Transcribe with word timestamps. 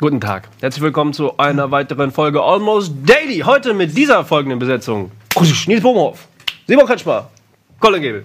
Guten 0.00 0.20
Tag. 0.20 0.48
Herzlich 0.60 0.82
willkommen 0.82 1.12
zu 1.12 1.36
einer 1.38 1.72
weiteren 1.72 2.12
Folge 2.12 2.40
Almost 2.40 2.92
Daily. 3.04 3.40
Heute 3.40 3.74
mit 3.74 3.96
dieser 3.96 4.24
folgenden 4.24 4.60
Besetzung. 4.60 5.10
Nils 5.66 5.82
Bohmhoff, 5.82 6.28
Simon 6.68 6.86
Kretschmer, 6.86 7.28
Colin 7.80 8.00
Gebel. 8.02 8.22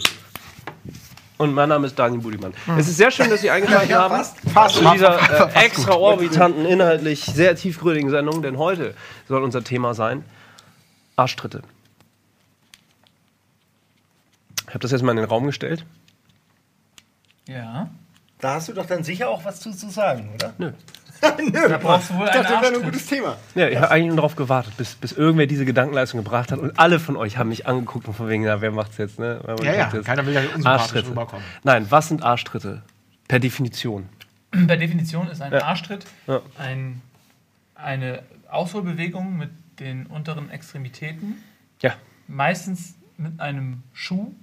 Und 1.39 1.55
mein 1.55 1.69
Name 1.69 1.87
ist 1.87 1.97
Daniel 1.97 2.21
Budimann. 2.21 2.53
Es 2.77 2.87
ist 2.87 2.97
sehr 2.97 3.09
schön, 3.09 3.27
dass 3.27 3.41
Sie 3.41 3.49
eingeschaltet 3.49 3.95
haben 3.95 4.23
fast. 4.53 4.75
zu 4.75 4.91
dieser 4.91 5.17
äh, 5.55 5.65
extraorbitanten, 5.65 6.67
inhaltlich 6.67 7.23
sehr 7.23 7.55
tiefgründigen 7.55 8.11
Sendung, 8.11 8.43
denn 8.43 8.59
heute 8.59 8.93
soll 9.27 9.41
unser 9.41 9.63
Thema 9.63 9.95
sein 9.95 10.23
Arschtritte. 11.15 11.61
Ich 14.67 14.69
habe 14.69 14.79
das 14.79 14.91
jetzt 14.91 15.01
mal 15.03 15.11
in 15.11 15.17
den 15.17 15.25
Raum 15.25 15.45
gestellt. 15.45 15.85
Ja. 17.47 17.89
Da 18.39 18.55
hast 18.55 18.69
du 18.69 18.73
doch 18.73 18.85
dann 18.85 19.03
sicher 19.03 19.29
auch 19.29 19.45
was 19.45 19.59
zu, 19.59 19.71
zu 19.71 19.89
sagen, 19.89 20.29
oder? 20.33 20.53
Nö. 20.57 20.71
Nö, 21.37 21.69
Da 21.69 21.77
brauchst 21.77 22.09
du 22.09 22.15
wohl 22.17 22.25
ich 22.25 22.31
dachte, 22.33 22.51
das 22.53 22.61
wäre 22.63 22.75
ein 22.75 22.81
gutes 22.83 23.05
Thema. 23.05 23.37
Ja, 23.55 23.69
ich 23.69 23.77
habe 23.77 23.89
eigentlich 23.91 24.07
nur 24.07 24.15
darauf 24.17 24.35
gewartet, 24.35 24.75
bis, 24.75 24.95
bis 24.95 25.13
irgendwer 25.13 25.47
diese 25.47 25.63
Gedankenleistung 25.63 26.21
gebracht 26.21 26.51
hat. 26.51 26.59
Und 26.59 26.77
alle 26.79 26.99
von 26.99 27.15
euch 27.15 27.37
haben 27.37 27.49
mich 27.49 27.65
angeguckt 27.65 28.07
und 28.07 28.13
von 28.13 28.27
wegen, 28.27 28.43
na, 28.43 28.59
wer 28.59 28.71
macht's 28.71 28.97
jetzt, 28.97 29.19
ne? 29.19 29.39
Wer 29.45 29.55
Ja, 29.63 29.73
ja, 29.73 29.89
jetzt? 29.93 30.05
keiner 30.05 30.25
will 30.25 30.33
ja 30.33 30.41
unsympathisch 30.41 30.65
Arschtritte. 30.81 31.09
rüberkommen. 31.11 31.45
Nein, 31.63 31.87
was 31.89 32.09
sind 32.09 32.23
Arschtritte? 32.23 32.81
Per 33.29 33.39
Definition. 33.39 34.09
Per 34.51 34.75
Definition 34.77 35.29
ist 35.29 35.41
ein 35.41 35.53
Ja. 35.53 35.63
Arschtritt 35.63 36.05
Ja. 36.27 36.41
ein, 36.57 37.01
eine 37.75 38.23
Ausholbewegung 38.49 39.37
mit 39.37 39.49
den 39.79 40.05
unteren 40.07 40.49
Extremitäten, 40.49 41.35
Ja. 41.81 41.95
meistens 42.27 42.95
mit 43.17 43.39
einem 43.39 43.83
Schuh, 43.93 44.33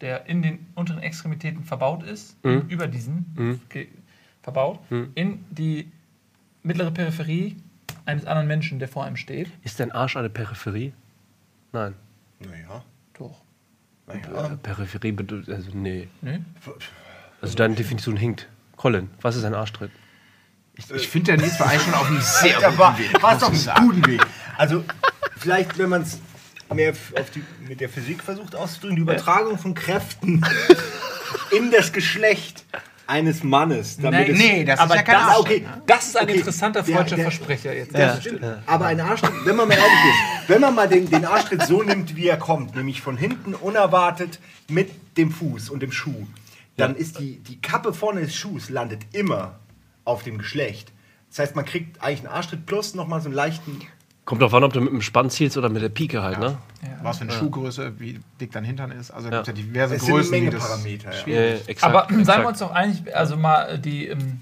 der 0.00 0.26
in 0.26 0.42
den 0.42 0.66
unteren 0.74 1.00
Extremitäten 1.00 1.64
verbaut 1.64 2.02
ist, 2.02 2.42
Mhm. 2.44 2.68
über 2.68 2.86
diesen 2.86 3.60
ge- 3.68 3.88
verbaut, 4.42 4.78
Mhm. 4.90 5.10
in 5.14 5.44
die 5.50 5.90
mittlere 6.62 6.90
Peripherie 6.90 7.56
eines 8.04 8.24
anderen 8.24 8.48
Menschen, 8.48 8.78
der 8.78 8.88
vor 8.88 9.04
einem 9.04 9.16
steht. 9.16 9.50
Ist 9.64 9.80
dein 9.80 9.92
Arsch 9.92 10.16
eine 10.16 10.30
Peripherie? 10.30 10.92
Nein. 11.72 11.94
Naja, 12.40 12.82
Doch. 13.18 13.42
naja. 14.06 14.56
Peripherie 14.62 15.12
bedeutet, 15.12 15.52
also 15.54 15.70
nee. 15.74 16.08
Nö? 16.22 16.38
Also 17.40 17.56
deine 17.56 17.74
Definition 17.74 18.16
hinkt. 18.16 18.48
Colin, 18.76 19.10
was 19.20 19.34
ist 19.36 19.44
ein 19.44 19.54
Arschtritt? 19.54 19.90
Ich, 20.78 20.90
ich 20.90 21.08
finde, 21.08 21.32
der 21.36 21.44
Nils 21.44 21.58
war 21.60 21.68
eigentlich 21.68 21.82
schon 21.82 21.94
auf 21.94 22.06
einem 22.06 22.20
sehr 22.20 22.60
Da 22.60 22.78
war, 22.78 22.92
guten 22.92 23.02
Weg. 23.12 23.22
war 23.22 23.32
muss 23.34 23.42
doch 23.42 23.52
ich 23.52 23.58
ein 23.58 23.64
sagen. 23.64 23.86
guten 23.86 24.06
Weg. 24.06 24.26
Also, 24.56 24.84
vielleicht, 25.36 25.76
wenn 25.78 25.88
man 25.90 26.02
es 26.02 26.18
mehr 26.72 26.90
auf 26.92 27.30
die, 27.34 27.42
mit 27.66 27.80
der 27.80 27.88
Physik 27.88 28.22
versucht 28.22 28.54
auszudrücken, 28.54 28.96
die 28.96 29.02
Übertragung 29.02 29.58
von 29.58 29.74
Kräften 29.74 30.44
in 31.50 31.70
das 31.70 31.92
Geschlecht 31.92 32.64
eines 33.06 33.42
Mannes. 33.42 33.96
Damit 33.96 34.28
Nein, 34.28 34.30
es, 34.32 34.38
Nee, 34.38 34.64
das 34.64 34.80
Aber 34.80 34.94
ist 34.94 34.96
ja 34.98 35.02
kein 35.02 35.26
das- 35.26 35.38
okay. 35.38 35.66
Das 35.86 36.06
ist 36.08 36.16
ein 36.16 36.24
Okay, 36.24 36.36
interessanter 36.38 36.84
freudscher 36.84 37.16
Versprecher 37.16 37.74
jetzt. 37.74 37.94
Das 37.94 38.20
stimmt. 38.20 38.42
Aber 38.66 38.86
ein 38.86 39.00
Arschtritt, 39.00 39.32
wenn 39.46 39.56
man 39.56 39.66
mal 39.68 39.74
ehrlich 39.78 39.90
ist, 39.90 40.48
wenn 40.48 40.60
man 40.60 40.74
mal 40.74 40.88
den, 40.88 41.08
den 41.08 41.24
Arschtritt 41.24 41.62
so 41.62 41.82
nimmt, 41.82 42.16
wie 42.16 42.28
er 42.28 42.36
kommt, 42.36 42.76
nämlich 42.76 43.00
von 43.00 43.16
hinten 43.16 43.54
unerwartet 43.54 44.38
mit 44.68 44.90
dem 45.16 45.32
Fuß 45.32 45.70
und 45.70 45.80
dem 45.82 45.90
Schuh, 45.92 46.26
dann 46.76 46.94
ist 46.94 47.18
die, 47.18 47.38
die 47.38 47.60
Kappe 47.60 47.92
vorne 47.94 48.20
des 48.20 48.36
Schuhs 48.36 48.68
landet 48.68 49.00
immer 49.12 49.58
auf 50.08 50.22
dem 50.22 50.38
Geschlecht. 50.38 50.92
Das 51.28 51.40
heißt, 51.40 51.56
man 51.56 51.64
kriegt 51.64 52.02
eigentlich 52.02 52.20
einen 52.20 52.28
Arschtritt 52.28 52.66
plus 52.66 52.94
nochmal 52.94 53.20
so 53.20 53.26
einen 53.26 53.34
leichten. 53.34 53.80
Kommt 54.24 54.42
drauf 54.42 54.52
an, 54.54 54.64
ob 54.64 54.72
du 54.72 54.80
mit 54.80 54.92
dem 54.92 55.02
Spann 55.02 55.30
zielst 55.30 55.56
oder 55.56 55.68
mit 55.68 55.82
der 55.82 55.88
Pike 55.88 56.22
halt, 56.22 56.38
ne? 56.38 56.58
Was 57.02 57.18
für 57.18 57.24
eine 57.24 57.32
Schuhgröße, 57.32 57.98
wie 57.98 58.20
dick 58.40 58.52
dein 58.52 58.64
Hintern 58.64 58.90
ist. 58.90 59.10
Also 59.10 59.28
Ja. 59.30 59.36
gibt 59.42 59.46
ja 59.48 59.52
diverse 59.52 59.94
Es 59.96 60.02
sind 60.04 60.14
Größen, 60.14 60.34
eine 60.34 60.40
die 60.40 60.46
Menge 60.46 60.58
das 60.58 60.68
Parameter. 60.68 61.10
Ja. 61.12 61.26
Ja, 61.26 61.40
ja, 61.40 61.56
exakt, 61.66 61.94
Aber 61.94 62.24
seien 62.24 62.42
wir 62.42 62.48
uns 62.48 62.58
doch 62.58 62.70
einig, 62.72 63.14
also 63.14 63.36
mal 63.36 63.64
äh, 63.74 63.78
die 63.78 64.08
ähm, 64.08 64.40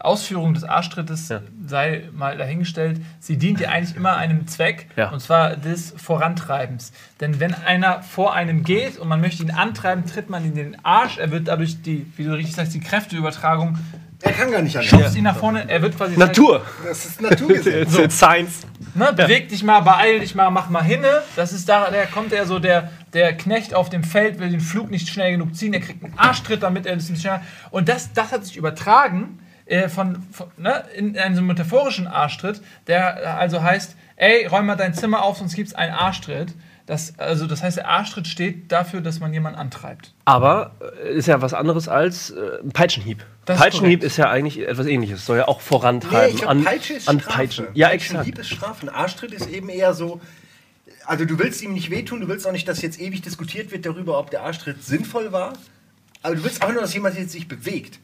Ausführung 0.00 0.54
des 0.54 0.62
Arschtrittes 0.64 1.28
Ja. 1.28 1.40
sei 1.66 2.04
mal 2.12 2.36
dahingestellt. 2.36 3.00
Sie 3.20 3.36
dient 3.36 3.60
ja 3.60 3.70
eigentlich 3.70 3.96
immer 3.96 4.16
einem 4.16 4.46
Zweck, 4.46 4.86
Ja. 4.96 5.10
und 5.10 5.20
zwar 5.20 5.56
des 5.56 5.92
Vorantreibens. 5.96 6.92
Denn 7.20 7.40
wenn 7.40 7.52
einer 7.54 8.02
vor 8.02 8.34
einem 8.34 8.62
geht 8.62 8.98
und 8.98 9.08
man 9.08 9.20
möchte 9.20 9.42
ihn 9.42 9.50
antreiben, 9.50 10.06
tritt 10.06 10.30
man 10.30 10.44
in 10.44 10.54
den 10.54 10.76
Arsch. 10.84 11.18
Er 11.18 11.30
wird 11.30 11.48
dadurch 11.48 11.82
die, 11.82 12.06
wie 12.16 12.24
du 12.24 12.32
richtig 12.32 12.54
sagst, 12.54 12.74
die 12.74 12.80
Kräfteübertragung 12.80 13.76
Er 14.22 14.32
kann 14.32 14.50
gar 14.52 14.62
nicht 14.62 14.76
anders. 14.76 14.88
schubst 14.90 15.16
ihn 15.16 15.24
nach 15.24 15.36
vorne. 15.36 15.68
Er 15.68 15.82
wird 15.82 15.96
quasi 15.96 16.16
Natur! 16.16 16.64
Das 16.86 17.04
ist 17.04 17.20
Naturgesetz. 17.20 17.90
So. 17.92 18.08
Science. 18.08 18.60
Ne, 18.94 19.12
beweg 19.14 19.48
dich 19.48 19.62
mal, 19.64 19.80
beeil 19.80 20.20
dich 20.20 20.34
mal, 20.34 20.50
mach 20.50 20.68
mal 20.70 20.82
hinne. 20.82 21.22
Das 21.36 21.52
ist 21.52 21.68
da, 21.68 21.90
da 21.90 22.06
kommt 22.06 22.32
er 22.32 22.46
so, 22.46 22.58
der, 22.60 22.90
der 23.14 23.36
Knecht 23.36 23.74
auf 23.74 23.90
dem 23.90 24.02
Feld 24.04 24.38
will 24.38 24.50
den 24.50 24.60
Flug 24.60 24.90
nicht 24.90 25.08
schnell 25.08 25.32
genug 25.32 25.54
ziehen, 25.56 25.72
er 25.72 25.80
kriegt 25.80 26.02
einen 26.04 26.18
Arschtritt, 26.18 26.62
damit 26.62 26.86
er 26.86 26.94
das 26.96 27.08
nicht 27.08 27.20
schneller. 27.20 27.42
Und 27.70 27.88
das, 27.88 28.12
das 28.12 28.32
hat 28.32 28.44
sich 28.44 28.56
übertragen 28.56 29.40
äh, 29.68 29.88
von, 29.88 30.22
von 30.32 30.48
ne, 30.56 30.84
in 30.96 31.16
einen 31.18 31.36
so 31.36 31.42
metaphorischen 31.42 32.06
Arschtritt, 32.06 32.60
der 32.86 33.38
also 33.38 33.62
heißt, 33.62 33.96
ey, 34.16 34.46
räum 34.46 34.66
mal 34.66 34.76
dein 34.76 34.94
Zimmer 34.94 35.22
auf, 35.22 35.38
sonst 35.38 35.54
gibt's 35.54 35.74
einen 35.74 35.92
Arschtritt. 35.92 36.54
Das, 36.86 37.18
also 37.18 37.46
das 37.46 37.62
heißt, 37.62 37.76
der 37.76 37.86
Arschtritt 37.86 38.26
steht 38.26 38.72
dafür, 38.72 39.02
dass 39.02 39.20
man 39.20 39.30
jemanden 39.34 39.58
antreibt. 39.58 40.14
Aber 40.24 40.70
äh, 41.04 41.12
ist 41.12 41.28
ja 41.28 41.42
was 41.42 41.52
anderes 41.52 41.86
als 41.86 42.30
äh, 42.30 42.62
ein 42.62 42.70
Peitschenhieb. 42.72 43.26
Das 43.44 43.56
ist 43.58 43.62
Peitschenhieb 43.62 44.00
korrekt. 44.00 44.04
ist 44.12 44.16
ja 44.16 44.30
eigentlich 44.30 44.66
etwas 44.66 44.86
ähnliches. 44.86 45.26
Soll 45.26 45.36
ja 45.36 45.48
auch 45.48 45.58
Nee, 45.58 45.64
vorantreiben. 45.66 46.30
ich 46.34 46.40
glaub, 46.40 46.50
an, 46.50 46.64
Peitsche 46.64 46.94
ist 46.94 47.08
an 47.08 47.20
Strafe. 47.20 47.36
Peitschen. 47.36 47.66
Ja, 47.74 47.90
exakt. 47.90 48.14
Peitschenhieb 48.14 48.38
ist 48.38 48.48
Strafe. 48.48 48.86
Ein 48.86 48.88
Arschtritt 48.88 49.34
ist 49.34 49.50
eben 49.50 49.68
eher 49.68 49.92
so. 49.92 50.20
Also, 51.04 51.26
du 51.26 51.38
willst 51.38 51.60
ihm 51.62 51.74
nicht 51.74 51.90
wehtun, 51.90 52.20
du 52.22 52.28
willst 52.28 52.46
auch 52.46 52.52
nicht, 52.52 52.66
dass 52.68 52.80
jetzt 52.80 52.98
ewig 52.98 53.20
diskutiert 53.20 53.70
wird 53.70 53.84
darüber, 53.84 54.18
ob 54.18 54.30
der 54.30 54.42
Arschtritt 54.42 54.82
sinnvoll 54.82 55.30
war. 55.30 55.52
Aber 56.22 56.36
du 56.36 56.44
willst 56.44 56.62
auch 56.62 56.72
nur, 56.72 56.80
dass 56.80 56.94
jemand 56.94 57.18
jetzt 57.18 57.32
sich 57.32 57.48
bewegt. 57.48 57.98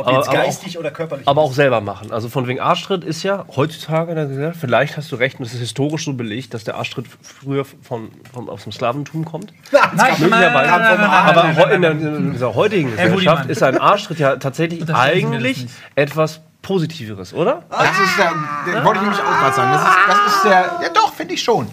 Ob 0.00 0.06
Aber- 0.08 0.16
jetzt 0.18 0.28
aber 0.28 0.38
auch- 0.38 0.42
geistig 0.44 0.78
oder 0.78 0.90
körperlich. 0.90 1.26
Aber 1.28 1.40
auch 1.42 1.52
selber 1.52 1.80
machen. 1.80 2.10
Also 2.12 2.28
von 2.28 2.46
wegen 2.46 2.60
Arschtritt 2.60 3.04
ist 3.04 3.22
ja 3.22 3.44
heutzutage, 3.54 4.10
in 4.10 4.16
der 4.16 4.26
Gesellschaft, 4.26 4.58
vielleicht 4.60 4.96
hast 4.96 5.12
du 5.12 5.16
recht, 5.16 5.38
und 5.38 5.46
es 5.46 5.54
ist 5.54 5.60
historisch 5.60 6.04
so 6.04 6.12
belegt, 6.14 6.54
dass 6.54 6.64
der 6.64 6.76
Arschtritt 6.76 7.06
früher 7.22 7.64
von, 7.64 8.10
von, 8.32 8.48
aus 8.48 8.64
dem 8.64 8.72
Slawentum 8.72 9.24
kommt. 9.24 9.52
Nein, 9.72 10.10
Möglicherweise. 10.18 10.70
nein, 10.70 10.98
nein, 11.00 11.10
Aber 11.10 11.56
heu- 11.56 11.74
in, 11.74 11.82
der, 11.82 11.90
in 11.92 12.32
dieser 12.32 12.54
heutigen 12.54 12.90
Gesellschaft 12.90 13.48
ist 13.50 13.62
ein 13.62 13.78
Arschtritt 13.78 14.18
ja 14.18 14.36
tatsächlich 14.36 14.88
eigentlich 14.94 15.66
etwas 15.94 16.40
Positiveres, 16.62 17.32
oder? 17.32 17.62
Das 17.70 17.88
ist 17.98 18.18
der, 18.18 18.32
der 18.72 18.84
wollte 18.84 18.98
ich 18.98 19.02
nämlich 19.06 19.20
auch 19.20 19.38
gerade 19.40 19.56
sagen. 19.56 19.72
Das 19.72 19.82
ist, 19.82 19.96
das 20.08 20.34
ist 20.36 20.44
der, 20.44 20.86
ja 20.86 20.92
doch, 20.92 21.14
finde 21.14 21.32
ich 21.34 21.42
schon. 21.42 21.66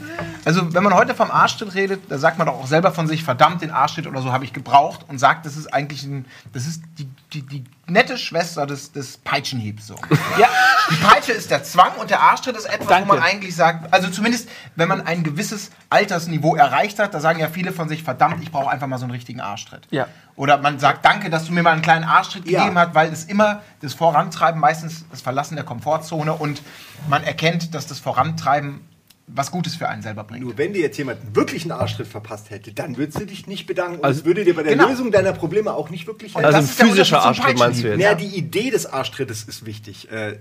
Also 0.48 0.74
wenn 0.74 0.82
man 0.82 0.94
heute 0.94 1.14
vom 1.14 1.30
Arschtritt 1.30 1.76
redet, 1.76 2.10
da 2.10 2.18
sagt 2.18 2.38
man 2.38 2.48
doch 2.48 2.54
auch 2.54 2.68
selber 2.68 2.94
von 2.94 3.06
sich, 3.06 3.22
verdammt, 3.22 3.62
den 3.62 3.70
Arschtritt 3.70 4.08
oder 4.08 4.22
so 4.22 4.32
habe 4.32 4.46
ich 4.46 4.54
gebraucht 4.54 5.02
und 5.10 5.18
sagt, 5.20 5.46
das 5.46 5.58
ist 5.58 5.74
eigentlich 5.74 6.04
ein, 6.06 6.24
das 6.54 6.66
ist 6.66 6.84
die, 6.98 7.10
die, 7.34 7.42
die 7.42 7.64
nette 7.86 8.18
Schwester 8.18 8.66
des, 8.66 8.94
des 8.94 9.18
Peitschenhiebs 9.18 9.88
so. 9.88 9.96
Ja, 10.40 10.48
die 10.90 10.96
Peitsche 10.96 11.34
ist 11.34 11.52
der 11.52 11.66
Zwang 11.66 11.92
und 12.00 12.10
der 12.12 12.22
Arschtritt 12.22 12.56
ist 12.56 12.64
etwas, 12.64 12.88
Danke. 12.88 13.10
wo 13.10 13.16
man 13.16 13.24
eigentlich 13.24 13.58
sagt, 13.58 13.94
also 13.94 14.08
zumindest, 14.08 14.48
wenn 14.78 14.88
man 14.88 15.06
ein 15.06 15.24
gewisses 15.24 15.70
Altersniveau 15.90 16.56
erreicht 16.56 16.98
hat, 17.00 17.14
da 17.14 17.20
sagen 17.20 17.40
ja 17.42 17.50
viele 17.50 17.74
von 17.74 17.90
sich, 17.90 18.02
verdammt, 18.02 18.42
ich 18.42 18.50
brauche 18.50 18.70
einfach 18.70 18.88
mal 18.88 19.00
so 19.00 19.04
einen 19.04 19.12
richtigen 19.12 19.42
Arschtritt. 19.42 19.86
Ja. 19.92 20.08
Oder 20.38 20.60
man 20.60 20.80
sagt, 20.80 21.04
danke, 21.04 21.30
dass 21.30 21.44
du 21.44 21.52
mir 21.52 21.62
mal 21.62 21.74
einen 21.74 21.82
kleinen 21.82 22.06
Arschtritt 22.06 22.48
Ja. 22.50 22.60
gegeben 22.62 22.80
hast, 22.80 22.96
weil 22.96 23.12
es 23.12 23.26
immer 23.26 23.64
das 23.82 23.94
Vorantreiben, 23.94 24.62
meistens 24.62 25.04
das 25.12 25.20
Verlassen 25.20 25.56
der 25.56 25.66
Komfortzone 25.66 26.32
und 26.32 26.62
man 27.10 27.26
erkennt, 27.26 27.76
dass 27.76 27.86
das 27.86 28.00
Vorantreiben 28.00 28.80
was 29.28 29.52
Gutes 29.52 29.76
für 29.76 29.90
einen 29.90 30.02
selber 30.02 30.24
bringt. 30.24 30.44
Nur 30.46 30.58
wenn 30.58 30.72
dir 30.74 30.82
jetzt 30.82 30.98
jemand 30.98 31.36
wirklich 31.36 31.64
einen 31.64 31.74
Arschtritt 31.74 32.08
verpasst 32.08 32.50
hätte, 32.50 32.72
dann 32.72 32.96
würdest 32.96 33.20
du 33.20 33.26
dich 33.26 33.46
nicht 33.46 33.68
bedanken. 33.68 33.98
Und 34.00 34.06
Also- 34.06 34.22
es 34.22 34.26
würde 34.26 34.46
dir 34.46 34.56
bei 34.56 34.64
der 34.64 34.74
Genau. 34.74 34.88
Lösung 34.88 35.12
deiner 35.12 35.34
Probleme 35.34 35.74
auch 35.74 35.90
nicht 35.90 36.08
wirklich 36.08 36.34
helfen. 36.34 36.46
Also 36.46 36.60
das 36.66 36.80
ein 36.80 36.88
physischer 36.88 37.22
Arschtritt 37.22 37.58
meinst 37.60 37.84
du 37.84 37.90
jetzt? 37.90 37.98
Naja, 37.98 38.16
die 38.16 38.28
Idee 38.38 38.70
des 38.70 38.86
Arschtrittes 38.86 39.44
ist 39.44 39.66
wichtig, 39.66 40.10
äh, 40.12 40.38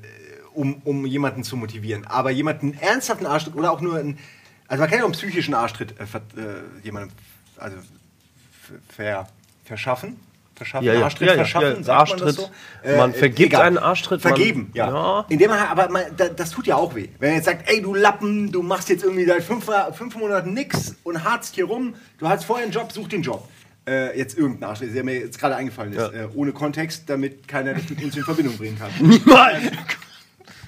um, 0.54 0.80
um 0.84 1.04
jemanden 1.04 1.42
zu 1.42 1.56
motivieren. 1.56 2.06
Aber 2.06 2.30
jemanden 2.30 2.72
einen 2.72 2.80
ernsthaften 2.80 3.26
Arschtritt 3.26 3.56
oder 3.56 3.72
auch 3.72 3.80
nur 3.80 3.98
einen, 3.98 4.19
also 4.69 4.81
man 4.81 4.88
kann 4.88 4.99
ja 5.00 5.05
auch 5.05 5.08
einen 5.08 5.14
psychischen 5.19 5.55
Arschtritt 5.55 5.94
äh, 5.99 6.05
äh, 6.05 6.62
jemandem 6.84 7.11
also 7.56 7.76
ver, 8.88 9.28
verschaffen. 9.64 10.16
Verschaffen, 10.56 10.87
Ja, 10.87 10.94
ja. 10.94 11.05
Arschtritt 11.05 11.29
Ja, 11.29 11.35
ja. 11.35 11.38
verschaffen, 11.44 11.76
Ja, 11.79 11.82
sagt 11.82 12.08
man 12.11 12.19
das 12.19 12.38
Arschtritt. 12.38 12.50
so? 12.85 12.97
Man 12.97 13.12
vergibt 13.14 13.53
egal. 13.53 13.62
einen 13.62 13.79
Arschtritt, 13.79 14.25
man- 14.25 14.35
Vergeben, 14.35 14.70
ja. 14.75 14.88
Ja. 14.88 15.26
Indem 15.29 15.50
man, 15.50 15.58
aber 15.61 15.88
man, 15.91 16.03
da, 16.17 16.29
das 16.29 16.50
tut 16.50 16.67
ja 16.67 16.76
auch 16.76 16.94
weh. 16.94 17.08
Wenn 17.19 17.29
man 17.31 17.37
jetzt 17.37 17.44
sagt, 17.44 17.69
ey 17.70 17.82
du 17.82 17.94
Lappen, 17.94 18.50
du 18.50 18.62
machst 18.62 18.88
jetzt 18.88 19.05
irgendwie 19.05 19.26
seit 19.26 19.43
fünf, 19.43 19.69
fünf 19.93 20.17
Monaten 20.17 20.55
nix 20.55 20.97
und 21.05 21.23
harzt 21.25 21.55
hier 21.55 21.67
rum, 21.67 21.94
du 22.19 22.29
hast 22.29 22.44
vorher 22.44 22.64
einen 22.64 22.73
Job, 22.73 22.91
such 22.91 23.08
den 23.08 23.23
Job. 23.23 23.47
Äh, 23.88 24.19
jetzt 24.19 24.37
irgendein 24.37 24.70
Arschtritt, 24.70 24.94
der 24.97 25.05
mir 25.05 25.14
jetzt 25.20 25.38
gerade 25.38 25.55
eingefallen 25.56 25.93
ist, 25.93 26.12
äh, 26.12 26.26
ohne 26.35 26.53
Kontext, 26.53 27.05
damit 27.09 27.47
keiner 27.47 27.75
das 27.75 27.88
mit 27.88 28.02
uns 28.02 28.17
in 28.17 28.25
Verbindung 28.25 28.56
bringen 28.56 28.79
kann. 28.79 28.91
Niemals! 29.00 29.62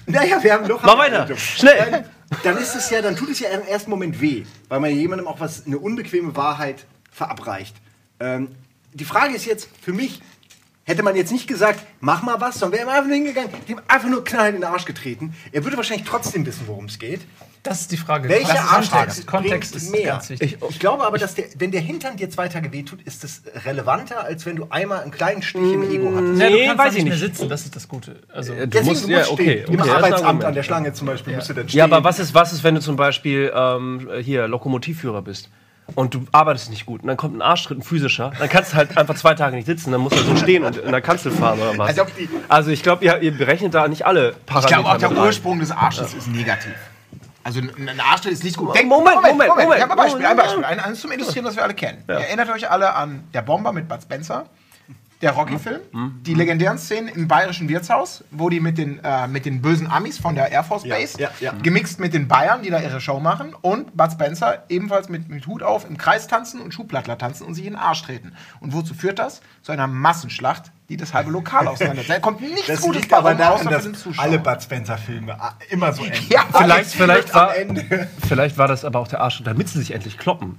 Naja, 0.05 0.41
wir 0.41 0.53
haben 0.53 0.67
noch. 0.67 0.81
Mach 0.83 0.97
weiter. 0.97 1.27
Schnell. 1.37 1.75
Ähm, 1.93 2.03
dann 2.43 2.57
ist 2.57 2.75
es 2.75 2.89
ja, 2.89 3.01
dann 3.01 3.15
tut 3.15 3.29
es 3.29 3.39
ja 3.39 3.49
im 3.49 3.61
ersten 3.67 3.89
Moment 3.89 4.21
weh, 4.21 4.43
weil 4.67 4.79
man 4.79 4.91
jemandem 4.91 5.27
auch 5.27 5.39
was, 5.39 5.65
eine 5.65 5.77
unbequeme 5.79 6.35
Wahrheit 6.35 6.85
verabreicht. 7.11 7.75
Ähm, 8.19 8.49
die 8.99 9.05
Frage 9.05 9.33
ist 9.35 9.45
jetzt 9.45 9.69
für 9.81 9.93
mich, 9.93 10.21
hätte 10.83 11.03
man 11.03 11.15
jetzt 11.15 11.31
nicht 11.31 11.47
gesagt, 11.47 11.79
mach 11.99 12.23
mal 12.23 12.41
was, 12.41 12.59
sondern 12.59 12.79
wäre 12.79 12.89
einfach 12.91 13.05
nur 13.05 13.15
hingegangen, 13.15 13.51
dem 13.67 13.79
einfach 13.87 14.09
nur 14.09 14.23
knallhart 14.23 14.55
in 14.55 14.61
den 14.61 14.63
Arsch 14.69 14.85
getreten. 14.85 15.33
Er 15.51 15.63
würde 15.63 15.77
wahrscheinlich 15.77 16.07
trotzdem 16.07 16.45
wissen, 16.45 16.63
worum 16.67 16.85
es 16.85 16.97
geht. 16.99 17.21
Das 17.61 17.81
ist 17.81 17.91
die 17.91 17.97
Frage. 17.97 18.29
Welcher 18.29 18.55
Kontext 19.25 19.25
bringt 19.27 19.75
ist 19.75 19.91
mehr? 19.91 20.13
ganz 20.13 20.29
wichtig. 20.29 20.57
Ich, 20.69 20.79
glaube 20.79 21.05
aber, 21.05 21.17
dass 21.17 21.35
der, 21.35 21.45
wenn 21.57 21.71
der 21.71 21.81
Hintern 21.81 22.15
dir 22.15 22.29
zwei 22.29 22.47
Tage 22.47 22.71
wehtut, 22.71 23.01
ist 23.01 23.23
das 23.25 23.41
relevanter, 23.65 24.23
als 24.23 24.45
wenn 24.45 24.55
du 24.55 24.67
einmal 24.69 25.01
einen 25.01 25.11
kleinen 25.11 25.41
Stich 25.41 25.61
im 25.73 25.83
Ego 25.83 26.09
hattest. 26.15 26.41
Ja, 26.41 26.49
du 26.49 26.55
Nee, 26.55 26.65
kannst 26.67 26.77
weiß 26.79 26.85
da 26.85 26.85
nicht 26.85 26.97
ich 26.99 27.03
mehr 27.03 27.13
nicht. 27.13 27.19
sitzen, 27.19 27.49
das 27.49 27.65
ist 27.65 27.75
das 27.75 27.87
Gute. 27.89 28.21
Also, 28.33 28.53
Du 28.55 28.65
Deswegen 28.67 28.85
musst, 28.87 29.01
muss 29.03 29.11
ja, 29.11 29.23
stehen. 29.25 29.33
okay. 29.33 29.65
Im 29.67 29.79
okay 29.81 29.89
Arbeitsamt 29.89 30.45
an 30.45 30.53
der 30.53 30.63
Schlange 30.63 30.93
zum 30.93 31.07
Beispiel 31.07 31.35
müsste 31.35 31.53
dann 31.53 31.67
stehen. 31.67 31.77
Ja, 31.79 31.83
aber 31.83 32.01
was 32.03 32.19
ist, 32.19 32.33
was 32.33 32.53
ist, 32.53 32.63
wenn 32.63 32.75
du 32.75 32.81
zum 32.81 32.95
Beispiel 32.95 33.51
ähm, 33.53 34.09
hier 34.21 34.47
Lokomotivführer 34.47 35.21
bist 35.21 35.49
und 35.95 36.13
du 36.13 36.25
arbeitest 36.31 36.69
nicht 36.69 36.85
gut 36.85 37.01
und 37.01 37.07
dann 37.07 37.17
kommt 37.17 37.35
ein 37.37 37.41
Arschtritt, 37.41 37.79
ein 37.79 37.81
physischer, 37.81 38.31
dann 38.39 38.49
kannst 38.49 38.73
du 38.73 38.77
halt 38.77 38.97
einfach 38.97 39.15
zwei 39.15 39.33
Tage 39.35 39.55
nicht 39.55 39.65
sitzen, 39.65 39.91
dann 39.91 40.01
musst 40.01 40.15
du 40.17 40.23
so 40.23 40.35
stehen 40.35 40.63
und 40.63 40.77
in 40.77 40.91
der 40.91 41.01
Kanzel 41.01 41.31
fahren 41.31 41.59
oder 41.59 41.77
was. 41.77 41.89
Also, 41.97 42.05
Also 42.47 42.71
ich 42.71 42.83
glaube, 42.83 43.03
ihr, 43.05 43.19
ihr 43.21 43.31
berechnet 43.37 43.73
da 43.73 43.87
nicht 43.87 44.05
alle 44.05 44.31
Ich 44.31 44.45
Parameter. 44.45 44.75
glaube 44.81 44.89
auch, 44.89 44.97
der. 44.97 45.11
Ursprung 45.25 45.59
des 45.59 45.71
Arsches 45.71 46.13
ist 46.13 46.27
negativ. 46.27 46.73
Also 47.43 47.61
ein 47.61 47.99
Arschtritt 47.99 48.33
ist 48.33 48.43
nicht 48.43 48.57
gut. 48.57 48.67
Moment, 48.67 48.87
Moment, 48.89 49.21
Moment, 49.23 49.49
Ich 49.75 49.81
habe 49.81 49.93
ein 49.93 49.97
Moment. 49.97 49.97
Beispiel, 49.97 50.25
ein 50.25 50.37
Beispiel. 50.37 50.63
Ein, 50.65 50.79
eines 50.79 50.99
zum 50.99 51.11
Illustrieren, 51.11 51.45
das 51.45 51.55
wir 51.55 51.63
alle 51.63 51.73
kennen. 51.73 52.03
Ihr 52.07 52.15
erinnert 52.15 52.49
euch 52.49 52.69
alle 52.69 52.93
an 52.93 53.23
Der 53.33 53.41
Bomber 53.41 53.71
mit 53.71 53.87
Bud 53.87 54.01
Spencer, 54.01 54.45
der 55.21 55.31
Rocky-Film, 55.31 55.81
Mhm. 55.91 56.19
die 56.23 56.33
legendären 56.33 56.77
Szenen 56.77 57.09
im 57.09 57.27
bayerischen 57.27 57.67
Wirtshaus, 57.67 58.23
wo 58.31 58.47
die 58.49 58.61
mit 58.61 58.77
den, 58.77 58.99
äh, 59.03 59.27
mit 59.27 59.45
den 59.45 59.61
bösen 59.61 59.85
Amis 59.91 60.17
von 60.17 60.33
der 60.35 60.49
Air 60.51 60.63
Force 60.63 60.85
Ja, 60.85 60.95
Base, 60.95 61.19
ja, 61.19 61.29
ja. 61.41 61.53
gemixt 61.61 61.99
mit 61.99 62.13
den 62.13 62.27
Bayern, 62.29 62.61
die 62.63 62.69
da 62.69 62.79
ihre 62.79 63.01
Show 63.01 63.19
machen, 63.19 63.53
und 63.59 63.97
Bud 63.97 64.11
Spencer 64.13 64.63
ebenfalls 64.69 65.09
mit, 65.09 65.27
mit 65.27 65.45
Hut 65.45 65.61
auf 65.61 65.87
im 65.89 65.97
Kreis 65.97 66.27
tanzen 66.27 66.61
und 66.61 66.73
Schuhplattler 66.73 67.17
tanzen 67.17 67.45
und 67.45 67.53
sich 67.53 67.65
in 67.65 67.73
den 67.73 67.79
Arsch 67.79 68.01
treten. 68.03 68.31
Und 68.61 68.71
wozu 68.73 68.93
führt 68.93 69.19
das? 69.19 69.41
Zu 69.61 69.73
einer 69.73 69.87
Massenschlacht, 69.87 70.71
die 70.87 70.95
das 70.95 71.13
halbe 71.13 71.31
Lokal 71.31 71.67
auseinandersetzt. 71.67 72.09
Da 72.15 72.19
kommt 72.19 72.39
nichts 72.39 72.67
das 72.67 72.79
Gutes 72.81 73.01
liegt 73.01 73.13
aber 73.13 73.23
bei 73.23 73.29
rum, 73.31 73.37
daran, 73.39 73.53
außer 73.55 73.63
für 73.81 73.81
den 73.87 73.91
dass 73.93 74.01
Zuschauer. 74.01 74.23
alle 74.23 74.39
Bud 74.39 74.63
Spencer-Filme 74.63 75.35
ah, 75.41 75.53
immer 75.69 75.91
so 75.91 76.03
enden. 76.05 76.17
Ja, 76.29 76.45
Vielleicht, 76.57 76.91
vielleicht, 76.91 77.35
am 77.35 77.41
war, 77.41 77.55
Ende. 77.57 78.07
vielleicht 78.25 78.57
war 78.57 78.69
das 78.69 78.85
aber 78.85 78.99
auch 78.99 79.07
der 79.09 79.19
Arschtritt, 79.19 79.47
damit 79.47 79.67
sie 79.67 79.79
sich 79.79 79.91
endlich 79.91 80.17
kloppen. 80.17 80.57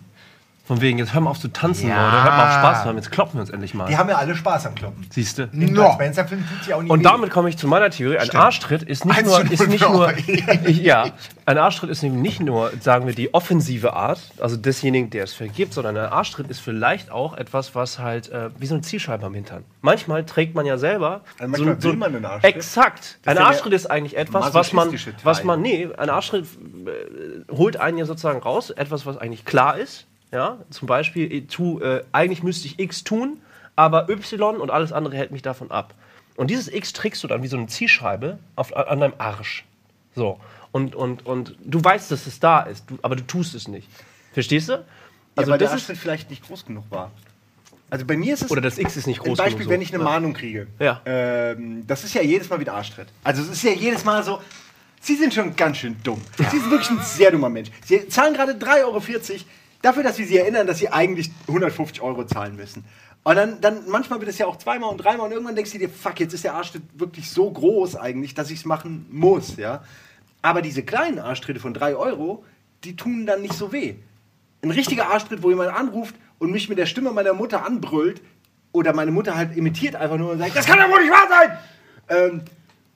Von 0.71 0.81
wegen, 0.81 0.99
jetzt 0.99 1.15
hör 1.15 1.21
mal 1.21 1.31
auf 1.31 1.41
zu 1.41 1.49
tanzen, 1.49 1.89
Ja. 1.89 1.97
Leute, 1.97 2.23
hört 2.23 2.37
mal 2.37 2.47
auf 2.47 2.53
Spaß 2.53 2.83
zu 2.83 2.89
haben, 2.89 2.97
jetzt 2.97 3.11
kloppen 3.11 3.35
wir 3.35 3.41
uns 3.41 3.51
endlich 3.51 3.75
mal. 3.75 3.87
Die 3.89 3.97
haben 3.97 4.09
ja 4.09 4.19
alle 4.19 4.37
Spaß 4.37 4.67
am 4.67 4.77
Kloppen. 4.77 5.05
Siehst 5.11 5.39
du? 5.39 5.49
No. 5.51 5.99
Und 6.87 7.05
damit 7.05 7.31
komme 7.31 7.49
ich 7.49 7.59
zu 7.59 7.67
meiner 7.67 7.91
Theorie. 7.91 8.19
Ein 8.19 8.31
Arschtritt 8.31 8.85
ist 8.85 9.05
nicht 9.05 9.19
1 9.19 9.27
nur, 9.27 9.39
zu 9.39 9.45
0 9.47 9.53
ist 9.53 9.69
nicht 9.69 9.89
nur, 9.89 10.13
ja, 10.69 11.11
ein 11.45 11.59
Arschtritt 11.59 11.91
ist 11.91 12.05
nämlich 12.05 12.23
nicht 12.23 12.41
nur, 12.41 12.71
sagen 12.79 13.09
wir, 13.09 13.17
die 13.17 13.35
offensive 13.35 13.95
Art, 13.95 14.21
also 14.39 14.57
desjenigen, 14.57 15.11
der 15.11 15.25
es 15.25 15.33
vergibt, 15.33 15.75
sondern 15.75 15.97
ein 15.97 16.07
Arschtritt 16.07 16.49
ist 16.49 16.61
vielleicht 16.61 17.11
auch 17.11 17.37
etwas, 17.37 17.75
was 17.75 17.99
halt 17.99 18.29
äh, 18.29 18.51
wie 18.57 18.67
so 18.67 18.75
eine 18.75 18.83
Zielscheibe 18.83 19.27
am 19.27 19.35
Hintern. 19.35 19.65
Manchmal 19.81 20.25
trägt 20.25 20.55
man 20.55 20.67
ja 20.67 20.79
selber. 20.79 21.23
Also 21.41 21.51
manchmal 21.51 21.83
will 21.83 21.97
man 21.97 22.15
einen 22.15 22.25
Arschtritt. 22.25 22.55
Exakt. 22.55 23.19
Ein 23.27 23.39
ist 23.39 23.43
Arschtritt 23.43 23.73
ist 23.73 23.91
eigentlich 23.91 24.17
etwas, 24.17 24.55
was 24.55 24.73
man, 24.73 24.95
was 25.25 25.43
man, 25.43 25.63
nee, 25.63 25.89
ein 25.99 26.11
Arschtritt 26.11 26.45
äh, 26.47 27.53
holt 27.53 27.77
einen 27.77 27.99
ja 27.99 28.05
sozusagen 28.05 28.39
raus, 28.39 28.71
etwas, 28.71 29.05
was 29.05 29.19
eigentlich 29.19 29.45
klar 29.45 29.77
ist. 29.77 30.07
Ja, 30.33 30.59
zum 30.71 30.87
Beispiel, 30.87 31.33
ich 31.33 31.47
tu, 31.49 31.81
äh, 31.81 32.05
eigentlich 32.13 32.43
müsste 32.43 32.67
ich 32.67 32.79
X 32.79 33.03
tun, 33.05 33.41
aber 33.75 34.09
Y 34.09 34.57
und 34.61 34.71
alles 34.71 34.93
andere 34.93 35.17
hält 35.17 35.33
mich 35.33 35.43
davon 35.43 35.71
ab. 35.71 35.95
Und 36.37 36.51
dieses 36.51 36.73
X 36.73 36.93
trägst 36.93 37.23
du 37.25 37.29
dann 37.29 37.43
wie 37.43 37.49
so 37.49 37.57
eine 37.57 37.67
Zielscheibe 37.67 38.39
auf, 38.57 38.75
an 38.77 39.01
deinem 39.01 39.15
Arsch. 39.19 39.65
So. 40.15 40.39
Und, 40.73 40.95
und, 40.95 41.27
und 41.27 41.57
du 41.65 41.83
weißt, 41.83 42.11
dass 42.11 42.27
es 42.27 42.39
da 42.39 42.61
ist, 42.61 42.89
du, 42.89 42.99
aber 43.03 43.17
du 43.17 43.27
tust 43.27 43.55
es 43.55 43.67
nicht. 43.67 43.89
Verstehst 44.33 44.69
du? 44.69 44.85
Also 45.35 45.51
ja, 45.51 45.53
weil 45.53 45.59
der 45.59 45.71
das 45.71 45.89
ist, 45.89 45.99
vielleicht 45.99 46.31
nicht 46.31 46.47
groß 46.47 46.65
genug 46.65 46.85
war. 46.91 47.11
Also 47.91 48.07
bei 48.07 48.17
mir 48.17 48.35
ist 48.35 48.43
es 48.43 48.51
oder 48.51 48.61
das 48.61 48.79
X 48.79 48.97
ist 48.97 49.07
nicht 49.09 49.21
groß 49.21 49.37
Beispiel, 49.37 49.59
genug. 49.59 49.73
wenn 49.73 49.83
ich 49.83 49.93
eine 49.93 50.03
Mahnung 50.05 50.33
kriege. 50.33 50.69
Ja. 50.79 51.01
Ähm, 51.05 51.85
das 51.89 52.05
ist 52.05 52.15
ja 52.15 52.23
jedes 52.23 52.49
Mal 52.49 52.61
wieder 52.61 52.75
Arschtritt. 52.75 53.09
Also 53.25 53.43
es 53.43 53.49
ist 53.49 53.63
ja 53.65 53.73
jedes 53.73 54.05
Mal 54.05 54.23
so, 54.23 54.41
Sie 55.01 55.17
sind 55.17 55.33
schon 55.33 55.57
ganz 55.57 55.79
schön 55.79 55.97
dumm. 56.03 56.21
Sie 56.37 56.59
sind 56.59 56.71
wirklich 56.71 56.91
ein 56.91 57.01
sehr 57.03 57.31
dummer 57.31 57.49
Mensch. 57.49 57.71
Sie 57.85 58.07
zahlen 58.09 58.35
gerade 58.35 58.53
3,40 58.53 58.85
Euro 58.85 59.01
dafür, 59.83 60.03
dass 60.03 60.19
wir 60.19 60.27
Sie 60.27 60.39
erinnern, 60.39 60.67
dass 60.67 60.79
Sie 60.79 60.89
eigentlich 60.89 61.31
150 61.49 62.01
Euro 62.03 62.25
zahlen 62.25 62.57
müssen. 62.57 62.85
Und 63.23 63.37
dann, 63.37 63.61
dann 63.61 63.89
manchmal 63.89 64.21
wird 64.21 64.31
es 64.31 64.39
ja 64.39 64.47
auch 64.47 64.57
zweimal 64.57 64.91
und 64.91 64.99
dreimal 64.99 65.27
und 65.27 65.33
irgendwann 65.33 65.55
denkst 65.55 65.73
du 65.73 65.79
dir, 65.79 65.91
fuck, 65.91 66.19
jetzt 66.21 66.33
ist 66.33 66.45
der 66.45 66.55
Arschtritt 66.55 66.83
wirklich 66.95 67.31
so 67.31 67.51
groß 67.51 67.97
eigentlich, 67.97 68.35
dass 68.35 68.51
ich 68.51 68.61
es 68.61 68.65
machen 68.65 69.07
muss, 69.11 69.57
ja. 69.57 69.83
Aber 70.43 70.63
diese 70.63 70.83
kleinen 70.83 71.19
Arschtritte 71.19 71.61
von 71.61 71.75
3 71.75 71.97
Euro, 71.97 72.45
die 72.85 72.97
tun 72.97 73.27
dann 73.27 73.43
nicht 73.43 73.53
so 73.53 73.73
weh. 73.73 73.97
Ein 74.63 74.71
richtiger 74.71 75.11
Arschtritt, 75.11 75.43
wo 75.43 75.51
jemand 75.51 75.71
anruft 75.71 76.15
und 76.39 76.51
mich 76.51 76.69
mit 76.71 76.79
der 76.79 76.87
Stimme 76.87 77.13
meiner 77.13 77.35
Mutter 77.35 77.65
anbrüllt 77.65 78.23
oder 78.73 78.95
meine 78.95 79.11
Mutter 79.11 79.37
halt 79.37 79.57
imitiert 79.57 79.97
einfach 79.97 80.17
nur 80.17 80.33
und 80.33 80.39
sagt, 80.39 80.57
das 80.57 80.67
kann 80.67 80.79
doch 80.79 80.91
wohl 80.91 81.03
nicht 81.03 81.13
wahr 81.13 81.29
sein! 81.29 81.59
Ähm, 82.09 82.43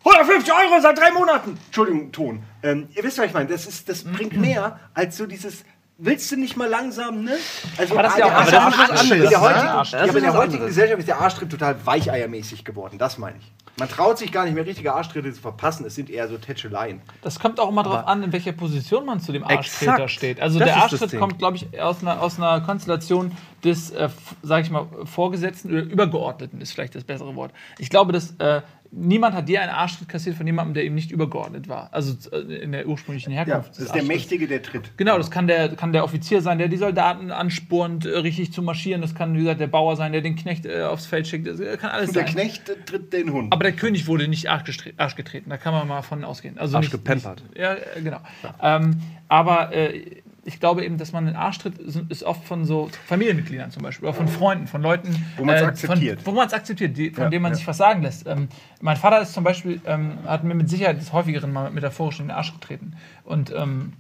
150 0.05 0.53
Euro 0.53 0.81
seit 0.81 0.99
drei 0.99 1.11
Monaten! 1.11 1.59
Entschuldigung, 1.67 2.13
Ton. 2.13 2.43
Ähm, 2.63 2.89
ihr 2.95 3.03
wisst, 3.03 3.19
was 3.19 3.27
ich 3.27 3.33
meine. 3.33 3.49
Das, 3.49 3.67
ist, 3.67 3.89
das 3.89 4.05
bringt 4.05 4.37
mehr 4.37 4.79
als 4.95 5.17
so 5.17 5.27
dieses. 5.27 5.65
Willst 5.97 6.31
du 6.33 6.37
nicht 6.37 6.57
mal 6.57 6.69
langsam, 6.69 7.23
ne? 7.23 7.33
Also, 7.79 7.95
Aber 7.95 8.03
das 8.03 8.13
ist 8.15 8.19
ja 8.19 8.27
der 8.27 8.37
auch- 8.37 8.43
aber 8.43 8.51
das 8.51 8.73
ist 8.73 8.79
was 8.91 9.05
in 9.05 9.13
anderes, 9.13 9.31
der 9.31 9.39
ne? 9.39 9.45
heutigen, 9.45 9.67
ja, 9.67 10.01
in 10.01 10.13
der 10.23 10.33
heutigen 10.35 10.35
anderes. 10.55 10.67
Gesellschaft 10.67 10.99
ist 10.99 11.09
der 11.09 11.21
Arschtritt 11.21 11.51
total 11.51 11.87
weicheiermäßig 11.87 12.65
geworden. 12.65 12.99
Das 12.99 13.17
meine 13.19 13.39
ich. 13.39 13.53
Man 13.79 13.89
traut 13.89 14.19
sich 14.19 14.31
gar 14.33 14.45
nicht 14.45 14.55
mehr 14.55 14.67
richtige 14.67 14.93
Arschtritte 14.93 15.33
zu 15.33 15.41
verpassen. 15.41 15.85
Es 15.85 15.95
sind 15.97 16.09
eher 16.11 16.29
so 16.29 16.37
Tätscheleien. 16.37 17.01
Das 17.23 17.39
kommt 17.41 17.59
auch 17.61 17.69
immer 17.69 17.83
darauf 17.85 18.07
an, 18.07 18.23
in 18.23 18.33
welcher 18.33 18.53
Position 18.53 19.05
man 19.05 19.19
zu 19.21 19.33
dem 19.33 19.45
Arschtreter 19.45 20.09
steht. 20.09 20.41
Also 20.41 20.59
Das 20.61 20.67
der 20.69 20.77
Arschtritt 20.77 21.17
kommt, 21.19 21.39
glaube 21.39 21.57
ich, 21.57 21.81
aus 21.81 22.01
einer, 22.03 22.21
aus 22.21 22.39
einer 22.39 22.61
Konstellation 22.61 23.33
des, 23.65 23.91
äh, 23.91 24.09
sag 24.43 24.63
ich 24.63 24.71
mal, 24.71 24.87
Vorgesetzten 25.05 25.71
oder 25.73 25.83
Übergeordneten 25.83 26.61
ist 26.61 26.73
vielleicht 26.73 26.95
das 26.95 27.05
bessere 27.05 27.35
Wort. 27.37 27.53
Ich 27.79 27.91
glaube, 27.91 28.13
dass 28.13 28.33
äh, 28.39 28.63
niemand 28.97 29.35
hat 29.35 29.49
je 29.49 29.59
einen 29.59 29.71
Arschtritt 29.73 30.09
kassiert 30.09 30.37
von 30.37 30.47
jemandem, 30.47 30.75
der 30.75 30.85
ihm 30.85 30.95
nicht 30.95 31.11
übergeordnet 31.11 31.69
war. 31.69 31.89
Also 31.93 32.15
äh, 32.33 32.39
in 32.63 32.73
der 32.73 32.87
ursprünglichen 32.87 33.33
Ja, 33.33 33.45
Herkunft. 33.45 33.71
das 33.71 33.77
des 33.79 33.87
ist 33.87 33.95
der. 33.95 34.03
Mächtige, 34.05 34.47
der 34.47 34.63
tritt. 34.63 34.97
Genau, 34.97 35.17
das 35.19 35.31
kann 35.31 35.47
der, 35.47 35.71
kann 35.77 35.93
der 35.93 36.05
Offizier 36.05 36.41
sein, 36.41 36.59
der 36.59 36.69
die 36.69 36.77
Soldaten 36.77 37.31
anspornt, 37.31 38.07
äh, 38.07 38.11
richtig 38.19 38.53
zu 38.53 38.63
marschieren. 38.63 39.01
Das 39.01 39.15
kann, 39.15 39.35
wie 39.35 39.39
gesagt, 39.41 39.61
der 39.61 39.67
Bauer 39.67 39.97
sein, 39.97 40.13
der 40.13 40.21
den 40.21 40.37
Knecht 40.37 40.67
äh, 40.67 40.83
aufs 40.83 41.07
Feld 41.07 41.27
schickt. 41.27 41.47
Das 41.47 41.61
äh, 41.61 41.77
kann 41.77 41.91
alles 41.91 42.09
Und 42.09 42.17
der 42.17 42.25
sein. 42.25 42.33
Knecht 42.35 42.69
äh, 42.69 42.77
tritt 42.87 43.13
den 43.13 43.33
Hund. 43.33 43.53
Aber 43.53 43.63
der 43.65 43.73
König 43.73 44.07
wurde 44.07 44.29
nicht 44.29 44.51
arschgestre- 44.51 44.95
arschgetreten, 44.97 45.51
da 45.51 45.57
kann 45.57 45.73
man 45.75 45.87
mal 45.89 46.03
von 46.03 46.25
ausgehen. 46.25 46.59
Also 46.59 46.77
Arsch 46.77 46.87
nicht, 46.87 46.93
gepempert. 46.93 47.43
Nicht, 47.51 47.59
ja, 47.59 47.77
genau. 48.03 48.21
Ähm, 48.63 49.01
aber 49.29 49.73
äh, 49.75 50.23
ich 50.47 50.61
glaube 50.61 50.85
eben, 50.85 50.99
dass 50.99 51.13
man 51.13 51.27
einen 51.27 51.37
Arschtritt 51.37 51.79
ist- 51.79 52.01
ist 52.09 52.23
oft 52.23 52.45
von 52.45 52.65
so 52.65 52.91
Familienmitgliedern 53.07 53.71
zum 53.71 53.83
Beispiel 53.83 54.07
oder 54.09 54.15
von 54.17 54.29
Freunden, 54.29 54.67
von 54.67 54.83
Leuten, 54.83 55.15
Wo 55.37 55.45
man's 55.45 55.63
äh, 55.63 55.65
akzeptiert. 55.65 56.21
Von, 56.23 56.35
wo 56.35 56.37
man 56.39 56.47
es 56.47 56.53
akzeptiert, 56.53 56.97
die, 56.97 57.11
von 57.11 57.25
Ja, 57.25 57.31
denen 57.31 57.43
man 57.43 57.53
ja. 57.53 57.57
sich 57.57 57.67
was 57.67 57.77
sagen 57.79 58.03
lässt. 58.03 58.27
Ähm, 58.27 58.49
mein 58.81 58.97
Vater 58.97 59.21
ist 59.23 59.33
zum 59.33 59.43
Beispiel, 59.45 59.81
ähm, 59.87 60.19
hat 60.27 60.45
mir 60.45 60.55
mit 60.55 60.69
Sicherheit 60.69 61.01
des 61.01 61.13
häufigeren 61.13 61.53
mal 61.53 61.71
metaphorisch 61.71 62.21
in 62.21 62.27
den 62.27 62.31
Arsch 62.37 62.53
getreten. 62.53 62.95
Und 63.25 63.53
ähm, 63.57 63.95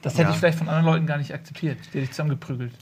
das 0.00 0.14
hätte 0.14 0.24
Ja. 0.24 0.30
ich 0.30 0.36
vielleicht 0.36 0.58
von 0.58 0.68
anderen 0.68 0.86
Leuten 0.86 1.06
gar 1.06 1.18
nicht 1.18 1.32
akzeptiert. 1.34 1.78
Die 1.86 1.98
hätte 1.98 1.98
ich 2.04 2.10
zusammengeprügelt. 2.10 2.72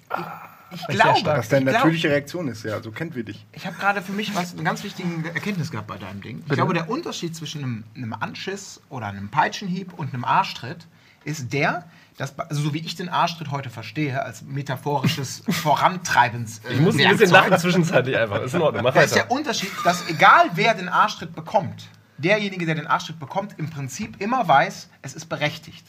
Ich 0.72 0.80
ich 0.88 0.98
glaube, 1.00 1.18
Was 1.24 1.48
deine 1.48 1.64
glaub- 1.64 1.74
natürliche 1.78 2.10
Reaktion 2.10 2.46
ist, 2.46 2.64
ja, 2.64 2.80
so 2.80 2.92
kennt 2.92 3.16
wir 3.16 3.24
dich. 3.24 3.44
Ich 3.50 3.66
habe 3.66 3.74
gerade 3.76 4.02
für 4.02 4.12
mich 4.12 4.32
was, 4.36 4.52
eine 4.54 4.62
ganz 4.62 4.84
wichtige 4.84 5.08
Erkenntnis 5.34 5.72
gehabt 5.72 5.88
bei 5.88 5.98
deinem 5.98 6.20
Ding. 6.20 6.44
Ich 6.46 6.52
glaube, 6.52 6.74
der 6.74 6.88
Unterschied 6.88 7.34
zwischen 7.34 7.64
einem, 7.64 7.84
einem 7.96 8.12
Anschiss 8.12 8.80
oder 8.88 9.06
einem 9.06 9.30
Peitschenhieb 9.30 9.92
und 9.98 10.14
einem 10.14 10.22
Arschtritt 10.24 10.86
ist 11.24 11.52
der, 11.52 11.86
dass, 12.20 12.38
also 12.38 12.60
so 12.62 12.74
wie 12.74 12.78
ich 12.80 12.94
den 12.96 13.08
Arschtritt 13.08 13.50
heute 13.50 13.70
verstehe, 13.70 14.22
als 14.22 14.42
metaphorisches 14.42 15.42
Vorantreibens. 15.48 16.60
Äh, 16.68 16.74
Ich 16.74 16.80
muss 16.80 16.94
ein 16.98 17.08
bisschen 17.16 17.30
lachen 17.30 17.58
zwischenzeitlich 17.58 18.16
einfach. 18.16 18.42
Ist 18.42 18.54
in 18.54 18.60
Ordnung, 18.62 18.82
mach 18.84 18.92
Da 18.94 19.00
ist 19.02 19.12
weiter. 19.16 19.26
der 19.26 19.30
Unterschied, 19.36 19.70
dass 19.84 20.06
egal 20.08 20.50
wer 20.54 20.74
den 20.74 20.88
Arschtritt 20.88 21.34
bekommt, 21.34 21.88
derjenige, 22.18 22.66
der 22.66 22.74
den 22.74 22.86
Arschtritt 22.86 23.18
bekommt, 23.18 23.58
im 23.58 23.70
Prinzip 23.70 24.20
immer 24.20 24.46
weiß, 24.46 24.88
es 25.02 25.14
ist 25.14 25.26
berechtigt. 25.30 25.84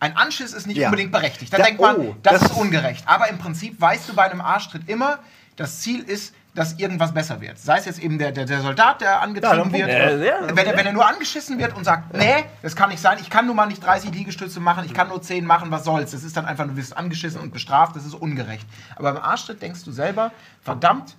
Ein 0.00 0.16
Anschiss 0.16 0.52
ist 0.52 0.66
nicht 0.66 0.76
Ja. 0.78 0.88
unbedingt 0.88 1.12
berechtigt. 1.12 1.52
Da, 1.52 1.58
Da- 1.58 1.64
denkt 1.64 1.80
man, 1.80 1.96
oh, 1.96 2.16
das, 2.22 2.40
das- 2.40 2.50
ist 2.50 2.56
ungerecht. 2.56 3.04
Aber 3.06 3.28
im 3.28 3.38
Prinzip 3.38 3.80
weißt 3.80 4.08
du 4.08 4.14
bei 4.14 4.28
einem 4.30 4.40
Arschtritt 4.40 4.88
immer, 4.88 5.20
das 5.56 5.80
Ziel 5.80 6.00
ist, 6.02 6.34
dass 6.58 6.72
irgendwas 6.72 7.14
besser 7.14 7.40
wird. 7.40 7.56
Sei 7.56 7.78
es 7.78 7.84
jetzt 7.84 8.00
eben 8.00 8.18
der, 8.18 8.32
der, 8.32 8.44
der 8.44 8.60
Soldat, 8.62 9.00
der 9.00 9.10
Ja, 9.10 9.18
angetrieben 9.20 9.58
dann 9.58 9.72
wird. 9.72 9.88
Punkt. 9.88 10.24
Ja, 10.24 10.48
ja, 10.48 10.56
wenn, 10.56 10.66
er, 10.66 10.76
wenn 10.76 10.86
er 10.86 10.92
nur 10.92 11.06
angeschissen 11.06 11.56
wird 11.56 11.76
und 11.76 11.84
sagt, 11.84 12.16
nee, 12.16 12.44
das 12.62 12.74
kann 12.74 12.90
nicht 12.90 13.00
sein, 13.00 13.18
ich 13.20 13.30
kann 13.30 13.46
nur 13.46 13.54
mal 13.54 13.66
nicht 13.66 13.84
30 13.84 14.12
Liegestütze 14.12 14.58
machen, 14.58 14.84
ich 14.84 14.92
kann 14.92 15.06
nur 15.06 15.22
10 15.22 15.46
machen, 15.46 15.70
was 15.70 15.84
soll's. 15.84 16.10
Das 16.10 16.24
ist 16.24 16.36
dann 16.36 16.46
einfach, 16.46 16.66
du 16.66 16.76
wirst 16.76 16.96
angeschissen 16.96 17.40
und 17.40 17.52
bestraft, 17.52 17.94
das 17.94 18.04
ist 18.04 18.14
ungerecht. 18.14 18.66
Aber 18.96 19.12
beim 19.12 19.22
Arschtritt 19.22 19.62
denkst 19.62 19.84
du 19.84 19.92
selber, 19.92 20.32
verdammt, 20.60 21.14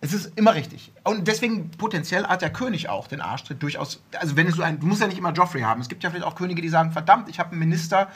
es 0.00 0.14
ist 0.14 0.38
immer 0.38 0.54
richtig. 0.54 0.90
Und 1.04 1.28
deswegen 1.28 1.70
potenziell 1.72 2.26
hat 2.26 2.40
der 2.40 2.50
König 2.50 2.88
auch 2.88 3.08
den 3.08 3.20
Arschtritt 3.20 3.62
durchaus. 3.62 4.02
Also 4.18 4.36
wenn 4.36 4.46
es 4.46 4.54
so 4.54 4.62
ein, 4.62 4.80
du 4.80 4.86
musst 4.86 5.02
ja 5.02 5.06
nicht 5.06 5.18
immer 5.18 5.32
Joffrey 5.32 5.60
haben. 5.60 5.82
Es 5.82 5.90
gibt 5.90 6.02
ja 6.02 6.08
vielleicht 6.08 6.24
auch 6.24 6.34
Könige, 6.34 6.62
die 6.62 6.70
sagen, 6.70 6.92
verdammt, 6.92 7.28
ich 7.28 7.38
habe 7.38 7.50
einen 7.50 7.58
Minister, 7.58 8.08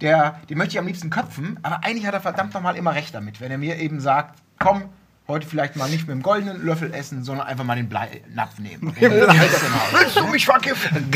der, 0.00 0.38
den 0.48 0.58
möchte 0.58 0.74
ich 0.74 0.78
am 0.78 0.86
liebsten 0.86 1.10
köpfen, 1.10 1.58
aber 1.62 1.82
eigentlich 1.82 2.06
hat 2.06 2.14
er 2.14 2.20
verdammt 2.20 2.54
nochmal 2.54 2.76
immer 2.76 2.94
recht 2.94 3.16
damit, 3.16 3.40
wenn 3.40 3.50
er 3.50 3.58
mir 3.58 3.80
eben 3.80 3.98
sagt, 3.98 4.38
komm, 4.60 4.90
heute 5.30 5.46
vielleicht 5.46 5.76
mal 5.76 5.88
nicht 5.88 6.06
mit 6.06 6.14
dem 6.16 6.22
goldenen 6.22 6.64
Löffel 6.64 6.92
essen, 6.92 7.24
sondern 7.24 7.46
einfach 7.46 7.64
mal 7.64 7.76
den 7.76 7.88
Bleinapf 7.88 8.58
nehmen. 8.58 8.94
Willst 9.00 10.16
du 10.16 10.26
mich 10.26 10.44
vergiften? 10.44 11.10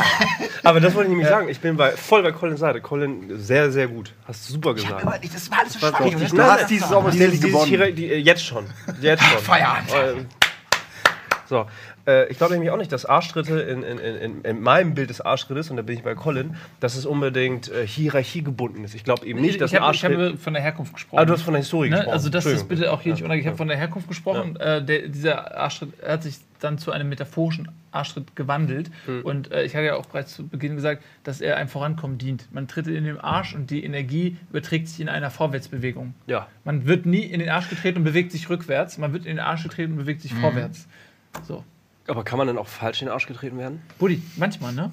Aber 0.62 0.80
das 0.80 0.94
wollte 0.94 1.08
ich 1.10 1.16
nämlich 1.16 1.28
sagen. 1.28 1.48
Ich 1.48 1.60
bin 1.60 1.76
bei, 1.76 1.92
voll 1.92 2.22
bei 2.22 2.32
Collins 2.32 2.60
Seite. 2.60 2.80
Colin, 2.80 3.38
sehr, 3.38 3.70
sehr 3.72 3.88
gut. 3.88 4.12
Hast 4.26 4.48
du 4.48 4.52
super 4.54 4.74
gesagt. 4.74 5.02
immer, 5.02 5.18
das 5.18 5.50
war 5.50 5.58
alles 5.60 5.72
so 5.74 5.80
das- 5.80 6.30
Du 6.30 6.42
hast 6.42 6.70
dieses 6.70 6.88
Daily 6.88 7.30
Dieses 7.32 7.40
gewonnen. 7.40 7.70
Chira- 7.72 7.90
die, 7.92 8.06
äh, 8.10 8.16
jetzt 8.18 8.44
schon. 8.44 8.66
Jetzt 9.00 9.22
schon. 9.32 9.38
Feierabend. 9.40 9.90
Äh, 9.92 10.24
So, 11.48 11.66
äh, 12.06 12.28
ich 12.30 12.38
glaube 12.38 12.52
nämlich 12.54 12.70
auch 12.70 12.76
nicht, 12.76 12.92
dass 12.92 13.04
Arschtritte 13.04 13.60
in, 13.60 13.82
in, 13.82 13.98
in, 13.98 14.40
in 14.42 14.60
meinem 14.60 14.94
Bild 14.94 15.10
des 15.10 15.20
Arschtrittes, 15.20 15.70
und 15.70 15.76
da 15.76 15.82
bin 15.82 15.96
ich 15.96 16.02
bei 16.04 16.14
Colin, 16.14 16.56
dass 16.80 16.96
es 16.96 17.06
unbedingt 17.06 17.70
äh, 17.70 17.86
hierarchiegebunden 17.86 18.84
ist. 18.84 18.94
Ich 18.94 19.04
glaube 19.04 19.26
eben 19.26 19.40
nicht, 19.40 19.60
dass 19.60 19.72
ich 19.72 19.78
ein 19.78 19.84
habe 19.84 19.94
ich 19.94 20.04
Arschtritt... 20.04 20.28
habe 20.30 20.38
von 20.38 20.52
der 20.54 20.62
Herkunft 20.62 20.94
gesprochen. 20.94 21.20
Ah, 21.20 21.24
du 21.24 21.32
hast 21.32 21.42
von 21.42 21.54
der 21.54 21.62
Historie 21.62 21.90
Ne? 21.90 21.96
gesprochen. 21.96 22.12
Also 22.12 22.28
das 22.30 22.46
ist 22.46 22.68
bitte 22.68 22.92
auch 22.92 23.00
hier 23.00 23.12
nicht 23.12 23.20
Ja, 23.20 23.26
unter. 23.26 23.36
Ich 23.36 23.46
habe 23.46 23.54
ja. 23.54 23.56
von 23.58 23.68
der 23.68 23.76
Herkunft 23.76 24.08
gesprochen. 24.08 24.56
Äh, 24.56 24.84
der, 24.84 25.08
dieser 25.08 25.56
Arschtritt 25.56 25.90
hat 26.06 26.22
sich 26.22 26.36
dann 26.60 26.78
zu 26.78 26.90
einem 26.90 27.08
metaphorischen 27.10 27.68
Arschtritt 27.92 28.34
gewandelt. 28.34 28.90
Hm. 29.04 29.22
Und 29.22 29.52
äh, 29.52 29.64
ich 29.64 29.74
hatte 29.74 29.84
ja 29.86 29.96
auch 29.96 30.06
bereits 30.06 30.34
zu 30.34 30.46
Beginn 30.48 30.74
gesagt, 30.76 31.02
dass 31.24 31.40
er 31.42 31.56
einem 31.56 31.68
Vorankommen 31.68 32.16
dient. 32.18 32.48
Man 32.52 32.66
tritt 32.66 32.86
in 32.86 33.04
den 33.04 33.18
Arsch 33.20 33.54
und 33.54 33.70
die 33.70 33.84
Energie 33.84 34.36
überträgt 34.50 34.88
sich 34.88 35.00
in 35.00 35.08
einer 35.10 35.30
Vorwärtsbewegung. 35.30 36.14
Ja. 36.26 36.46
Man 36.64 36.86
wird 36.86 37.04
nie 37.04 37.20
in 37.24 37.40
den 37.40 37.48
Arsch 37.50 37.68
getreten 37.68 37.98
und 37.98 38.04
bewegt 38.04 38.32
sich 38.32 38.48
rückwärts. 38.48 38.96
Man 38.96 39.12
wird 39.12 39.24
in 39.26 39.36
den 39.36 39.40
Arsch 39.40 39.64
getreten 39.64 39.92
und 39.92 39.98
bewegt 39.98 40.22
sich 40.22 40.32
Mhm. 40.32 40.40
vorwärts. 40.40 40.86
So. 41.46 41.62
Aber 42.08 42.24
kann 42.24 42.38
man 42.38 42.46
denn 42.46 42.58
auch 42.58 42.68
falsch 42.68 43.02
in 43.02 43.06
den 43.06 43.12
Arsch 43.12 43.26
getreten 43.26 43.58
werden? 43.58 43.82
Buddy, 43.98 44.22
manchmal, 44.36 44.72
ne? 44.72 44.92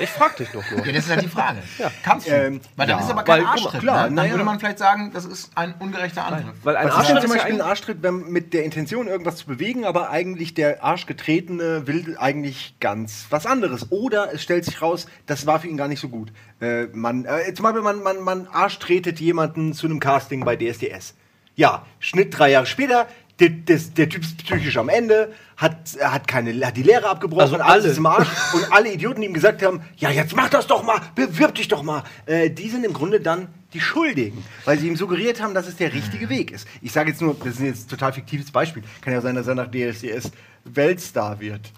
Ich 0.00 0.10
frag 0.10 0.36
dich 0.36 0.48
doch 0.50 0.68
nur. 0.70 0.84
Ja, 0.84 0.92
das 0.92 1.04
ist 1.04 1.10
halt 1.10 1.22
die 1.22 1.28
Frage. 1.28 1.58
Kannst 2.02 2.26
du? 2.26 2.32
Ähm, 2.32 2.60
Weil 2.76 2.88
dann 2.88 2.98
ja. 2.98 3.04
ist 3.04 3.10
aber 3.10 3.22
kein 3.22 3.40
Weil, 3.40 3.46
Arschtritt. 3.46 3.80
klar, 3.80 3.96
ne? 3.96 4.02
Dann 4.06 4.14
naja. 4.14 4.30
würde 4.32 4.44
man 4.44 4.58
vielleicht 4.58 4.78
sagen, 4.78 5.12
das 5.12 5.24
ist 5.24 5.52
ein 5.54 5.74
ungerechter 5.78 6.24
Angriff. 6.24 6.56
Weil 6.64 6.76
ein 6.76 6.88
Was 6.88 6.96
Arschtritt 6.96 7.22
zum 7.22 7.30
ist 7.30 7.36
ja 7.36 7.42
Beispiel 7.42 7.62
ein. 7.62 7.68
Arschtritt, 7.68 8.02
wenn 8.02 8.28
mit 8.28 8.54
der 8.54 8.64
Intention, 8.64 9.06
irgendwas 9.06 9.36
zu 9.36 9.46
bewegen, 9.46 9.84
aber 9.84 10.10
eigentlich 10.10 10.54
der 10.54 10.82
Arschgetretene 10.82 11.86
will 11.86 12.16
eigentlich 12.18 12.74
ganz 12.80 13.26
was 13.30 13.46
anderes. 13.46 13.90
Oder 13.90 14.34
es 14.34 14.42
stellt 14.42 14.64
sich 14.64 14.82
raus, 14.82 15.06
das 15.26 15.46
war 15.46 15.60
für 15.60 15.68
ihn 15.68 15.76
gar 15.76 15.88
nicht 15.88 16.00
so 16.00 16.08
gut. 16.08 16.32
Äh, 16.60 16.86
man, 16.92 17.24
äh, 17.24 17.54
zum 17.54 17.62
Beispiel, 17.62 17.82
man, 17.82 18.02
man, 18.02 18.20
man 18.20 18.48
arschtretet 18.48 19.20
jemanden 19.20 19.74
zu 19.74 19.86
einem 19.86 20.00
Casting 20.00 20.44
bei 20.44 20.56
DSDS. 20.56 21.14
Ja, 21.54 21.86
Schnitt 22.00 22.36
drei 22.36 22.50
Jahre 22.50 22.66
später, 22.66 23.06
der, 23.40 23.50
der, 23.50 23.78
der 23.78 24.08
Typ 24.08 24.22
ist 24.22 24.38
psychisch 24.44 24.76
am 24.76 24.88
Ende, 24.88 25.32
hat, 25.56 25.76
hat, 26.00 26.26
keine, 26.26 26.54
hat 26.66 26.76
die 26.76 26.82
Lehre 26.82 27.08
abgebrochen, 27.08 27.42
Also 27.42 27.56
alles 27.56 27.84
ist 27.84 27.98
im 27.98 28.06
Arsch. 28.06 28.28
und 28.54 28.72
alle 28.72 28.92
Idioten, 28.92 29.20
die 29.20 29.28
ihm 29.28 29.34
gesagt 29.34 29.62
haben, 29.62 29.82
ja, 29.96 30.10
jetzt 30.10 30.34
mach 30.34 30.48
das 30.48 30.66
doch 30.66 30.82
mal, 30.82 31.00
bewirb 31.14 31.54
dich 31.54 31.68
doch 31.68 31.82
mal, 31.82 32.02
äh, 32.26 32.50
die 32.50 32.68
sind 32.68 32.84
im 32.84 32.92
Grunde 32.92 33.20
dann 33.20 33.48
die 33.74 33.80
Schuldigen, 33.80 34.44
weil 34.64 34.78
sie 34.78 34.88
ihm 34.88 34.96
suggeriert 34.96 35.42
haben, 35.42 35.54
dass 35.54 35.68
es 35.68 35.76
der 35.76 35.92
richtige 35.92 36.28
Weg 36.28 36.50
ist. 36.50 36.66
Ich 36.80 36.92
sage 36.92 37.10
jetzt 37.10 37.20
nur, 37.20 37.36
das 37.38 37.54
ist 37.54 37.60
jetzt 37.60 37.86
ein 37.86 37.90
total 37.90 38.12
fiktives 38.12 38.50
Beispiel. 38.50 38.82
Kann 39.02 39.12
ja 39.12 39.20
sein, 39.20 39.34
dass 39.34 39.46
er 39.46 39.54
nach 39.54 39.70
DSDS 39.70 40.32
Weltstar 40.64 41.38
wird. 41.40 41.70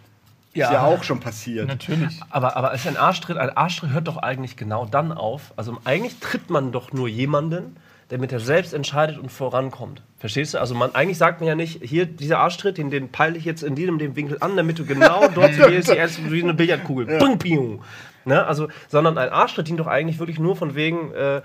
Ja. 0.52 0.67
Ist 0.67 0.73
ja 0.73 0.85
auch 0.85 1.05
schon 1.05 1.21
passiert. 1.21 1.69
Natürlich. 1.69 2.21
Aber, 2.29 2.57
aber 2.57 2.75
ist 2.75 2.87
ein 2.87 2.97
Arschtritt, 2.97 3.37
ein 3.37 3.57
Arschtritt 3.57 3.93
hört 3.93 4.09
doch 4.09 4.17
eigentlich 4.17 4.57
genau 4.57 4.85
dann 4.85 5.12
auf. 5.12 5.52
Also 5.57 5.79
eigentlich 5.85 6.19
tritt 6.19 6.50
man 6.50 6.73
doch 6.73 6.93
nur 6.93 7.09
jemanden, 7.09 7.76
der 8.11 8.19
mit 8.19 8.33
der 8.33 8.40
selbst 8.40 8.75
entscheidet 8.75 9.19
und 9.19 9.31
vorankommt. 9.31 10.02
Verstehst 10.19 10.55
du? 10.55 10.59
Also 10.59 10.75
man 10.75 10.95
eigentlich 10.95 11.19
sagt 11.19 11.40
man 11.40 11.49
ja 11.49 11.55
nicht, 11.55 11.83
hier 11.83 12.07
dieser 12.07 12.38
Arschtritt, 12.38 12.76
den, 12.76 12.90
den 12.90 13.11
peile 13.11 13.38
ich 13.38 13.45
jetzt 13.45 13.62
in 13.62 13.75
diesem 13.75 13.99
dem 13.99 14.17
Winkel 14.17 14.38
an, 14.40 14.57
damit 14.57 14.79
du 14.79 14.85
genau 14.85 15.29
dort 15.35 15.57
gehst, 15.69 15.88
erst 15.90 16.31
wie 16.31 16.43
eine 16.43 16.55
Billardkugel. 16.55 17.19
Bing, 17.19 17.38
piung. 17.38 17.83
Ne? 18.25 18.45
Also, 18.45 18.69
sondern 18.88 19.17
ein 19.17 19.31
Arschtritt 19.31 19.69
dient 19.69 19.81
doch 19.81 19.87
eigentlich 19.87 20.19
wirklich 20.19 20.38
nur 20.38 20.57
von 20.57 20.75
wegen 20.75 21.12
äh, 21.12 21.40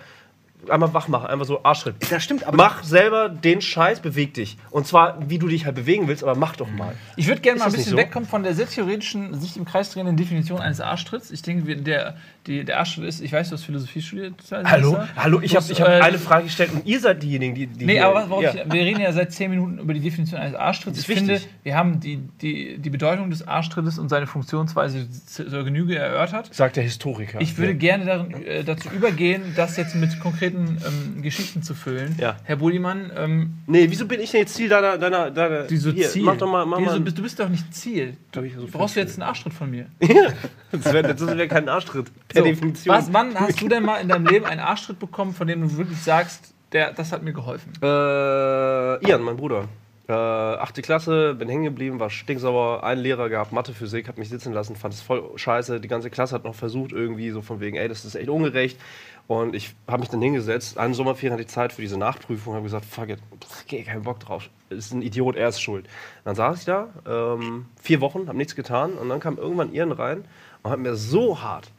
einmal 0.70 0.94
wach 0.94 1.08
machen, 1.08 1.28
einfach 1.28 1.46
so 1.46 1.64
Arschtritt. 1.64 1.96
Das 2.10 2.24
stimmt, 2.24 2.46
aber 2.46 2.58
Mach 2.58 2.84
selber 2.84 3.30
den 3.30 3.62
Scheiß, 3.62 4.00
beweg 4.00 4.34
dich. 4.34 4.58
Und 4.72 4.88
zwar, 4.88 5.30
wie 5.30 5.38
du 5.40 5.48
dich 5.48 5.66
halt 5.66 5.76
bewegen 5.76 6.08
willst, 6.08 6.24
aber 6.24 6.36
mach 6.36 6.56
doch 6.56 6.70
mal. 6.70 6.94
Ich 7.16 7.28
würde 7.28 7.42
gerne 7.42 7.60
mal 7.60 7.66
ein 7.66 7.72
bisschen 7.72 7.92
so? 7.92 7.98
wegkommen 7.98 8.28
von 8.28 8.44
der 8.44 8.54
sehr 8.54 8.68
theoretischen, 8.68 9.40
sich 9.40 9.58
im 9.58 9.66
Kreis 9.66 9.92
drehenden 9.92 10.18
Definition 10.18 10.60
eines 10.60 10.82
Arschtritts. 10.82 11.32
Ich 11.32 11.42
denke, 11.42 11.76
der, 11.78 12.16
die, 12.48 12.64
der 12.64 12.80
Arschtritt 12.80 13.06
ist, 13.06 13.22
ich 13.22 13.32
weiß, 13.32 13.50
du 13.50 13.56
hast 13.56 13.64
Philosophie 13.64 14.02
studiert. 14.02 14.34
Hallo, 14.52 14.98
hallo, 15.16 15.40
ich 15.42 15.56
habe 15.56 15.66
ich 15.70 15.82
hab 15.82 15.88
äh, 15.88 16.00
eine 16.02 16.18
Frage 16.20 16.46
gestellt 16.46 16.72
und 16.74 16.86
ihr 16.86 17.00
seid 17.00 17.22
diejenigen, 17.24 17.56
die. 17.56 17.68
die 17.68 17.86
Nee, 17.86 17.94
hier- 17.94 18.08
aber 18.08 18.42
ja. 18.42 18.54
ich, 18.54 18.72
wir 18.72 18.82
reden 18.82 19.02
ja 19.02 19.12
seit 19.12 19.32
10 19.32 19.50
Minuten 19.52 19.80
über 19.80 19.94
die 19.94 20.00
Definition 20.00 20.40
eines 20.40 20.56
Arschtritts. 20.56 21.00
Ich 21.00 21.06
finde, 21.06 21.36
wichtig. 21.36 21.50
wir 21.64 21.76
haben 21.76 22.00
die, 22.00 22.18
die, 22.42 22.78
die 22.78 22.90
Bedeutung 22.90 23.30
des 23.30 23.48
Arschtrittes 23.48 23.98
und 24.00 24.10
seine 24.10 24.28
Funktionsweise 24.28 25.08
zur 25.26 25.64
Genüge 25.64 25.98
erörtert. 25.98 26.54
Sagt 26.54 26.76
der 26.76 26.84
Historiker. 26.84 27.40
Ich 27.42 27.58
würde 27.58 27.76
gerne 27.76 28.06
darin, 28.06 28.44
äh, 28.46 28.64
dazu 28.64 28.90
übergehen, 28.90 29.54
das 29.56 29.78
jetzt 29.78 29.96
mit 29.96 30.20
konkreten 30.20 30.55
ähm, 30.56 31.22
Geschichten 31.22 31.62
zu 31.62 31.74
füllen. 31.74 32.16
Ja. 32.20 32.38
Herr 32.44 32.56
Budimann, 32.58 33.12
ähm, 33.16 33.54
Nee, 33.68 33.88
wieso 33.90 34.08
bin 34.08 34.20
ich 34.20 34.32
denn 34.32 34.42
jetzt 34.42 34.56
Ziel 34.56 34.70
deiner. 34.70 34.98
deiner, 34.98 35.32
deiner 35.32 35.70
wieso 35.70 35.92
hier, 35.92 36.10
Ziel? 36.10 36.24
Mach 36.24 36.38
doch 36.38 36.50
mal. 36.50 36.66
Mach 36.66 36.80
wieso, 36.80 36.92
mal 36.92 37.00
bist, 37.02 37.18
du 37.18 37.22
bist 37.22 37.40
doch 37.40 37.50
nicht 37.50 37.74
Ziel. 37.74 38.18
Du 38.32 38.42
so 38.50 38.68
brauchst 38.72 38.96
du 38.96 39.00
jetzt 39.00 39.20
einen 39.20 39.28
Arschtritt 39.28 39.54
von 39.54 39.70
mir. 39.70 39.88
das 40.72 40.94
wäre 40.94 41.14
das 41.14 41.26
wär 41.26 41.48
kein 41.48 41.70
Arschtritt. 41.70 42.12
Per 42.28 42.42
So, 42.42 42.48
Definition. 42.48 42.96
Was, 42.96 43.12
wann 43.14 43.34
hast 43.40 43.62
du 43.62 43.68
denn 43.68 43.84
mal 43.84 43.98
in 43.98 44.10
deinem 44.10 44.26
Leben 44.26 44.46
einen 44.46 44.62
Arschtritt 44.62 45.00
bekommen, 45.00 45.34
von 45.34 45.48
dem 45.48 45.62
du 45.62 45.78
wirklich 45.78 46.00
sagst, 46.00 46.54
der, 46.72 46.94
das 46.94 47.12
hat 47.12 47.24
mir 47.24 47.34
geholfen? 47.34 47.74
Äh, 47.82 49.08
Ian, 49.08 49.22
mein 49.22 49.38
Bruder. 49.38 49.68
Äh, 50.08 50.14
achte 50.14 50.84
Klasse, 50.84 51.34
bin 51.34 51.50
hängen 51.50 51.64
geblieben, 51.64 52.00
war 52.00 52.12
stinksauer, 52.12 52.84
einen 52.84 53.02
Lehrer 53.02 53.28
gehabt, 53.28 53.52
Mathe, 53.52 53.74
Physik, 53.74 54.08
hat 54.08 54.20
mich 54.20 54.30
sitzen 54.30 54.54
lassen, 54.54 54.76
fand 54.76 54.94
es 54.94 55.02
voll 55.02 55.32
scheiße. 55.36 55.80
Die 55.80 55.88
ganze 55.88 56.12
Klasse 56.12 56.36
hat 56.36 56.44
noch 56.44 56.54
versucht, 56.54 56.92
irgendwie 56.92 57.32
so 57.32 57.42
von 57.42 57.60
wegen, 57.60 57.76
ey, 57.76 57.88
das 57.88 58.06
ist 58.06 58.14
echt 58.14 58.30
ungerecht. 58.30 58.80
Und 59.28 59.56
ich 59.56 59.76
habe 59.88 60.02
mich 60.02 60.10
dann 60.10 60.22
hingesetzt, 60.22 60.78
eine 60.78 60.94
Sommerferien 60.94 61.34
hatte 61.34 61.42
ich 61.42 61.48
Zeit 61.48 61.74
für 61.74 61.82
diese 61.82 61.98
Nachprüfung, 61.98 62.54
habe 62.54 62.64
gesagt, 62.64 62.86
fuck 62.86 63.10
it, 63.10 63.20
geh, 63.68 63.84
keinen 63.84 64.04
Bock 64.04 64.20
drauf, 64.20 64.50
ist 64.70 64.94
ein 64.94 65.02
Idiot, 65.02 65.36
er 65.36 65.50
ist 65.50 65.62
schuld. 65.62 65.88
Dann 66.24 66.36
saß 66.36 66.60
ich 66.60 66.66
da, 66.66 66.90
ähm, 67.08 67.66
vier 67.82 68.02
Wochen, 68.02 68.28
habe 68.28 68.38
nichts 68.38 68.56
getan 68.56 68.94
und 68.94 69.10
dann 69.10 69.20
kam 69.20 69.38
irgendwann 69.38 69.74
Ian 69.74 69.92
rein 69.92 70.26
und 70.62 70.72
hat 70.72 70.80
mir 70.80 70.96
so 70.96 71.42
hart, 71.42 71.72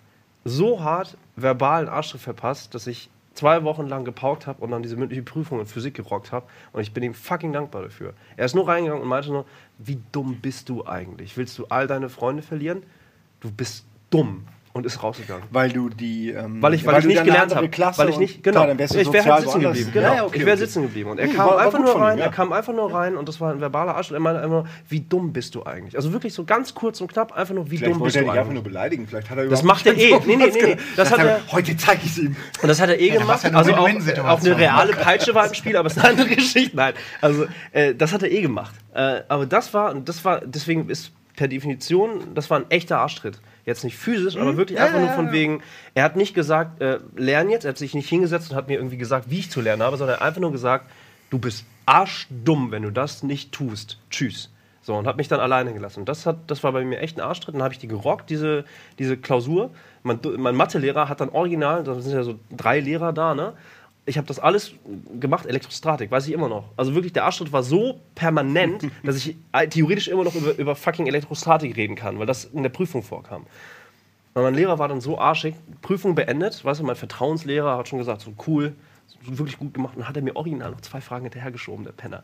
so 0.45 0.83
hart 0.83 1.17
verbalen 1.37 1.89
Arschtritt 1.89 2.21
verpasst, 2.21 2.75
dass 2.75 2.89
ich 2.89 3.11
zwei 3.37 3.63
Wochen 3.63 3.87
lang 3.87 4.05
gepaukt 4.05 4.47
habe 4.47 4.63
und 4.65 4.71
dann 4.71 4.83
diese 4.83 4.97
mündliche 4.97 5.23
Prüfung 5.23 5.61
in 5.61 5.67
Physik 5.67 5.95
gerockt 5.95 6.33
habe. 6.33 6.47
Und 6.73 6.81
ich 6.81 6.93
bin 6.93 7.03
ihm 7.05 7.15
fucking 7.15 7.53
dankbar 7.53 7.83
dafür. 7.83 8.15
Er 8.37 8.47
ist 8.47 8.55
nur 8.55 8.67
reingegangen 8.67 9.03
und 9.03 9.09
meinte 9.09 9.31
nur, 9.31 9.45
wie 9.79 10.01
dumm 10.11 10.41
bist 10.41 10.69
du 10.69 10.87
eigentlich? 10.87 11.37
Willst 11.37 11.59
du 11.59 11.67
all 11.67 11.87
deine 11.87 12.09
Freunde 12.09 12.43
verlieren? 12.43 12.83
Du 13.41 13.53
bist 13.53 13.85
dumm. 14.11 14.47
Und 14.77 14.85
ist 14.85 15.03
rausgegangen. 15.03 15.43
Weil 15.51 15.71
du 15.73 15.89
die. 15.89 16.33
Ähm, 16.33 16.61
Weil 16.61 16.75
ich, 16.75 16.85
weil 16.85 16.99
ich 16.99 17.05
du 17.05 17.09
nicht 17.09 17.25
gelernt 17.25 17.55
habe. 17.57 17.67
Weil 17.97 18.11
ich 18.11 18.19
nicht, 18.19 18.43
genau. 18.43 18.65
Klar, 18.65 18.79
ich 18.79 19.13
wäre 19.13 19.25
halt 19.25 19.45
sitzen 19.45 19.61
geblieben. 19.61 19.91
Genau. 19.91 20.15
Ja, 20.15 20.25
okay, 20.27 20.37
ich 20.39 20.45
wäre 20.45 20.57
okay. 20.57 20.67
sitzen 20.67 20.83
geblieben. 20.83 21.11
Und 21.11 21.19
er 21.19 21.29
Hm, 21.29 21.35
kam 21.35 21.47
war- 21.47 21.57
war 21.57 21.65
einfach 21.65 21.79
nur 21.79 21.99
rein, 21.99 22.19
ja. 22.19 22.25
er 22.27 22.31
kam 22.31 22.53
einfach 22.53 22.75
nur 22.75 22.93
rein 22.93 23.17
und 23.17 23.27
das 23.27 23.41
war 23.41 23.53
ein 23.53 23.61
verbaler 23.61 23.95
Arsch. 23.97 24.11
Und 24.11 24.17
er 24.17 24.21
meinte 24.21 24.43
einfach 24.43 24.57
nur, 24.57 24.67
wie 24.91 25.01
dumm 25.01 25.33
bist 25.33 25.55
du 25.55 25.65
eigentlich? 25.65 25.97
Also 25.97 26.13
wirklich 26.13 26.35
so 26.35 26.45
ganz 26.45 26.75
kurz 26.75 27.01
und 27.01 27.11
knapp, 27.11 27.33
einfach 27.33 27.55
nur, 27.55 27.71
wie 27.71 27.79
Vielleicht 27.79 27.95
dumm 27.95 28.03
bist 28.03 28.17
du 28.17 28.21
dich 28.21 28.29
einfach 28.29 28.43
nur 28.45 28.51
eigentlich? 28.51 28.63
beleidigen. 28.65 29.07
Vielleicht 29.09 29.31
hat 29.31 29.39
er 29.39 29.47
Das 29.49 29.63
macht 29.63 29.87
er 29.87 29.97
eh. 29.97 30.19
Nee, 30.27 30.37
nee, 30.37 30.47
nee. 30.47 30.59
gemacht. 30.61 30.79
Das 30.97 31.11
hat 31.11 31.21
er, 31.21 31.41
Heute 31.53 31.75
zeige 31.79 32.03
ich 32.05 32.11
es 32.11 32.19
ihm. 32.19 32.37
Und 32.61 32.69
das 32.69 32.79
hat 32.79 32.91
er 32.91 33.01
eh 33.01 33.09
gemacht. 33.09 33.45
also 33.55 33.73
auch, 33.75 33.87
eine 33.89 34.59
reale 34.59 34.93
Peitsche 34.93 35.35
war 35.35 35.47
im 35.49 35.55
Spiel, 35.55 35.77
aber 35.79 35.87
es 35.87 35.97
ist 35.97 36.05
eine 36.05 36.11
andere 36.11 36.29
Geschichte. 36.37 36.77
Nein, 36.77 36.93
also 37.23 37.47
äh, 37.73 37.95
das 37.95 38.13
hat 38.13 38.23
er 38.23 38.31
eh 38.31 38.43
gemacht. 38.43 38.75
Äh, 38.95 39.23
aber 39.29 39.47
das 39.47 39.73
war, 39.73 39.95
das 39.95 40.23
war, 40.25 40.43
deswegen 40.45 40.91
ist 40.91 41.13
per 41.35 41.49
Definition, 41.49 42.35
das 42.35 42.51
war 42.51 42.59
ein 42.59 42.67
echter 42.71 42.99
Arschtritt. 42.99 43.41
Jetzt 43.67 43.83
nicht 43.83 43.97
physisch, 43.97 44.37
aber 44.37 44.57
wirklich 44.57 44.79
einfach 44.79 45.01
nur 45.01 45.09
von 45.11 45.33
wegen, 45.33 45.61
er 45.95 46.05
hat 46.05 46.15
nicht 46.15 46.35
gesagt, 46.35 46.81
äh, 46.81 47.01
lern 47.17 47.51
jetzt, 47.51 47.65
er 47.65 47.71
hat 47.71 47.79
sich 47.79 47.95
nicht 47.95 48.09
hingesetzt 48.09 48.51
und 48.51 48.57
hat 48.57 48.69
mir 48.69 48.75
irgendwie 48.75 48.97
gesagt, 48.97 49.29
wie 49.29 49.41
ich 49.41 49.51
zu 49.51 49.61
lernen 49.61 49.83
habe, 49.83 49.97
sondern 49.97 50.17
er 50.17 50.21
hat 50.21 50.27
einfach 50.29 50.41
nur 50.41 50.53
gesagt, 50.53 50.89
du 51.31 51.41
bist 51.41 51.65
arschdumm, 51.85 52.71
wenn 52.71 52.85
du 52.85 52.91
das 52.91 53.25
nicht 53.25 53.51
tust. 53.51 53.99
Tschüss. 54.09 54.53
So, 54.83 54.95
und 54.95 55.09
hat 55.09 55.17
mich 55.17 55.27
dann 55.27 55.41
alleine 55.41 55.73
gelassen. 55.73 56.01
Und 56.01 56.09
das, 56.09 56.27
hat, 56.27 56.37
das 56.47 56.63
war 56.63 56.71
bei 56.71 56.85
mir 56.85 57.01
echt 57.01 57.19
ein 57.19 57.21
Arschtritt. 57.21 57.57
Dann 57.57 57.63
habe 57.65 57.75
ich 57.75 57.81
die 57.81 57.89
gerockt, 57.89 58.31
diese, 58.31 58.65
diese 59.01 59.17
Klausur. 59.17 59.71
Mein, 60.05 60.21
mein 60.37 60.55
Mathelehrer 60.55 61.09
hat 61.09 61.21
dann 61.21 61.31
original, 61.31 61.83
da 61.83 61.97
sind 61.97 62.13
ja 62.13 62.23
so 62.23 62.39
drei 62.57 62.79
Lehrer 62.79 63.13
da, 63.13 63.35
ne? 63.35 63.55
Ich 64.09 64.17
habe 64.17 64.27
das 64.27 64.39
alles 64.39 64.73
gemacht, 65.21 65.47
Elektrostatik, 65.47 66.11
weiß 66.11 66.29
ich 66.29 66.33
immer 66.33 66.49
noch. 66.49 66.65
Also 66.77 66.95
wirklich, 66.95 67.13
der 67.13 67.25
Arschtritt 67.25 67.53
war 67.53 67.63
so 67.65 68.01
permanent, 68.15 68.87
dass 69.03 69.17
ich 69.17 69.37
äh, 69.53 69.67
theoretisch 69.67 70.09
immer 70.09 70.25
noch 70.25 70.35
über, 70.35 70.57
über 70.57 70.77
fucking 70.77 71.07
Elektrostatik 71.07 71.77
reden 71.77 71.97
kann, 71.97 72.19
weil 72.19 72.27
das 72.27 72.45
in 72.45 72.63
der 72.63 72.71
Prüfung 72.71 73.03
vorkam. 73.03 73.47
Und 74.35 74.43
mein 74.43 74.55
Lehrer 74.55 74.79
war 74.79 74.89
dann 74.89 75.01
so 75.01 75.19
arschig, 75.19 75.55
Prüfung 75.83 76.15
beendet, 76.15 76.65
weißt 76.65 76.81
du, 76.81 76.85
mein 76.85 76.95
Vertrauenslehrer 76.97 77.79
hat 77.79 77.89
schon 77.89 77.99
gesagt, 77.99 78.21
so 78.21 78.33
cool, 78.47 78.75
so 79.25 79.39
wirklich 79.39 79.59
gut 79.59 79.75
gemacht. 79.75 79.95
Und 79.97 80.03
dann 80.03 80.09
hat 80.09 80.17
er 80.17 80.23
mir 80.23 80.37
original 80.37 80.71
noch 80.71 80.83
zwei 80.83 81.01
Fragen 81.01 81.25
hinterhergeschoben, 81.25 81.85
der 81.85 81.93
Penner. 81.93 82.23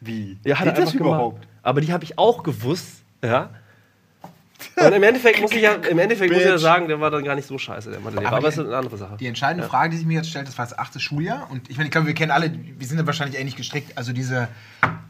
Wie? 0.00 0.38
Ja, 0.44 0.58
hat 0.58 0.66
er 0.66 0.72
Geht 0.72 0.78
das 0.78 0.88
einfach 0.88 0.98
gemacht. 0.98 1.14
überhaupt? 1.14 1.48
Aber 1.62 1.80
die 1.80 1.92
habe 1.92 2.04
ich 2.04 2.16
auch 2.16 2.42
gewusst, 2.42 3.02
ja. 3.22 3.50
Und 4.76 4.92
im 4.92 5.02
Endeffekt 5.02 5.40
muss 5.40 5.52
ich 5.52 5.62
ja, 5.62 5.74
im 5.74 5.98
Endeffekt 5.98 6.32
muss 6.32 6.42
ich 6.42 6.48
ja 6.48 6.58
sagen, 6.58 6.88
der 6.88 7.00
war 7.00 7.10
dann 7.10 7.22
gar 7.24 7.34
nicht 7.36 7.46
so 7.46 7.58
scheiße, 7.58 7.90
der 7.90 8.00
Mathelehrer. 8.00 8.28
Aber 8.28 8.36
Aber, 8.38 8.50
die- 8.50 8.56
das 8.56 8.64
ist 8.64 8.66
eine 8.66 8.76
andere 8.76 8.96
Sache. 8.96 9.16
Die 9.18 9.26
entscheidende 9.26 9.66
Frage, 9.68 9.90
die 9.90 9.96
sich 9.98 10.06
mir 10.06 10.14
jetzt 10.14 10.30
stellt, 10.30 10.48
das 10.48 10.58
war 10.58 10.64
das 10.66 10.76
achte 10.78 10.98
Schuljahr. 11.00 11.48
Und 11.50 11.70
ich 11.70 11.76
meine, 11.76 11.86
ich 11.86 11.92
glaube, 11.92 12.06
wir 12.08 12.14
kennen 12.14 12.32
alle, 12.32 12.50
wir 12.52 12.86
sind 12.86 12.98
ja 12.98 13.06
wahrscheinlich 13.06 13.38
ähnlich 13.38 13.54
gestrickt. 13.56 13.96
Also 13.96 14.12
diese, 14.12 14.48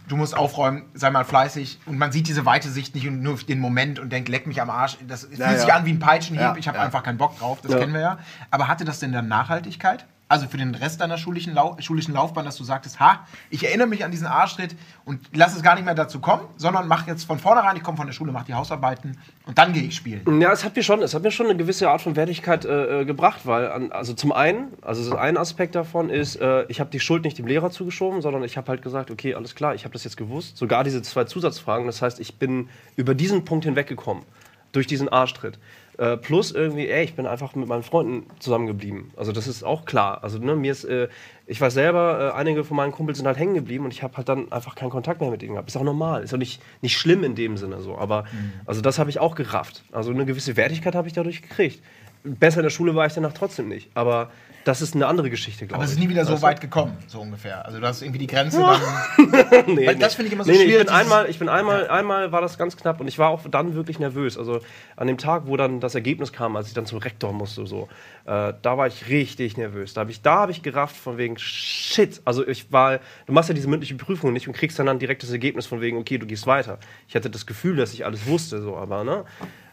du 0.08 0.16
musst 0.16 0.36
aufräumen, 0.36 0.84
sei 0.94 1.10
mal 1.10 1.24
fleißig. 1.24 1.78
Und 1.86 1.96
man 1.98 2.12
sieht 2.12 2.28
diese 2.28 2.44
weite 2.44 2.68
Sicht 2.68 2.94
nicht 2.94 3.06
und 3.08 3.22
nur 3.22 3.36
den 3.38 3.58
Moment 3.60 3.98
und 3.98 4.10
denkt, 4.12 4.28
leck 4.28 4.46
mich 4.46 4.60
am 4.60 4.68
Arsch. 4.70 4.98
Das 5.06 5.24
fühlt 5.24 5.38
Ja, 5.38 5.56
sich 5.56 5.68
ja. 5.68 5.76
an 5.76 5.86
wie 5.86 5.92
ein 5.92 5.98
Peitschenhieb. 5.98 6.40
Ja, 6.42 6.56
ich 6.58 6.68
habe 6.68 6.78
ja. 6.78 6.84
einfach 6.84 7.02
keinen 7.02 7.18
Bock 7.18 7.38
drauf. 7.38 7.60
Das 7.62 7.72
Ja. 7.72 7.78
kennen 7.78 7.94
wir 7.94 8.00
ja. 8.00 8.18
Aber 8.50 8.68
hatte 8.68 8.84
das 8.84 8.98
denn 9.00 9.12
dann 9.12 9.28
Nachhaltigkeit? 9.28 10.04
Also 10.30 10.46
für 10.46 10.58
den 10.58 10.74
Rest 10.74 11.00
deiner 11.00 11.16
schulischen, 11.16 11.54
Lau 11.54 11.76
schulischen 11.80 12.12
Laufbahn, 12.12 12.44
dass 12.44 12.56
du 12.56 12.64
sagtest, 12.64 13.00
ha, 13.00 13.26
ich 13.48 13.64
erinnere 13.64 13.86
mich 13.86 14.04
an 14.04 14.10
diesen 14.10 14.26
Arschtritt 14.26 14.76
und 15.06 15.20
lass 15.34 15.56
es 15.56 15.62
gar 15.62 15.74
nicht 15.74 15.86
mehr 15.86 15.94
dazu 15.94 16.20
kommen, 16.20 16.42
sondern 16.56 16.86
mach 16.86 17.06
jetzt 17.06 17.24
von 17.24 17.38
vornherein, 17.38 17.76
ich 17.76 17.82
komme 17.82 17.96
von 17.96 18.06
der 18.06 18.12
Schule, 18.12 18.30
mach 18.30 18.44
die 18.44 18.52
Hausarbeiten 18.52 19.18
und 19.46 19.56
dann 19.56 19.72
gehe 19.72 19.84
ich 19.84 19.96
spielen. 19.96 20.40
Ja, 20.40 20.52
es 20.52 20.64
hat 20.64 20.76
mir 20.76 20.82
schon, 20.82 21.00
es 21.00 21.14
hat 21.14 21.22
mir 21.22 21.30
schon 21.30 21.46
eine 21.46 21.56
gewisse 21.56 21.88
Art 21.88 22.02
von 22.02 22.14
Wertigkeit 22.14 22.66
äh, 22.66 23.00
äh, 23.00 23.04
gebracht, 23.06 23.40
weil 23.44 23.70
an, 23.70 23.90
also 23.90 24.12
zum 24.12 24.32
einen, 24.32 24.74
also 24.82 25.16
ein 25.16 25.38
Aspekt 25.38 25.74
davon 25.74 26.10
ist, 26.10 26.36
äh, 26.36 26.64
ich 26.68 26.80
habe 26.80 26.90
die 26.90 27.00
Schuld 27.00 27.24
nicht 27.24 27.38
dem 27.38 27.46
Lehrer 27.46 27.70
zugeschoben, 27.70 28.20
sondern 28.20 28.44
ich 28.44 28.58
habe 28.58 28.68
halt 28.68 28.82
gesagt, 28.82 29.10
okay, 29.10 29.34
alles 29.34 29.54
klar, 29.54 29.74
ich 29.74 29.84
habe 29.84 29.94
das 29.94 30.04
jetzt 30.04 30.18
gewusst, 30.18 30.58
sogar 30.58 30.84
diese 30.84 31.00
zwei 31.00 31.24
Zusatzfragen, 31.24 31.86
das 31.86 32.02
heißt, 32.02 32.20
ich 32.20 32.36
bin 32.36 32.68
über 32.96 33.14
diesen 33.14 33.46
Punkt 33.46 33.64
hinweggekommen 33.64 34.24
durch 34.72 34.86
diesen 34.86 35.08
Arschtritt. 35.08 35.58
Äh, 35.98 36.16
plus 36.16 36.52
irgendwie, 36.52 36.86
ey, 36.86 37.02
ich 37.02 37.14
bin 37.14 37.26
einfach 37.26 37.56
mit 37.56 37.66
meinen 37.66 37.82
Freunden 37.82 38.26
zusammengeblieben. 38.38 39.10
Also 39.16 39.32
das 39.32 39.48
ist 39.48 39.64
auch 39.64 39.84
klar. 39.84 40.22
Also 40.22 40.38
ne, 40.38 40.54
mir 40.54 40.70
ist, 40.70 40.84
äh, 40.84 41.08
ich 41.44 41.60
weiß 41.60 41.74
selber, 41.74 42.32
äh, 42.34 42.38
einige 42.38 42.62
von 42.62 42.76
meinen 42.76 42.92
Kumpels 42.92 43.18
sind 43.18 43.26
halt 43.26 43.36
hängen 43.36 43.54
geblieben 43.54 43.84
und 43.84 43.92
ich 43.92 44.04
habe 44.04 44.16
halt 44.16 44.28
dann 44.28 44.52
einfach 44.52 44.76
keinen 44.76 44.90
Kontakt 44.90 45.20
mehr 45.20 45.30
mit 45.30 45.42
ihnen 45.42 45.54
gehabt. 45.54 45.68
Ist 45.68 45.76
auch 45.76 45.82
normal, 45.82 46.22
ist 46.22 46.32
auch 46.32 46.38
nicht, 46.38 46.62
nicht 46.82 46.96
schlimm 46.96 47.24
in 47.24 47.34
dem 47.34 47.56
Sinne 47.56 47.80
so. 47.80 47.98
Aber 47.98 48.26
also 48.64 48.80
das 48.80 49.00
habe 49.00 49.10
ich 49.10 49.18
auch 49.18 49.34
gerafft. 49.34 49.82
Also 49.90 50.12
eine 50.12 50.24
gewisse 50.24 50.56
Wertigkeit 50.56 50.94
habe 50.94 51.08
ich 51.08 51.14
dadurch 51.14 51.42
gekriegt. 51.42 51.82
Besser 52.22 52.58
in 52.58 52.64
der 52.64 52.70
Schule 52.70 52.94
war 52.94 53.06
ich 53.06 53.14
danach 53.14 53.32
trotzdem 53.32 53.68
nicht. 53.68 53.90
Aber 53.94 54.30
das 54.68 54.82
ist 54.82 54.94
eine 54.94 55.06
andere 55.06 55.30
Geschichte, 55.30 55.66
glaube 55.66 55.76
Aber 55.76 55.84
ich. 55.84 55.92
es 55.92 55.96
ist 55.96 56.02
nie 56.02 56.10
wieder 56.10 56.26
so 56.26 56.34
du? 56.34 56.42
weit 56.42 56.60
gekommen, 56.60 56.98
so 57.06 57.22
ungefähr. 57.22 57.64
Also 57.64 57.80
du 57.80 57.86
hast 57.86 58.02
irgendwie 58.02 58.18
die 58.18 58.26
Grenze 58.26 58.60
dann. 58.60 58.78
nee, 59.16 59.32
Weil 59.86 59.94
nee. 59.94 59.98
das 59.98 60.14
finde 60.14 60.26
ich 60.26 60.34
immer 60.34 60.44
so 60.44 60.50
nee, 60.50 60.58
schwierig, 60.58 60.80
Ich 60.80 60.86
bin 60.86 60.94
einmal, 60.94 61.30
ich 61.30 61.38
bin 61.38 61.48
einmal, 61.48 61.88
einmal 61.88 62.32
war 62.32 62.42
das 62.42 62.58
ganz 62.58 62.76
knapp 62.76 63.00
und 63.00 63.08
ich 63.08 63.18
war 63.18 63.30
auch 63.30 63.40
dann 63.50 63.74
wirklich 63.74 63.98
nervös. 63.98 64.36
Also 64.36 64.60
an 64.96 65.06
dem 65.06 65.16
Tag, 65.16 65.46
wo 65.46 65.56
dann 65.56 65.80
das 65.80 65.94
Ergebnis 65.94 66.34
kam, 66.34 66.54
als 66.54 66.68
ich 66.68 66.74
dann 66.74 66.84
zum 66.84 66.98
Rektor 66.98 67.32
musste, 67.32 67.66
so, 67.66 67.88
äh, 68.26 68.52
da 68.60 68.76
war 68.76 68.86
ich 68.86 69.08
richtig 69.08 69.56
nervös. 69.56 69.94
Da 69.94 70.02
habe 70.02 70.10
ich, 70.10 70.20
da 70.20 70.34
habe 70.34 70.52
ich 70.52 70.62
gerafft 70.62 70.96
von 70.96 71.16
wegen 71.16 71.38
Shit. 71.38 72.20
Also 72.26 72.46
ich 72.46 72.70
war, 72.70 72.98
du 73.24 73.32
machst 73.32 73.48
ja 73.48 73.54
diese 73.54 73.68
mündliche 73.68 73.94
Prüfung 73.94 74.34
nicht 74.34 74.48
und 74.48 74.52
kriegst 74.54 74.78
dann 74.78 74.84
dann 74.84 74.98
direkt 74.98 75.22
das 75.22 75.30
Ergebnis 75.30 75.64
von 75.64 75.80
wegen, 75.80 75.96
okay, 75.96 76.18
du 76.18 76.26
gehst 76.26 76.46
weiter. 76.46 76.78
Ich 77.08 77.14
hatte 77.14 77.30
das 77.30 77.46
Gefühl, 77.46 77.76
dass 77.76 77.94
ich 77.94 78.04
alles 78.04 78.26
wusste, 78.26 78.60
so, 78.60 78.76
aber 78.76 79.02
ne. 79.02 79.24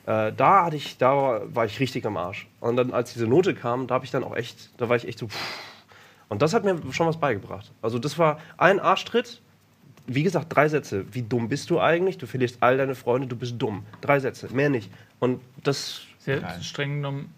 Äh, 0.06 0.34
da 0.34 0.66
hatte 0.66 0.76
ich, 0.76 0.98
da 0.98 1.16
war, 1.16 1.56
war 1.56 1.66
ich 1.66 1.80
richtig 1.80 2.06
am 2.06 2.18
Arsch. 2.18 2.48
Und 2.60 2.78
dann, 2.78 2.94
als 2.94 3.14
diese 3.14 3.28
Note 3.28 3.56
kam, 3.56 3.88
da 3.88 3.96
habe 3.96 4.06
ich 4.06 4.12
dann 4.12 4.24
auch 4.24 4.36
echt, 4.36 4.70
da 4.78 4.88
war 4.90 4.96
ich 4.96 5.08
echt 5.08 5.20
so. 5.20 5.28
Pff. 5.28 5.60
Und 6.30 6.42
das 6.42 6.54
hat 6.54 6.64
mir 6.64 6.80
schon 6.92 7.08
was 7.08 7.18
beigebracht. 7.18 7.72
Also 7.82 8.00
das 8.00 8.18
war 8.18 8.40
ein 8.58 8.80
Arschtritt, 8.80 9.42
wie 10.08 10.24
gesagt, 10.24 10.56
drei 10.56 10.70
Sätze. 10.70 11.06
Wie 11.14 11.22
dumm 11.22 11.50
bist 11.50 11.70
du 11.70 11.80
eigentlich? 11.80 12.18
Du 12.18 12.28
verlierst 12.28 12.58
all 12.62 12.78
deine 12.78 12.96
Freunde, 12.96 13.28
du 13.28 13.36
bist 13.36 13.56
dumm. 13.58 13.86
Drei 14.02 14.20
Sätze, 14.20 14.48
mehr 14.54 14.70
nicht. 14.70 14.92
Und 15.20 15.42
das. 15.64 16.02
Sehr 16.20 16.60
streng 16.62 16.96
genommen. 16.98 17.34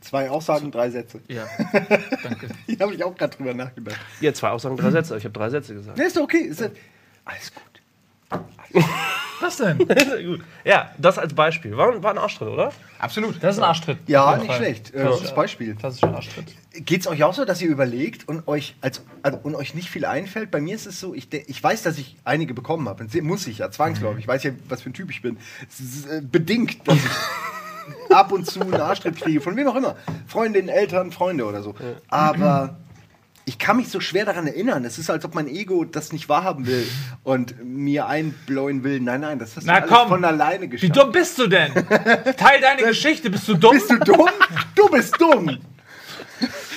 Zwei 0.00 0.30
Aussagen, 0.30 0.70
drei 0.70 0.90
Sätze. 0.90 1.20
Ja, 1.28 1.46
danke. 2.22 2.48
Hier 2.66 2.78
habe 2.80 2.94
ich 2.94 3.04
auch 3.04 3.14
gerade 3.14 3.36
drüber 3.36 3.52
nachgedacht. 3.52 4.00
Ja, 4.20 4.32
zwei 4.32 4.50
Aussagen, 4.50 4.76
drei 4.76 4.90
Sätze. 4.90 5.16
Ich 5.18 5.24
habe 5.24 5.32
drei 5.32 5.50
Sätze 5.50 5.74
gesagt. 5.74 5.98
Nee, 5.98 6.04
ist 6.04 6.16
doch 6.16 6.22
okay. 6.22 6.38
Ist 6.38 6.60
ja, 6.60 6.70
alles 7.24 7.52
gut. 7.52 8.42
Was 9.40 9.56
denn? 9.56 9.78
Gut. 10.26 10.40
Ja, 10.64 10.90
das 10.98 11.18
als 11.18 11.34
Beispiel. 11.34 11.76
War, 11.76 12.02
war 12.02 12.10
ein 12.10 12.18
Arschtritt, 12.18 12.48
oder? 12.48 12.72
Absolut. 12.98 13.42
Das 13.42 13.56
ist 13.56 13.62
ein 13.62 13.68
Arschtritt. 13.68 13.98
Ja, 14.06 14.36
nicht 14.36 14.46
Fall. 14.46 14.56
schlecht. 14.56 14.94
Äh, 14.94 15.04
gutes 15.04 15.34
Beispiel. 15.34 15.74
Klassischer 15.74 16.14
Arschtritt. 16.14 16.54
Geht 16.72 17.02
es 17.02 17.06
euch 17.06 17.22
auch 17.24 17.34
so, 17.34 17.44
dass 17.44 17.60
ihr 17.62 17.68
überlegt 17.68 18.28
und 18.28 18.46
euch, 18.48 18.74
also, 18.80 19.02
also, 19.22 19.38
und 19.42 19.54
euch 19.54 19.74
nicht 19.74 19.90
viel 19.90 20.04
einfällt? 20.04 20.50
Bei 20.50 20.60
mir 20.60 20.74
ist 20.74 20.86
es 20.86 21.00
so, 21.00 21.14
ich, 21.14 21.32
ich 21.32 21.62
weiß, 21.62 21.82
dass 21.82 21.98
ich 21.98 22.16
einige 22.24 22.54
bekommen 22.54 22.88
habe. 22.88 23.06
Muss 23.22 23.46
ich 23.46 23.58
ja, 23.58 23.70
zwangsläufig. 23.70 24.20
Ich 24.20 24.28
weiß 24.28 24.42
ja, 24.44 24.52
was 24.68 24.82
für 24.82 24.90
ein 24.90 24.94
Typ 24.94 25.10
ich 25.10 25.22
bin. 25.22 25.38
Es 25.68 25.80
ist 25.80 26.06
äh, 26.06 26.20
bedingt, 26.20 26.86
dass 26.86 26.96
ich 26.96 27.10
ab 28.14 28.32
und 28.32 28.46
zu 28.46 28.60
einen 28.60 28.74
Arschtritt 28.74 29.16
kriege. 29.16 29.40
Von 29.40 29.56
wem 29.56 29.68
auch 29.68 29.76
immer. 29.76 29.96
Freundinnen, 30.26 30.68
Eltern, 30.68 31.12
Freunde 31.12 31.44
oder 31.44 31.62
so. 31.62 31.74
Aber 32.08 32.76
ich 33.48 33.58
kann 33.58 33.78
mich 33.78 33.88
so 33.88 33.98
schwer 33.98 34.26
daran 34.26 34.46
erinnern. 34.46 34.84
Es 34.84 34.98
ist, 34.98 35.08
als 35.08 35.24
ob 35.24 35.34
mein 35.34 35.48
Ego 35.48 35.84
das 35.84 36.12
nicht 36.12 36.28
wahrhaben 36.28 36.66
will 36.66 36.86
und 37.24 37.54
mir 37.64 38.06
einbläuen 38.06 38.84
will. 38.84 39.00
Nein, 39.00 39.22
nein, 39.22 39.38
das 39.38 39.56
hast 39.56 39.64
du 39.64 39.70
Na 39.70 39.78
alles 39.78 39.88
komm. 39.90 40.08
von 40.08 40.24
alleine 40.24 40.64
Wie 40.64 40.68
geschafft. 40.68 40.96
dumm 40.96 41.12
bist 41.12 41.38
du 41.38 41.46
denn? 41.46 41.72
Teil 42.36 42.60
deine 42.60 42.82
Geschichte. 42.86 43.30
Bist 43.30 43.48
du 43.48 43.54
dumm? 43.54 43.72
Bist 43.72 43.90
du 43.90 43.98
dumm? 43.98 44.28
Du 44.74 44.88
bist 44.90 45.18
dumm! 45.18 45.58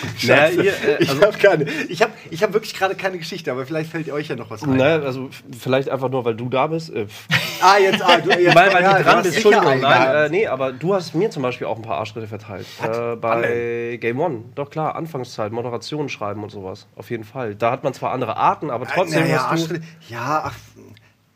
Naja, 0.27 0.49
ihr, 0.49 0.73
äh, 0.73 1.03
Ich 1.03 1.09
habe 1.09 1.37
keine. 1.37 1.65
Ich 1.89 2.01
habe 2.01 2.13
ich 2.29 2.43
hab 2.43 2.53
wirklich 2.53 2.73
gerade 2.73 2.95
keine 2.95 3.17
Geschichte, 3.17 3.51
aber 3.51 3.65
vielleicht 3.65 3.91
fällt 3.91 4.09
euch 4.11 4.27
ja 4.27 4.35
noch 4.35 4.49
was 4.49 4.63
ein. 4.63 4.77
Naja, 4.77 5.01
also 5.01 5.29
vielleicht 5.57 5.89
einfach 5.89 6.09
nur, 6.09 6.25
weil 6.25 6.35
du 6.35 6.49
da 6.49 6.67
bist. 6.67 6.93
Äh. 6.93 7.07
Ah, 7.63 7.77
jetzt, 7.77 8.01
ah, 8.01 8.17
du, 8.17 8.31
jetzt 8.31 8.55
weil, 8.55 8.73
weil 8.73 8.81
ja, 8.81 8.97
du 8.97 9.03
dran 9.03 9.21
bist. 9.21 9.35
Entschuldigung. 9.35 9.81
Nein, 9.81 10.15
äh, 10.15 10.29
nee, 10.29 10.47
aber 10.47 10.71
du 10.71 10.95
hast 10.95 11.13
mir 11.13 11.29
zum 11.29 11.43
Beispiel 11.43 11.67
auch 11.67 11.75
ein 11.75 11.83
paar 11.83 11.99
Arschtritte 11.99 12.25
verteilt. 12.25 12.65
Äh, 12.81 13.17
bei 13.17 13.99
Game 14.01 14.19
One. 14.19 14.45
Doch 14.55 14.71
klar, 14.71 14.95
Anfangszeit, 14.95 15.51
Moderation 15.51 16.09
schreiben 16.09 16.41
und 16.41 16.49
sowas. 16.49 16.87
Auf 16.95 17.11
jeden 17.11 17.23
Fall. 17.23 17.53
Da 17.53 17.69
hat 17.69 17.83
man 17.83 17.93
zwar 17.93 18.13
andere 18.13 18.35
Arten, 18.35 18.71
aber 18.71 18.87
trotzdem 18.87 19.21
naja, 19.21 19.51
hast 19.51 19.69
du. 19.69 19.75
Ja, 20.09 20.45
ach. 20.45 20.55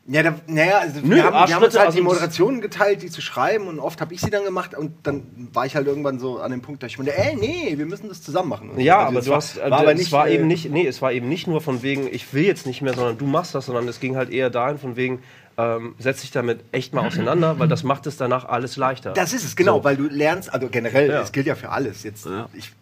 Ja, 0.08 0.22
da, 0.22 0.34
naja, 0.46 0.78
also 0.78 1.00
Nö, 1.02 1.16
wir, 1.16 1.24
haben, 1.24 1.48
wir 1.48 1.54
haben 1.56 1.64
uns 1.64 1.74
halt 1.76 1.86
also 1.86 1.98
die 1.98 2.04
Moderationen 2.04 2.60
geteilt, 2.60 3.02
die 3.02 3.10
zu 3.10 3.20
schreiben 3.20 3.66
und 3.66 3.80
oft 3.80 4.00
habe 4.00 4.14
ich 4.14 4.20
sie 4.20 4.30
dann 4.30 4.44
gemacht 4.44 4.76
und 4.76 4.92
dann 5.02 5.48
war 5.52 5.66
ich 5.66 5.74
halt 5.74 5.88
irgendwann 5.88 6.20
so 6.20 6.38
an 6.38 6.52
dem 6.52 6.62
Punkt, 6.62 6.82
dass 6.84 6.92
ich 6.92 6.98
meinte, 6.98 7.16
ey, 7.18 7.34
nee, 7.34 7.76
wir 7.76 7.86
müssen 7.86 8.08
das 8.08 8.22
zusammen 8.22 8.48
machen. 8.50 8.70
Und 8.70 8.78
Ja, 8.78 8.98
aber 9.00 9.20
du 9.20 9.30
war- 9.30 9.36
hast, 9.38 9.58
äh, 9.58 9.68
war 9.68 9.80
aber 9.80 9.92
es 9.94 10.12
war 10.12 10.28
äh, 10.28 10.34
eben 10.36 10.46
nicht, 10.46 10.70
nee, 10.70 10.86
es 10.86 11.02
war 11.02 11.10
eben 11.12 11.28
nicht 11.28 11.48
nur 11.48 11.60
von 11.60 11.82
wegen, 11.82 12.06
ich 12.06 12.32
will 12.32 12.44
jetzt 12.44 12.66
nicht 12.66 12.82
mehr, 12.82 12.94
sondern 12.94 13.18
du 13.18 13.26
machst 13.26 13.56
das, 13.56 13.66
sondern 13.66 13.88
es 13.88 13.98
ging 13.98 14.14
halt 14.14 14.30
eher 14.30 14.48
dahin 14.48 14.78
von 14.78 14.94
wegen, 14.94 15.22
ähm, 15.58 15.94
setz 15.98 16.20
dich 16.20 16.30
damit 16.32 16.60
echt 16.72 16.92
mal 16.92 17.06
auseinander, 17.06 17.58
weil 17.58 17.68
das 17.68 17.82
macht 17.82 18.06
es 18.06 18.16
danach 18.18 18.44
alles 18.44 18.76
leichter. 18.76 19.12
Das 19.12 19.32
ist 19.32 19.42
es, 19.44 19.56
genau, 19.56 19.78
So. 19.78 19.84
weil 19.84 19.96
du 19.96 20.04
lernst, 20.08 20.52
also 20.52 20.68
generell, 20.68 21.08
Ja. 21.10 21.22
es 21.22 21.32
gilt 21.32 21.46
ja 21.46 21.54
für 21.54 21.70
alles. 21.70 22.02
Jetzt 22.02 22.26
Ja. 22.26 22.48
ich, 22.52 22.72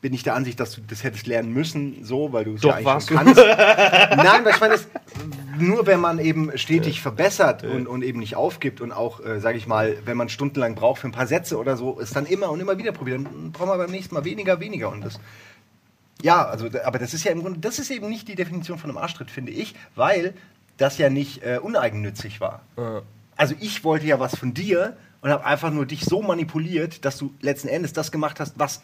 bin 0.00 0.12
ich 0.12 0.22
der 0.24 0.34
Ansicht, 0.34 0.58
dass 0.58 0.72
du 0.72 0.80
das 0.86 1.04
hättest 1.04 1.26
lernen 1.26 1.52
müssen, 1.52 2.04
so, 2.04 2.32
weil 2.32 2.44
du 2.44 2.54
es 2.54 2.62
ja 2.62 2.72
eigentlich 2.74 2.86
warst 2.86 3.10
kannst. 3.10 3.36
Nein, 3.36 4.44
weil 4.44 4.54
ich 4.54 4.60
meine, 4.60 4.72
das, 4.74 4.88
nur 5.58 5.86
wenn 5.86 6.00
man 6.00 6.18
eben 6.18 6.56
stetig 6.58 7.00
verbessert 7.00 7.62
und, 7.64 7.86
und 7.86 8.02
eben 8.02 8.18
nicht 8.18 8.34
aufgibt 8.34 8.80
und 8.80 8.92
auch, 8.92 9.24
äh, 9.24 9.38
sage 9.40 9.58
ich 9.58 9.66
mal, 9.66 9.96
wenn 10.04 10.16
man 10.16 10.28
stundenlang 10.28 10.74
braucht 10.74 11.00
für 11.02 11.08
ein 11.08 11.12
paar 11.12 11.26
Sätze 11.26 11.58
oder 11.58 11.76
so, 11.76 12.00
es 12.00 12.10
dann 12.10 12.26
immer 12.26 12.50
und 12.50 12.58
immer 12.60 12.76
wieder 12.78 12.92
probieren, 12.92 13.24
dann 13.24 13.52
braucht 13.52 13.68
man 13.68 13.78
beim 13.78 13.90
nächsten 13.90 14.14
Mal 14.14 14.24
weniger, 14.24 14.58
weniger 14.58 14.90
und 14.90 15.04
das. 15.04 15.20
Ja, 16.22 16.44
also, 16.46 16.68
aber 16.84 16.98
das 16.98 17.14
ist 17.14 17.24
ja 17.24 17.30
im 17.32 17.42
Grunde, 17.42 17.60
das 17.60 17.78
ist 17.78 17.90
eben 17.90 18.08
nicht 18.08 18.26
die 18.28 18.34
Definition 18.34 18.78
von 18.78 18.90
einem 18.90 18.98
Arschtritt, 18.98 19.30
finde 19.30 19.52
ich, 19.52 19.74
weil 19.94 20.34
das 20.80 20.98
ja 20.98 21.10
nicht 21.10 21.42
äh, 21.42 21.58
uneigennützig 21.62 22.40
war. 22.40 22.62
Also 23.36 23.54
ich 23.60 23.84
wollte 23.84 24.06
ja 24.06 24.20
was 24.20 24.36
von 24.36 24.54
dir 24.54 24.96
und 25.20 25.30
habe 25.30 25.44
einfach 25.44 25.70
nur 25.70 25.86
dich 25.86 26.04
so 26.04 26.22
manipuliert, 26.22 27.04
dass 27.04 27.18
du 27.18 27.34
letzten 27.40 27.68
Endes 27.68 27.92
das 27.92 28.12
gemacht 28.12 28.40
hast, 28.40 28.58
was 28.58 28.82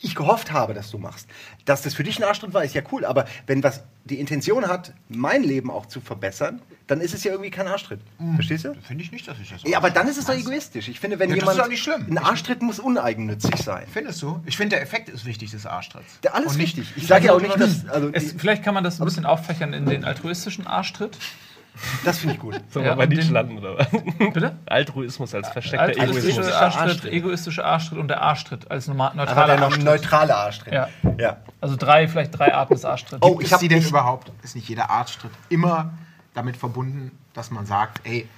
ich 0.00 0.14
gehofft 0.14 0.52
habe, 0.52 0.74
dass 0.74 0.90
du 0.90 0.98
machst. 0.98 1.28
Dass 1.64 1.82
das 1.82 1.94
für 1.94 2.04
dich 2.04 2.18
ein 2.18 2.24
Arschtritt 2.24 2.54
war, 2.54 2.64
ist 2.64 2.74
ja 2.74 2.82
cool. 2.92 3.04
Aber 3.04 3.24
wenn 3.46 3.62
was 3.62 3.82
die 4.04 4.18
Intention 4.20 4.66
hat, 4.68 4.92
mein 5.08 5.42
Leben 5.42 5.70
auch 5.70 5.86
zu 5.86 6.00
verbessern, 6.00 6.62
dann 6.86 7.00
ist 7.00 7.14
es 7.14 7.22
ja 7.24 7.32
irgendwie 7.32 7.50
kein 7.50 7.68
Arschtritt. 7.68 8.00
Verstehst 8.34 8.64
du? 8.64 8.74
Finde 8.82 9.04
ich 9.04 9.12
nicht, 9.12 9.26
dass 9.28 9.38
ich 9.38 9.48
das 9.50 9.62
Ja, 9.64 9.78
aber 9.78 9.90
dann 9.90 10.08
ist 10.08 10.16
es 10.18 10.26
doch 10.26 10.34
egoistisch. 10.34 10.88
Ich 10.88 10.98
finde, 10.98 11.18
wenn 11.18 11.28
Ja, 11.30 11.36
das 11.36 11.42
jemand. 11.42 11.58
ist 11.58 11.64
auch 11.64 11.68
nicht 11.68 11.82
schlimm. 11.82 12.06
Ein 12.10 12.18
Arschtritt 12.18 12.62
muss 12.62 12.78
uneigennützig 12.80 13.56
sein. 13.62 13.86
Findest 13.92 14.22
du? 14.22 14.40
Ich 14.46 14.56
finde, 14.56 14.76
der 14.76 14.82
Effekt 14.82 15.08
ist 15.08 15.24
wichtig 15.24 15.50
des 15.50 15.66
Arschtritts. 15.66 16.20
Der- 16.22 16.34
Alles 16.34 16.56
richtig. 16.58 16.92
Ich 16.96 17.06
sage 17.06 17.26
ja 17.26 17.32
auch 17.32 17.40
nicht, 17.40 17.60
dass. 17.60 17.88
Also, 17.88 18.10
Es, 18.12 18.32
vielleicht 18.36 18.62
kann 18.64 18.74
man 18.74 18.82
das 18.84 19.00
ein 19.00 19.04
bisschen 19.04 19.26
auffächern 19.26 19.72
in 19.72 19.86
den 19.86 20.04
altruistischen 20.04 20.66
Arschtritt. 20.66 21.16
Das 22.04 22.18
finde 22.18 22.34
ich 22.34 22.40
gut. 22.40 22.54
Sollen 22.70 22.84
Ja, 22.86 22.92
wir 22.92 22.96
bei 22.96 23.02
und 23.04 23.08
Nietzsche 23.10 23.26
den- 23.28 23.34
landen, 23.34 23.58
oder 23.58 23.78
was? 23.78 23.88
Bitte? 24.32 24.56
Altruismus 24.66 25.34
als 25.34 25.48
versteckter 25.48 25.84
Altruistischer 26.00 26.40
Egoismus. 26.42 26.52
Arschtritt, 26.54 27.12
egoistischer 27.12 27.64
Arschtritt 27.64 27.98
und 27.98 28.08
der 28.08 28.22
Arschtritt 28.22 28.70
als 28.70 28.86
normal- 28.88 29.14
neutraler 29.14 29.56
der 29.56 29.64
Arschtritt. 29.64 29.84
neutrale 29.84 30.34
Arschtritt. 30.36 30.72
Ja. 30.72 30.88
ja. 31.18 31.36
Also 31.60 31.76
drei, 31.76 32.08
vielleicht 32.08 32.38
drei 32.38 32.54
Arten 32.54 32.74
des 32.74 32.84
Arschtritts. 32.84 33.22
Oh, 33.26 33.38
ich 33.40 33.46
ist 33.46 33.52
hab 33.52 33.60
sie 33.60 33.68
denn 33.68 33.78
ich- 33.78 33.88
überhaupt, 33.88 34.30
ist 34.42 34.54
nicht 34.56 34.68
jeder 34.68 34.90
Arschtritt 34.90 35.30
immer 35.48 35.92
damit 36.34 36.56
verbunden, 36.56 37.16
dass 37.34 37.50
man 37.50 37.66
sagt, 37.66 38.00
ey, 38.06 38.28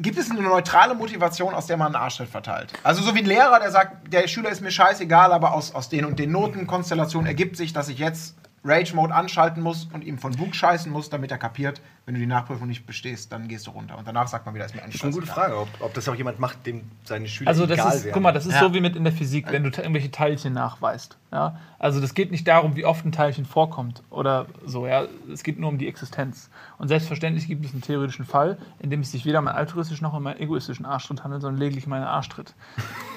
gibt 0.00 0.18
es 0.18 0.30
eine 0.30 0.40
neutrale 0.42 0.94
Motivation, 0.94 1.52
aus 1.52 1.66
der 1.66 1.76
man 1.76 1.88
einen 1.88 1.96
Arschtritt 1.96 2.28
verteilt? 2.28 2.72
Also 2.84 3.02
so 3.02 3.14
wie 3.14 3.18
ein 3.20 3.26
Lehrer, 3.26 3.58
der 3.58 3.72
sagt, 3.72 4.12
der 4.12 4.28
Schüler 4.28 4.50
ist 4.50 4.60
mir 4.60 4.70
scheißegal, 4.70 5.32
aber 5.32 5.52
aus, 5.52 5.74
aus 5.74 5.88
den 5.88 6.04
und 6.04 6.18
den 6.20 6.30
Notenkonstellationen 6.30 7.26
ergibt 7.26 7.56
sich, 7.56 7.72
dass 7.72 7.88
ich 7.88 7.98
jetzt 7.98 8.36
Rage-Mode 8.64 9.14
anschalten 9.14 9.62
muss 9.62 9.88
und 9.92 10.04
ihm 10.04 10.18
von 10.18 10.32
Bug 10.32 10.54
scheißen 10.54 10.90
muss, 10.90 11.10
damit 11.10 11.30
er 11.30 11.38
kapiert, 11.38 11.80
wenn 12.08 12.14
du 12.14 12.20
die 12.20 12.26
Nachprüfung 12.26 12.66
nicht 12.66 12.86
bestehst, 12.86 13.30
dann 13.32 13.48
gehst 13.48 13.66
du 13.66 13.70
runter. 13.72 13.98
Und 13.98 14.08
danach 14.08 14.28
sagt 14.28 14.46
man 14.46 14.54
wieder, 14.54 14.64
ist 14.64 14.74
mir 14.74 14.80
eigentlich 14.82 14.94
Das 14.98 15.10
ist 15.10 15.14
eine 15.14 15.20
gute. 15.20 15.26
Frage, 15.26 15.58
ob, 15.58 15.68
ob 15.80 15.92
das 15.92 16.08
auch 16.08 16.14
jemand 16.14 16.40
macht, 16.40 16.64
dem 16.64 16.90
seine 17.04 17.28
Schüler 17.28 17.50
Also 17.50 17.66
das 17.66 17.76
egal 17.76 17.94
ist, 17.94 18.04
wären. 18.04 18.14
guck 18.14 18.22
mal, 18.22 18.32
das 18.32 18.46
ist 18.46 18.54
Ja. 18.54 18.60
so 18.60 18.72
wie 18.72 18.80
mit 18.80 18.96
in 18.96 19.04
der 19.04 19.12
Physik, 19.12 19.52
wenn 19.52 19.62
du 19.62 19.68
irgendwelche 19.68 20.10
Teilchen 20.10 20.54
nachweist. 20.54 21.18
Ja? 21.30 21.58
Also 21.78 22.00
das 22.00 22.14
geht 22.14 22.30
nicht 22.30 22.48
darum, 22.48 22.76
wie 22.76 22.86
oft 22.86 23.04
ein 23.04 23.12
Teilchen 23.12 23.44
vorkommt 23.44 24.02
oder 24.08 24.46
so. 24.64 24.86
Ja? 24.86 25.04
Es 25.30 25.42
geht 25.42 25.58
nur 25.60 25.68
um 25.68 25.76
die 25.76 25.86
Existenz. 25.86 26.48
Und 26.78 26.88
selbstverständlich 26.88 27.46
gibt 27.46 27.66
es 27.66 27.72
einen 27.72 27.82
theoretischen 27.82 28.24
Fall, 28.24 28.56
in 28.78 28.88
dem 28.88 29.00
es 29.00 29.12
sich 29.12 29.26
weder 29.26 29.40
um 29.40 29.46
einen 29.48 29.58
altruistischen 29.58 30.02
noch 30.04 30.14
um 30.14 30.26
einen 30.26 30.40
egoistischen 30.40 30.86
Arschtritt 30.86 31.24
handelt, 31.24 31.42
sondern 31.42 31.60
lediglich 31.60 31.86
um 31.86 31.92
einen 31.92 32.04
Arschtritt. 32.06 32.54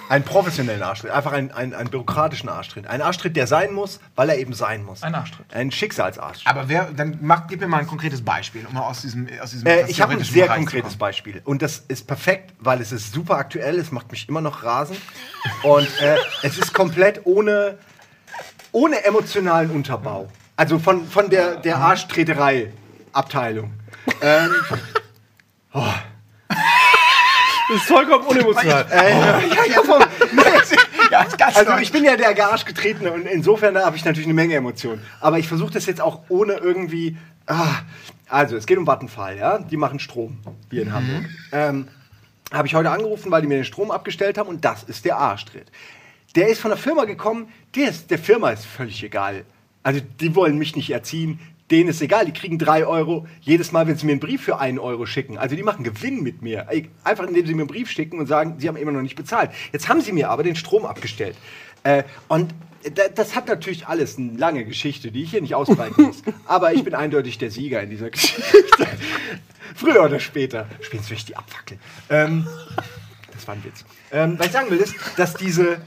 Einen 0.10 0.26
professionellen 0.26 0.84
Arschtritt, 0.84 1.12
einfach 1.12 1.32
einen, 1.32 1.52
einen, 1.52 1.74
einen 1.74 1.90
bürokratischen 1.90 2.50
Arschtritt. 2.50 2.86
Ein 2.88 3.02
Arschtritt, 3.02 3.38
der 3.38 3.48
sein 3.48 3.72
muss, 3.72 4.02
weil 4.18 4.28
er 4.28 4.38
eben 4.38 4.52
sein 4.52 4.84
muss. 4.84 5.04
Ein 5.04 5.16
Arschtritt. 5.16 5.46
Ein 5.54 5.72
Schicksalsarschtritt. 5.72 6.48
Aber 6.54 6.68
wer, 6.68 6.92
dann 6.92 7.20
mach, 7.22 7.48
gib 7.48 7.62
mir 7.62 7.68
mal 7.68 7.78
ein 7.78 7.88
konkretes 7.88 8.22
Beispiel, 8.22 8.66
um 8.66 8.76
mal 8.82 8.90
aus 8.90 9.02
diesem, 9.02 9.28
aus 9.42 9.52
diesem 9.52 9.68
Äh, 9.68 9.90
ich 9.90 10.02
habe 10.02 10.14
ein 10.14 10.24
sehr 10.24 10.46
Bereich 10.46 10.60
zu 10.60 10.64
konkretes. 10.66 10.98
Beispiel. 10.98 11.42
Und 11.46 11.62
das 11.62 11.84
ist 11.88 12.08
perfekt, 12.08 12.54
weil 12.60 12.82
es 12.82 12.92
ist 12.92 13.14
super 13.14 13.38
aktuell, 13.38 13.80
es 13.80 13.92
macht 13.92 14.12
mich 14.12 14.28
immer 14.28 14.42
noch 14.42 14.64
rasend. 14.64 15.00
Und 15.64 15.88
äh, 16.02 16.18
es 16.44 16.58
ist 16.58 16.74
komplett 16.74 17.22
ohne, 17.26 17.78
ohne 18.72 19.04
emotionalen 19.04 19.72
Unterbau. 19.72 20.30
Also 20.56 20.80
von, 20.80 21.08
von 21.08 21.30
der, 21.30 21.56
der 21.58 21.78
Arschtreterei-Abteilung. 21.78 23.72
Ähm, 24.22 24.52
Das 27.72 27.80
ist 27.80 27.88
vollkommen 27.88 28.26
unemotional. 28.26 28.86
äh, 28.92 29.12
ja, 29.48 29.64
ja, 31.10 31.26
Also 31.56 31.78
ich 31.78 31.92
bin 31.94 32.04
ja 32.04 32.18
der 32.18 32.52
Arschgetretene 32.52 33.14
und 33.14 33.26
insofern 33.26 33.78
habe 33.78 33.96
ich 33.96 34.04
natürlich 34.04 34.28
eine 34.28 34.34
Menge 34.34 34.56
Emotionen. 34.56 35.02
Aber 35.22 35.40
ich 35.40 35.48
versuche 35.48 35.72
das 35.72 35.86
jetzt 35.86 36.02
auch 36.02 36.24
ohne 36.28 36.56
irgendwie. 36.56 37.18
Ah, 37.48 37.76
also 38.32 38.56
es 38.56 38.66
geht 38.66 38.78
um 38.78 38.88
Vattenfall, 38.88 39.38
ja. 39.38 39.60
Die 39.60 39.78
machen 39.78 40.00
Strom 40.00 40.38
hier 40.70 40.84
in 40.84 40.94
Hamburg. 40.94 41.26
Ähm, 41.52 41.88
habe 42.52 42.68
ich 42.68 42.76
heute 42.76 42.90
angerufen, 42.90 43.32
weil 43.32 43.42
die 43.42 43.48
mir 43.48 43.56
den 43.56 43.66
Strom 43.66 43.92
abgestellt 43.92 44.38
haben 44.38 44.50
und 44.50 44.64
das 44.64 44.84
ist 44.84 45.06
der 45.06 45.18
Arschtritt. 45.18 45.72
Der 46.36 46.48
ist 46.48 46.62
von 46.62 46.70
der 46.70 46.78
Firma 46.78 47.06
gekommen, 47.06 47.50
der, 47.76 47.90
ist, 47.90 48.10
der 48.10 48.20
Firma 48.20 48.52
ist 48.52 48.66
völlig 48.66 49.04
egal. 49.04 49.44
Also 49.84 50.00
die 50.20 50.36
wollen 50.36 50.58
mich 50.58 50.76
nicht 50.76 50.90
erziehen, 50.92 51.40
denen 51.72 51.90
ist 51.90 52.02
egal, 52.02 52.26
die 52.26 52.34
kriegen 52.34 52.58
drei 52.58 52.86
Euro 52.86 53.28
jedes 53.42 53.72
Mal, 53.72 53.88
wenn 53.88 53.96
sie 53.96 54.06
mir 54.06 54.14
einen 54.14 54.20
Brief 54.20 54.42
für 54.42 54.60
einen 54.60 54.80
Euro 54.80 55.06
schicken. 55.06 55.38
Also 55.38 55.56
die 55.56 55.64
machen 55.64 55.84
Gewinn 55.84 56.22
mit 56.22 56.42
mir. 56.42 56.68
Einfach 57.04 57.26
indem 57.26 57.46
sie 57.46 57.54
mir 57.54 57.62
einen 57.62 57.68
Brief 57.68 57.90
schicken 57.90 58.20
und 58.20 58.28
sagen, 58.28 58.56
sie 58.60 58.68
haben 58.68 58.76
immer 58.76 58.92
noch 58.92 59.02
nicht 59.02 59.16
bezahlt. 59.16 59.52
Jetzt 59.72 59.88
haben 59.88 60.02
sie 60.02 60.12
mir 60.12 60.30
aber 60.30 60.44
den 60.44 60.56
Strom 60.56 60.86
abgestellt. 60.86 61.36
Äh, 61.84 62.04
und 62.28 62.54
das 63.16 63.36
hat 63.36 63.48
natürlich 63.48 63.88
alles 63.88 64.18
eine 64.18 64.38
lange 64.38 64.66
Geschichte, 64.66 65.12
die 65.12 65.24
ich 65.24 65.32
hier 65.32 65.42
nicht 65.42 65.56
ausbreiten 65.56 66.04
muss. 66.04 66.24
Aber 66.46 66.74
ich 66.74 66.84
bin 66.84 66.96
eindeutig 66.96 67.38
der 67.38 67.52
Sieger 67.52 67.82
in 67.82 67.90
dieser 67.90 68.10
Geschichte. 68.10 68.44
Früher 69.76 70.04
oder 70.04 70.20
später. 70.20 70.68
Spätestens 70.82 71.08
durch 71.08 71.26
die 71.26 71.38
Abfackel. 71.38 71.78
Ähm, 72.10 72.48
das 73.32 73.48
war 73.48 73.56
ein 73.56 73.64
Witz. 73.64 73.86
Ähm, 74.12 74.38
was 74.38 74.48
ich 74.48 74.52
sagen 74.52 74.70
will, 74.70 74.80
ist, 74.80 74.96
dass 75.18 75.34
diese, 75.34 75.82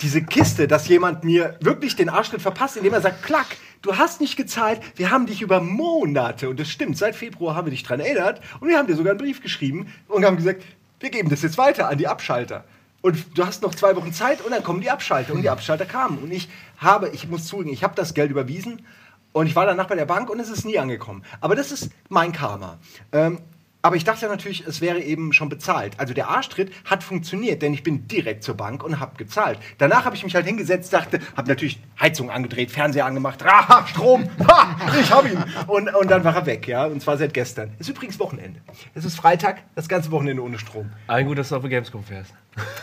diese 0.00 0.22
Kiste, 0.22 0.68
dass 0.68 0.88
jemand 0.88 1.24
mir 1.24 1.56
wirklich 1.60 1.96
den 1.96 2.08
Arschtritt 2.08 2.42
verpasst, 2.42 2.76
indem 2.76 2.94
er 2.94 3.00
sagt, 3.00 3.22
Klack, 3.22 3.56
du 3.82 3.96
hast 3.96 4.20
nicht 4.20 4.36
gezahlt, 4.36 4.80
wir 4.96 5.10
haben 5.10 5.26
dich 5.26 5.42
über 5.42 5.60
Monate, 5.60 6.48
und 6.48 6.60
das 6.60 6.68
stimmt, 6.68 6.98
seit 6.98 7.16
Februar 7.16 7.54
haben 7.54 7.66
wir 7.66 7.70
dich 7.70 7.82
dran 7.82 8.00
erinnert, 8.00 8.40
und 8.60 8.68
wir 8.68 8.78
haben 8.78 8.86
dir 8.86 8.96
sogar 8.96 9.12
einen 9.12 9.20
Brief 9.20 9.42
geschrieben 9.42 9.92
und 10.08 10.24
haben 10.24 10.36
gesagt, 10.36 10.62
wir 11.00 11.10
geben 11.10 11.30
das 11.30 11.42
jetzt 11.42 11.58
weiter 11.58 11.88
an 11.88 11.98
die 11.98 12.08
Abschalter. 12.08 12.64
Und 13.00 13.38
du 13.38 13.46
hast 13.46 13.62
noch 13.62 13.74
zwei 13.74 13.94
Wochen 13.96 14.12
Zeit 14.12 14.40
und 14.40 14.50
dann 14.50 14.62
kommen 14.62 14.80
die 14.80 14.90
Abschalter. 14.90 15.32
Und 15.32 15.42
die 15.42 15.50
Abschalter 15.50 15.86
kamen. 15.86 16.18
Und 16.18 16.32
ich 16.32 16.48
habe, 16.78 17.08
ich 17.10 17.28
muss 17.28 17.46
zugeben, 17.46 17.70
ich 17.70 17.84
habe 17.84 17.94
das 17.94 18.14
Geld 18.14 18.30
überwiesen 18.30 18.84
und 19.32 19.46
ich 19.46 19.54
war 19.54 19.66
danach 19.66 19.86
bei 19.86 19.94
der 19.94 20.06
Bank 20.06 20.30
und 20.30 20.40
es 20.40 20.48
ist 20.48 20.64
nie 20.64 20.78
angekommen. 20.78 21.22
Aber 21.40 21.54
das 21.54 21.70
ist 21.70 21.90
mein 22.08 22.32
Karma. 22.32 22.78
Ähm, 23.12 23.40
aber 23.80 23.96
ich 23.96 24.04
dachte 24.04 24.26
natürlich, 24.26 24.66
es 24.66 24.80
wäre 24.80 25.00
eben 25.00 25.32
schon 25.32 25.48
bezahlt. 25.48 25.94
Also 25.98 26.12
der 26.12 26.28
Arschtritt 26.28 26.72
hat 26.84 27.04
funktioniert, 27.04 27.62
denn 27.62 27.72
ich 27.72 27.82
bin 27.82 28.08
direkt 28.08 28.42
zur 28.42 28.56
Bank 28.56 28.82
und 28.82 28.98
habe 28.98 29.16
gezahlt. 29.16 29.58
Danach 29.78 30.04
habe 30.04 30.16
ich 30.16 30.24
mich 30.24 30.34
halt 30.34 30.46
hingesetzt, 30.46 30.92
dachte, 30.92 31.20
habe 31.36 31.48
natürlich 31.48 31.80
Heizung 32.00 32.30
angedreht, 32.30 32.70
Fernseher 32.72 33.06
angemacht, 33.06 33.44
ah, 33.44 33.86
Strom, 33.86 34.28
ha, 34.48 34.76
ich 35.00 35.10
habe 35.12 35.28
ihn. 35.28 35.44
Und, 35.68 35.94
und 35.94 36.10
dann 36.10 36.24
war 36.24 36.34
er 36.34 36.46
weg, 36.46 36.66
ja, 36.66 36.86
und 36.86 37.00
zwar 37.00 37.16
seit 37.18 37.32
gestern. 37.34 37.72
Ist 37.78 37.88
übrigens 37.88 38.18
Wochenende. 38.18 38.60
Es 38.94 39.04
ist 39.04 39.16
Freitag, 39.16 39.62
das 39.76 39.88
ganze 39.88 40.10
Wochenende 40.10 40.42
ohne 40.42 40.58
Strom. 40.58 40.90
Ein 41.06 41.26
gut, 41.26 41.38
dass 41.38 41.50
du 41.50 41.56
auf 41.56 41.62
die 41.62 41.68
Gamescom 41.68 42.02
fährst. 42.02 42.34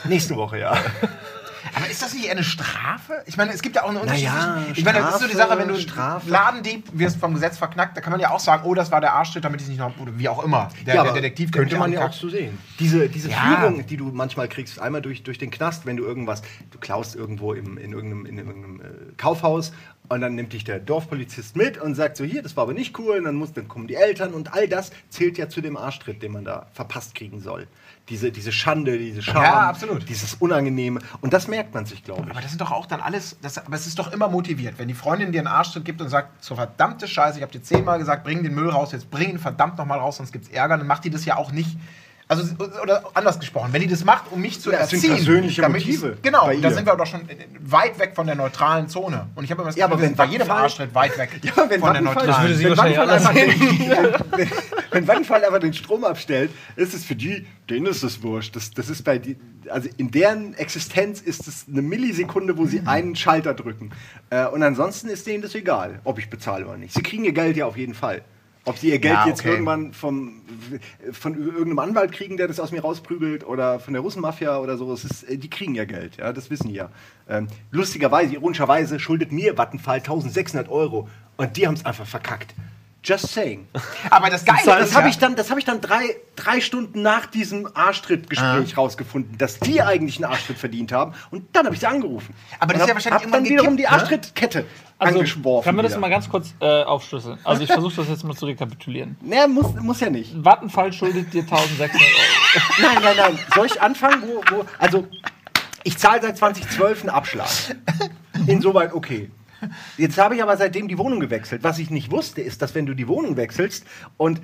Nächste 0.05 0.35
Woche, 0.35 0.59
ja. 0.59 0.77
Aber 1.73 1.89
ist 1.89 2.01
das 2.01 2.13
nicht 2.13 2.29
eine 2.29 2.43
Strafe? 2.43 3.23
Ich 3.25 3.37
meine, 3.37 3.53
es 3.53 3.61
gibt 3.61 3.75
ja 3.75 3.83
auch 3.83 3.89
einen 3.89 3.97
Unterschied. 3.97 4.25
Naja, 4.25 4.63
ich 4.73 4.85
meine, 4.85 4.99
das 4.99 5.15
ist 5.15 5.21
so 5.21 5.27
die 5.27 5.33
Strafe, 5.33 5.49
Sache, 5.49 5.59
wenn 5.59 5.67
du 5.67 5.79
Strafe. 5.79 6.29
Ladendieb 6.29 6.83
wirst 6.93 7.17
vom 7.17 7.33
Gesetz 7.33 7.57
verknackt, 7.57 7.97
da 7.97 8.01
kann 8.01 8.11
man 8.11 8.19
ja 8.19 8.31
auch 8.31 8.39
sagen, 8.39 8.63
oh, 8.65 8.73
das 8.73 8.91
war 8.91 9.01
der 9.01 9.13
Arschtritt, 9.13 9.43
damit 9.43 9.61
ich 9.61 9.65
es 9.65 9.69
nicht 9.69 9.79
noch, 9.79 9.97
oder 9.99 10.17
wie 10.17 10.29
auch 10.29 10.43
immer. 10.43 10.69
Der, 10.85 10.93
der 10.93 11.01
aber 11.01 11.13
Detektiv, 11.13 11.51
der 11.51 11.61
könnte 11.61 11.77
man 11.77 11.91
ja 11.91 12.05
auch 12.05 12.13
so 12.13 12.29
sehen. 12.29 12.57
Diese, 12.79 13.09
diese 13.09 13.29
Ja. 13.29 13.57
Führung, 13.57 13.85
die 13.85 13.97
du 13.97 14.11
manchmal 14.13 14.47
kriegst, 14.47 14.79
einmal 14.79 15.01
durch, 15.01 15.23
durch 15.23 15.37
den 15.37 15.51
Knast, 15.51 15.85
wenn 15.85 15.97
du 15.97 16.03
irgendwas, 16.03 16.41
du 16.71 16.77
klaust 16.79 17.15
irgendwo 17.15 17.53
im, 17.53 17.77
in 17.77 17.93
irgendeinem, 17.93 18.25
in 18.25 18.37
irgendeinem 18.37 18.81
äh, 18.81 18.83
Kaufhaus 19.17 19.73
und 20.07 20.21
dann 20.21 20.35
nimmt 20.35 20.53
dich 20.53 20.63
der 20.63 20.79
Dorfpolizist 20.79 21.55
mit 21.55 21.77
und 21.79 21.95
sagt 21.95 22.17
so, 22.17 22.23
hier, 22.23 22.43
das 22.43 22.55
war 22.55 22.63
aber 22.63 22.73
nicht 22.73 22.97
cool, 22.99 23.17
und 23.17 23.23
dann, 23.23 23.35
muss, 23.35 23.53
dann 23.53 23.67
kommen 23.67 23.87
die 23.87 23.95
Eltern 23.95 24.33
und 24.33 24.53
all 24.53 24.67
das 24.67 24.91
zählt 25.09 25.37
ja 25.37 25.49
zu 25.49 25.61
dem 25.61 25.77
Arschtritt, 25.77 26.21
den 26.21 26.31
man 26.31 26.45
da 26.45 26.67
verpasst 26.73 27.15
kriegen 27.15 27.39
soll. 27.39 27.67
Diese, 28.09 28.31
diese 28.31 28.51
Schande, 28.51 28.99
diese 28.99 29.23
Scham, 29.23 29.41
Ja, 29.41 29.61
absolut. 29.69 30.07
dieses 30.07 30.35
Unangenehme 30.35 30.99
und 31.21 31.33
das 31.33 31.47
merkt 31.47 31.73
man 31.73 31.87
sich, 31.87 32.03
glaube 32.03 32.23
ich. 32.25 32.29
Aber 32.29 32.41
das 32.41 32.51
sind 32.51 32.61
doch 32.61 32.71
auch 32.71 32.85
dann 32.85 33.01
alles, 33.01 33.35
das, 33.41 33.57
aber 33.57 33.75
es 33.75 33.87
ist 33.87 33.97
doch 33.97 34.11
immer 34.11 34.27
motiviert. 34.27 34.75
Wenn 34.77 34.87
die 34.87 34.93
Freundin 34.93 35.31
dir 35.31 35.39
einen 35.39 35.47
Arschtritt 35.47 35.85
gibt 35.85 36.01
und 36.01 36.09
sagt, 36.09 36.43
so 36.43 36.55
verdammte 36.55 37.07
Scheiße, 37.07 37.37
ich 37.37 37.41
habe 37.41 37.51
dir 37.51 37.63
zehnmal 37.63 37.97
gesagt, 37.97 38.23
bring 38.23 38.43
den 38.43 38.53
Müll 38.53 38.69
raus, 38.69 38.91
jetzt 38.91 39.09
bring 39.09 39.31
ihn 39.31 39.39
verdammt 39.39 39.79
nochmal 39.79 39.97
raus, 39.97 40.17
sonst 40.17 40.31
gibt's 40.31 40.49
Ärger, 40.49 40.77
dann 40.77 40.85
macht 40.85 41.03
die 41.03 41.09
das 41.09 41.25
ja 41.25 41.35
auch 41.37 41.51
nicht. 41.51 41.77
Also, 42.27 42.43
oder 42.81 43.03
anders 43.13 43.39
gesprochen, 43.39 43.71
wenn 43.71 43.81
die 43.81 43.87
das 43.87 44.03
macht, 44.03 44.31
um 44.31 44.41
mich 44.41 44.59
zu 44.59 44.71
Ja, 44.71 44.79
es 44.79 44.89
sind 44.89 44.97
erziehen. 45.03 45.15
persönliche 45.15 45.61
damit 45.61 45.85
Motive 45.85 46.17
Genau, 46.23 46.49
da 46.59 46.71
sind 46.71 46.87
wir 46.87 46.95
doch 46.95 47.05
schon 47.05 47.21
weit 47.59 47.99
weg 47.99 48.13
von 48.15 48.25
der 48.25 48.35
neutralen 48.35 48.89
Zone. 48.89 49.27
Und 49.35 49.43
ich 49.43 49.51
habe 49.51 49.61
immer 49.61 49.69
das 49.69 49.75
Ja, 49.77 49.85
aber 49.85 49.99
wir 49.99 50.07
sind 50.07 50.17
wenn 50.17 50.25
bei 50.25 50.31
jedem 50.31 50.49
Arschtritt 50.49 50.95
weit 50.95 51.15
weg 51.19 51.29
Ja, 51.43 51.51
wenn 51.69 51.79
von 51.79 51.93
der 51.93 52.01
Vattenfall, 52.01 52.03
neutralen. 52.03 52.27
Das 52.27 52.41
würde 52.41 52.55
sie 52.55 52.63
wenn 52.63 52.77
wahrscheinlich 52.77 52.99
einfach 52.99 53.33
den, 53.33 54.29
wenn, 54.39 54.49
wenn 54.91 55.07
Vattenfall 55.07 55.45
einfach 55.45 55.59
den 55.59 55.73
Strom 55.75 56.03
abstellt, 56.03 56.49
ist 56.75 56.95
es 56.95 57.05
für 57.05 57.15
die, 57.15 57.45
denen 57.69 57.85
ist 57.85 58.01
es 58.01 58.23
wurscht. 58.23 58.55
Das, 58.55 58.71
das 58.71 58.89
ist 58.89 59.03
bei 59.03 59.19
die, 59.19 59.37
also 59.69 59.87
in 59.97 60.09
deren 60.09 60.55
Existenz 60.55 61.21
ist 61.21 61.47
es 61.47 61.65
eine 61.71 61.83
Millisekunde, 61.83 62.57
wo 62.57 62.65
sie 62.65 62.79
Mhm. 62.81 62.87
einen 62.87 63.15
Schalter 63.15 63.53
drücken. 63.53 63.91
Äh, 64.31 64.47
und 64.47 64.63
ansonsten 64.63 65.09
ist 65.09 65.27
denen 65.27 65.43
das 65.43 65.53
egal, 65.53 65.99
ob 66.03 66.17
ich 66.17 66.29
bezahle 66.31 66.65
oder 66.65 66.77
nicht. 66.77 66.95
Sie 66.95 67.03
kriegen 67.03 67.23
ihr 67.23 67.33
Geld 67.33 67.55
ja 67.55 67.67
auf 67.67 67.77
jeden 67.77 67.93
Fall. 67.93 68.23
Ob 68.65 68.77
sie 68.77 68.89
ihr 68.89 68.99
Geld 68.99 69.13
Ja, 69.13 69.27
jetzt 69.27 69.41
okay. 69.41 69.51
irgendwann 69.51 69.93
vom, 69.93 70.41
von 71.11 71.35
irgendeinem 71.35 71.79
Anwalt 71.79 72.11
kriegen, 72.11 72.35
der 72.35 72.47
das 72.47 72.59
aus 72.59 72.71
mir 72.71 72.81
rausprügelt, 72.81 73.45
oder 73.45 73.79
von 73.79 73.93
der 73.93 74.01
Russenmafia 74.01 74.57
oder 74.57 74.77
so, 74.77 74.91
ist, 74.93 75.23
äh, 75.23 75.37
die 75.37 75.49
kriegen 75.49 75.75
ja 75.75 75.85
Geld, 75.85 76.17
ja, 76.17 76.33
das 76.33 76.49
wissen 76.49 76.69
die 76.69 76.75
ja. 76.75 76.89
Ähm, 77.29 77.47
lustigerweise, 77.71 78.33
ironischerweise, 78.33 78.99
schuldet 78.99 79.31
mir 79.31 79.55
Vattenfall 79.55 79.97
1600 79.97 80.67
Euro 80.69 81.07
und 81.37 81.57
die 81.57 81.67
haben 81.67 81.75
es 81.75 81.85
einfach 81.85 82.07
verkackt. 82.07 82.55
Just 83.05 83.27
saying. 83.33 83.67
Aber 84.09 84.29
das 84.29 84.43
Geile 84.43 84.59
Das 84.65 84.89
ist 84.89 84.95
habe 84.95 85.05
ja- 85.05 85.09
ich 85.11 85.17
dann, 85.19 85.35
das 85.35 85.51
hab 85.51 85.57
ich 85.59 85.63
dann 85.65 85.79
drei, 85.79 86.15
drei 86.35 86.59
Stunden 86.59 87.01
nach 87.03 87.27
diesem 87.27 87.69
Arschtrittgespräch 87.73 88.75
rausgefunden, 88.77 89.37
dass 89.37 89.59
die 89.59 89.81
eigentlich 89.81 90.17
einen 90.17 90.31
Arschtritt 90.31 90.57
verdient 90.57 90.91
haben. 90.91 91.13
Und 91.29 91.55
dann 91.55 91.65
habe 91.65 91.75
ich 91.75 91.81
sie 91.81 91.87
angerufen. 91.87 92.33
Aber 92.59 92.73
das 92.73 92.81
ist 92.81 92.87
ja 92.89 92.93
wahrscheinlich 92.95 93.13
hab 93.15 93.21
irgendwann 93.21 93.43
dann 93.43 93.51
wiederum 93.51 93.77
gekippt, 93.77 93.79
die 93.79 93.95
ne? 93.95 94.01
Arschtrittkette 94.01 94.65
Also, 94.97 95.19
angeschworfen. 95.19 95.65
kann 95.65 95.75
man 95.75 95.83
das 95.83 95.91
wieder. 95.93 96.01
mal 96.01 96.09
ganz 96.09 96.27
kurz 96.27 96.53
äh, 96.59 96.83
aufschlüsseln? 96.83 97.37
Also, 97.43 97.61
ich 97.63 97.71
versuche 97.71 97.95
das 97.97 98.09
jetzt 98.09 98.23
mal 98.23 98.35
zu 98.35 98.45
rekapitulieren. 98.47 99.17
Naja, 99.21 99.47
muss, 99.47 99.73
muss 99.75 99.99
ja 99.99 100.09
nicht. 100.09 100.33
Vattenfall 100.43 100.91
schuldet 100.91 101.31
dir 101.33 101.41
1600 101.43 101.91
Euro. 101.93 102.01
Nein, 102.81 102.97
nein, 103.03 103.15
nein. 103.17 103.39
Soll 103.53 103.67
ich 103.67 103.81
anfangen, 103.81 104.23
wo, 104.25 104.41
wo 104.55 104.65
also 104.79 105.07
ich 105.83 105.97
zahle 105.97 106.21
seit 106.21 106.37
2012 106.37 107.01
einen 107.01 107.09
Abschlag. 107.11 107.47
Insoweit 108.47 108.93
okay. 108.93 109.29
Jetzt 109.97 110.17
habe 110.17 110.35
ich 110.35 110.43
aber 110.43 110.57
seitdem 110.57 110.87
die 110.87 110.97
Wohnung 110.97 111.19
gewechselt. 111.19 111.63
Was 111.63 111.79
ich 111.79 111.89
nicht 111.89 112.11
wusste, 112.11 112.41
ist, 112.41 112.61
dass 112.61 112.75
wenn 112.75 112.85
du 112.85 112.93
die 112.93 113.07
Wohnung 113.07 113.37
wechselst 113.37 113.85
und 114.17 114.41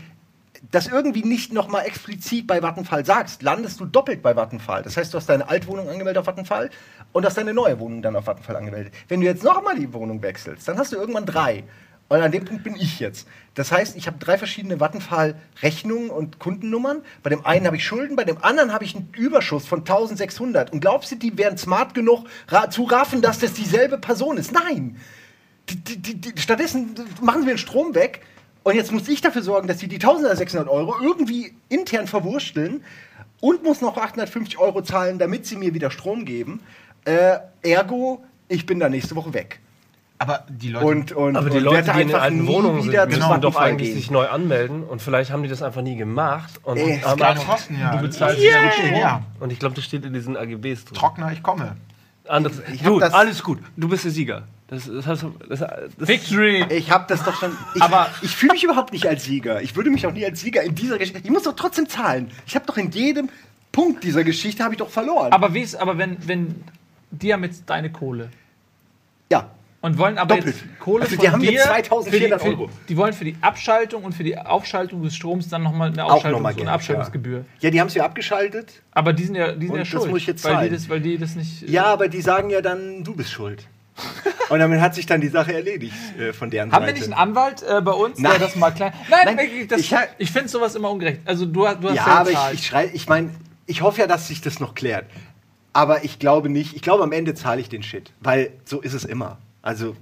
das 0.70 0.88
irgendwie 0.88 1.24
nicht 1.24 1.54
nochmal 1.54 1.86
explizit 1.86 2.46
bei 2.46 2.62
Vattenfall 2.62 3.06
sagst, 3.06 3.42
landest 3.42 3.80
du 3.80 3.86
doppelt 3.86 4.22
bei 4.22 4.36
Vattenfall. 4.36 4.84
Das 4.84 4.96
heißt, 4.96 5.14
du 5.14 5.18
hast 5.18 5.28
deine 5.28 5.50
Altwohnung 5.50 5.90
angemeldet 5.90 6.20
auf 6.20 6.26
Vattenfall 6.26 6.70
und 7.14 7.26
hast 7.26 7.38
deine 7.38 7.54
neue 7.54 7.80
Wohnung 7.80 8.02
dann 8.02 8.16
auf 8.16 8.26
Vattenfall 8.26 8.56
angemeldet. 8.56 8.94
Wenn 9.08 9.22
du 9.22 9.26
jetzt 9.26 9.44
nochmal 9.44 9.78
die 9.78 9.92
Wohnung 9.92 10.22
wechselst, 10.22 10.68
dann 10.68 10.78
hast 10.78 10.92
du 10.92 10.98
irgendwann 10.98 11.26
drei. 11.26 11.64
Und 12.12 12.20
an 12.20 12.34
dem 12.34 12.44
Punkt 12.44 12.66
bin 12.66 12.76
ich 12.76 13.00
jetzt. 13.00 13.26
Das 13.54 13.72
heißt, 13.72 13.96
ich 13.96 14.06
habe 14.06 14.18
drei 14.20 14.38
verschiedene 14.38 14.82
Vattenfall-Rechnungen 14.82 16.10
und 16.10 16.40
Kundennummern. 16.40 17.04
Bei 17.24 17.30
dem 17.30 17.46
einen 17.46 17.66
habe 17.66 17.78
ich 17.78 17.86
Schulden, 17.86 18.18
bei 18.18 18.26
dem 18.26 18.44
anderen 18.44 18.74
habe 18.74 18.84
ich 18.84 18.98
einen 18.98 19.08
Überschuss 19.16 19.66
von 19.66 19.80
1600. 19.80 20.74
Und 20.74 20.82
glaubst 20.82 21.10
du, 21.14 21.16
die 21.16 21.38
wären 21.38 21.58
smart 21.58 21.94
genug 21.94 22.26
ra 22.50 22.70
zu 22.70 22.84
raffen, 22.84 23.22
dass 23.22 23.40
das 23.40 23.54
dieselbe 23.54 23.98
Person 23.98 24.36
ist? 24.36 24.52
Nein! 24.52 24.98
Die, 25.70 25.78
die, 25.78 26.16
die, 26.16 26.34
stattdessen 26.42 26.96
machen 27.22 27.44
sie 27.44 27.48
den 27.48 27.58
Strom 27.58 27.96
weg 27.96 28.20
und 28.64 28.76
jetzt 28.76 28.92
muss 28.92 29.08
ich 29.08 29.22
dafür 29.22 29.42
sorgen, 29.42 29.70
dass 29.70 29.80
sie 29.80 29.88
die 29.88 29.96
1600 29.96 30.68
Euro 30.68 30.96
irgendwie 31.02 31.54
intern 31.70 32.08
verwursteln 32.08 32.84
und 33.40 33.64
muss 33.64 33.80
noch 33.80 33.96
850 33.96 34.58
Euro 34.58 34.82
zahlen, 34.82 35.18
damit 35.18 35.46
sie 35.46 35.56
mir 35.56 35.74
wieder 35.74 35.90
Strom 35.90 36.26
geben. 36.26 36.60
Äh, 37.06 37.38
ergo, 37.62 38.22
ich 38.50 38.66
bin 38.66 38.82
da 38.82 38.90
nächste 38.90 39.16
Woche 39.16 39.34
weg. 39.34 39.62
Aber 40.22 40.46
die 40.50 40.70
Leute. 40.70 40.86
Und, 40.86 41.12
und, 41.14 41.36
Aber 41.36 41.50
die 41.50 41.58
und 41.58 41.64
Leute, 41.64 41.92
die 41.96 42.02
in 42.02 42.08
den 42.10 42.18
alten 42.18 42.46
Wohnungen 42.46 42.84
sind, 42.84 42.92
müssen 43.08 43.22
zu 43.24 43.38
doch 43.40 43.56
eigentlich 43.56 43.90
gehen. 43.90 43.98
sich 43.98 44.12
neu 44.12 44.28
anmelden. 44.28 44.84
Und 44.84 45.02
vielleicht 45.02 45.32
haben 45.32 45.42
die 45.42 45.50
das 45.50 45.64
einfach 45.64 45.82
nie 45.82 45.96
gemacht. 45.96 46.60
Und 46.62 46.78
Ey, 46.78 47.00
gab 47.00 47.20
einfach- 47.20 47.48
Kosten, 47.48 47.80
ja. 47.80 47.96
Du 47.96 48.04
bezahlst 48.04 48.40
Yeah. 48.40 49.00
Ja. 49.00 49.24
Und 49.40 49.52
ich 49.52 49.58
glaube, 49.58 49.74
das 49.74 49.84
steht 49.84 50.06
in 50.06 50.14
diesen 50.14 50.38
AGBs 50.38 50.86
drin. 50.86 50.94
Trockner, 50.96 51.32
ich 51.32 51.42
komme. 51.42 51.76
Anderes. 52.28 52.62
Ich 52.72 52.84
Gut, 52.84 53.02
das- 53.02 53.14
alles 53.14 53.42
gut. 53.42 53.58
Du 53.76 53.90
bist 53.90 54.04
der 54.06 54.12
Sieger. 54.12 54.44
Das, 54.68 54.86
das, 54.86 55.08
hast 55.08 55.24
du- 55.24 55.34
das, 55.50 55.60
das, 55.60 56.08
Victory! 56.08 56.66
Ich 56.70 56.92
habe 56.92 57.06
das 57.08 57.24
doch 57.24 57.36
schon. 57.40 57.52
Ich, 57.74 57.82
Aber- 57.82 58.08
ich 58.22 58.36
fühle 58.36 58.54
mich 58.54 58.64
überhaupt 58.64 58.94
nicht 58.94 59.08
als 59.08 59.24
Sieger. 59.24 59.60
Ich 59.64 59.76
würde 59.76 59.90
mich 59.90 60.06
auch 60.06 60.14
nie 60.14 60.24
als 60.24 60.40
Sieger 60.40 60.62
in 60.62 60.76
dieser 60.76 61.00
Geschichte. 61.00 61.20
Ich 61.24 61.32
muss 61.32 61.44
doch 61.44 61.56
trotzdem 61.56 61.90
zahlen. 61.90 62.30
Ich 62.46 62.54
habe 62.54 62.66
doch 62.68 62.78
in 62.78 62.92
jedem 62.92 63.28
Punkt 63.72 64.04
dieser 64.04 64.24
Geschichte 64.24 64.64
habe 64.64 64.76
ich 64.76 64.78
doch 64.78 64.90
verloren. 64.90 65.32
Aber 65.34 65.56
wie 65.56 65.62
ist, 65.62 65.76
aber 65.76 65.98
wenn, 65.98 66.16
wenn 66.28 66.64
die 67.10 67.34
haben 67.34 67.44
jetzt 67.44 67.64
deine 67.72 67.92
Kohle 67.92 68.30
ja. 69.32 69.50
Und 69.82 69.98
wollen 69.98 70.18
aber 70.18 70.36
Doppelt. 70.36 70.56
jetzt 70.56 70.80
Kohle 70.80 71.04
Also 71.04 71.16
von 71.16 71.26
die 71.26 71.32
haben 71.32 71.42
dir 71.42 71.52
jetzt 71.54 71.66
2400 71.66 72.42
für 72.42 72.50
die, 72.50 72.56
Euro. 72.56 72.68
Für, 72.68 72.74
die 72.88 72.98
wollen 72.98 73.14
für 73.14 73.26
die 73.26 73.36
Abschaltung 73.42 74.04
und 74.04 74.14
für 74.14 74.24
die 74.24 74.38
Aufschaltung 74.38 75.02
des 75.04 75.16
Stroms 75.16 75.50
dann 75.50 75.64
nochmal 75.64 75.90
eine 75.90 76.04
Aufschaltungs- 76.04 76.32
nochmal 76.32 76.52
und 76.54 76.58
Geld, 76.58 76.70
Abschaltungsgebühr. 76.70 77.46
Ja, 77.60 77.70
die 77.72 77.80
haben 77.80 77.88
es 77.88 77.96
ja 77.96 78.06
abgeschaltet. 78.06 78.82
Aber 78.92 79.14
die 79.14 79.24
sind 79.24 79.36
ja, 79.36 79.54
die 79.54 79.66
sind 79.66 79.76
ja 79.76 79.80
das 79.82 79.88
schuld, 79.88 80.10
muss 80.10 80.22
ich 80.22 80.28
jetzt 80.28 80.44
weil, 80.44 80.70
die 80.70 80.76
das, 80.76 80.88
weil 80.90 81.02
die 81.02 81.18
das 81.18 81.36
nicht. 81.36 81.68
Ja, 81.68 81.86
aber 81.86 82.08
die 82.08 82.22
sagen 82.22 82.50
ja 82.50 82.62
dann, 82.62 83.04
du 83.04 83.16
bist 83.16 83.32
schuld. 83.32 83.68
Und 84.50 84.60
damit 84.60 84.80
hat 84.82 84.96
sich 84.96 85.06
dann 85.06 85.22
die 85.22 85.28
Sache 85.28 85.54
erledigt 85.54 85.96
äh, 86.18 86.32
von 86.34 86.50
deren 86.50 86.72
Haben 86.72 86.84
wir 86.84 86.88
Seite. 86.90 87.00
nicht 87.00 87.12
einen 87.18 87.30
Anwalt 87.30 87.64
äh, 87.64 87.82
bei 87.82 87.92
uns, 87.92 88.20
Nein. 88.20 88.32
der 88.32 88.48
das 88.48 88.56
mal 88.56 88.72
klein. 88.72 88.94
Nein, 89.10 89.36
Nein, 89.36 89.68
das, 89.68 89.80
ich 89.80 89.94
ich, 90.18 90.32
finde 90.32 90.48
sowas 90.48 90.76
immer 90.76 90.90
ungerecht. 90.90 91.22
Also 91.26 91.46
du, 91.46 91.62
du 91.62 91.68
hast 91.68 91.82
ja, 91.82 91.94
ja 91.94 92.06
aber 92.06 92.30
ich, 92.30 92.36
bezahlt. 92.36 92.54
ich 92.56 92.66
schrei, 92.66 92.92
ich 92.94 93.10
meine, 93.10 93.32
ich 93.66 93.82
hoffe 93.82 94.02
ja, 94.02 94.08
dass 94.08 94.28
sich 94.28 94.42
das 94.42 94.60
noch 94.60 94.76
klärt. 94.76 95.06
Aber 95.74 96.04
ich 96.04 96.20
glaube 96.20 96.50
nicht. 96.50 96.76
Ich 96.76 96.82
glaube, 96.82 97.04
am 97.04 97.12
Ende 97.12 97.34
zahle 97.34 97.62
ich 97.62 97.70
den 97.70 97.84
Shit. 97.84 98.12
Weil 98.20 98.52
so 98.66 98.82
ist 98.82 98.94
es 98.94 99.06
immer. 99.06 99.38
Also, 99.62 99.96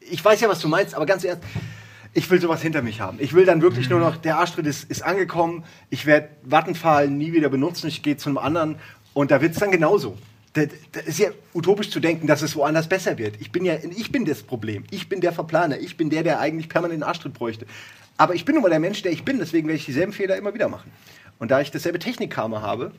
ich 0.00 0.24
weiß 0.24 0.40
ja, 0.40 0.48
was 0.48 0.60
du 0.60 0.68
meinst, 0.68 0.94
aber 0.94 1.06
ganz 1.06 1.24
ehrlich, 1.24 1.42
ich 2.14 2.30
will 2.30 2.40
sowas 2.40 2.60
hinter 2.60 2.82
mich 2.82 3.00
haben. 3.00 3.18
Ich 3.20 3.32
will 3.32 3.46
dann 3.46 3.62
wirklich 3.62 3.88
nur 3.88 3.98
noch, 3.98 4.16
der 4.16 4.36
Arschtritt 4.36 4.66
ist, 4.66 4.90
ist 4.90 5.02
angekommen, 5.02 5.64
ich 5.88 6.04
werde 6.06 6.28
Vattenfall 6.42 7.08
nie 7.08 7.32
wieder 7.32 7.48
benutzen, 7.48 7.88
ich 7.88 8.02
gehe 8.02 8.16
zum 8.16 8.36
anderen 8.38 8.76
und 9.14 9.30
da 9.30 9.40
wird 9.40 9.52
es 9.52 9.58
dann 9.58 9.70
genauso. 9.70 10.18
Das, 10.52 10.68
das 10.92 11.04
ist 11.04 11.18
ja 11.18 11.30
utopisch 11.54 11.88
zu 11.88 11.98
denken, 11.98 12.26
dass 12.26 12.42
es 12.42 12.54
woanders 12.54 12.86
besser 12.86 13.16
wird. 13.16 13.40
Ich 13.40 13.52
bin 13.52 13.64
ja, 13.64 13.76
ich 13.76 14.12
bin 14.12 14.26
das 14.26 14.42
Problem. 14.42 14.84
Ich 14.90 15.08
bin 15.08 15.22
der 15.22 15.32
Verplaner. 15.32 15.78
Ich 15.78 15.96
bin 15.96 16.10
der, 16.10 16.22
der 16.22 16.40
eigentlich 16.40 16.68
permanent 16.68 17.02
einen 17.02 17.08
Arschtritt 17.08 17.32
bräuchte. 17.32 17.66
Aber 18.18 18.34
ich 18.34 18.44
bin 18.44 18.56
nun 18.56 18.62
mal 18.62 18.68
der 18.68 18.78
Mensch, 18.78 19.00
der 19.00 19.12
ich 19.12 19.24
bin, 19.24 19.38
deswegen 19.38 19.66
werde 19.66 19.78
ich 19.78 19.86
dieselben 19.86 20.12
Fehler 20.12 20.36
immer 20.36 20.52
wieder 20.52 20.68
machen. 20.68 20.92
Und 21.38 21.50
da 21.50 21.62
ich 21.62 21.70
dasselbe 21.70 21.98
Technikkarma 21.98 22.60
habe, 22.60 22.92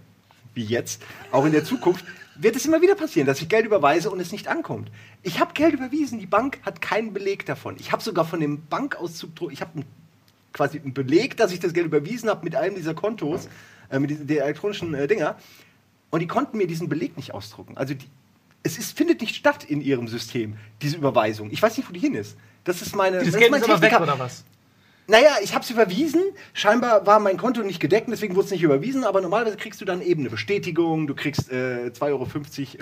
wie 0.55 0.63
jetzt, 0.63 1.03
auch 1.31 1.45
in 1.45 1.51
der 1.51 1.63
Zukunft, 1.63 2.05
wird 2.35 2.55
es 2.55 2.65
immer 2.65 2.81
wieder 2.81 2.95
passieren, 2.95 3.27
dass 3.27 3.41
ich 3.41 3.49
Geld 3.49 3.65
überweise 3.65 4.09
und 4.09 4.19
es 4.19 4.31
nicht 4.31 4.47
ankommt. 4.47 4.91
Ich 5.21 5.39
habe 5.39 5.53
Geld 5.53 5.73
überwiesen, 5.73 6.19
die 6.19 6.25
Bank 6.25 6.59
hat 6.63 6.81
keinen 6.81 7.13
Beleg 7.13 7.45
davon. 7.45 7.75
Ich 7.79 7.91
habe 7.91 8.01
sogar 8.01 8.25
von 8.25 8.39
dem 8.39 8.65
Bankauszug, 8.67 9.51
ich 9.51 9.61
habe 9.61 9.83
quasi 10.51 10.79
einen 10.79 10.93
Beleg, 10.93 11.37
dass 11.37 11.51
ich 11.51 11.59
das 11.59 11.73
Geld 11.73 11.87
überwiesen 11.87 12.29
habe 12.29 12.43
mit 12.43 12.55
einem 12.55 12.75
dieser 12.75 12.93
Kontos, 12.93 13.49
äh, 13.89 13.99
mit 13.99 14.09
diesen, 14.09 14.27
der 14.27 14.45
elektronischen 14.45 14.93
äh, 14.93 15.07
Dinger. 15.07 15.37
Und 16.09 16.19
die 16.19 16.27
konnten 16.27 16.57
mir 16.57 16.67
diesen 16.67 16.89
Beleg 16.89 17.17
nicht 17.17 17.33
ausdrucken. 17.33 17.77
Also 17.77 17.93
die, 17.95 18.05
es 18.61 18.77
ist, 18.77 18.95
findet 18.95 19.21
nicht 19.21 19.35
statt 19.35 19.63
in 19.63 19.81
ihrem 19.81 20.07
System, 20.07 20.57
diese 20.81 20.97
Überweisung. 20.97 21.51
Ich 21.51 21.61
weiß 21.61 21.77
nicht, 21.77 21.89
wo 21.89 21.93
die 21.93 21.99
hin 21.99 22.15
ist. 22.15 22.37
Das 22.63 22.81
ist 22.81 22.95
meine. 22.95 23.17
das 23.17 23.31
das 23.31 23.37
Geld 23.37 23.51
mein 23.51 23.61
ist 23.61 23.69
aber 23.69 23.81
weg, 23.81 23.99
oder 23.99 24.17
was? 24.17 24.45
Naja, 25.07 25.31
ich 25.41 25.53
habe 25.53 25.63
es 25.63 25.69
überwiesen. 25.69 26.21
Scheinbar 26.53 27.05
war 27.05 27.19
mein 27.19 27.37
Konto 27.37 27.61
nicht 27.61 27.79
gedeckt, 27.79 28.07
deswegen 28.09 28.35
wurde 28.35 28.45
es 28.45 28.51
nicht 28.51 28.63
überwiesen. 28.63 29.03
Aber 29.03 29.19
normalerweise 29.21 29.57
kriegst 29.57 29.81
du 29.81 29.85
dann 29.85 30.01
eben 30.01 30.21
eine 30.21 30.29
Bestätigung. 30.29 31.07
Du 31.07 31.15
kriegst 31.15 31.51
äh, 31.51 31.91
2,50 31.93 32.01
Euro 32.01 32.27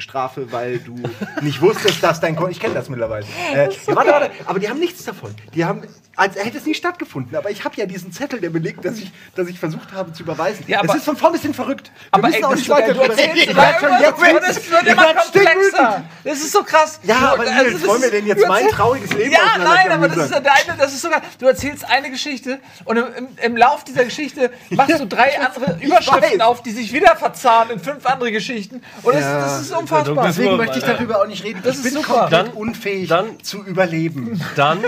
Strafe, 0.02 0.52
weil 0.52 0.80
du 0.80 0.96
nicht 1.42 1.62
wusstest, 1.62 2.04
dass 2.04 2.20
dein 2.20 2.36
Konto. 2.36 2.52
Ich 2.52 2.60
kenne 2.60 2.76
das 2.76 2.90
mittlerweile. 2.90 3.26
Äh, 3.54 3.70
ja, 3.70 3.96
warte, 3.96 4.12
warte. 4.12 4.32
Aber 4.46 4.60
die 4.60 4.70
haben 4.70 4.80
nichts 4.80 5.04
davon. 5.04 5.34
Die 5.56 5.66
haben, 5.66 5.82
als 6.16 6.36
hätte 6.36 6.58
es 6.58 6.66
nie 6.66 6.74
stattgefunden. 6.74 7.36
Aber 7.38 7.50
ich 7.52 7.64
habe 7.64 7.76
ja 7.78 7.86
diesen 7.86 8.12
Zettel, 8.12 8.40
der 8.42 8.50
belegt, 8.50 8.84
dass 8.86 8.98
ich, 8.98 9.12
dass 9.36 9.48
ich 9.48 9.58
versucht 9.60 9.94
habe 9.94 10.12
zu 10.14 10.24
überweisen. 10.24 10.66
Ja, 10.68 10.80
es 10.84 10.90
aber- 10.90 10.98
ist 10.98 11.06
von 11.06 11.16
vorn 11.18 11.34
bis 11.34 11.42
hin 11.42 11.54
verrückt. 11.54 11.88
Wir 11.94 12.08
Aber 12.12 12.28
müssen 12.28 12.38
ey, 12.40 12.44
auch 12.44 12.50
das 12.52 12.60
nicht 12.60 12.70
weiter 12.70 12.94
Du 12.94 13.00
drüber 13.00 13.18
reden. 13.18 14.38
und 14.38 14.44
es 14.50 14.70
wird 14.72 14.88
immer 14.88 15.14
komplexer. 15.14 16.04
Das 16.24 16.38
ist 16.40 16.52
so 16.52 16.64
krass. 16.64 17.00
Ja, 17.04 17.20
Du- 17.20 17.26
aber 17.28 17.40
also 17.44 17.54
Nils, 17.64 17.74
das 17.80 17.88
wollen 17.88 18.02
wir 18.02 18.12
denn 18.12 18.28
jetzt 18.28 18.48
mein 18.48 18.68
trauriges 18.70 19.14
Leben 19.14 19.32
Ja, 19.32 19.40
nein, 19.58 19.92
aber 19.92 20.08
das 20.08 20.18
ist, 20.18 20.24
auseinanderklamüsern? 20.34 20.44
der 20.44 20.54
eine, 20.54 20.78
das 20.78 20.94
ist 20.94 21.02
sogar, 21.02 21.22
du 21.40 21.46
erzählst 21.48 21.86
eine 21.90 22.10
Geschichte 22.12 22.60
und 22.86 22.98
im, 22.98 23.06
im, 23.16 23.28
im 23.42 23.58
Lauf 23.58 23.84
dieser 23.84 24.06
Geschichte 24.06 24.52
machst 24.70 25.00
du 25.00 25.06
drei 25.08 25.40
andere 25.46 25.78
Überschriften 25.82 26.40
weiß. 26.40 26.48
auf, 26.48 26.62
die 26.62 26.72
sich 26.72 26.92
wieder 26.94 27.16
verzahnen 27.16 27.72
in 27.72 27.80
fünf 27.80 28.06
andere 28.06 28.32
Geschichten. 28.32 28.82
Und 29.04 29.14
das, 29.16 29.22
Ja. 29.24 29.40
das 29.42 29.62
ist 29.62 29.72
unfassbar. 29.72 30.16
Das 30.28 30.36
Deswegen 30.36 30.58
möchte 30.58 30.78
ich 30.80 30.84
darüber 30.84 31.22
auch 31.22 31.28
nicht 31.28 31.44
reden. 31.44 31.62
Das 31.64 31.80
ich 31.80 31.86
ist 31.86 31.94
bin 31.94 32.04
super. 32.04 32.20
komplett 32.22 32.48
Dann- 32.48 32.54
unfähig 32.54 33.10
dann- 33.10 33.42
zu 33.44 33.64
überleben. 33.64 34.42
Dann 34.56 34.84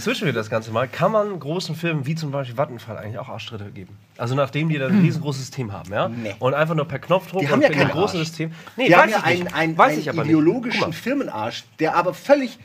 switchen 0.00 0.26
wir 0.26 0.32
das 0.32 0.50
Ganze 0.50 0.70
mal. 0.70 0.88
Kann 0.88 1.12
man 1.12 1.38
großen 1.38 1.74
Filmen 1.74 2.06
wie 2.06 2.14
zum 2.14 2.30
Beispiel 2.30 2.56
Vattenfall 2.56 2.96
eigentlich 2.96 3.18
auch 3.18 3.28
Arschtritte 3.28 3.70
geben? 3.70 3.96
Also 4.16 4.34
nachdem 4.34 4.68
die 4.68 4.78
da 4.78 4.88
ein 4.88 5.00
riesengroßes 5.00 5.42
System 5.42 5.72
haben, 5.72 5.92
ja? 5.92 6.08
Nee. 6.08 6.34
Und 6.38 6.54
einfach 6.54 6.74
nur 6.74 6.86
per 6.86 6.98
Knopfdruck 6.98 7.40
Die 7.40 7.48
haben 7.48 7.60
ja 7.60 7.68
in 7.68 7.74
einem 7.74 7.88
keinen 7.88 7.92
großen 7.92 8.18
Arsch. 8.18 8.28
System. 8.28 8.52
Nee, 8.76 8.86
Die 8.86 8.92
weiß 8.92 9.00
haben 9.00 9.10
ja 9.10 9.22
einen, 9.22 9.48
einen, 9.52 9.78
einen 9.80 10.24
ideologischen. 10.24 10.92
Firmenarsch, 10.92 11.64
der 11.78 11.96
aber 11.96 12.14
völlig 12.14 12.58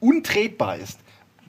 untretbar 0.00 0.76
ist. 0.76 0.98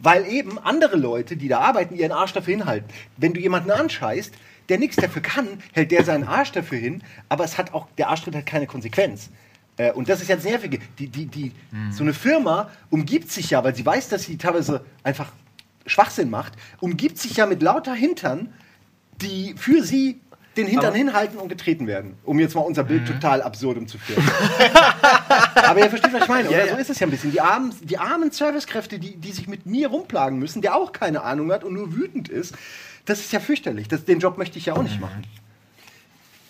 Weil 0.02 0.26
eben 0.28 0.58
andere 0.58 0.96
Leute, 0.96 1.36
die 1.36 1.48
da 1.50 1.60
arbeiten, 1.60 1.96
ihren 1.96 2.12
Arsch 2.12 2.34
dafür 2.34 2.56
hinhalten. 2.56 2.88
Wenn 3.18 3.34
du 3.34 3.42
jemanden 3.42 3.72
anscheißt, 3.72 4.34
der 4.70 4.78
nichts 4.78 4.96
dafür 4.96 5.22
kann, 5.22 5.48
hält 5.74 5.92
der 5.92 6.06
seinen 6.06 6.24
Arsch 6.24 6.52
dafür 6.52 6.78
hin, 6.78 7.04
aber 7.28 7.44
es 7.44 7.58
hat 7.58 7.74
auch, 7.74 7.88
der 7.98 8.10
Arschtritt 8.10 8.36
hat 8.36 8.46
keine 8.46 8.68
Konsequenz. 8.68 9.30
Äh, 9.80 9.92
Und 9.94 10.10
das 10.10 10.22
ist 10.22 10.28
ja 10.28 10.36
das 10.36 10.44
Nervige. 10.46 10.80
Die, 11.00 11.08
die, 11.08 11.26
die, 11.26 11.52
So 11.92 12.04
eine 12.04 12.14
Firma 12.14 12.70
umgibt 12.90 13.32
sich 13.32 13.50
ja, 13.50 13.64
weil 13.64 13.74
sie 13.74 13.86
weiß, 13.86 14.10
dass 14.10 14.24
sie 14.24 14.38
teilweise 14.38 14.84
einfach 15.04 15.32
Schwachsinn 15.86 16.30
macht, 16.30 16.54
umgibt 16.82 17.18
sich 17.18 17.38
ja 17.38 17.46
mit 17.46 17.62
lauter 17.64 17.94
Hintern, 17.96 18.54
die 19.22 19.56
für 19.58 19.82
sie 19.84 20.20
den 20.58 20.68
Hintern 20.68 20.88
Aber- 20.88 20.98
hinhalten 20.98 21.38
und 21.40 21.48
getreten 21.48 21.88
werden. 21.88 22.16
Um 22.26 22.38
jetzt 22.40 22.56
mal 22.56 22.62
unser 22.62 22.84
Bild 22.84 23.08
total 23.08 23.42
absurdum 23.42 23.88
zu 23.88 23.98
führen. 23.98 24.24
Aber 25.56 25.80
ihr 25.80 25.90
versteht, 25.90 26.12
was 26.14 26.24
ich 26.24 26.28
meine. 26.28 26.50
Oder? 26.50 26.66
ja. 26.66 26.74
So 26.74 26.80
ist 26.82 26.90
es 26.90 27.00
ja 27.00 27.08
ein 27.08 27.12
bisschen. 27.12 27.32
Die 27.32 27.40
armen, 27.42 27.74
die 27.82 27.98
armen 27.98 28.32
Servicekräfte, 28.32 29.00
die, 29.00 29.16
die 29.16 29.32
sich 29.32 29.48
mit 29.48 29.66
mir 29.66 29.88
rumplagen 29.88 30.38
müssen, 30.40 30.62
der 30.62 30.76
auch 30.76 30.92
keine 30.92 31.22
Ahnung 31.24 31.52
hat 31.52 31.64
und 31.64 31.74
nur 31.74 31.96
wütend 31.96 32.28
ist, 32.30 32.54
das 33.06 33.20
ist 33.20 33.32
ja 33.32 33.40
fürchterlich. 33.40 33.88
Das, 33.88 34.04
den 34.06 34.20
Job 34.20 34.38
möchte 34.38 34.58
ich 34.58 34.66
ja 34.66 34.74
auch 34.76 34.84
nicht 34.84 35.00
machen. 35.00 35.24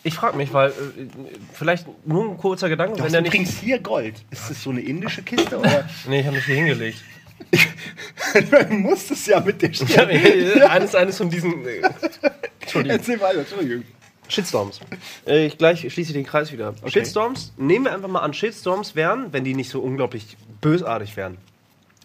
Ich 0.04 0.14
frage 0.16 0.38
mich, 0.38 0.54
weil 0.54 0.70
äh, 0.70 0.74
vielleicht 1.54 1.86
nur 2.06 2.26
ein 2.30 2.38
kurzer 2.38 2.70
Gedanke, 2.70 2.94
Du, 2.94 3.00
wenn 3.00 3.06
hast, 3.06 3.12
der 3.14 3.22
du 3.22 3.24
nicht. 3.26 3.32
trinkst 3.36 3.60
hier 3.60 3.80
Gold. 3.80 4.16
Ist 4.32 4.50
das 4.50 4.64
so 4.64 4.70
eine 4.70 4.82
indische 4.82 5.22
Kiste? 5.24 5.58
Oder? 5.60 5.88
Nee, 6.08 6.22
ich 6.22 6.26
habe 6.26 6.36
mich 6.38 6.46
hier 6.46 6.56
hingelegt. 6.56 7.04
du 8.70 8.74
musst 8.74 9.12
es 9.12 9.26
ja 9.26 9.40
mit 9.40 9.62
der 9.62 9.74
Stirn. 9.74 10.10
eines, 10.70 10.96
eines 10.96 11.18
von 11.18 11.30
diesen. 11.30 11.66
Äh, 11.66 11.82
Entschuldigung. 12.62 12.98
Erzähl 12.98 13.20
weiter, 13.20 13.40
Entschuldigung. 13.40 13.84
Shitstorms. 14.28 14.80
Äh, 15.26 15.48
ich 15.48 15.58
gleich 15.58 15.80
schließe 15.82 16.12
ich 16.12 16.14
den 16.14 16.26
Kreis 16.26 16.52
wieder. 16.52 16.76
Shitstorms, 16.86 17.52
nehmen 17.58 17.86
wir 17.86 17.94
einfach 17.94 18.08
mal 18.10 18.20
an, 18.20 18.34
Shitstorms 18.34 18.96
wären, 18.96 19.34
wenn 19.34 19.44
die 19.44 19.56
nicht 19.56 19.70
so 19.72 19.82
unglaublich 19.82 20.38
bösartig 20.62 21.18
wären. 21.18 21.38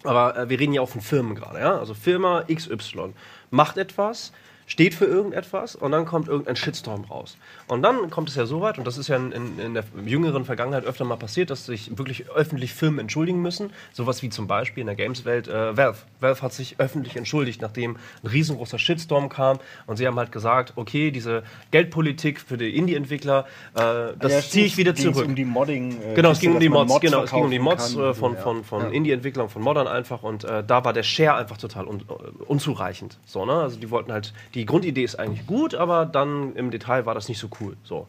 Aber 0.04 0.36
äh, 0.36 0.48
wir 0.48 0.58
reden 0.58 0.72
ja 0.72 0.80
auch 0.80 0.88
von 0.88 1.00
Firmen 1.02 1.34
gerade, 1.34 1.60
ja? 1.60 1.78
Also 1.78 1.92
Firma 1.94 2.44
XY 2.52 3.12
macht 3.50 3.76
etwas, 3.76 4.32
steht 4.66 4.94
für 4.94 5.04
irgendetwas 5.04 5.76
und 5.76 5.92
dann 5.92 6.06
kommt 6.06 6.28
irgendein 6.28 6.56
Shitstorm 6.56 7.04
raus. 7.04 7.36
Und 7.66 7.82
dann 7.82 8.10
kommt 8.10 8.28
es 8.28 8.34
ja 8.36 8.44
so 8.46 8.60
weit, 8.60 8.76
und 8.78 8.86
das 8.86 8.98
ist 8.98 9.08
ja 9.08 9.16
in, 9.16 9.32
in, 9.32 9.58
in 9.58 9.74
der 9.74 9.84
jüngeren 10.04 10.44
Vergangenheit 10.44 10.84
öfter 10.84 11.04
mal 11.04 11.16
passiert, 11.16 11.50
dass 11.50 11.66
sich 11.66 11.96
wirklich 11.96 12.28
öffentlich 12.30 12.74
Firmen 12.74 13.00
entschuldigen 13.00 13.40
müssen. 13.40 13.70
Sowas 13.92 14.22
wie 14.22 14.28
zum 14.28 14.46
Beispiel 14.46 14.82
in 14.82 14.86
der 14.86 14.96
Games-Welt 14.96 15.48
äh, 15.48 15.76
Valve. 15.76 15.98
Valve 16.20 16.42
hat 16.42 16.52
sich 16.52 16.76
öffentlich 16.78 17.16
entschuldigt, 17.16 17.62
nachdem 17.62 17.96
ein 18.22 18.26
riesengroßer 18.28 18.78
Shitstorm 18.78 19.28
kam 19.28 19.58
und 19.86 19.96
sie 19.96 20.06
haben 20.06 20.16
halt 20.18 20.30
gesagt, 20.32 20.74
okay, 20.76 21.10
diese 21.10 21.42
Geldpolitik 21.70 22.40
für 22.40 22.56
die 22.58 22.76
Indie-Entwickler, 22.76 23.46
äh, 23.74 23.80
das 24.18 24.32
Ja, 24.32 24.40
ziehe 24.40 24.66
ich 24.66 24.76
wieder 24.76 24.94
zurück. 24.94 25.24
um 25.26 25.34
die 25.34 25.44
Modding. 25.44 26.00
äh, 26.02 26.14
Genau, 26.14 26.30
es 26.30 26.40
ging 26.40 26.52
um 26.52 26.60
die 26.60 26.68
man 26.68 26.86
Mods, 26.86 27.00
genau, 27.00 27.22
es 27.22 27.30
ging 27.30 27.44
um 27.44 27.50
die 27.50 27.58
Mods 27.58 27.94
kann 27.94 28.04
äh, 28.04 28.14
von, 28.14 28.34
ja. 28.34 28.40
von, 28.40 28.64
von 28.64 28.82
Ja. 28.82 28.88
Indie-Entwicklern, 28.90 29.48
von 29.48 29.62
Moddern 29.62 29.86
einfach 29.88 30.22
und 30.22 30.44
äh, 30.44 30.62
da 30.66 30.84
war 30.84 30.92
der 30.92 31.02
Share 31.02 31.36
einfach 31.36 31.56
total 31.56 31.86
un, 31.86 32.00
äh, 32.00 32.42
unzureichend. 32.44 33.18
So, 33.24 33.44
ne? 33.46 33.52
Also 33.54 33.78
die 33.78 33.90
wollten 33.90 34.12
halt, 34.12 34.32
die 34.54 34.66
Grundidee 34.66 35.02
ist 35.04 35.18
eigentlich 35.18 35.46
gut, 35.46 35.74
aber 35.74 36.06
dann 36.06 36.54
im 36.56 36.70
Detail 36.70 37.06
war 37.06 37.14
das 37.14 37.28
nicht 37.28 37.38
so 37.38 37.48
cool. 37.60 37.76
So. 37.84 38.06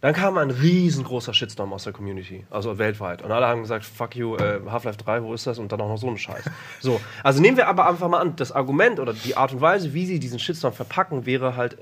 Dann 0.00 0.12
kam 0.12 0.36
ein 0.36 0.50
riesengroßer 0.50 1.32
Shitstorm 1.32 1.72
aus 1.72 1.84
der 1.84 1.94
Community, 1.94 2.44
also 2.50 2.76
weltweit. 2.78 3.22
Und 3.22 3.32
alle 3.32 3.46
haben 3.46 3.62
gesagt, 3.62 3.86
fuck 3.86 4.14
you, 4.14 4.36
äh, 4.36 4.60
Half-Life 4.70 4.98
3, 4.98 5.22
wo 5.22 5.32
ist 5.32 5.46
das? 5.46 5.58
Und 5.58 5.72
dann 5.72 5.80
auch 5.80 5.88
noch 5.88 5.96
so 5.96 6.08
ein 6.08 6.18
Scheiß. 6.18 6.44
So, 6.80 7.00
also 7.22 7.40
nehmen 7.40 7.56
wir 7.56 7.68
aber 7.68 7.88
einfach 7.88 8.08
mal 8.08 8.20
an, 8.20 8.36
das 8.36 8.52
Argument 8.52 9.00
oder 9.00 9.14
die 9.14 9.34
Art 9.36 9.52
und 9.54 9.62
Weise, 9.62 9.94
wie 9.94 10.04
sie 10.04 10.18
diesen 10.18 10.38
Shitstorm 10.38 10.74
verpacken, 10.74 11.24
wäre 11.24 11.56
halt 11.56 11.78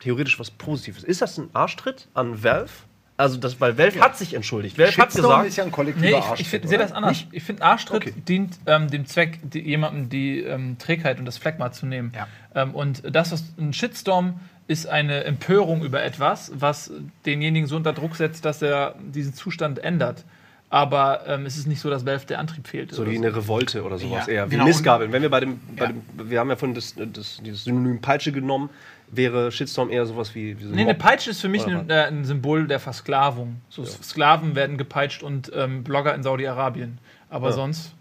theoretisch 0.00 0.40
was 0.40 0.50
Positives. 0.50 1.04
Ist 1.04 1.20
das 1.20 1.36
ein 1.36 1.50
Arschtritt 1.52 2.08
an 2.14 2.42
Valve? 2.42 2.70
Also, 3.18 3.38
das, 3.38 3.60
weil 3.62 3.76
Valve 3.78 4.00
hat 4.00 4.16
sich 4.16 4.32
entschuldigt. 4.34 4.78
Valve 4.78 4.96
hat 4.96 5.10
Shitstorm 5.12 5.24
gesagt, 5.24 5.48
ist 5.48 5.56
ja 5.56 5.64
ein 5.64 5.72
kollektiver 5.72 6.04
Nee, 6.06 6.10
ich, 6.12 6.16
Arschtritt, 6.16 6.40
ich 6.40 6.48
find- 6.48 6.62
oder? 6.64 6.68
sehe 6.70 6.78
das 6.78 6.92
anders. 6.92 7.24
Ich 7.32 7.42
finde, 7.42 7.62
Arschtritt 7.62 7.96
Okay. 8.08 8.14
dient 8.26 8.58
ähm, 8.66 8.90
dem 8.90 9.04
Zweck, 9.06 9.38
die, 9.42 9.60
jemandem 9.60 10.08
die 10.08 10.40
ähm, 10.40 10.78
Trägheit 10.78 11.18
und 11.18 11.26
das 11.26 11.36
Phlegma 11.38 11.72
zu 11.72 11.84
nehmen. 11.86 12.12
Ja. 12.14 12.26
Ähm, 12.54 12.74
und 12.74 13.02
das, 13.14 13.32
was 13.32 13.44
ein 13.58 13.72
Shitstorm 13.74 14.40
ist 14.68 14.86
eine 14.88 15.24
Empörung 15.24 15.82
über 15.82 16.02
etwas, 16.02 16.50
was 16.54 16.90
denjenigen 17.24 17.68
so 17.68 17.76
unter 17.76 17.92
Druck 17.92 18.16
setzt, 18.16 18.44
dass 18.44 18.62
er 18.62 18.94
diesen 19.00 19.32
Zustand 19.34 19.78
ändert. 19.78 20.24
Aber 20.68 21.20
ähm, 21.28 21.46
es 21.46 21.56
ist 21.56 21.68
nicht 21.68 21.80
so, 21.80 21.88
dass 21.90 22.04
Valve 22.04 22.26
der 22.26 22.40
Antrieb 22.40 22.66
fehlt. 22.66 22.92
so 22.92 23.02
oder 23.02 23.12
wie 23.12 23.16
so. 23.18 23.22
eine 23.24 23.36
Revolte 23.36 23.84
oder 23.84 23.98
sowas 23.98 24.26
Ja, 24.26 24.32
eher. 24.32 24.46
Wie 24.46 24.54
genau. 24.56 24.64
Missgabeln. 24.64 25.12
Wenn 25.12 25.22
wir 25.22 25.30
bei 25.30 25.38
dem, 25.40 25.60
bei 25.76 25.84
Ja. 25.84 25.92
dem, 25.92 26.02
wir 26.30 26.40
haben 26.40 26.48
ja 26.50 26.56
von 26.56 26.74
das, 26.74 26.94
das, 26.96 27.40
dieses 27.44 27.64
Synonym 27.64 28.00
Peitsche 28.00 28.32
genommen, 28.32 28.68
wäre 29.08 29.52
Shitstorm 29.52 29.90
eher 29.90 30.04
sowas 30.06 30.34
wie, 30.34 30.58
wie 30.58 30.64
so 30.64 30.70
ein 30.70 30.74
Nee, 30.74 30.82
eine. 30.82 30.94
Peitsche 30.94 31.30
ist 31.30 31.40
für 31.40 31.48
mich 31.48 31.64
ein, 31.64 31.88
äh, 31.88 32.06
ein 32.06 32.24
Symbol 32.24 32.66
der 32.66 32.80
Versklavung. 32.80 33.60
So 33.68 33.84
Sklaven 33.84 34.56
werden 34.56 34.76
gepeitscht 34.76 35.22
und 35.22 35.52
ähm, 35.54 35.84
Blogger 35.84 36.12
in 36.16 36.24
Saudi-Arabien. 36.24 36.98
Aber 37.30 37.52
sonst. 37.52 37.92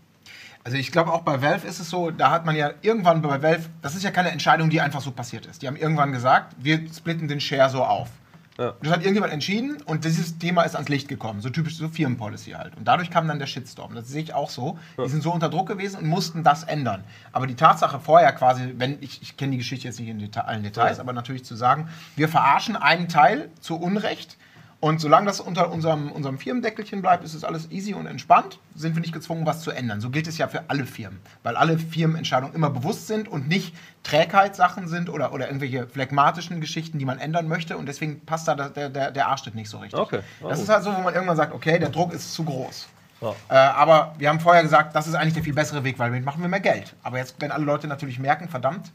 Also 0.65 0.78
ich 0.78 0.91
glaube 0.91 1.13
auch 1.13 1.21
bei 1.21 1.43
Valve 1.43 1.67
ist 1.67 1.80
es 1.80 1.91
so, 1.91 2.10
da 2.10 2.32
hat 2.32 2.47
man 2.47 2.56
ja 2.56 2.71
irgendwann 2.82 3.21
bei 3.21 3.41
Valve, 3.43 3.69
das 3.84 3.93
ist 3.95 4.04
ja 4.04 4.10
keine 4.10 4.32
Entscheidung, 4.32 4.71
die 4.71 4.82
einfach 4.82 4.99
so 4.99 5.12
passiert 5.12 5.45
ist. 5.45 5.62
Die 5.62 5.67
haben 5.67 5.75
irgendwann 5.75 6.12
gesagt, 6.12 6.56
wir 6.58 6.80
splitten 6.91 7.28
den 7.28 7.39
Share 7.39 7.69
so 7.69 7.84
auf. 7.84 8.10
Ja. 8.58 8.73
Das 8.82 8.91
hat 8.91 9.01
irgendjemand 9.01 9.32
entschieden 9.32 9.78
und 9.86 10.06
dieses 10.06 10.39
Thema 10.39 10.63
ist 10.63 10.73
ans 10.75 10.89
Licht 10.89 11.08
gekommen. 11.08 11.41
So 11.41 11.51
typisch 11.51 11.78
so 11.78 11.88
Firmenpolicy 11.88 12.51
halt. 12.51 12.75
Und 12.78 12.86
dadurch 12.88 13.12
kam 13.12 13.28
dann 13.28 13.38
der 13.38 13.45
Shitstorm. 13.45 13.93
Das 13.93 14.08
sehe 14.08 14.23
ich 14.23 14.34
auch 14.34 14.49
so. 14.49 14.80
Die 14.97 15.08
sind 15.10 15.21
so 15.21 15.32
unter 15.32 15.49
Druck 15.49 15.67
gewesen 15.67 15.97
und 15.99 16.08
mussten 16.08 16.43
das 16.43 16.63
ändern. 16.63 17.04
Aber 17.32 17.45
die 17.45 17.56
Tatsache 17.56 17.99
vorher 17.99 18.32
quasi, 18.32 18.73
wenn 18.78 18.97
ich, 19.01 19.21
ich 19.21 19.38
kenne 19.38 19.51
die 19.51 19.58
Geschichte 19.60 19.88
jetzt 19.88 19.99
nicht 19.99 20.10
in 20.10 20.17
Deta 20.17 20.41
allen 20.41 20.63
Details, 20.63 20.97
Ja. 20.97 21.04
aber 21.04 21.13
natürlich 21.13 21.45
zu 21.45 21.56
sagen, 21.56 21.89
wir 22.15 22.28
verarschen 22.28 22.75
einen 22.75 23.08
Teil 23.08 23.49
zu 23.60 23.75
Unrecht. 23.75 24.38
Und 24.86 25.02
solange 25.02 25.26
das 25.26 25.39
unter 25.39 25.71
unserem, 25.71 26.12
unserem 26.12 26.38
Firmendeckelchen 26.38 27.02
bleibt, 27.02 27.24
ist 27.24 27.34
es 27.34 27.43
alles 27.43 27.71
easy 27.71 27.95
und 27.95 28.06
entspannt. 28.06 28.60
Sind 28.76 28.93
wir 28.93 29.02
nicht 29.02 29.15
gezwungen, 29.15 29.43
was 29.43 29.62
zu 29.62 29.71
ändern. 29.71 30.00
So 30.00 30.12
gilt 30.12 30.28
es 30.28 30.38
ja 30.38 30.48
für 30.48 30.69
alle 30.69 30.86
Firmen. 30.86 31.19
Weil 31.41 31.56
alle 31.58 31.80
Firmenentscheidungen 31.80 32.54
immer 32.54 32.69
bewusst 32.69 33.08
sind 33.08 33.28
und 33.28 33.48
nicht 33.48 33.74
Trägheitssachen 34.04 34.88
sind 34.88 35.10
oder, 35.10 35.34
oder 35.34 35.48
irgendwelche 35.48 35.88
phlegmatischen 35.88 36.62
Geschichten, 36.62 37.00
die 37.00 37.06
man 37.06 37.17
ändern 37.17 37.48
möchte. 37.48 37.78
Und 37.78 37.88
deswegen 37.88 38.24
passt 38.28 38.48
da 38.48 38.54
der, 38.54 38.89
der, 38.91 39.10
der 39.10 39.28
Arschtritt 39.28 39.56
nicht 39.56 39.71
so 39.71 39.80
richtig. 39.80 40.00
Okay. 40.00 40.19
Das 40.43 40.60
Oh. 40.60 40.62
ist 40.62 40.69
halt 40.69 40.84
so, 40.84 40.95
wo 40.95 41.02
man 41.02 41.15
irgendwann 41.15 41.38
sagt, 41.38 41.56
okay, 41.56 41.80
der 41.80 41.89
Druck 41.89 42.13
ist 42.13 42.36
zu 42.36 42.43
groß. 42.43 42.88
Ja. 43.21 43.34
Äh, 43.50 43.56
aber 43.56 44.13
wir 44.19 44.30
haben 44.30 44.39
vorher 44.39 44.62
gesagt, 44.62 44.95
das 44.95 45.08
ist 45.08 45.15
eigentlich 45.15 45.34
der 45.34 45.41
viel 45.43 45.56
bessere 45.56 45.84
Weg, 45.84 45.98
weil 45.98 46.12
damit 46.12 46.26
machen 46.26 46.43
wir 46.43 46.48
mehr 46.48 46.60
Geld. 46.60 46.93
Aber 47.02 47.17
jetzt, 47.17 47.38
wenn 47.39 47.50
alle 47.52 47.65
Leute 47.65 47.88
natürlich 47.88 48.19
merken, 48.19 48.50
verdammt, 48.50 48.91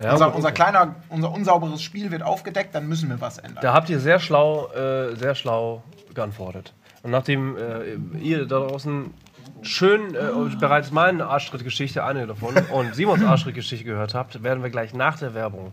Ja, 0.00 0.12
unser, 0.12 0.34
unser 0.34 0.52
kleiner, 0.52 0.96
unser 1.08 1.30
unsauberes 1.30 1.82
Spiel 1.82 2.10
wird 2.10 2.22
aufgedeckt, 2.22 2.74
dann 2.74 2.88
müssen 2.88 3.08
wir 3.08 3.20
was 3.20 3.38
ändern. 3.38 3.62
Da 3.62 3.72
habt 3.72 3.88
ihr 3.90 4.00
sehr 4.00 4.18
schlau, 4.18 4.68
äh, 4.72 5.14
sehr 5.16 5.34
schlau 5.34 5.82
geantwortet. 6.14 6.74
Und 7.02 7.10
nachdem 7.10 7.56
äh, 7.56 7.94
ihr 8.18 8.46
da 8.46 8.60
draußen 8.60 9.12
schön 9.62 10.14
äh, 10.14 10.30
bereits 10.58 10.90
meine 10.90 11.26
Arschtrittgeschichte, 11.26 12.04
eine 12.04 12.26
davon, 12.26 12.56
und 12.72 12.94
Simons 12.94 13.22
Arschtrittgeschichte 13.22 13.84
gehört 13.84 14.14
habt, 14.14 14.42
werden 14.42 14.62
wir 14.62 14.70
gleich 14.70 14.94
nach 14.94 15.18
der 15.18 15.34
Werbung 15.34 15.72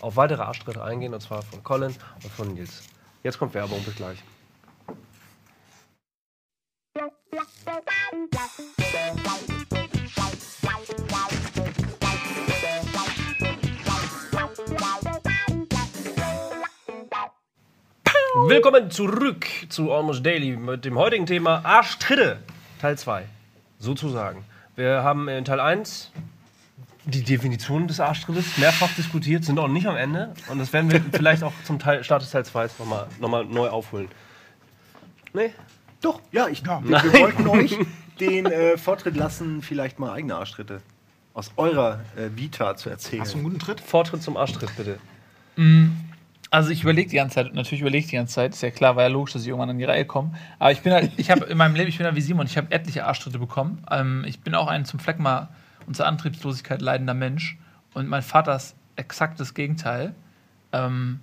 auf 0.00 0.16
weitere 0.16 0.42
Arschtritte 0.42 0.82
eingehen, 0.82 1.14
und 1.14 1.20
zwar 1.20 1.42
von 1.42 1.62
Colin 1.62 1.94
und 2.22 2.32
von 2.32 2.54
Nils. 2.54 2.82
Jetzt 3.22 3.38
kommt 3.38 3.54
Werbung, 3.54 3.82
bis 3.84 3.96
gleich. 3.96 4.22
Willkommen 18.46 18.90
zurück 18.90 19.46
zu 19.68 19.92
Almost 19.92 20.24
Daily 20.24 20.56
mit 20.56 20.84
dem 20.84 20.96
heutigen 20.96 21.26
Thema 21.26 21.64
Arschtritte, 21.64 22.38
Teil 22.80 22.96
2. 22.96 23.24
Sozusagen. 23.78 24.44
Wir 24.76 25.02
haben 25.02 25.28
in 25.28 25.44
Teil 25.44 25.58
1 25.58 26.12
die 27.04 27.24
Definition 27.24 27.88
des 27.88 27.98
Arschtrittes 27.98 28.56
mehrfach 28.58 28.94
diskutiert, 28.94 29.44
sind 29.44 29.58
auch 29.58 29.68
nicht 29.68 29.86
am 29.86 29.96
Ende. 29.96 30.32
Und 30.48 30.58
das 30.58 30.72
werden 30.72 30.90
wir 30.90 31.02
vielleicht 31.12 31.42
auch 31.42 31.52
zum 31.64 31.78
Teil, 31.78 32.04
Start 32.04 32.22
des 32.22 32.30
Teil 32.30 32.44
2 32.44 32.68
nochmal 32.78 33.08
noch 33.18 33.28
mal 33.28 33.44
neu 33.44 33.68
aufholen. 33.68 34.08
Nee? 35.34 35.52
Doch, 36.00 36.20
ja, 36.30 36.46
ich, 36.48 36.64
wir, 36.64 36.80
Nein. 36.84 37.12
wir 37.12 37.20
wollten 37.20 37.48
euch 37.48 37.76
den 38.20 38.46
äh, 38.46 38.78
Vortritt 38.78 39.16
lassen, 39.16 39.62
vielleicht 39.62 39.98
mal 39.98 40.12
eigene 40.12 40.36
Arschtritte 40.36 40.80
aus 41.34 41.50
eurer 41.56 42.00
äh, 42.16 42.36
Vita 42.36 42.76
zu 42.76 42.88
erzählen. 42.88 43.22
Hast 43.22 43.34
du 43.34 43.38
einen 43.38 43.44
guten 43.44 43.58
Tritt? 43.58 43.80
Vortritt 43.80 44.22
zum 44.22 44.36
Arschtritt, 44.36 44.76
bitte. 44.76 44.98
Also 46.50 46.70
ich 46.70 46.82
überlege 46.82 47.10
die 47.10 47.16
ganze 47.16 47.34
Zeit, 47.34 47.54
natürlich 47.54 47.82
überlege 47.82 48.04
ich 48.04 48.10
die 48.10 48.16
ganze 48.16 48.34
Zeit, 48.34 48.54
ist 48.54 48.62
ja 48.62 48.70
klar, 48.70 48.96
war 48.96 49.02
ja 49.02 49.08
logisch, 49.08 49.34
dass 49.34 49.42
ich 49.42 49.48
irgendwann 49.48 49.70
an 49.70 49.78
die 49.78 49.84
Reihe 49.84 50.06
komme. 50.06 50.32
Aber 50.58 50.72
ich 50.72 50.80
bin 50.80 50.92
halt, 50.92 51.12
ich 51.18 51.30
habe 51.30 51.44
in 51.44 51.58
meinem 51.58 51.74
Leben, 51.74 51.88
ich 51.88 51.98
bin 51.98 52.06
halt 52.06 52.16
wie 52.16 52.22
Simon, 52.22 52.46
ich 52.46 52.56
habe 52.56 52.70
etliche 52.70 53.04
Arschtritte 53.04 53.38
bekommen. 53.38 53.84
Ähm, 53.90 54.24
ich 54.26 54.40
bin 54.40 54.54
auch 54.54 54.66
ein 54.66 54.86
zum 54.86 54.98
Fleckma 54.98 55.50
unter 55.86 56.06
Antriebslosigkeit 56.06 56.80
leidender 56.80 57.14
Mensch. 57.14 57.58
Und 57.92 58.08
mein 58.08 58.22
Vater 58.22 58.56
ist 58.56 58.74
exakt 58.96 59.40
das 59.40 59.52
Gegenteil. 59.52 60.14
Ähm, 60.72 61.20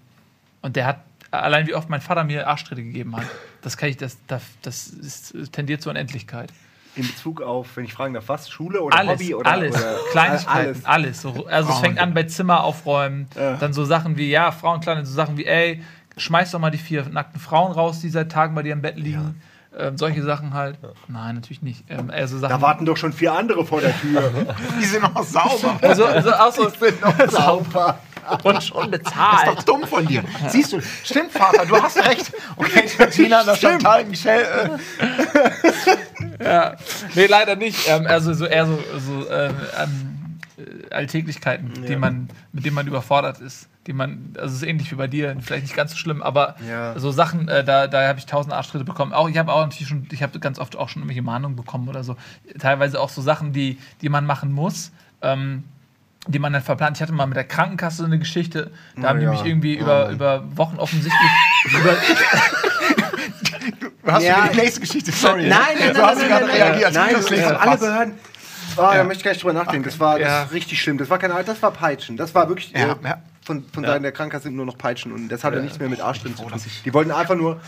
und 0.61 0.75
der 0.75 0.85
hat, 0.85 0.99
allein 1.31 1.65
wie 1.67 1.73
oft 1.73 1.89
mein 1.89 2.01
Vater 2.01 2.23
mir 2.23 2.47
Arschtritte 2.47 2.83
gegeben 2.83 3.15
hat, 3.15 3.25
das 3.61 3.77
kann 3.77 3.89
ich, 3.89 3.97
das, 3.97 4.17
das, 4.27 4.43
das 4.61 4.88
ist, 4.88 5.51
tendiert 5.51 5.81
zur 5.81 5.91
Unendlichkeit. 5.91 6.51
In 6.95 7.05
Bezug 7.08 7.41
auf, 7.41 7.75
wenn 7.75 7.84
ich 7.86 7.93
fragen 7.93 8.13
darf, 8.13 8.29
was? 8.29 8.49
Schule 8.49 8.81
oder 8.81 8.97
Alles, 8.97 9.13
Hobby? 9.19 9.36
Oder, 9.36 9.51
alles, 9.51 9.75
oder 9.75 9.95
Kleinigkeiten, 10.12 10.49
alles. 10.49 10.86
alles. 10.86 11.21
So, 11.21 11.45
also 11.47 11.71
es 11.71 11.79
fängt 11.79 11.99
an 11.99 12.13
bei 12.13 12.23
Zimmer 12.23 12.63
aufräumen, 12.63 13.27
Ja. 13.36 13.58
dann 13.58 13.73
so 13.73 13.84
Sachen 13.86 14.17
wie, 14.17 14.29
ja, 14.29 14.51
Frauenkleidung, 14.51 15.03
so 15.05 15.13
Sachen 15.13 15.38
wie, 15.38 15.45
ey, 15.45 15.81
schmeiß 16.17 16.51
doch 16.51 16.60
mal 16.60 16.71
die 16.71 16.77
vier 16.77 17.03
nackten 17.10 17.39
Frauen 17.41 17.73
raus, 17.73 17.99
die 17.99 18.10
seit 18.10 18.31
Tagen 18.31 18.55
bei 18.55 18.63
dir 18.63 18.71
im 18.73 18.81
Bett 18.81 18.97
liegen. 18.97 19.41
Ähm, 19.77 19.97
solche 19.97 20.23
Sachen 20.23 20.53
halt. 20.53 20.77
Nein, 21.10 21.36
natürlich 21.36 21.62
nicht. 21.62 21.84
Ähm, 21.89 22.10
also 22.10 22.38
Sachen, 22.38 22.49
Da 22.53 22.62
warten 22.62 22.86
doch 22.86 22.95
schon 22.95 23.12
vier 23.12 23.34
andere 23.34 23.65
vor 23.65 23.81
der 23.81 23.93
Tür. 23.99 24.31
Die 24.79 24.86
sind 24.86 25.01
noch 25.03 25.21
sauber. 25.23 25.77
also, 25.81 26.05
also 26.05 26.31
auch 26.31 26.53
so, 26.53 26.69
Die 26.69 26.77
sind 26.79 27.01
noch 27.01 27.13
sauber. 27.29 27.99
und 28.43 28.63
schon 28.63 28.91
Das 28.91 28.99
ist 29.01 29.03
bezahlt. 29.05 29.47
doch 29.47 29.63
dumm 29.63 29.83
von 29.83 30.05
dir. 30.05 30.23
Siehst 30.49 30.73
du, 30.73 30.81
stimmt, 31.03 31.31
Vater, 31.31 31.65
du 31.65 31.75
hast 31.81 31.97
recht. 31.97 32.31
Okay, 32.55 32.83
Tina, 33.11 33.43
das 33.43 33.59
Chantal, 33.59 34.05
Michelle. 34.05 34.79
Äh, 36.39 36.71
Nee, 37.15 37.25
leider 37.27 37.55
nicht. 37.55 37.88
Ähm, 37.88 38.05
also 38.07 38.33
so 38.33 38.45
eher 38.45 38.65
so, 38.65 38.79
so 38.99 39.29
ähm, 39.29 39.55
ähm, 39.79 40.39
äh, 40.57 40.93
Alltäglichkeiten, 40.93 41.85
die 41.88 41.95
man, 41.95 42.29
mit 42.51 42.65
denen 42.65 42.75
man 42.75 42.88
überfordert 42.88 43.39
ist. 43.39 43.67
Die 43.88 43.93
man, 43.93 44.33
also 44.35 44.47
es 44.55 44.61
ist 44.61 44.67
ähnlich 44.67 44.91
wie 44.91 44.95
bei 44.95 45.07
dir, 45.07 45.35
vielleicht 45.41 45.63
nicht 45.63 45.75
ganz 45.75 45.91
so 45.91 45.97
schlimm, 45.97 46.23
aber 46.23 46.55
Ja. 46.67 46.97
so 46.97 47.11
Sachen, 47.11 47.47
äh, 47.47 47.63
da, 47.63 47.85
da 47.88 48.07
habe 48.07 48.17
ich 48.17 48.25
tausend 48.25 48.51
Arschtritte 48.53 48.83
bekommen. 48.83 49.13
Auch 49.13 49.29
ich 49.29 49.38
habe 49.38 49.53
auch 49.53 49.61
natürlich 49.63 49.88
schon, 49.88 50.07
ich 50.11 50.23
habe 50.23 50.39
ganz 50.39 50.57
oft 50.59 50.75
auch 50.75 50.89
schon 50.89 51.01
irgendwelche 51.03 51.21
Mahnungen 51.21 51.55
bekommen 51.55 51.88
oder 51.88 52.03
so. 52.03 52.15
Teilweise 52.59 52.99
auch 52.99 53.09
so 53.09 53.21
Sachen, 53.21 53.53
die, 53.53 53.77
die 54.01 54.09
man 54.09 54.25
machen 54.25 54.51
muss. 54.51 54.91
Ähm, 55.21 55.63
die 56.27 56.39
man 56.39 56.53
dann 56.53 56.61
verplant. 56.63 56.97
Ich 56.97 57.01
hatte 57.01 57.13
mal 57.13 57.25
mit 57.27 57.38
der 57.38 57.43
Krankenkasse 57.43 57.97
so 57.97 58.03
eine 58.05 58.17
Geschichte, 58.19 58.71
da 58.95 59.09
haben 59.09 59.19
die 59.19 59.25
ja. 59.25 59.31
mich 59.31 59.45
irgendwie 59.45 59.75
über, 59.75 60.09
über 60.09 60.43
Wochen 60.57 60.77
offensichtlich 60.77 61.31
über, 61.79 61.95
du 64.03 64.11
hast 64.11 64.23
Ja. 64.23 64.47
die 64.47 64.57
nächste 64.57 64.81
Geschichte, 64.81 65.11
sorry. 65.11 65.47
Nein, 65.47 65.59
nein, 65.79 65.93
Du 65.93 65.99
nein, 65.99 66.09
hast 66.09 66.17
nein, 66.19 66.27
gerade 66.27 66.45
nein, 66.47 66.55
reagiert. 66.61 66.93
Nein, 66.93 67.09
das 67.11 67.19
das 67.21 67.25
klingt 67.27 67.43
so 67.47 67.55
alle. 67.55 67.77
Behörden. 67.77 68.13
Oh, 68.77 68.81
Da 68.81 69.03
möchte 69.03 69.19
ich 69.19 69.23
gar 69.23 69.31
nicht 69.31 69.43
drüber 69.43 69.53
nachdenken. 69.53 69.85
Das 69.85 69.99
war, 69.99 70.19
Ja. 70.19 70.39
das 70.41 70.47
ist 70.49 70.53
richtig 70.53 70.81
schlimm. 70.81 70.97
Das 70.97 71.09
war 71.09 71.17
keine 71.17 71.41
das 71.43 71.61
war 71.61 71.71
Peitschen. 71.71 72.17
Das 72.17 72.35
war 72.35 72.47
wirklich 72.49 72.71
Ja, 72.71 72.93
äh, 72.93 72.95
ja. 73.03 73.21
von, 73.43 73.63
von 73.71 73.83
Seiten 73.85 74.03
der 74.03 74.11
Krankenkasse 74.11 74.49
nur 74.51 74.65
noch 74.65 74.77
Peitschen. 74.77 75.11
Und 75.13 75.29
das 75.29 75.43
hatte 75.43 75.61
nichts 75.61 75.79
mehr 75.79 75.89
mit 75.89 76.01
Arschtritt 76.01 76.35
zu 76.38 76.43
tun. 76.43 76.59
Die 76.83 76.93
wollten 76.93 77.11
einfach 77.11 77.35
nur, 77.35 77.61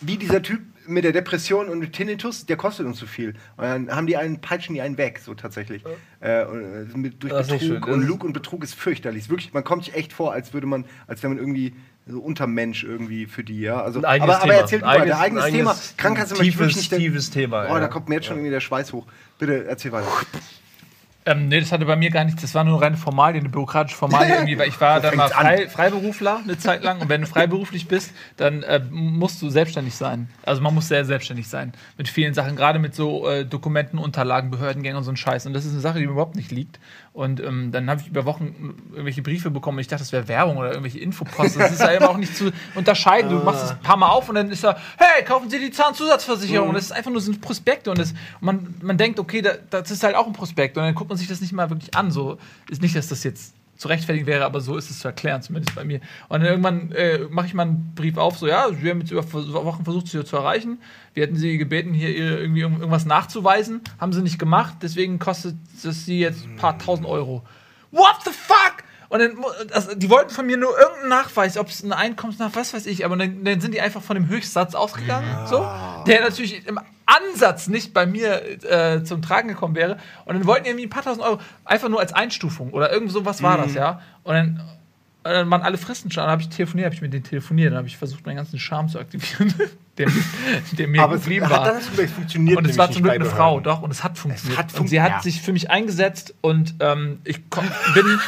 wie 0.00 0.16
dieser 0.16 0.42
Typ 0.42 0.60
mit 0.90 1.04
der 1.04 1.12
Depression 1.12 1.68
und 1.68 1.78
mit 1.78 1.92
Tinnitus, 1.92 2.46
der 2.46 2.56
kostet 2.56 2.86
uns 2.86 2.98
zu 2.98 3.06
viel. 3.06 3.30
Und 3.56 3.64
dann 3.64 3.90
haben 3.94 4.06
die 4.06 4.16
einen, 4.16 4.40
peitschen 4.40 4.74
die 4.74 4.80
einen 4.82 4.98
weg, 4.98 5.20
so 5.24 5.34
tatsächlich. 5.34 5.82
Äh, 6.20 6.44
und, 6.44 6.62
äh, 6.92 6.96
mit, 6.98 7.22
durch 7.22 7.32
Das 7.32 7.50
ist 7.50 7.60
Betrug. 7.60 7.86
Und 7.86 8.02
Lug 8.06 8.24
und 8.24 8.32
Betrug 8.32 8.62
ist 8.64 8.74
fürchterlich. 8.74 9.22
Ist 9.24 9.30
Wirklich, 9.30 9.52
man 9.52 9.64
kommt 9.64 9.84
sich 9.84 9.94
echt 9.94 10.12
vor, 10.12 10.32
als 10.32 10.52
würde 10.52 10.66
man, 10.66 10.84
als 11.06 11.22
wäre 11.22 11.30
man 11.32 11.38
irgendwie 11.38 11.74
so 12.06 12.20
Untermensch 12.20 12.82
irgendwie 12.84 13.26
für 13.26 13.44
die, 13.44 13.60
ja. 13.60 13.80
Also, 13.82 14.00
Ein 14.00 14.04
eigenes 14.06 14.34
aber, 14.36 14.42
aber 14.42 14.50
Thema. 14.52 14.60
erzählt 14.62 14.82
Ein 14.82 14.88
weiter. 15.00 15.18
eigenes- 15.20 15.42
eigenes, 15.44 15.58
Thema. 15.58 15.76
Krankenkasse 15.96 16.34
möchte 16.34 16.46
ich 16.48 16.58
wirklich 16.58 16.74
tiefes, 16.76 16.90
nicht. 16.92 17.00
tiefes 17.00 17.30
Thema. 17.30 17.64
Oh, 17.70 17.74
ja. 17.74 17.80
da 17.80 17.88
kommt 17.88 18.08
mir 18.08 18.16
jetzt 18.16 18.26
schon 18.26 18.36
irgendwie 18.36 18.50
der 18.50 18.60
Schweiß 18.60 18.92
hoch. 18.92 19.06
Bitte 19.38 19.66
erzähl 19.66 19.92
weiter. 19.92 20.08
Ähm, 21.26 21.48
nee, 21.48 21.60
das 21.60 21.70
hatte 21.70 21.84
bei 21.84 21.96
mir 21.96 22.10
gar 22.10 22.24
nicht, 22.24 22.42
das 22.42 22.54
war 22.54 22.64
nur 22.64 22.80
reine 22.80 22.96
Formalie, 22.96 23.40
eine 23.40 23.50
bürokratische 23.50 23.96
Formalie 23.96 24.34
irgendwie, 24.36 24.58
weil 24.58 24.68
ich 24.68 24.80
war 24.80 25.00
dann 25.00 25.16
mal 25.16 25.28
frei, 25.28 25.68
Freiberufler 25.68 26.40
eine 26.42 26.56
Zeit 26.56 26.82
lang 26.82 27.00
und 27.00 27.10
wenn 27.10 27.20
du 27.20 27.26
freiberuflich 27.26 27.88
bist, 27.88 28.12
dann 28.38 28.62
äh, 28.62 28.80
musst 28.90 29.42
du 29.42 29.50
selbstständig 29.50 29.94
sein. 29.94 30.30
Also 30.44 30.62
man 30.62 30.74
muss 30.74 30.88
sehr 30.88 31.04
selbstständig 31.04 31.48
sein 31.48 31.72
mit 31.98 32.08
vielen 32.08 32.32
Sachen, 32.32 32.56
gerade 32.56 32.78
mit 32.78 32.94
so 32.94 33.28
äh, 33.28 33.44
Dokumenten, 33.44 33.98
Unterlagen, 33.98 34.50
Behördengängen 34.50 34.96
und 34.96 35.04
so 35.04 35.12
ein 35.12 35.16
Scheiß. 35.18 35.44
Und 35.44 35.52
das 35.52 35.66
ist 35.66 35.72
eine 35.72 35.80
Sache, 35.80 35.98
die 35.98 36.06
mir 36.06 36.12
überhaupt 36.12 36.36
nicht 36.36 36.50
liegt. 36.50 36.80
Und 37.12 37.40
ähm, 37.40 37.72
dann 37.72 37.90
habe 37.90 38.00
ich 38.00 38.06
über 38.06 38.24
Wochen 38.24 38.76
irgendwelche 38.90 39.22
Briefe 39.22 39.50
bekommen 39.50 39.78
und 39.78 39.80
ich 39.80 39.88
dachte, 39.88 40.02
das 40.02 40.12
wäre 40.12 40.28
Werbung 40.28 40.58
oder 40.58 40.68
irgendwelche 40.68 41.00
Infopost. 41.00 41.58
Das 41.58 41.72
ist 41.72 41.80
ja 41.80 41.88
immer 41.88 42.08
auch 42.08 42.16
nicht 42.16 42.36
zu 42.36 42.52
unterscheiden. 42.76 43.30
Du 43.30 43.44
machst 43.44 43.64
es 43.64 43.70
ein 43.72 43.80
paar 43.80 43.96
Mal 43.96 44.08
auf 44.08 44.28
und 44.28 44.36
dann 44.36 44.48
ist 44.50 44.62
da, 44.62 44.76
hey, 44.96 45.24
kaufen 45.24 45.50
Sie 45.50 45.58
die 45.58 45.72
Zahnzusatzversicherung. 45.72 46.68
Und 46.68 46.74
das 46.74 46.84
ist 46.84 46.92
einfach 46.92 47.10
nur 47.10 47.20
so 47.20 47.32
ein 47.32 47.40
Prospekt 47.40 47.88
und, 47.88 47.98
das, 47.98 48.12
und 48.12 48.42
man, 48.42 48.74
man 48.80 48.96
denkt, 48.96 49.18
okay, 49.18 49.42
da, 49.42 49.54
das 49.70 49.90
ist 49.90 50.04
halt 50.04 50.14
auch 50.14 50.26
ein 50.26 50.32
Prospekt. 50.32 50.76
Und 50.76 50.84
dann 50.84 50.94
guckt 50.94 51.08
man 51.08 51.18
sich 51.18 51.26
das 51.26 51.40
nicht 51.40 51.52
mal 51.52 51.68
wirklich 51.68 51.94
an. 51.96 52.12
So 52.12 52.38
ist 52.68 52.80
nicht, 52.80 52.94
dass 52.94 53.08
das 53.08 53.24
jetzt 53.24 53.54
zu 53.80 53.88
rechtfertigen 53.88 54.26
wäre, 54.26 54.44
aber 54.44 54.60
so 54.60 54.76
ist 54.76 54.90
es 54.90 54.98
zu 54.98 55.08
erklären, 55.08 55.40
zumindest 55.40 55.74
bei 55.74 55.84
mir. 55.84 56.00
Und 56.28 56.40
dann 56.40 56.48
irgendwann 56.50 56.92
äh, 56.92 57.20
mache 57.30 57.46
ich 57.46 57.54
mal 57.54 57.62
einen 57.62 57.94
Brief 57.94 58.18
auf, 58.18 58.36
so, 58.36 58.46
ja, 58.46 58.66
wir 58.70 58.90
haben 58.90 59.00
jetzt 59.00 59.10
über 59.10 59.24
Wochen 59.64 59.84
versucht, 59.84 60.08
sie 60.08 60.22
zu 60.22 60.36
erreichen. 60.36 60.80
Wir 61.14 61.22
hätten 61.22 61.36
sie 61.36 61.56
gebeten, 61.56 61.94
hier 61.94 62.14
irgendwie 62.14 62.60
irgend- 62.60 62.78
irgendwas 62.80 63.06
nachzuweisen. 63.06 63.80
Haben 63.98 64.12
sie 64.12 64.20
nicht 64.22 64.38
gemacht, 64.38 64.74
deswegen 64.82 65.18
kostet 65.18 65.56
es 65.82 66.04
sie 66.04 66.20
jetzt 66.20 66.44
ein 66.44 66.56
paar 66.56 66.78
tausend 66.78 67.06
Euro. 67.06 67.42
What 67.90 68.16
the 68.24 68.30
fuck? 68.30 68.84
Und 69.10 69.18
dann, 69.18 69.36
also, 69.72 69.94
die 69.94 70.08
wollten 70.08 70.30
von 70.30 70.46
mir 70.46 70.56
nur 70.56 70.70
irgendeinen 70.78 71.08
Nachweis, 71.08 71.58
ob 71.58 71.68
es 71.68 71.82
ein 71.82 71.92
Einkommensnachweis, 71.92 72.72
was 72.72 72.74
weiß 72.74 72.86
ich, 72.86 73.04
aber 73.04 73.16
dann, 73.16 73.44
dann 73.44 73.60
sind 73.60 73.74
die 73.74 73.80
einfach 73.80 74.02
von 74.02 74.14
dem 74.14 74.28
Höchstsatz 74.28 74.74
ausgegangen, 74.74 75.46
so, 75.46 75.68
der 76.06 76.22
natürlich 76.22 76.66
im 76.66 76.78
Ansatz 77.06 77.66
nicht 77.66 77.92
bei 77.92 78.06
mir 78.06 78.64
äh, 78.64 79.02
zum 79.02 79.20
Tragen 79.20 79.48
gekommen 79.48 79.74
wäre. 79.74 79.98
Und 80.24 80.36
dann 80.36 80.46
wollten 80.46 80.64
die 80.64 80.70
irgendwie 80.70 80.86
ein 80.86 80.90
paar 80.90 81.02
tausend 81.02 81.24
Euro, 81.24 81.40
einfach 81.64 81.88
nur 81.88 82.00
als 82.00 82.12
Einstufung 82.12 82.70
oder 82.70 82.92
irgend 82.92 83.10
sowas 83.10 83.42
war 83.42 83.58
das, 83.58 83.74
ja. 83.74 84.00
Und 84.22 84.34
dann 84.34 84.60
dann 85.22 85.50
waren 85.50 85.62
alle 85.62 85.78
Fristen 85.78 86.10
schon. 86.10 86.22
Dann 86.22 86.30
habe 86.30 86.42
ich 86.42 86.48
telefoniert, 86.48 86.86
habe 86.86 86.94
ich 86.94 87.02
mit 87.02 87.12
denen 87.12 87.24
telefoniert. 87.24 87.72
Dann 87.72 87.78
habe 87.78 87.88
ich 87.88 87.96
versucht, 87.96 88.24
meinen 88.24 88.36
ganzen 88.36 88.58
Charme 88.58 88.88
zu 88.88 88.98
aktivieren, 88.98 89.52
der, 89.98 90.08
der 90.72 90.88
mir 90.88 91.02
Aber 91.02 91.16
es 91.16 91.22
geblieben 91.22 91.46
hat 91.46 91.52
war. 91.52 91.64
dann 91.66 91.76
es 91.76 92.10
funktioniert. 92.10 92.56
Und 92.56 92.66
es 92.66 92.78
war 92.78 92.90
zum 92.90 93.02
Glück 93.02 93.14
eine. 93.14 93.24
Frau, 93.26 93.60
doch, 93.60 93.82
und 93.82 93.90
es 93.90 94.02
hat 94.02 94.16
funktioniert. 94.16 94.58
hat 94.58 94.78
und 94.78 94.88
sie 94.88 95.00
hat 95.00 95.10
ja. 95.10 95.22
sich 95.22 95.42
für 95.42 95.52
mich 95.52 95.70
eingesetzt 95.70 96.34
und 96.40 96.74
ähm, 96.80 97.20
ich 97.24 97.50
komm, 97.50 97.64
bin, 97.94 98.04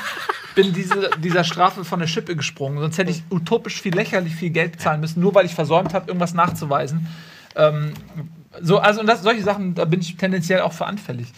bin 0.55 0.73
diese, 0.73 1.11
dieser 1.19 1.45
Strafe 1.45 1.85
von 1.85 2.01
der 2.01 2.07
Schippe 2.07 2.37
gesprungen. 2.37 2.79
Sonst 2.79 2.99
hätte 2.99 3.11
ich 3.11 3.23
utopisch 3.31 3.81
viel 3.81 3.95
lächerlich 3.95 4.35
viel 4.35 4.51
Geld 4.51 4.81
zahlen 4.81 5.01
müssen, 5.01 5.21
nur 5.21 5.35
weil 5.35 5.47
ich 5.47 5.55
versäumt 5.55 5.95
habe, 5.95 6.09
irgendwas 6.09 6.35
nachzuweisen. 6.35 7.09
Ähm, 7.57 7.95
so, 8.61 8.79
also 8.79 9.01
und 9.01 9.07
das, 9.07 9.23
solche 9.23 9.43
Sachen, 9.43 9.75
da 9.75 9.85
bin 9.85 10.01
ich 10.01 10.17
tendenziell 10.17 10.61
auch 10.61 10.73
für 10.73 10.87
anfällig. 10.87 11.29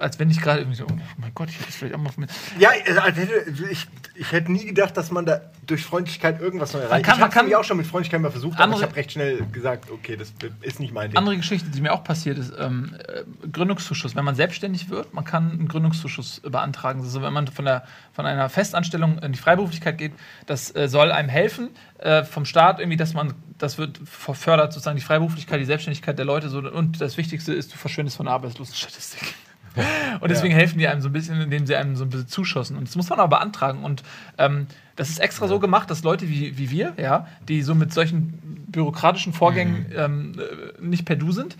Als 0.00 0.18
wenn 0.18 0.30
ich 0.30 0.40
gerade 0.40 0.60
irgendwie 0.60 0.76
so, 0.78 0.86
oh 0.90 0.96
mein 1.18 1.32
Gott, 1.34 1.48
ich 1.50 1.58
hätte 1.60 1.70
vielleicht 1.72 1.94
auch 1.94 1.98
mal 1.98 2.10
von 2.10 2.24
mir. 2.24 2.30
Ja, 2.58 2.70
also 2.86 3.00
hätte- 3.02 3.44
ich, 3.70 3.86
ich 4.14 4.32
hätte 4.32 4.50
nie 4.52 4.64
gedacht, 4.66 4.96
dass 4.96 5.10
man 5.10 5.26
da 5.26 5.40
durch 5.66 5.84
Freundlichkeit 5.84 6.40
irgendwas 6.40 6.72
noch 6.72 6.80
erreicht. 6.80 7.04
kann- 7.04 7.16
ich 7.18 7.22
habe 7.22 7.34
nämlich 7.36 7.56
auch 7.56 7.64
schon 7.64 7.76
mit 7.76 7.86
Freundlichkeit 7.86 8.20
mal 8.20 8.30
versucht, 8.30 8.54
aber 8.54 8.64
Andere- 8.64 8.80
ich 8.80 8.86
habe 8.86 8.96
recht 8.96 9.12
schnell 9.12 9.44
gesagt, 9.52 9.90
okay, 9.90 10.16
das 10.16 10.32
ist 10.62 10.80
nicht 10.80 10.92
mein 10.94 11.10
Ding. 11.10 11.18
Andere 11.18 11.36
Geschichte, 11.36 11.68
die 11.68 11.80
mir 11.80 11.92
auch 11.92 12.04
passiert 12.04 12.38
ist, 12.38 12.52
ähm, 12.58 12.94
äh, 13.06 13.22
Gründungszuschuss. 13.52 14.16
Wenn 14.16 14.24
man 14.24 14.34
selbstständig 14.34 14.88
wird, 14.90 15.12
man 15.12 15.24
kann 15.24 15.50
einen 15.50 15.68
Gründungszuschuss 15.68 16.40
beantragen. 16.40 17.00
Also 17.00 17.22
wenn 17.22 17.32
man 17.32 17.46
von, 17.48 17.64
der, 17.64 17.84
von 18.12 18.24
einer 18.26 18.48
Festanstellung 18.48 19.18
in 19.18 19.32
die 19.32 19.38
Freiberuflichkeit 19.38 19.98
geht, 19.98 20.12
das 20.46 20.74
äh, 20.74 20.88
soll 20.88 21.12
einem 21.12 21.28
helfen 21.28 21.70
äh, 21.98 22.24
vom 22.24 22.44
Staat 22.44 22.78
irgendwie, 22.80 22.96
dass 22.96 23.12
man, 23.14 23.34
das 23.58 23.76
wird 23.78 24.00
fördert 24.06 24.72
sozusagen 24.72 24.96
die 24.96 25.02
Freiberuflichkeit, 25.02 25.60
die 25.60 25.64
Selbstständigkeit 25.64 26.16
der 26.18 26.24
Leute 26.24 26.48
so, 26.48 26.58
und 26.58 27.00
das 27.00 27.16
Wichtigste 27.16 27.52
ist, 27.52 27.72
du 27.72 27.76
verschwindest 27.76 28.16
von 28.16 28.26
der 28.26 28.34
Arbeitslosenstatistik. 28.34 29.34
Und 30.20 30.30
deswegen 30.30 30.54
helfen 30.54 30.78
die 30.78 30.88
einem 30.88 31.00
so 31.00 31.08
ein 31.08 31.12
bisschen, 31.12 31.40
indem 31.40 31.66
sie 31.66 31.76
einem 31.76 31.96
so 31.96 32.04
ein 32.04 32.10
bisschen 32.10 32.28
zuschossen. 32.28 32.76
Und 32.76 32.88
das 32.88 32.96
muss 32.96 33.08
man 33.08 33.18
aber 33.18 33.36
beantragen. 33.36 33.84
Und 33.84 34.02
ähm, 34.38 34.66
das 34.96 35.10
ist 35.10 35.20
extra 35.20 35.46
so 35.46 35.60
gemacht, 35.60 35.90
dass 35.90 36.02
Leute 36.02 36.28
wie, 36.28 36.58
wie 36.58 36.70
wir, 36.70 36.94
ja, 36.96 37.28
die 37.48 37.62
so 37.62 37.74
mit 37.74 37.92
solchen 37.92 38.64
bürokratischen 38.68 39.32
Vorgängen 39.32 39.86
ähm, 39.94 40.32
äh, 40.38 40.84
nicht 40.84 41.04
per 41.04 41.16
Du 41.16 41.32
sind, 41.32 41.56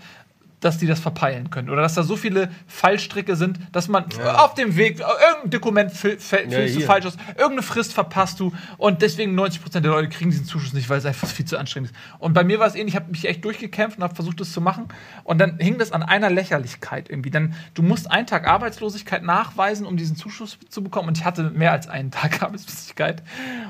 dass 0.59 0.77
die 0.77 0.87
das 0.87 0.99
verpeilen 0.99 1.49
können. 1.49 1.69
Oder 1.69 1.81
dass 1.81 1.93
da 1.95 2.03
so 2.03 2.15
viele 2.17 2.49
Fallstricke 2.67 3.35
sind, 3.35 3.59
dass 3.71 3.87
man 3.87 4.05
auf 4.43 4.53
dem 4.55 4.75
Weg, 4.75 4.99
irgendein 4.99 5.49
Dokument 5.51 5.91
fü- 5.91 6.17
fä- 6.17 6.49
füllst 6.49 6.75
du 6.75 6.79
falsch 6.85 7.05
aus, 7.05 7.17
irgendeine 7.29 7.61
Frist 7.63 7.93
verpasst 7.93 8.39
du 8.39 8.51
und 8.77 9.01
deswegen 9.01 9.39
90% 9.39 9.79
der 9.79 9.91
Leute 9.91 10.09
kriegen 10.09 10.31
diesen 10.31 10.45
Zuschuss 10.45 10.73
nicht, 10.73 10.89
weil 10.89 10.97
es 10.97 11.05
einfach 11.05 11.27
viel 11.27 11.45
zu 11.45 11.57
anstrengend 11.57 11.91
ist. 11.91 11.97
Und 12.19 12.33
bei 12.33 12.43
mir 12.43 12.59
war 12.59 12.67
es 12.67 12.75
ähnlich, 12.75 12.93
ich 12.93 12.99
habe 12.99 13.09
mich 13.11 13.25
echt 13.27 13.43
durchgekämpft 13.45 13.97
und 13.97 14.03
habe 14.03 14.15
versucht, 14.15 14.39
das 14.41 14.51
zu 14.51 14.61
machen. 14.61 14.85
Und 15.23 15.37
dann 15.39 15.57
hing 15.59 15.77
das 15.77 15.91
an 15.91 16.03
einer 16.03 16.29
Lächerlichkeit 16.29 17.09
irgendwie. 17.09 17.29
Dann, 17.29 17.53
du 17.73 17.81
musst 17.83 18.09
einen 18.11 18.27
Tag 18.27 18.47
Arbeitslosigkeit 18.47 19.23
nachweisen, 19.23 19.85
um 19.85 19.95
diesen 19.97 20.15
Zuschuss 20.15 20.57
zu 20.69 20.83
bekommen. 20.83 21.07
Und 21.09 21.17
ich 21.17 21.25
hatte 21.25 21.51
mehr 21.51 21.71
als 21.71 21.87
einen 21.87 22.11
Tag 22.11 22.41
Arbeitslosigkeit. 22.43 23.23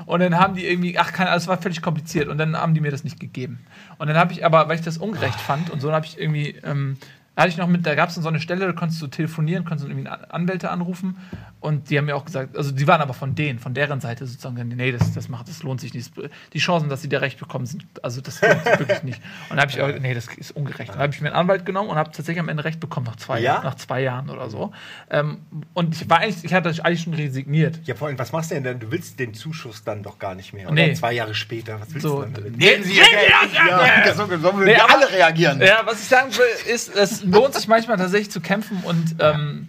Und 0.06 0.20
dann 0.20 0.38
haben 0.38 0.54
die 0.54 0.66
irgendwie, 0.66 0.98
ach, 0.98 1.12
keine, 1.12 1.34
es 1.34 1.46
war 1.46 1.58
völlig 1.60 1.82
kompliziert. 1.82 2.28
Und 2.28 2.38
dann 2.38 2.56
haben 2.56 2.74
die 2.74 2.80
mir 2.80 2.90
das 2.90 3.04
nicht 3.04 3.20
gegeben. 3.20 3.60
Und 4.00 4.06
dann 4.06 4.16
habe 4.16 4.32
ich 4.32 4.46
aber, 4.46 4.66
weil 4.66 4.76
ich 4.76 4.82
das 4.84 4.96
ungerecht 4.96 5.38
fand 5.38 5.68
und 5.68 5.80
so, 5.80 5.92
habe 5.92 6.06
ich 6.06 6.18
irgendwie, 6.18 6.54
ähm, 6.64 6.96
da 7.36 7.42
hatte 7.42 7.50
ich 7.50 7.58
noch 7.58 7.66
mit, 7.68 7.84
da 7.84 7.94
gab 7.94 8.08
es 8.08 8.14
so 8.14 8.26
eine 8.26 8.40
Stelle, 8.40 8.64
da 8.64 8.72
konntest 8.72 9.02
du 9.02 9.08
telefonieren, 9.08 9.66
konntest 9.66 9.86
du 9.86 9.90
irgendwie 9.92 10.08
An- 10.08 10.24
Anwälte 10.30 10.70
anrufen 10.70 11.18
und 11.60 11.90
die 11.90 11.98
haben 11.98 12.06
mir 12.06 12.16
auch 12.16 12.24
gesagt, 12.24 12.56
also 12.56 12.70
die 12.72 12.86
waren 12.86 13.02
aber 13.02 13.12
von 13.12 13.34
denen, 13.34 13.58
von 13.58 13.74
deren 13.74 14.00
Seite 14.00 14.26
sozusagen, 14.26 14.66
nee, 14.68 14.92
das, 14.92 15.12
das 15.12 15.28
macht, 15.28 15.48
das 15.48 15.62
lohnt 15.62 15.80
sich 15.80 15.92
nicht. 15.92 16.10
Die 16.54 16.58
Chancen, 16.58 16.88
dass 16.88 17.02
sie 17.02 17.08
da 17.10 17.18
recht 17.18 17.38
bekommen, 17.38 17.66
sind, 17.66 17.84
also 18.02 18.22
das 18.22 18.40
lohnt 18.40 18.64
sich 18.64 18.78
wirklich 18.78 19.02
nicht. 19.02 19.20
Und 19.50 19.56
da 19.56 19.62
habe 19.62 19.70
ich 19.70 19.80
auch, 19.80 19.88
nee, 20.00 20.14
das 20.14 20.26
ist 20.36 20.52
ungerecht. 20.52 20.90
Dann 20.90 20.98
habe 20.98 21.12
ich 21.12 21.20
mir 21.20 21.28
einen 21.28 21.36
Anwalt 21.36 21.66
genommen 21.66 21.90
und 21.90 21.96
habe 21.96 22.10
tatsächlich 22.10 22.40
am 22.40 22.48
Ende 22.48 22.64
recht 22.64 22.80
bekommen, 22.80 23.06
nach 23.06 23.16
zwei, 23.16 23.40
Ja? 23.40 23.54
Jahren, 23.54 23.64
nach 23.64 23.74
zwei 23.74 24.00
Jahren 24.00 24.30
oder 24.30 24.48
so. 24.48 24.72
Ähm, 25.10 25.38
und 25.74 25.94
ich 25.94 26.08
war 26.08 26.20
eigentlich, 26.20 26.44
ich 26.44 26.54
hatte 26.54 26.70
eigentlich 26.82 27.02
schon 27.02 27.14
resigniert. 27.14 27.80
Ja, 27.84 27.94
vor 27.94 28.08
allem, 28.08 28.18
was 28.18 28.32
machst 28.32 28.50
du 28.50 28.54
denn 28.54 28.64
dann? 28.64 28.80
Du 28.80 28.90
willst 28.90 29.18
den 29.18 29.34
Zuschuss 29.34 29.84
dann 29.84 30.02
doch 30.02 30.18
gar 30.18 30.34
nicht 30.34 30.54
mehr. 30.54 30.70
Nee. 30.70 30.86
Oder 30.86 30.94
zwei 30.94 31.12
Jahre 31.12 31.34
später. 31.34 31.78
Was 31.80 31.92
willst 31.92 32.02
So, 32.06 32.22
du 32.22 32.40
denn? 32.40 32.52
Nehmen 32.52 32.84
Sie. 32.84 32.96
Ja, 32.96 34.14
so, 34.14 34.30
würden 34.30 34.64
Nee, 34.64 34.76
alle 34.76 35.10
reagieren. 35.10 35.60
Ja, 35.60 35.82
was 35.84 36.00
ich 36.00 36.08
sagen 36.08 36.30
will, 36.32 36.72
ist, 36.74 36.94
es 36.96 37.22
lohnt 37.22 37.54
sich 37.54 37.68
manchmal 37.68 37.98
tatsächlich 37.98 38.30
zu 38.30 38.40
kämpfen 38.40 38.78
und, 38.84 39.16
ähm, 39.20 39.68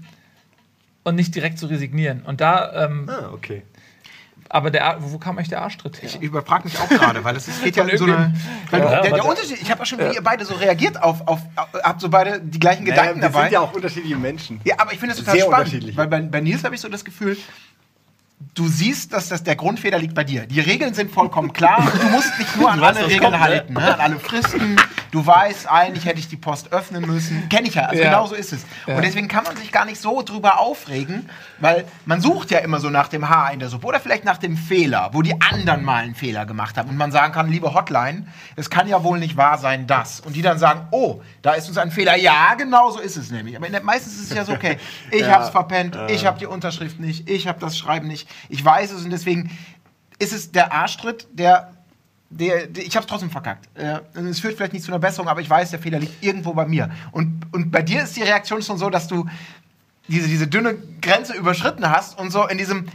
und 1.04 1.16
nicht 1.16 1.34
direkt 1.36 1.58
zu 1.60 1.66
resignieren. 1.68 2.22
Und 2.24 2.41
da, 2.41 2.86
ähm, 2.86 3.10
Ah, 3.10 3.30
okay. 3.34 3.64
aber 4.49 4.70
der, 4.70 4.86
Ar- 4.86 4.97
wo 4.99 5.18
kam 5.18 5.38
eigentlich 5.38 5.49
der 5.49 5.62
Arschtritt 5.62 6.02
her? 6.02 6.10
Ich 6.10 6.22
überfrage 6.22 6.66
mich 6.66 6.78
auch 6.80 6.89
gerade, 6.89 7.24
weil 7.24 7.36
es 7.36 7.47
geht 7.64 7.76
ja 7.76 7.84
um 7.84 7.97
so 7.97 8.04
eine. 8.06 8.34
Ja, 8.72 8.78
der, 8.80 9.02
der 9.02 9.14
aber- 9.16 9.30
Unterschied, 9.30 9.62
ich 9.62 9.72
habe 9.72 9.82
auch 9.82 9.86
schon, 9.86 9.99
wie 9.99 10.14
ihr 10.16 10.22
beide 10.22 10.45
so 10.45 10.54
reagiert 10.56 11.02
auf, 11.02 11.28
auf, 11.28 11.39
auf 11.56 11.68
habt 11.84 12.02
so 12.02 12.10
beide 12.10 12.39
die 12.41 12.60
gleichen 12.60 12.86
Gedanken 12.86 13.16
wir 13.16 13.30
dabei. 13.30 13.43
sind 13.43 13.54
ja 13.54 13.60
auch 13.62 13.74
unterschiedliche 13.74 14.18
Menschen. 14.18 14.62
Ja, 14.64 14.76
aber 14.80 14.93
ich 14.93 14.99
finde 14.99 15.14
es 15.14 15.20
total 15.20 15.36
Sehr 15.36 15.45
spannend, 15.45 15.97
weil 15.97 16.08
bei, 16.08 16.22
bei 16.22 16.41
Nils 16.41 16.64
habe 16.64 16.76
ich 16.76 16.82
so 16.82 16.89
das 16.89 17.04
Gefühl, 17.06 17.38
du 18.56 18.68
siehst, 18.68 19.14
dass 19.14 19.30
das 19.30 19.43
der 19.43 19.56
Grundfehler 19.56 19.97
liegt 19.99 20.14
bei 20.16 20.24
dir. 20.24 20.45
Die 20.47 20.60
Regeln 20.60 20.93
sind 20.93 21.12
vollkommen 21.12 21.54
klar 21.54 21.89
du 21.99 22.08
musst 22.10 22.38
dich 22.39 22.56
nur 22.58 22.72
an 22.72 22.82
alle 22.84 23.06
Regeln 23.06 23.20
kommt, 23.22 23.32
ne? 23.34 23.39
halten, 23.39 23.74
ne? 23.74 23.93
an 23.93 23.99
alle 23.99 24.20
Fristen. 24.20 24.76
Du 25.12 25.26
weißt, 25.26 25.70
eigentlich 25.70 26.05
hätte 26.05 26.20
ich 26.20 26.30
die 26.30 26.38
Post 26.38 26.72
öffnen 26.72 27.05
müssen. 27.05 27.49
Kenne 27.49 27.68
ich 27.68 27.76
ja, 27.76 27.84
also 27.84 28.01
Ja. 28.01 28.09
genau 28.09 28.28
so 28.28 28.36
ist 28.36 28.53
es. 28.53 28.66
Und 28.88 29.03
deswegen 29.03 29.28
kann 29.28 29.43
man 29.43 29.57
sich 29.57 29.72
gar 29.72 29.86
nicht 29.86 30.01
so 30.01 30.22
drüber 30.22 30.59
aufregen, 30.59 31.30
weil 31.59 31.86
man 32.05 32.22
sucht 32.22 32.49
ja 32.49 32.59
immer 32.59 32.80
so 32.80 32.89
nach 32.89 33.09
dem 33.09 33.28
Haar 33.30 33.51
in 33.51 33.59
der 33.59 33.70
Suppe 33.70 33.88
oder 33.88 33.99
vielleicht 33.99 34.24
nach 34.24 34.38
dem 34.38 34.55
Fehler, 34.57 35.09
wo 35.14 35.22
die 35.22 35.36
anderen 35.41 35.84
mal 35.84 36.03
einen 36.03 36.16
Fehler 36.16 36.45
gemacht 36.45 36.78
haben. 36.78 36.89
Und 36.89 36.97
man 36.97 37.12
sagen 37.12 37.34
kann, 37.34 37.51
liebe 37.51 37.74
Hotline, 37.74 38.28
es 38.55 38.70
kann 38.70 38.88
ja 38.88 39.03
wohl 39.03 39.20
nicht 39.20 39.36
wahr 39.38 39.57
sein, 39.57 39.86
das. 39.86 40.22
Und 40.22 40.36
die 40.36 40.41
dann 40.41 40.57
sagen, 40.57 40.88
oh, 40.91 41.22
da 41.41 41.53
ist 41.53 41.68
uns 41.68 41.78
ein 41.78 41.91
Fehler. 41.91 42.16
Ja, 42.16 42.53
genau 42.55 42.89
so 42.91 42.99
ist 42.99 43.18
es 43.18 43.32
nämlich. 43.32 43.57
Aber 43.57 43.68
der, 43.68 43.84
meistens 43.84 44.14
ist 44.14 44.32
es 44.32 44.38
ja 44.38 44.45
so, 44.45 44.53
okay, 44.53 44.78
ich 45.12 45.30
hab's 45.30 45.49
verpennt, 45.49 45.97
ich 46.09 46.26
habe 46.26 46.39
die 46.39 46.45
Unterschrift 46.45 46.99
nicht, 46.99 47.30
ich 47.30 47.47
habe 47.47 47.59
das 47.59 47.78
Schreiben 47.78 48.07
nicht, 48.07 48.30
ich 48.47 48.64
weiß 48.64 48.91
es 48.91 49.03
und 49.03 49.09
deswegen 49.12 49.51
ist 50.20 50.34
es 50.34 50.51
der 50.51 50.72
Arschtritt, 50.72 51.28
der, 51.34 51.74
der, 52.32 52.68
der 52.68 52.84
ich 52.86 52.96
habe 52.96 53.04
es 53.04 53.10
trotzdem 53.10 53.30
verkackt. 53.30 53.68
Äh, 53.76 54.00
es 54.30 54.40
führt 54.40 54.56
vielleicht 54.56 54.74
nicht 54.74 54.84
zu 54.86 54.92
einer 54.92 55.00
Besserung, 55.00 55.28
aber 55.28 55.42
ich 55.42 55.50
weiß, 55.50 55.70
der 55.72 55.80
Fehler 55.80 56.00
liegt 56.00 56.24
irgendwo 56.24 56.54
bei 56.54 56.66
mir. 56.66 56.90
Und, 57.12 57.44
und 57.52 57.72
bei 57.72 57.82
dir 57.82 58.04
ist 58.04 58.16
die 58.16 58.24
Reaktion 58.24 58.62
schon 58.64 58.78
so, 58.78 58.90
dass 58.90 59.08
du 59.08 59.28
diese, 60.08 60.28
diese 60.28 60.48
dünne 60.48 60.76
Grenze 61.02 61.34
überschritten 61.36 61.90
hast 61.90 62.18
und 62.18 62.32
so 62.32 62.48
in 62.48 62.58
diesem, 62.58 62.88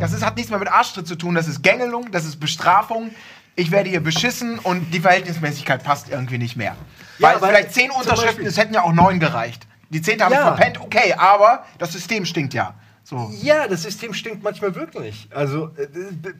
das 0.00 0.12
ist, 0.12 0.24
hat 0.24 0.36
nichts 0.36 0.50
mehr 0.50 0.58
mit 0.58 0.68
Arschtritt 0.68 1.06
zu 1.06 1.16
tun, 1.16 1.34
das 1.34 1.48
ist 1.48 1.62
Gängelung, 1.62 2.10
das 2.10 2.24
ist 2.24 2.38
Bestrafung. 2.40 3.10
Ich 3.54 3.70
werde 3.70 3.90
hier 3.90 4.00
beschissen 4.00 4.58
und 4.58 4.92
die 4.92 5.00
Verhältnismäßigkeit 5.00 5.84
passt 5.84 6.08
irgendwie 6.08 6.38
nicht 6.38 6.56
mehr. 6.56 6.74
Ja, 7.18 7.28
Weil 7.28 7.36
aber 7.36 7.48
vielleicht 7.48 7.72
zehn 7.74 7.90
Unterschriften, 7.90 8.46
es 8.46 8.56
hätten 8.56 8.74
ja 8.74 8.82
auch 8.82 8.92
neun 8.92 9.20
gereicht. 9.20 9.66
Die 9.90 10.00
zehnte 10.00 10.24
habe 10.24 10.34
ich 10.34 10.40
Ja. 10.40 10.54
verpennt, 10.54 10.80
okay, 10.80 11.12
aber 11.14 11.64
das 11.78 11.92
System 11.92 12.24
stinkt 12.24 12.54
ja. 12.54 12.74
So. 13.04 13.30
Ja, 13.42 13.66
das 13.66 13.82
System 13.82 14.14
stinkt 14.14 14.42
manchmal 14.42 14.74
wirklich. 14.74 15.28
Also, 15.34 15.70
äh, 15.76 15.82
äh, 15.82 16.34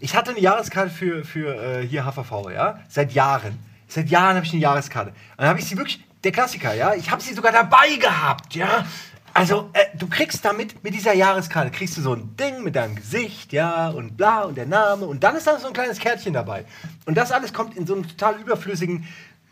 ich 0.00 0.16
hatte 0.16 0.32
eine 0.32 0.40
Jahreskarte 0.40 0.90
für, 0.90 1.24
für 1.24 1.54
äh, 1.54 1.86
hier 1.86 2.04
HVV, 2.04 2.50
ja, 2.50 2.80
seit 2.88 3.12
Jahren. 3.12 3.58
Seit 3.86 4.08
Jahren 4.08 4.36
habe 4.36 4.44
ich 4.44 4.52
eine 4.52 4.62
Jahreskarte. 4.62 5.10
Und 5.10 5.16
dann 5.38 5.48
habe 5.48 5.60
ich 5.60 5.66
sie 5.66 5.76
wirklich, 5.76 6.04
der 6.24 6.32
Klassiker, 6.32 6.74
ja, 6.74 6.94
ich 6.94 7.10
habe 7.10 7.22
sie 7.22 7.34
sogar 7.34 7.52
dabei 7.52 7.96
gehabt, 8.00 8.54
ja. 8.54 8.84
Also, 9.34 9.70
äh, 9.72 9.96
du 9.96 10.08
kriegst 10.08 10.44
damit, 10.44 10.82
mit 10.84 10.92
dieser 10.92 11.14
Jahreskarte, 11.14 11.70
kriegst 11.70 11.96
du 11.96 12.02
so 12.02 12.14
ein 12.14 12.36
Ding 12.36 12.62
mit 12.62 12.76
deinem 12.76 12.96
Gesicht, 12.96 13.52
ja, 13.52 13.88
und 13.88 14.16
bla, 14.16 14.42
und 14.42 14.56
der 14.56 14.66
Name, 14.66 15.06
und 15.06 15.22
dann 15.24 15.36
ist 15.36 15.46
da 15.46 15.58
so 15.58 15.68
ein 15.68 15.72
kleines 15.72 15.98
Kärtchen 15.98 16.34
dabei. 16.34 16.64
Und 17.06 17.16
das 17.16 17.32
alles 17.32 17.52
kommt 17.52 17.76
in 17.76 17.86
so 17.86 17.94
einem 17.94 18.06
total 18.06 18.38
überflüssigen, 18.40 19.06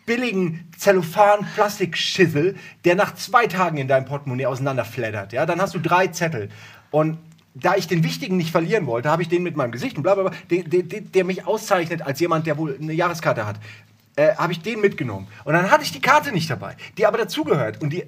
billigen 0.07 0.69
Zellophan-Plastikschissel, 0.77 2.57
der 2.85 2.95
nach 2.95 3.15
zwei 3.15 3.47
Tagen 3.47 3.79
in 3.79 3.89
deinem 3.89 4.05
Portemonnaie 4.05 4.47
auseinanderflattert. 4.47 5.33
Ja? 5.33 5.47
Dann 5.47 5.61
hast 5.61 5.75
du 5.75 5.79
drei 5.79 6.09
Zettel. 6.09 6.49
Und 6.91 7.19
da 7.55 7.75
ich 7.77 7.87
den 7.87 8.05
wichtigen 8.05 8.37
nicht 8.37 8.51
verlieren 8.51 8.87
wollte, 8.87 9.11
habe 9.11 9.23
ich 9.23 9.29
den 9.29 9.43
mit 9.43 9.57
meinem 9.57 9.73
Gesicht 9.73 9.97
und 9.97 10.03
bla 10.03 10.15
bla 10.15 10.29
bla, 10.29 10.33
den, 10.51 10.69
den, 10.71 11.13
der 11.13 11.25
mich 11.25 11.47
auszeichnet 11.47 12.03
als 12.03 12.21
jemand, 12.21 12.47
der 12.47 12.57
wohl 12.59 12.79
eine 12.81 12.93
Jahreskarte 12.93 13.47
hat, 13.47 13.57
äh, 14.17 14.35
habe 14.37 14.53
ich 14.53 14.61
den 14.61 14.81
mitgenommen. 14.81 15.27
Und 15.45 15.55
dann 15.55 15.71
hatte 15.71 15.83
ich 15.83 15.93
die 15.93 16.01
Karte 16.01 16.33
nicht 16.33 16.51
dabei, 16.51 16.77
die 16.97 17.07
aber 17.07 17.19
dazugehört. 17.19 17.83
Und 17.83 17.93
die 17.93 18.05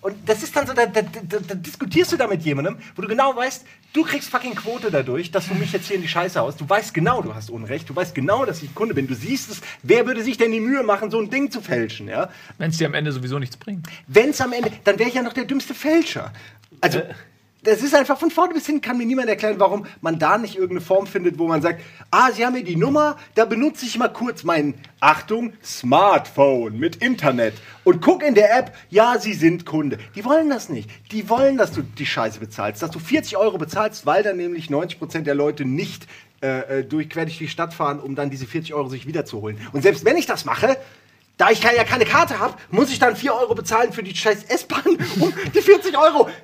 Und 0.00 0.16
das 0.26 0.42
ist 0.42 0.54
dann 0.54 0.66
so, 0.66 0.72
da, 0.72 0.86
da, 0.86 1.02
da, 1.02 1.38
da 1.38 1.54
diskutierst 1.54 2.12
du 2.12 2.16
da 2.16 2.26
mit 2.26 2.42
jemandem, 2.42 2.78
wo 2.94 3.02
du 3.02 3.08
genau 3.08 3.34
weißt, 3.34 3.64
du 3.92 4.04
kriegst 4.04 4.30
fucking 4.30 4.54
Quote 4.54 4.90
dadurch, 4.90 5.30
dass 5.30 5.48
du 5.48 5.54
mich 5.54 5.72
jetzt 5.72 5.86
hier 5.86 5.96
in 5.96 6.02
die 6.02 6.08
Scheiße 6.08 6.40
haust. 6.40 6.60
Du 6.60 6.68
weißt 6.68 6.94
genau, 6.94 7.22
du 7.22 7.34
hast 7.34 7.50
Unrecht. 7.50 7.88
Du 7.88 7.96
weißt 7.96 8.14
genau, 8.14 8.44
dass 8.44 8.62
ich 8.62 8.74
Kunde 8.74 8.94
bin. 8.94 9.06
Du 9.06 9.14
siehst 9.14 9.50
es. 9.50 9.60
Wer 9.82 10.06
würde 10.06 10.22
sich 10.22 10.36
denn 10.36 10.52
die 10.52 10.60
Mühe 10.60 10.82
machen, 10.82 11.10
so 11.10 11.20
ein 11.20 11.30
Ding 11.30 11.50
zu 11.50 11.60
fälschen? 11.60 12.08
Ja? 12.08 12.30
Wenn 12.58 12.70
es 12.70 12.78
dir 12.78 12.86
am 12.86 12.94
Ende 12.94 13.12
sowieso 13.12 13.38
nichts 13.38 13.56
bringt. 13.56 13.86
Wenn 14.06 14.30
es 14.30 14.40
am 14.40 14.52
Ende, 14.52 14.70
dann 14.84 14.98
wäre 14.98 15.08
ich 15.08 15.14
ja 15.14 15.22
noch 15.22 15.32
der 15.32 15.44
dümmste 15.44 15.74
Fälscher. 15.74 16.32
Also, 16.80 17.02
das 17.62 17.82
ist 17.82 17.94
einfach 17.94 18.18
von 18.18 18.30
vorne 18.30 18.54
bis 18.54 18.66
hin, 18.66 18.80
kann 18.80 18.98
mir 18.98 19.06
niemand 19.06 19.28
erklären, 19.28 19.58
warum 19.58 19.86
man 20.00 20.18
da 20.18 20.38
nicht 20.38 20.54
irgendeine 20.54 20.80
Form 20.80 21.06
findet, 21.06 21.38
wo 21.38 21.48
man 21.48 21.60
sagt, 21.60 21.82
ah, 22.10 22.30
Sie 22.30 22.46
haben 22.46 22.52
mir 22.52 22.62
die 22.62 22.76
Nummer, 22.76 23.16
da 23.34 23.44
benutze 23.44 23.84
ich 23.84 23.98
mal 23.98 24.08
kurz 24.08 24.44
mein, 24.44 24.74
Achtung, 25.00 25.52
Smartphone 25.62 26.78
mit 26.78 26.96
Internet 26.96 27.54
und 27.84 28.00
guck 28.00 28.22
in 28.22 28.34
der 28.34 28.56
App, 28.56 28.74
ja, 28.90 29.18
Sie 29.18 29.34
sind 29.34 29.66
Kunde. 29.66 29.98
Die 30.14 30.24
wollen 30.24 30.48
das 30.48 30.68
nicht. 30.68 30.88
Die 31.10 31.28
wollen, 31.28 31.56
dass 31.56 31.72
du 31.72 31.82
die 31.82 32.06
Scheiße 32.06 32.38
bezahlst, 32.38 32.82
dass 32.82 32.90
du 32.90 33.00
40 33.00 33.36
Euro 33.36 33.58
bezahlst, 33.58 34.06
weil 34.06 34.22
dann 34.22 34.36
nämlich 34.36 34.68
90% 34.68 35.22
der 35.22 35.34
Leute 35.34 35.64
nicht 35.64 36.06
äh, 36.40 36.80
äh, 36.80 36.84
durch, 36.84 37.10
quer 37.10 37.24
durch 37.24 37.38
die 37.38 37.48
Stadt 37.48 37.74
fahren, 37.74 37.98
um 37.98 38.14
dann 38.14 38.30
diese 38.30 38.46
40 38.46 38.72
Euro 38.72 38.88
sich 38.88 39.06
wiederzuholen. 39.08 39.58
Und 39.72 39.82
selbst 39.82 40.04
wenn 40.04 40.16
ich 40.16 40.26
das 40.26 40.44
mache, 40.44 40.76
Da 41.38 41.50
ich 41.50 41.62
ja 41.62 41.84
keine 41.84 42.04
Karte 42.04 42.38
habe, 42.38 42.54
muss 42.70 42.90
ich 42.90 42.98
dann 42.98 43.16
4 43.16 43.32
Euro 43.34 43.54
bezahlen 43.54 43.92
für 43.92 44.02
die 44.02 44.14
scheiß 44.14 44.44
S-Bahn 44.44 44.82
um 45.20 45.32
die 45.54 45.60
40 45.62 45.96
Euro. 45.96 46.28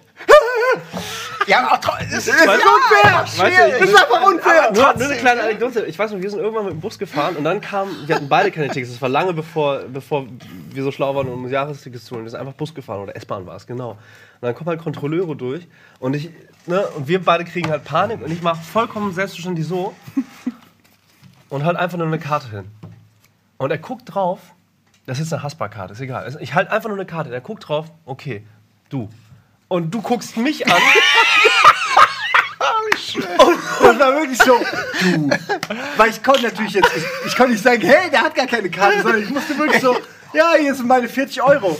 Ja, 1.46 1.58
aber 1.60 1.72
auch 1.72 1.78
tro- 1.78 1.92
es 2.00 2.10
ist 2.26 2.28
Das 2.28 2.36
ist 2.36 2.64
unfair! 2.64 3.20
Weißt 3.22 3.38
du, 3.38 3.78
Das 3.80 3.90
ist 3.90 3.94
einfach 4.02 4.22
unfair! 4.24 4.72
Nur, 4.72 4.94
nur 4.94 5.04
eine 5.06 5.16
kleine 5.16 5.42
Anekdote. 5.42 5.84
Ich 5.84 5.98
weiß 5.98 6.12
noch, 6.12 6.20
wir 6.22 6.30
sind 6.30 6.38
irgendwann 6.40 6.64
mit 6.64 6.72
dem 6.72 6.80
Bus 6.80 6.98
gefahren 6.98 7.36
und 7.36 7.44
dann 7.44 7.60
kam, 7.60 7.88
wir 8.06 8.14
hatten 8.14 8.30
beide 8.30 8.50
keine 8.50 8.68
Tickets. 8.68 8.92
Das 8.92 9.02
war 9.02 9.10
lange 9.10 9.34
bevor, 9.34 9.80
bevor 9.80 10.26
wir 10.70 10.82
so 10.82 10.90
schlau 10.90 11.14
waren, 11.14 11.28
um 11.28 11.46
Jahrestickets 11.46 12.06
zu 12.06 12.14
holen. 12.14 12.24
Wir 12.24 12.30
sind 12.30 12.40
einfach 12.40 12.54
Bus 12.54 12.74
gefahren 12.74 13.02
oder 13.02 13.14
S-Bahn 13.14 13.46
war 13.46 13.56
es, 13.56 13.66
genau. 13.66 13.90
Und 13.90 13.98
dann 14.40 14.54
kommen 14.54 14.68
halt 14.70 14.80
Kontrolleure 14.80 15.36
durch 15.36 15.66
und 15.98 16.14
ich, 16.16 16.30
ne, 16.66 16.86
und 16.96 17.08
wir 17.08 17.22
beide 17.22 17.44
kriegen 17.44 17.68
halt 17.70 17.84
Panik 17.84 18.22
und 18.22 18.30
ich 18.32 18.40
mache 18.40 18.62
vollkommen 18.62 19.12
selbstverständlich 19.12 19.66
so 19.66 19.94
und 21.50 21.64
halt 21.64 21.76
einfach 21.76 21.98
nur 21.98 22.06
eine 22.06 22.18
Karte 22.18 22.48
hin. 22.50 22.64
Und 23.58 23.70
er 23.70 23.78
guckt 23.78 24.02
drauf, 24.14 24.38
das 25.06 25.20
ist 25.20 25.32
eine 25.32 25.42
Haspa-Karte, 25.42 25.92
ist 25.92 26.00
egal. 26.00 26.36
Ich 26.40 26.54
halte 26.54 26.72
einfach 26.72 26.88
nur 26.88 26.98
eine 26.98 27.06
Karte, 27.06 27.32
er 27.32 27.40
guckt 27.40 27.68
drauf, 27.68 27.86
okay, 28.04 28.44
du. 28.88 29.08
Und 29.68 29.92
du 29.92 30.00
guckst 30.00 30.36
mich 30.36 30.66
an. 30.66 30.80
Das 33.80 33.98
war 33.98 34.12
wirklich 34.14 34.38
so, 34.38 34.58
du. 35.02 35.30
Weil 35.96 36.10
ich 36.10 36.22
konnte 36.22 36.42
natürlich 36.42 36.72
jetzt, 36.72 36.90
ich, 36.96 37.04
ich 37.26 37.36
konnte 37.36 37.52
nicht 37.52 37.62
sagen, 37.62 37.82
hey, 37.82 38.10
der 38.10 38.22
hat 38.22 38.34
gar 38.34 38.46
keine 38.46 38.70
Karte, 38.70 39.02
sondern 39.02 39.22
ich 39.22 39.30
musste 39.30 39.56
wirklich 39.58 39.80
so, 39.80 39.96
ja, 40.32 40.54
hier 40.58 40.74
sind 40.74 40.88
meine 40.88 41.08
40 41.08 41.42
Euro. 41.42 41.78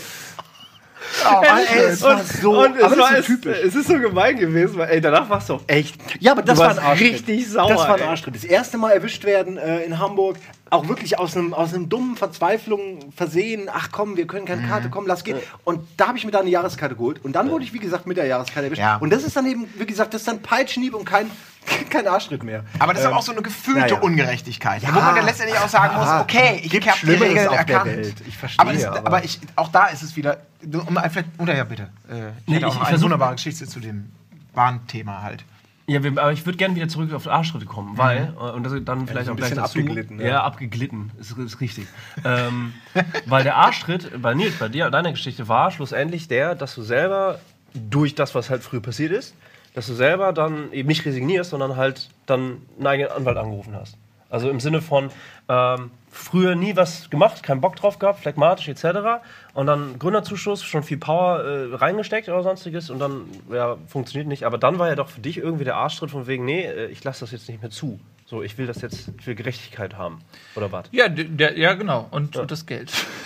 Oh, 1.27 1.43
ey, 1.43 1.85
es 1.85 2.03
war 2.03 2.21
so, 2.25 2.61
und 2.65 2.77
es, 2.77 2.83
aber 2.83 2.97
das 2.97 2.99
war, 3.11 3.19
ist 3.19 3.27
so 3.27 3.33
es, 3.35 3.41
typisch. 3.41 3.59
es 3.65 3.75
ist 3.75 3.89
so 3.89 3.99
gemein 3.99 4.37
gewesen, 4.37 4.77
weil 4.79 4.91
ey, 4.91 5.01
danach 5.01 5.29
warst 5.31 5.49
du 5.49 5.55
auch 5.55 5.63
echt. 5.67 5.97
Ja, 6.21 6.33
aber 6.33 6.43
das 6.43 6.59
war 6.59 6.71
ein 6.71 6.79
Arschtritt. 6.79 7.13
richtig 7.15 7.49
sauer, 7.51 7.69
Das 7.69 7.79
war 7.89 7.95
ein. 7.97 8.03
Arschtritt. 8.03 8.35
Das 8.35 8.45
erste 8.45 8.79
Mal 8.79 8.91
erwischt 8.93 9.25
werden 9.25 9.57
äh, 9.57 9.83
in 9.85 9.99
Hamburg, 9.99 10.37
auch 10.71 10.89
wirklich 10.89 11.19
aus 11.19 11.37
einem 11.37 11.55
aus 11.55 11.73
einem 11.73 11.89
dummen 11.89 12.17
Verzweiflung 12.17 13.13
versehen. 13.17 13.69
Ach 13.73 13.89
komm, 13.93 14.17
wir 14.17 14.27
können 14.27 14.45
keine 14.47 14.63
Mhm. 14.63 14.69
Karte, 14.69 14.89
komm, 14.91 15.07
lass 15.07 15.23
gehen. 15.25 15.39
Und 15.65 15.81
da 15.97 16.09
habe 16.09 16.19
ich 16.19 16.25
mir 16.25 16.31
dann 16.33 16.43
eine 16.43 16.51
Jahreskarte 16.51 16.95
geholt. 16.97 17.25
Und 17.25 17.33
dann 17.35 17.51
wurde 17.51 17.65
ich, 17.65 17.73
wie 17.73 17.79
gesagt, 17.79 18.07
mit 18.07 18.17
der 18.17 18.27
Jahreskarte 18.27 18.67
erwischt. 18.67 18.81
Ja. 18.81 18.97
Und 18.97 19.11
das 19.11 19.23
ist 19.25 19.37
dann 19.37 19.47
eben, 19.47 19.67
wie 19.77 19.87
gesagt, 19.87 20.15
das 20.15 20.23
ist 20.23 20.29
dann 20.29 20.43
Peitschenhieb 20.43 20.95
und 20.95 21.05
kein, 21.05 21.31
kein 21.91 22.07
Arschtritt 22.07 22.43
mehr. 22.43 22.65
Aber 22.79 22.93
das 22.93 23.01
ist 23.03 23.07
Ähm, 23.07 23.13
aber 23.13 23.21
auch 23.21 23.25
so 23.25 23.33
eine 23.33 23.43
gefühlte 23.43 23.81
naja. 23.81 24.01
Ungerechtigkeit. 24.01 24.83
Ja. 24.83 24.95
wo 24.95 25.01
man 25.01 25.15
dann 25.15 25.25
letztendlich 25.27 25.59
auch 25.59 25.69
sagen 25.69 25.95
Ja. 25.95 25.99
muss, 26.15 26.23
okay, 26.23 26.61
ich 26.63 26.73
habe 26.75 26.85
die 26.85 26.99
Schlimmeres 26.99 27.29
Regeln 27.31 27.49
auf 27.49 27.65
der 27.67 27.77
erkannt. 27.77 27.97
Welt. 27.97 28.15
Ich 28.27 28.37
verstehe, 28.37 28.61
aber, 28.61 28.75
es, 28.75 28.85
aber- 28.85 29.07
aber 29.07 29.25
ich, 29.25 29.41
auch 29.57 29.69
da 29.69 29.87
ist 29.87 30.03
es 30.03 30.17
wieder, 30.17 30.39
um 30.87 30.97
einfach, 30.97 31.23
oder 31.39 31.57
ja 31.57 31.65
bitte, 31.65 31.89
äh, 32.11 32.29
ich 32.29 32.47
Nee, 32.47 32.55
hätte 32.57 32.67
auch 32.67 32.73
ich- 32.73 32.79
noch 32.81 32.83
ich 32.89 32.95
eine 32.95 33.03
wunderbare 33.03 33.35
Geschichte 33.35 33.67
zu 33.67 33.81
dem 33.81 34.11
Bahnthema 34.55 35.23
halt. 35.23 35.45
Ja, 35.87 36.03
wir, 36.03 36.13
aber 36.13 36.33
ich 36.33 36.47
würde 36.47 36.57
gerne 36.57 36.75
wieder 36.75 36.89
zurück 36.89 37.13
auf 37.13 37.27
Arschtritte 37.27 37.67
kommen, 37.67 37.99
weil, 37.99 38.33
äh, 38.39 38.51
und 38.53 38.63
das 38.65 38.73
dann 38.87 39.07
vielleicht 39.07 39.29
ein 39.29 39.35
auch 39.35 39.37
gleich 39.37 39.51
dazu. 39.51 39.79
abgeglitten, 39.81 40.19
Ja, 40.19 40.27
ja. 40.27 40.43
abgeglitten, 40.43 41.11
ist, 41.21 41.37
ist 41.37 41.61
richtig. 41.61 41.87
ähm, 42.25 42.73
weil 43.27 43.43
der 43.45 43.57
Arschtritt 43.57 44.23
bei 44.23 44.33
Nils, 44.33 44.55
bei 44.59 44.69
dir, 44.69 44.89
deiner 44.91 45.11
Geschichte 45.11 45.47
war 45.47 45.71
schlussendlich 45.71 46.27
der, 46.27 46.55
dass 46.55 46.75
du 46.75 46.83
selber 46.83 47.39
durch 47.75 48.15
das, 48.15 48.35
was 48.35 48.49
halt 48.49 48.63
früher 48.63 48.81
passiert 48.81 49.13
ist, 49.13 49.35
dass 49.75 49.87
du 49.87 49.95
selber 49.95 50.33
dann 50.33 50.73
eben 50.73 50.89
nicht 50.89 51.05
resignierst, 51.05 51.51
sondern 51.51 51.77
halt 51.77 52.09
dann 52.27 52.63
einen 52.79 52.87
eigenen 52.87 53.13
Anwalt 53.13 53.37
angerufen 53.37 53.75
hast. 53.75 53.97
Also 54.31 54.51
im 54.51 54.59
Sinne 54.59 54.81
von 54.81 55.11
ähm, 55.49 55.91
früher 56.11 56.55
nie 56.55 56.75
was 56.77 57.11
gemacht, 57.11 57.43
keinen 57.43 57.61
Bock 57.61 57.77
drauf 57.77 57.99
gehabt, 57.99 58.21
phlegmatisch 58.21 58.69
etc. 58.69 59.23
Und 59.53 59.67
dann 59.67 59.99
Gründerzuschuss, 59.99 60.63
schon 60.63 60.83
viel 60.83 60.97
Power 60.97 61.45
äh, 61.45 61.75
reingesteckt 61.75 62.29
oder 62.29 62.43
sonstiges 62.43 62.91
und 62.91 62.99
dann 62.99 63.27
ja, 63.53 63.77
funktioniert 63.87 64.27
nicht. 64.27 64.45
Aber 64.45 64.59
dann 64.59 64.79
war 64.79 64.89
ja 64.89 64.95
doch 64.95 65.09
für 65.09 65.21
dich 65.21 65.39
irgendwie 65.39 65.65
der 65.65 65.77
Arschtritt 65.77 66.11
von 66.11 66.27
wegen, 66.27 66.45
nee, 66.45 66.65
äh, 66.65 66.87
ich 66.87 67.05
lasse 67.05 67.21
das 67.21 67.33
jetzt 67.33 67.49
nicht 67.49 67.61
mehr 67.61 67.71
zu. 67.71 68.01
So, 68.27 68.43
ich 68.43 68.57
will 68.57 68.67
das 68.67 68.81
jetzt, 68.81 69.11
ich 69.19 69.27
will 69.27 69.35
Gerechtigkeit 69.35 69.95
haben. 69.97 70.21
Oder 70.55 70.73
was? 70.73 70.87
Ja, 70.93 71.09
der, 71.09 71.59
ja 71.59 71.75
genau. 71.75 72.09
Und, 72.11 72.37
und 72.37 72.51
das 72.51 72.65
Geld. 72.65 72.91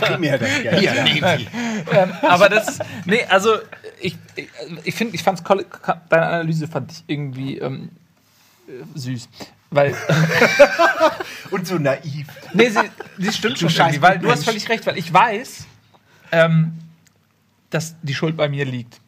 primär 0.00 0.38
das 0.38 0.62
Geld. 0.62 0.82
Ja, 0.82 1.02
nehmen 1.02 1.38
Sie. 1.38 1.48
ähm, 1.90 2.12
aber 2.22 2.50
das 2.50 2.68
ist, 2.68 2.82
nee, 3.06 3.24
also 3.24 3.56
ich, 4.00 4.16
ich, 4.36 4.48
ich 4.84 4.94
finde, 4.94 5.14
ich 5.14 5.22
fand's 5.22 5.42
deine 6.10 6.26
Analyse 6.26 6.68
fand 6.68 6.92
ich 6.92 7.02
irgendwie 7.06 7.58
ähm, 7.58 7.88
äh, 8.68 8.72
süß. 8.94 9.28
Weil, 9.70 9.96
Und 11.50 11.66
so 11.66 11.78
naiv. 11.78 12.28
nee, 12.52 12.68
sie, 12.68 12.78
sie 13.18 13.32
stimmt 13.32 13.58
schon 13.58 13.70
scheiß 13.70 13.94
irgendwie, 13.94 14.02
weil 14.02 14.18
du 14.18 14.26
Mensch. 14.26 14.36
hast 14.36 14.44
völlig 14.44 14.68
recht, 14.68 14.86
weil 14.86 14.98
ich 14.98 15.12
weiß, 15.12 15.66
ähm, 16.30 16.78
dass 17.70 17.96
die 18.02 18.14
Schuld 18.14 18.36
bei 18.36 18.48
mir 18.48 18.66
liegt. 18.66 19.00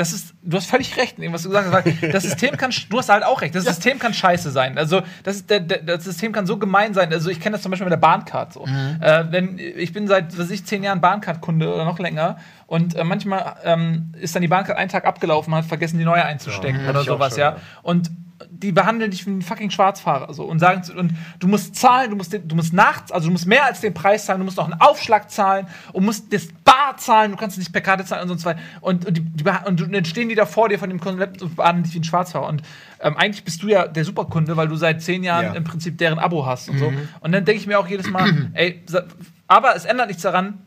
Das 0.00 0.14
ist, 0.14 0.32
du 0.40 0.56
hast 0.56 0.64
völlig 0.64 0.96
recht, 0.96 1.18
in 1.18 1.24
dem, 1.24 1.34
was 1.34 1.42
du 1.42 1.50
gesagt 1.50 1.70
hast. 1.70 2.14
Das 2.14 2.22
System 2.22 2.56
kann, 2.56 2.72
du 2.88 2.98
hast 2.98 3.10
halt 3.10 3.22
auch 3.22 3.42
recht, 3.42 3.54
das 3.54 3.64
System 3.64 3.98
kann 3.98 4.14
scheiße 4.14 4.50
sein. 4.50 4.78
Also 4.78 5.02
das, 5.24 5.44
der, 5.44 5.60
der, 5.60 5.82
das 5.82 6.04
System 6.04 6.32
kann 6.32 6.46
so 6.46 6.56
gemein 6.56 6.94
sein. 6.94 7.12
Also 7.12 7.28
ich 7.28 7.38
kenne 7.38 7.56
das 7.56 7.60
zum 7.60 7.70
Beispiel 7.70 7.84
mit 7.84 7.92
der 7.92 7.98
Bahncard 7.98 8.54
so. 8.54 8.64
Äh, 8.64 9.24
wenn, 9.28 9.58
ich 9.58 9.92
bin 9.92 10.08
seit, 10.08 10.38
was 10.38 10.48
ich, 10.48 10.64
zehn 10.64 10.82
Jahren 10.84 11.02
Bahncard-Kunde 11.02 11.70
oder 11.70 11.84
noch 11.84 11.98
länger 11.98 12.38
und 12.66 12.96
äh, 12.96 13.04
manchmal 13.04 13.56
ähm, 13.62 14.14
ist 14.18 14.34
dann 14.34 14.40
die 14.40 14.48
Bahncard 14.48 14.78
einen 14.78 14.88
Tag 14.88 15.04
abgelaufen, 15.04 15.50
man 15.50 15.64
hat 15.64 15.68
vergessen, 15.68 15.98
die 15.98 16.06
neue 16.06 16.24
einzustecken 16.24 16.88
oder 16.88 17.02
ich 17.02 17.10
auch 17.10 17.16
sowas, 17.16 17.34
schon, 17.34 17.40
ja. 17.40 17.50
ja. 17.50 17.56
Und 17.82 18.10
die 18.52 18.72
behandeln 18.72 19.10
dich 19.10 19.26
wie 19.26 19.30
ein 19.30 19.42
fucking 19.42 19.70
Schwarzfahrer 19.70 20.32
so 20.34 20.44
und 20.44 20.58
sagen 20.58 20.82
zu- 20.82 20.94
und 20.94 21.12
du 21.38 21.48
musst 21.48 21.76
zahlen, 21.76 22.10
du 22.10 22.16
musst 22.16 22.32
den, 22.32 22.46
du 22.48 22.56
musst 22.56 22.72
nachts, 22.72 23.12
also 23.12 23.28
du 23.28 23.32
musst 23.32 23.46
mehr 23.46 23.64
als 23.64 23.80
den 23.80 23.94
Preis 23.94 24.26
zahlen, 24.26 24.40
du 24.40 24.44
musst 24.44 24.56
noch 24.56 24.64
einen 24.70 24.80
Aufschlag 24.80 25.30
zahlen 25.30 25.66
und 25.92 26.04
musst 26.04 26.32
das 26.32 26.48
Bar 26.64 26.96
zahlen, 26.96 27.30
du 27.30 27.36
kannst 27.36 27.58
nicht 27.58 27.72
per 27.72 27.80
Karte 27.80 28.04
zahlen 28.04 28.22
und 28.22 28.28
sonst 28.28 28.44
weiter. 28.44 28.60
Und, 28.80 29.06
und, 29.06 29.16
die, 29.16 29.20
die, 29.22 29.44
und 29.66 29.80
dann 29.94 30.04
stehen 30.04 30.28
die 30.28 30.34
da 30.34 30.46
vor 30.46 30.68
dir 30.68 30.78
von 30.78 30.90
dem 30.90 31.00
Konzept 31.00 31.42
und 31.42 31.56
behandeln 31.56 31.84
dich 31.84 31.94
wie 31.94 32.00
ein 32.00 32.04
Schwarzfahrer. 32.04 32.46
Und 32.48 32.62
ähm, 33.00 33.16
eigentlich 33.16 33.44
bist 33.44 33.62
du 33.62 33.68
ja 33.68 33.86
der 33.86 34.04
Superkunde, 34.04 34.56
weil 34.56 34.68
du 34.68 34.76
seit 34.76 35.02
zehn 35.02 35.22
Jahren 35.22 35.44
Ja. 35.46 35.52
im 35.54 35.64
Prinzip 35.64 35.98
deren 35.98 36.18
Abo 36.18 36.46
hast 36.46 36.68
und 36.68 36.78
so. 36.78 36.92
Und 37.20 37.32
dann 37.32 37.44
denke 37.44 37.60
ich 37.60 37.66
mir 37.66 37.78
auch 37.78 37.86
jedes 37.88 38.10
Mal, 38.10 38.50
ey, 38.54 38.82
aber 39.46 39.74
es 39.76 39.84
ändert 39.84 40.08
nichts 40.08 40.22
daran, 40.22 40.58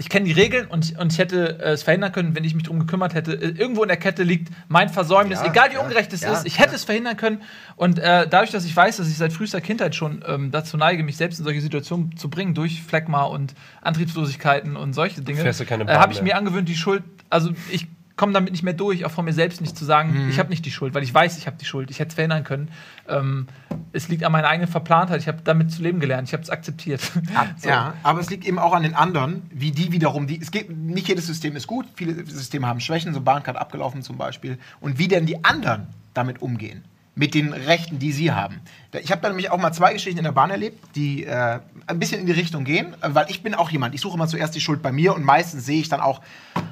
ich 0.00 0.08
kenne 0.08 0.26
die 0.26 0.32
Regeln 0.32 0.68
und, 0.68 0.96
und 0.96 1.12
ich 1.12 1.18
hätte 1.18 1.58
äh, 1.58 1.72
es 1.72 1.82
verhindern 1.82 2.12
können, 2.12 2.36
wenn 2.36 2.44
ich 2.44 2.54
mich 2.54 2.62
darum 2.62 2.78
gekümmert 2.78 3.14
hätte. 3.14 3.32
Äh, 3.32 3.48
Irgendwo 3.58 3.82
in 3.82 3.88
der 3.88 3.96
Kette 3.96 4.22
liegt 4.22 4.48
mein 4.68 4.88
Versäumnis, 4.88 5.40
Ja, 5.40 5.46
egal 5.46 5.70
wie 5.70 5.74
ja, 5.74 5.80
ungerecht 5.80 6.12
es 6.12 6.20
ja, 6.20 6.32
ist. 6.32 6.46
Ich 6.46 6.60
hätte 6.60 6.76
es 6.76 6.84
verhindern 6.84 7.16
können. 7.16 7.42
Und 7.74 7.98
äh, 7.98 8.28
dadurch, 8.28 8.52
dass 8.52 8.64
ich 8.64 8.74
weiß, 8.74 8.98
dass 8.98 9.08
ich 9.08 9.16
seit 9.16 9.32
frühester 9.32 9.60
Kindheit 9.60 9.96
schon 9.96 10.24
ähm, 10.24 10.52
dazu 10.52 10.76
neige, 10.76 11.02
mich 11.02 11.16
selbst 11.16 11.40
in 11.40 11.44
solche 11.44 11.60
Situationen 11.60 12.16
zu 12.16 12.30
bringen, 12.30 12.54
durch 12.54 12.80
Phlegma 12.80 13.24
und 13.24 13.54
Antriebslosigkeiten 13.82 14.76
und 14.76 14.92
solche 14.92 15.20
Dinge, 15.20 15.42
äh, 15.42 15.86
habe 15.88 16.12
ich 16.12 16.22
mir 16.22 16.36
angewöhnt, 16.36 16.68
die 16.68 16.76
Schuld, 16.76 17.02
also 17.28 17.50
ich 17.70 17.88
komme 18.18 18.34
damit 18.34 18.52
nicht 18.52 18.62
mehr 18.62 18.74
durch, 18.74 19.06
auch 19.06 19.10
von 19.10 19.24
mir 19.24 19.32
selbst 19.32 19.62
nicht 19.62 19.78
zu 19.78 19.86
sagen, 19.86 20.24
Mhm. 20.24 20.28
ich 20.28 20.38
habe 20.38 20.50
nicht 20.50 20.66
die 20.66 20.70
Schuld, 20.70 20.92
weil 20.92 21.02
ich 21.02 21.14
weiß, 21.14 21.38
ich 21.38 21.46
habe 21.46 21.56
die 21.58 21.64
Schuld. 21.64 21.90
Ich 21.90 21.98
hätte 22.00 22.08
es 22.08 22.14
verhindern 22.14 22.44
können. 22.44 22.68
Ähm, 23.08 23.46
es 23.92 24.08
liegt 24.08 24.22
an 24.24 24.32
meiner 24.32 24.48
eigenen 24.48 24.68
Verplantheit. 24.70 25.20
Ich 25.22 25.28
habe 25.28 25.38
damit 25.42 25.70
zu 25.70 25.80
leben 25.82 26.00
gelernt. 26.00 26.28
Ich 26.28 26.34
habe 26.34 26.42
es 26.42 26.50
akzeptiert. 26.50 27.00
So. 27.58 27.68
Ja, 27.68 27.94
aber 28.02 28.20
es 28.20 28.28
liegt 28.28 28.44
eben 28.46 28.58
auch 28.58 28.72
an 28.74 28.82
den 28.82 28.94
anderen, 28.94 29.42
wie 29.50 29.70
die 29.70 29.90
wiederum, 29.92 30.26
die, 30.26 30.40
es 30.40 30.50
geht, 30.50 30.70
nicht 30.70 31.08
jedes 31.08 31.26
System 31.26 31.56
ist 31.56 31.66
gut, 31.66 31.86
viele 31.94 32.14
Systeme 32.26 32.66
haben 32.66 32.80
Schwächen, 32.80 33.14
so 33.14 33.20
Bahncard 33.20 33.56
abgelaufen 33.56 34.02
zum 34.02 34.16
Beispiel, 34.18 34.58
und 34.80 34.98
wie 34.98 35.08
denn 35.08 35.24
die 35.26 35.44
anderen 35.44 35.86
damit 36.14 36.42
umgehen, 36.42 36.84
mit 37.18 37.34
den 37.34 37.52
Rechten, 37.52 37.98
die 37.98 38.12
sie 38.12 38.30
haben. 38.30 38.60
Ich 38.92 39.10
habe 39.10 39.20
da 39.20 39.28
nämlich 39.28 39.50
auch 39.50 39.58
mal 39.58 39.72
zwei 39.72 39.92
Geschichten 39.92 40.18
in 40.18 40.24
der 40.24 40.32
Bahn 40.32 40.50
erlebt, 40.50 40.94
die 40.94 41.24
äh, 41.24 41.58
ein 41.88 41.98
bisschen 41.98 42.20
in 42.20 42.26
die 42.26 42.32
Richtung 42.32 42.64
gehen, 42.64 42.96
weil 43.02 43.26
ich 43.28 43.42
bin 43.42 43.54
auch 43.54 43.70
jemand, 43.70 43.94
ich 43.94 44.00
suche 44.00 44.14
immer 44.14 44.28
zuerst 44.28 44.54
die 44.54 44.60
Schuld 44.60 44.82
bei 44.82 44.92
mir 44.92 45.14
und 45.14 45.24
meistens 45.24 45.66
sehe 45.66 45.80
ich 45.80 45.88
dann 45.88 46.00
auch, 46.00 46.22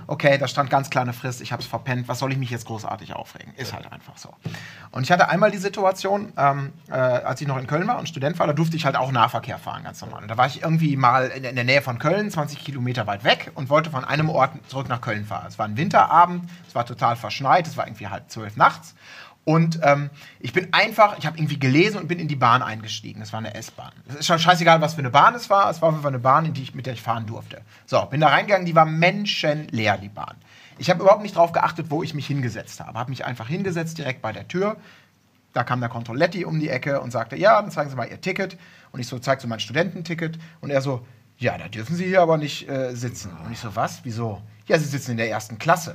okay, 0.06 0.38
da 0.38 0.46
stand 0.46 0.70
ganz 0.70 0.88
klar 0.88 1.02
eine 1.02 1.12
Frist, 1.12 1.40
ich 1.40 1.50
habe 1.50 1.62
es 1.62 1.68
verpennt, 1.68 2.06
was 2.06 2.20
soll 2.20 2.30
ich 2.30 2.38
mich 2.38 2.48
jetzt 2.48 2.64
großartig 2.66 3.14
aufregen? 3.14 3.52
Ist 3.56 3.74
halt 3.74 3.92
einfach 3.92 4.16
so. 4.16 4.32
Und 4.92 5.02
ich 5.02 5.10
hatte 5.10 5.28
einmal 5.28 5.50
die 5.50 5.58
Situation, 5.58 6.32
ähm, 6.36 6.72
äh, 6.88 6.92
als 6.92 7.40
ich 7.40 7.48
noch 7.48 7.58
in 7.58 7.66
Köln 7.66 7.88
war 7.88 7.98
und 7.98 8.08
Student 8.08 8.38
war, 8.38 8.46
da 8.46 8.52
durfte 8.52 8.76
ich 8.76 8.86
halt 8.86 8.94
auch 8.94 9.10
Nahverkehr 9.10 9.58
fahren, 9.58 9.82
ganz 9.82 10.00
normal. 10.00 10.22
Und 10.22 10.28
da 10.28 10.38
war 10.38 10.46
ich 10.46 10.62
irgendwie 10.62 10.96
mal 10.96 11.26
in, 11.26 11.42
in 11.42 11.56
der 11.56 11.64
Nähe 11.64 11.82
von 11.82 11.98
Köln, 11.98 12.30
20 12.30 12.64
Kilometer 12.64 13.06
weit 13.08 13.24
weg 13.24 13.50
und 13.56 13.68
wollte 13.68 13.90
von 13.90 14.04
einem 14.04 14.30
Ort 14.30 14.52
zurück 14.68 14.88
nach 14.88 15.00
Köln 15.00 15.24
fahren. 15.24 15.46
Es 15.48 15.58
war 15.58 15.66
ein 15.66 15.76
Winterabend, 15.76 16.48
es 16.68 16.74
war 16.74 16.86
total 16.86 17.16
verschneit, 17.16 17.66
es 17.66 17.76
war 17.76 17.86
irgendwie 17.86 18.06
halb 18.06 18.30
zwölf 18.30 18.56
nachts. 18.56 18.94
Und 19.46 19.78
ähm, 19.84 20.10
ich 20.40 20.52
bin 20.52 20.72
einfach, 20.72 21.16
ich 21.18 21.24
habe 21.24 21.38
irgendwie 21.38 21.60
gelesen 21.60 21.98
und 21.98 22.08
bin 22.08 22.18
in 22.18 22.26
die 22.26 22.34
Bahn 22.34 22.62
eingestiegen. 22.62 23.20
Das 23.20 23.32
war 23.32 23.38
eine 23.38 23.54
S-Bahn. 23.54 23.92
Es 24.08 24.16
ist 24.16 24.26
schon 24.26 24.40
scheißegal, 24.40 24.80
was 24.80 24.94
für 24.94 24.98
eine 24.98 25.10
Bahn 25.10 25.36
es 25.36 25.48
war. 25.48 25.70
Es 25.70 25.80
war 25.80 25.92
Fall 25.92 26.08
eine 26.08 26.18
Bahn, 26.18 26.46
in 26.46 26.52
die 26.52 26.64
ich, 26.64 26.74
mit 26.74 26.84
der 26.84 26.94
ich 26.94 27.00
fahren 27.00 27.26
durfte. 27.26 27.62
So, 27.86 28.04
bin 28.06 28.20
da 28.20 28.26
reingegangen, 28.26 28.66
die 28.66 28.74
war 28.74 28.86
menschenleer, 28.86 29.98
die 29.98 30.08
Bahn. 30.08 30.34
Ich 30.78 30.90
habe 30.90 31.00
überhaupt 31.00 31.22
nicht 31.22 31.36
darauf 31.36 31.52
geachtet, 31.52 31.86
wo 31.90 32.02
ich 32.02 32.12
mich 32.12 32.26
hingesetzt 32.26 32.80
habe. 32.80 32.98
Habe 32.98 33.10
mich 33.10 33.24
einfach 33.24 33.46
hingesetzt, 33.46 33.98
direkt 33.98 34.20
bei 34.20 34.32
der 34.32 34.48
Tür. 34.48 34.78
Da 35.52 35.62
kam 35.62 35.78
der 35.78 35.90
Kontrolletti 35.90 36.44
um 36.44 36.58
die 36.58 36.68
Ecke 36.68 37.00
und 37.00 37.12
sagte, 37.12 37.36
ja, 37.36 37.62
dann 37.62 37.70
zeigen 37.70 37.88
Sie 37.88 37.94
mal 37.94 38.08
Ihr 38.08 38.20
Ticket. 38.20 38.58
Und 38.90 38.98
ich 38.98 39.06
so, 39.06 39.20
zeig 39.20 39.40
so 39.40 39.46
mein 39.46 39.60
Studententicket. 39.60 40.40
Und 40.60 40.70
er 40.70 40.82
so, 40.82 41.06
ja, 41.38 41.56
da 41.56 41.68
dürfen 41.68 41.94
Sie 41.94 42.06
hier 42.06 42.20
aber 42.20 42.36
nicht 42.36 42.68
äh, 42.68 42.96
sitzen. 42.96 43.30
Und 43.44 43.52
ich 43.52 43.60
so, 43.60 43.76
was? 43.76 44.00
Wieso? 44.02 44.42
Ja, 44.66 44.76
Sie 44.76 44.86
sitzen 44.86 45.12
in 45.12 45.18
der 45.18 45.30
ersten 45.30 45.56
Klasse. 45.58 45.94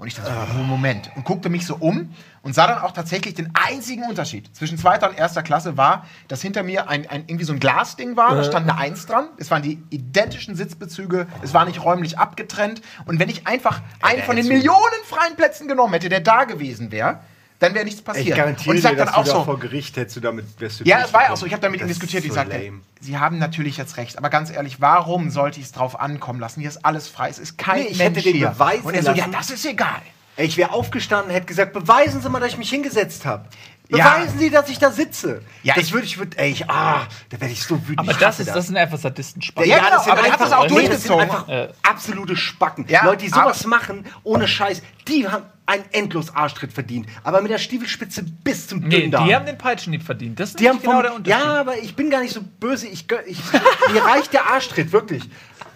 Und 0.00 0.06
ich 0.06 0.14
dachte, 0.14 0.32
so, 0.56 0.58
Moment. 0.60 1.10
Und 1.14 1.26
guckte 1.26 1.50
mich 1.50 1.66
so 1.66 1.76
um 1.78 2.14
und 2.40 2.54
sah 2.54 2.66
dann 2.66 2.78
auch 2.78 2.92
tatsächlich 2.92 3.34
den 3.34 3.52
einzigen 3.52 4.04
Unterschied 4.04 4.56
zwischen 4.56 4.78
zweiter 4.78 5.10
und 5.10 5.18
erster 5.18 5.42
Klasse 5.42 5.76
war, 5.76 6.06
dass 6.26 6.40
hinter 6.40 6.62
mir 6.62 6.88
ein, 6.88 7.06
ein 7.06 7.24
irgendwie 7.26 7.44
so 7.44 7.52
ein 7.52 7.60
Glasding 7.60 8.16
war, 8.16 8.34
da 8.34 8.42
stand 8.42 8.66
eine 8.66 8.78
Eins 8.78 9.04
dran. 9.04 9.28
Es 9.36 9.50
waren 9.50 9.60
die 9.60 9.82
identischen 9.90 10.56
Sitzbezüge, 10.56 11.26
es 11.42 11.52
war 11.52 11.66
nicht 11.66 11.84
räumlich 11.84 12.18
abgetrennt. 12.18 12.80
Und 13.04 13.18
wenn 13.18 13.28
ich 13.28 13.46
einfach 13.46 13.82
einen 14.00 14.22
von 14.22 14.36
den 14.36 14.48
Millionen 14.48 15.04
freien 15.04 15.36
Plätzen 15.36 15.68
genommen 15.68 15.92
hätte, 15.92 16.08
der 16.08 16.20
da 16.20 16.44
gewesen 16.44 16.90
wäre, 16.92 17.20
dann 17.60 17.74
wäre 17.74 17.84
nichts 17.84 18.02
passiert. 18.02 18.26
Ich 18.28 18.34
garantiere 18.34 18.70
und 18.70 18.76
ich 18.76 18.82
dir, 18.82 18.88
sag 18.88 18.96
dann 18.96 19.06
dass 19.06 19.14
auch 19.14 19.22
du 19.24 19.30
da 19.30 19.36
so, 19.36 19.44
vor 19.44 19.58
Gericht 19.60 19.96
hättest 19.96 20.16
du 20.16 20.20
damit 20.20 20.46
wärst 20.60 20.80
du 20.80 20.84
ja, 20.84 21.02
es 21.04 21.12
war 21.12 21.22
ja 21.24 21.30
auch 21.30 21.36
so. 21.36 21.46
Ich 21.46 21.52
habe 21.52 21.62
da 21.62 21.68
mit 21.68 21.80
ihm 21.80 21.86
Das 21.86 21.96
diskutiert. 21.96 22.24
Ich 22.24 22.30
so 22.30 22.34
sagte, 22.34 22.58
lame. 22.58 22.80
Sie 23.00 23.16
haben 23.18 23.38
natürlich 23.38 23.76
jetzt 23.76 23.96
recht. 23.96 24.18
Aber 24.18 24.28
ganz 24.30 24.50
ehrlich, 24.50 24.80
warum 24.80 25.30
sollte 25.30 25.60
ich 25.60 25.66
es 25.66 25.72
drauf 25.72 26.00
ankommen 26.00 26.40
lassen? 26.40 26.60
Hier 26.60 26.68
ist 26.70 26.84
alles 26.84 27.06
frei. 27.08 27.28
Es 27.28 27.38
ist 27.38 27.56
kein 27.56 27.80
Nee, 27.82 27.88
ich 27.90 27.98
Mensch 27.98 28.16
hätte 28.16 28.22
den 28.28 28.36
hier. 28.36 28.48
beweisen 28.48 28.84
Und 28.84 28.94
er 28.94 29.02
so, 29.02 29.10
ja, 29.12 29.16
lassen. 29.18 29.32
das 29.32 29.50
ist 29.50 29.64
egal. 29.64 30.00
Ey, 30.36 30.46
ich 30.46 30.56
wäre 30.56 30.72
aufgestanden, 30.72 31.30
hätte 31.32 31.46
gesagt, 31.46 31.72
beweisen 31.72 32.22
Sie 32.22 32.28
mal, 32.30 32.40
dass 32.40 32.50
ich 32.52 32.58
mich 32.58 32.70
hingesetzt 32.70 33.26
habe. 33.26 33.44
Ja. 33.90 34.14
Beweisen 34.14 34.38
Sie, 34.38 34.48
dass 34.50 34.68
ich 34.70 34.78
da 34.78 34.90
sitze. 34.92 35.42
Ja, 35.64 35.74
das 35.74 35.84
ich- 35.86 35.92
würde 35.92 36.06
ich, 36.06 36.16
würd, 36.16 36.38
ey, 36.38 36.50
ich, 36.52 36.70
ah, 36.70 37.06
da 37.28 37.40
werde 37.40 37.52
ich 37.52 37.62
so 37.64 37.76
wütend. 37.88 37.98
Aber 37.98 38.14
das, 38.14 38.38
ist, 38.40 38.48
das 38.48 38.68
sind 38.68 38.76
einfach 38.76 38.98
Sadisten-Spaß. 38.98 39.66
Ja, 39.66 39.78
genau, 39.78 39.90
das 39.90 40.04
sind 40.04 40.12
aber 40.12 40.22
hat 40.30 40.40
das 40.40 40.52
auch 40.52 40.68
nee, 40.68 40.88
das 40.88 41.02
sind 41.02 41.10
durchgezogen. 41.10 41.20
einfach 41.22 41.48
Ja. 41.48 41.68
absolute 41.82 42.36
Spacken. 42.36 42.86
Ja, 42.88 43.04
Leute, 43.04 43.24
die 43.24 43.28
sowas 43.30 43.66
machen, 43.66 44.06
ohne 44.22 44.46
Scheiß, 44.46 44.80
die 45.08 45.28
haben 45.28 45.42
einen 45.70 45.84
endlos 45.92 46.34
Arschtritt 46.34 46.72
verdient. 46.72 47.06
Aber 47.22 47.40
mit 47.42 47.50
der 47.50 47.58
Stiefelspitze 47.58 48.24
bis 48.24 48.66
zum 48.66 48.80
Nee, 48.80 49.02
Dünndarm. 49.02 49.26
die 49.28 49.34
haben 49.34 49.46
den 49.46 49.56
Peitschenhieb 49.56 50.02
verdient. 50.02 50.40
Das 50.40 50.50
ist 50.50 50.60
Die 50.60 50.68
haben 50.68 50.80
genau 50.80 50.94
vom, 50.94 51.02
der 51.02 51.14
Unterschied. 51.14 51.44
Ja, 51.44 51.60
aber 51.60 51.78
ich 51.78 51.94
bin 51.94 52.10
gar 52.10 52.20
nicht 52.20 52.34
so 52.34 52.40
böse. 52.42 52.88
Ich, 52.88 53.06
ich, 53.26 53.38
mir 53.92 54.02
reicht 54.04 54.32
der 54.32 54.46
Arschtritt, 54.46 54.90
wirklich. 54.92 55.22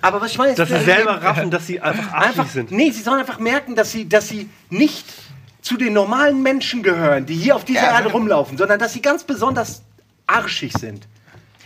Aber 0.03 0.21
was 0.21 0.33
ich 0.33 0.39
meine, 0.39 0.51
ist, 0.53 0.59
Dass 0.59 0.69
sie 0.69 0.75
äh, 0.75 0.85
selber 0.85 1.23
raffen, 1.23 1.51
dass 1.51 1.67
sie 1.67 1.81
einfach 1.81 2.13
arschig 2.13 2.29
einfach, 2.41 2.49
sind. 2.51 2.71
Nee, 2.73 2.91
sie 2.91 3.03
sollen 3.03 3.21
einfach 3.21 3.39
merken, 3.39 3.75
dass 3.77 3.93
sie, 3.93 4.09
dass 4.09 4.29
sie 4.29 4.51
nicht 4.69 5.07
zu 5.63 5.77
den 5.77 5.93
normalen 5.95 6.43
Menschen 6.43 6.83
gehören, 6.83 7.25
die 7.25 7.35
hier 7.35 7.57
auf 7.57 7.65
dieser 7.65 7.81
Ja, 7.83 7.93
Erde 7.93 8.05
also- 8.07 8.11
rumlaufen, 8.11 8.59
sondern 8.59 8.79
dass 8.79 8.93
sie 8.93 9.01
ganz 9.01 9.25
besonders 9.25 9.83
arschig 10.27 10.73
sind. 10.79 11.07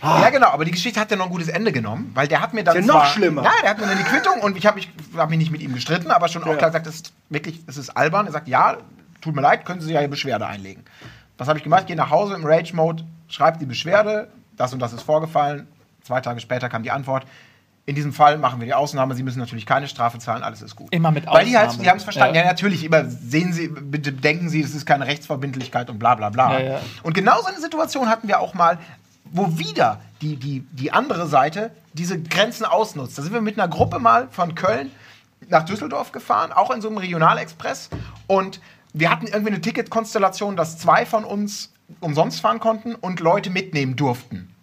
Ja, 0.01 0.29
genau, 0.29 0.47
aber 0.47 0.65
die 0.65 0.71
Geschichte 0.71 0.99
hat 0.99 1.11
ja 1.11 1.17
noch 1.17 1.25
ein 1.25 1.31
gutes 1.31 1.49
Ende 1.49 1.71
genommen, 1.71 2.11
weil 2.13 2.27
der 2.27 2.41
hat 2.41 2.53
mir 2.53 2.63
dann. 2.63 2.77
Ist 2.77 2.85
ja 2.87 2.93
zwar, 2.93 3.03
noch 3.03 3.11
schlimmer. 3.11 3.43
Ja, 3.43 3.51
der 3.61 3.69
hat 3.71 3.79
mir 3.79 3.87
dann 3.87 3.97
die 3.97 4.03
Quittung 4.03 4.39
und 4.41 4.55
ich 4.57 4.65
habe 4.65 4.77
mich, 4.77 4.89
hab 5.17 5.29
mich 5.29 5.39
nicht 5.39 5.51
mit 5.51 5.61
ihm 5.61 5.73
gestritten, 5.73 6.11
aber 6.11 6.27
schon 6.29 6.43
auch 6.43 6.47
Ja. 6.47 6.55
klar 6.55 6.69
gesagt, 6.69 6.87
das 6.87 6.95
ist 6.95 7.13
wirklich, 7.29 7.61
es 7.67 7.77
ist 7.77 7.89
albern. 7.91 8.25
Er 8.25 8.31
sagt, 8.31 8.47
ja, 8.47 8.77
tut 9.21 9.35
mir 9.35 9.41
leid, 9.41 9.65
können 9.65 9.81
Sie 9.81 9.91
ja 9.93 9.99
hier 9.99 10.07
Beschwerde 10.07 10.47
einlegen. 10.47 10.83
Was 11.37 11.47
habe 11.47 11.57
ich 11.57 11.63
gemacht? 11.63 11.81
Ich 11.81 11.87
gehe 11.87 11.95
nach 11.95 12.09
Hause 12.09 12.33
im 12.35 12.45
Rage-Mode, 12.45 13.03
schreibe 13.27 13.57
die 13.59 13.65
Beschwerde, 13.65 14.29
das 14.57 14.73
und 14.73 14.79
das 14.79 14.93
ist 14.93 15.03
vorgefallen. 15.03 15.67
Zwei 16.03 16.21
Tage 16.21 16.39
später 16.39 16.69
kam 16.69 16.83
die 16.83 16.91
Antwort. 16.91 17.25
In 17.85 17.95
diesem 17.95 18.13
Fall 18.13 18.37
machen 18.37 18.59
wir 18.59 18.65
die 18.67 18.73
Ausnahme. 18.75 19.15
Sie 19.15 19.23
müssen 19.23 19.39
natürlich 19.39 19.65
keine 19.65 19.87
Strafe 19.87 20.19
zahlen, 20.19 20.43
alles 20.43 20.61
ist 20.61 20.75
gut. 20.75 20.89
Immer 20.93 21.11
mit 21.11 21.25
Weil 21.25 21.45
die, 21.45 21.57
halt, 21.57 21.69
Ausnahme. 21.69 21.83
die 21.83 21.89
haben 21.89 21.97
es 21.97 22.03
verstanden. 22.03 22.35
Ja. 22.35 22.41
Ja. 22.41 22.47
natürlich. 22.47 22.83
Immer 22.83 23.05
sehen 23.05 23.51
Sie, 23.51 23.67
bitte 23.67 24.11
denken 24.13 24.47
Sie, 24.49 24.61
das 24.61 24.71
ist 24.71 24.85
keine 24.85 25.07
Rechtsverbindlichkeit 25.07 25.89
und 25.89 25.97
bla 25.97 26.13
bla 26.15 26.29
bla. 26.29 26.59
Ja, 26.59 26.65
ja. 26.73 26.79
Und 27.03 27.13
genau 27.13 27.41
so 27.41 27.47
eine 27.47 27.59
Situation 27.59 28.07
hatten 28.07 28.27
wir 28.27 28.39
auch 28.39 28.53
mal, 28.53 28.77
wo 29.31 29.57
wieder 29.57 30.01
die, 30.21 30.35
die, 30.35 30.61
die 30.71 30.91
andere 30.91 31.27
Seite 31.27 31.71
diese 31.93 32.21
Grenzen 32.21 32.65
ausnutzt. 32.65 33.17
Da 33.17 33.21
sind 33.21 33.33
wir 33.33 33.41
mit 33.41 33.59
einer 33.59 33.67
Gruppe 33.67 33.99
mal 33.99 34.27
von 34.31 34.55
Köln 34.55 34.91
nach 35.47 35.63
Düsseldorf 35.63 36.11
gefahren, 36.11 36.51
auch 36.51 36.71
in 36.71 36.81
so 36.81 36.89
einem 36.89 36.97
Regionalexpress. 36.97 37.89
Und 38.27 38.59
wir 38.93 39.09
hatten 39.09 39.27
irgendwie 39.27 39.51
eine 39.51 39.61
Ticketkonstellation, 39.61 40.55
dass 40.55 40.77
zwei 40.77 41.05
von 41.05 41.23
uns 41.23 41.71
umsonst 41.99 42.41
fahren 42.41 42.59
konnten 42.59 42.95
und 42.95 43.19
Leute 43.19 43.49
mitnehmen 43.49 43.95
durften. 43.95 44.53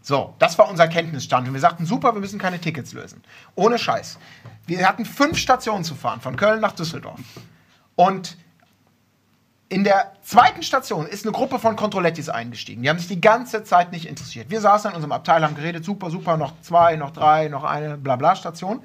So, 0.00 0.34
das 0.38 0.58
war 0.58 0.70
unser 0.70 0.88
Kenntnisstand. 0.88 1.48
Und 1.48 1.54
wir 1.54 1.60
sagten, 1.60 1.84
super, 1.84 2.14
wir 2.14 2.20
müssen 2.20 2.38
keine 2.38 2.60
Tickets 2.60 2.92
lösen. 2.92 3.22
Ohne 3.54 3.78
Scheiß. 3.78 4.18
Wir 4.66 4.88
hatten 4.88 5.04
fünf 5.04 5.36
Stationen 5.36 5.84
zu 5.84 5.94
fahren, 5.94 6.20
von 6.20 6.36
Köln 6.36 6.60
nach 6.60 6.72
Düsseldorf. 6.72 7.20
Und 7.94 8.36
in 9.70 9.84
der 9.84 10.12
zweiten 10.22 10.62
Station 10.62 11.06
ist 11.06 11.24
eine 11.24 11.32
Gruppe 11.32 11.58
von 11.58 11.76
Controlettis 11.76 12.28
eingestiegen. 12.30 12.82
Die 12.82 12.88
haben 12.88 12.98
sich 12.98 13.08
die 13.08 13.20
ganze 13.20 13.64
Zeit 13.64 13.92
nicht 13.92 14.06
interessiert. 14.06 14.50
Wir 14.50 14.60
saßen 14.60 14.90
in 14.90 14.94
unserem 14.94 15.12
Abteil, 15.12 15.42
haben 15.42 15.54
geredet, 15.54 15.84
super, 15.84 16.10
super, 16.10 16.38
noch 16.38 16.54
zwei, 16.62 16.96
noch 16.96 17.10
drei, 17.10 17.48
noch 17.48 17.64
eine 17.64 17.98
Blabla-Station. 17.98 18.80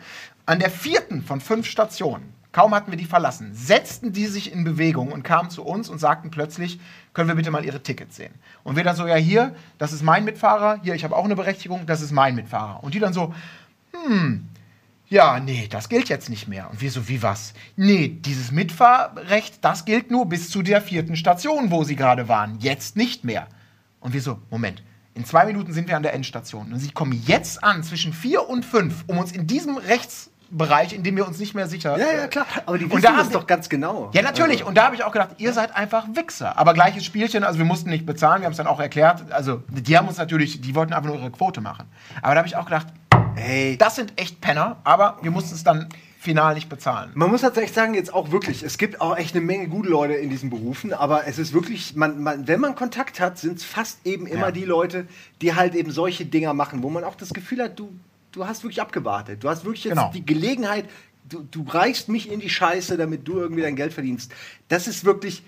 An 0.45 0.59
der 0.59 0.69
vierten 0.69 1.21
von 1.21 1.39
fünf 1.39 1.67
Stationen, 1.67 2.33
kaum 2.51 2.75
hatten 2.75 2.91
wir 2.91 2.97
die 2.97 3.05
verlassen, 3.05 3.51
setzten 3.53 4.11
die 4.11 4.25
sich 4.25 4.51
in 4.51 4.65
Bewegung 4.65 5.13
und 5.13 5.23
kamen 5.23 5.49
zu 5.49 5.63
uns 5.63 5.87
und 5.89 5.99
sagten 5.99 6.31
plötzlich, 6.31 6.81
können 7.13 7.29
wir 7.29 7.35
bitte 7.35 7.49
mal 7.49 7.63
ihre 7.63 7.81
Tickets 7.81 8.17
sehen? 8.17 8.33
Und 8.65 8.75
wir 8.75 8.83
dann 8.83 8.97
so, 8.97 9.07
ja 9.07 9.15
hier, 9.15 9.55
das 9.77 9.93
ist 9.93 10.03
mein 10.03 10.25
Mitfahrer, 10.25 10.81
hier, 10.83 10.95
ich 10.95 11.05
habe 11.05 11.15
auch 11.15 11.23
eine 11.23 11.37
Berechtigung, 11.37 11.85
das 11.85 12.01
ist 12.01 12.11
mein 12.11 12.35
Mitfahrer. 12.35 12.83
Und 12.83 12.93
die 12.93 12.99
dann 12.99 13.13
so, 13.13 13.33
ja, 15.13 15.39
nee, 15.39 15.67
das 15.69 15.89
gilt 15.89 16.09
jetzt 16.09 16.27
nicht 16.27 16.47
mehr. 16.47 16.71
Und 16.71 16.81
wir 16.81 16.89
so, 16.89 17.07
wie 17.07 17.21
was? 17.21 17.53
Nee, 17.75 18.07
dieses 18.07 18.51
Mitfahrrecht, 18.51 19.63
das 19.63 19.85
gilt 19.85 20.09
nur 20.09 20.27
bis 20.27 20.49
zu 20.49 20.63
der 20.63 20.81
vierten 20.81 21.15
Station, 21.15 21.69
wo 21.69 21.83
sie 21.83 21.95
gerade 21.95 22.27
waren. 22.27 22.57
Jetzt 22.59 22.95
nicht 22.95 23.23
mehr. 23.23 23.45
Und 23.99 24.13
wir 24.13 24.21
so, 24.21 24.39
Moment. 24.49 24.81
In 25.13 25.23
zwei 25.23 25.45
Minuten 25.45 25.71
sind 25.71 25.87
wir 25.87 25.95
an 25.95 26.01
der 26.01 26.15
Endstation. 26.15 26.73
Und 26.73 26.79
sie 26.79 26.89
kommen 26.89 27.21
jetzt 27.27 27.63
an, 27.63 27.83
zwischen 27.83 28.11
vier 28.11 28.49
und 28.49 28.65
fünf, 28.65 29.03
um 29.05 29.19
uns 29.19 29.31
in 29.31 29.45
diesem 29.45 29.77
Rechtsbereich, 29.77 30.93
in 30.93 31.03
dem 31.03 31.15
wir 31.15 31.27
uns 31.27 31.37
nicht 31.37 31.53
mehr 31.53 31.67
sicher 31.67 31.95
Ja, 31.99 32.11
ja, 32.11 32.27
klar. 32.27 32.47
Aber 32.65 32.79
die 32.79 32.89
wissen 32.89 33.03
da 33.03 33.17
das 33.17 33.29
doch 33.29 33.45
ganz 33.45 33.69
genau. 33.69 34.09
ja, 34.15 34.23
natürlich. 34.23 34.63
Und 34.63 34.75
da 34.75 34.85
habe 34.85 34.95
ich 34.95 35.03
auch 35.03 35.11
gedacht, 35.11 35.35
ihr 35.37 35.53
seid 35.53 35.75
einfach 35.75 36.07
Wichser. 36.15 36.57
Aber 36.57 36.73
gleiches 36.73 37.05
Spielchen, 37.05 37.43
also 37.43 37.59
wir 37.59 37.65
mussten 37.65 37.91
nicht 37.91 38.07
bezahlen, 38.07 38.41
wir 38.41 38.45
haben 38.45 38.53
es 38.53 38.57
dann 38.57 38.65
auch 38.65 38.79
erklärt. 38.79 39.31
Also 39.31 39.61
die 39.69 39.95
haben 39.95 40.07
uns 40.07 40.17
natürlich, 40.17 40.61
die 40.61 40.73
wollten 40.73 40.93
einfach 40.93 41.11
nur 41.11 41.19
ihre 41.19 41.29
Quote 41.29 41.61
machen. 41.61 41.85
Aber 42.23 42.33
da 42.33 42.39
habe 42.39 42.47
ich 42.47 42.55
auch 42.55 42.65
gedacht, 42.65 42.87
Ey, 43.43 43.77
das 43.77 43.95
sind 43.95 44.13
echt 44.15 44.41
Penner, 44.41 44.77
aber 44.83 45.17
wir 45.21 45.31
mussten 45.31 45.53
es 45.55 45.63
dann 45.63 45.89
final 46.19 46.53
nicht 46.55 46.69
bezahlen. 46.69 47.11
Man 47.15 47.29
muss 47.29 47.41
tatsächlich 47.41 47.73
sagen, 47.73 47.93
jetzt 47.95 48.13
auch 48.13 48.31
wirklich, 48.31 48.63
es 48.63 48.77
gibt 48.77 49.01
auch 49.01 49.17
echt 49.17 49.35
eine 49.35 49.43
Menge 49.45 49.67
gute 49.67 49.89
Leute 49.89 50.13
in 50.13 50.29
diesen 50.29 50.49
Berufen, 50.49 50.93
aber 50.93 51.27
es 51.27 51.37
ist 51.37 51.51
wirklich, 51.53 51.95
man, 51.97 52.23
man, 52.23 52.47
wenn 52.47 52.61
man 52.61 52.75
Kontakt 52.75 53.19
hat, 53.19 53.37
sind 53.37 53.57
es 53.57 53.65
fast 53.65 54.05
eben 54.05 54.25
immer 54.25 54.47
Ja. 54.47 54.51
die 54.51 54.63
Leute, 54.63 55.05
die 55.41 55.53
halt 55.53 55.75
eben 55.75 55.91
solche 55.91 56.25
Dinger 56.25 56.53
machen, 56.53 56.81
wo 56.81 56.89
man 56.89 57.03
auch 57.03 57.15
das 57.15 57.33
Gefühl 57.33 57.61
hat, 57.61 57.77
du, 57.77 57.93
du 58.31 58.47
hast 58.47 58.63
wirklich 58.63 58.81
abgewartet. 58.81 59.43
Du 59.43 59.49
hast 59.49 59.65
wirklich 59.65 59.83
jetzt 59.83 59.95
Genau. 59.97 60.11
die 60.13 60.25
Gelegenheit, 60.25 60.85
du, 61.27 61.45
du 61.51 61.63
reichst 61.67 62.07
mich 62.07 62.31
in 62.31 62.39
die 62.39 62.49
Scheiße, 62.49 62.95
damit 62.95 63.27
du 63.27 63.39
irgendwie 63.39 63.61
dein 63.61 63.75
Geld 63.75 63.91
verdienst. 63.91 64.31
Das 64.69 64.87
ist 64.87 65.03
wirklich, 65.03 65.43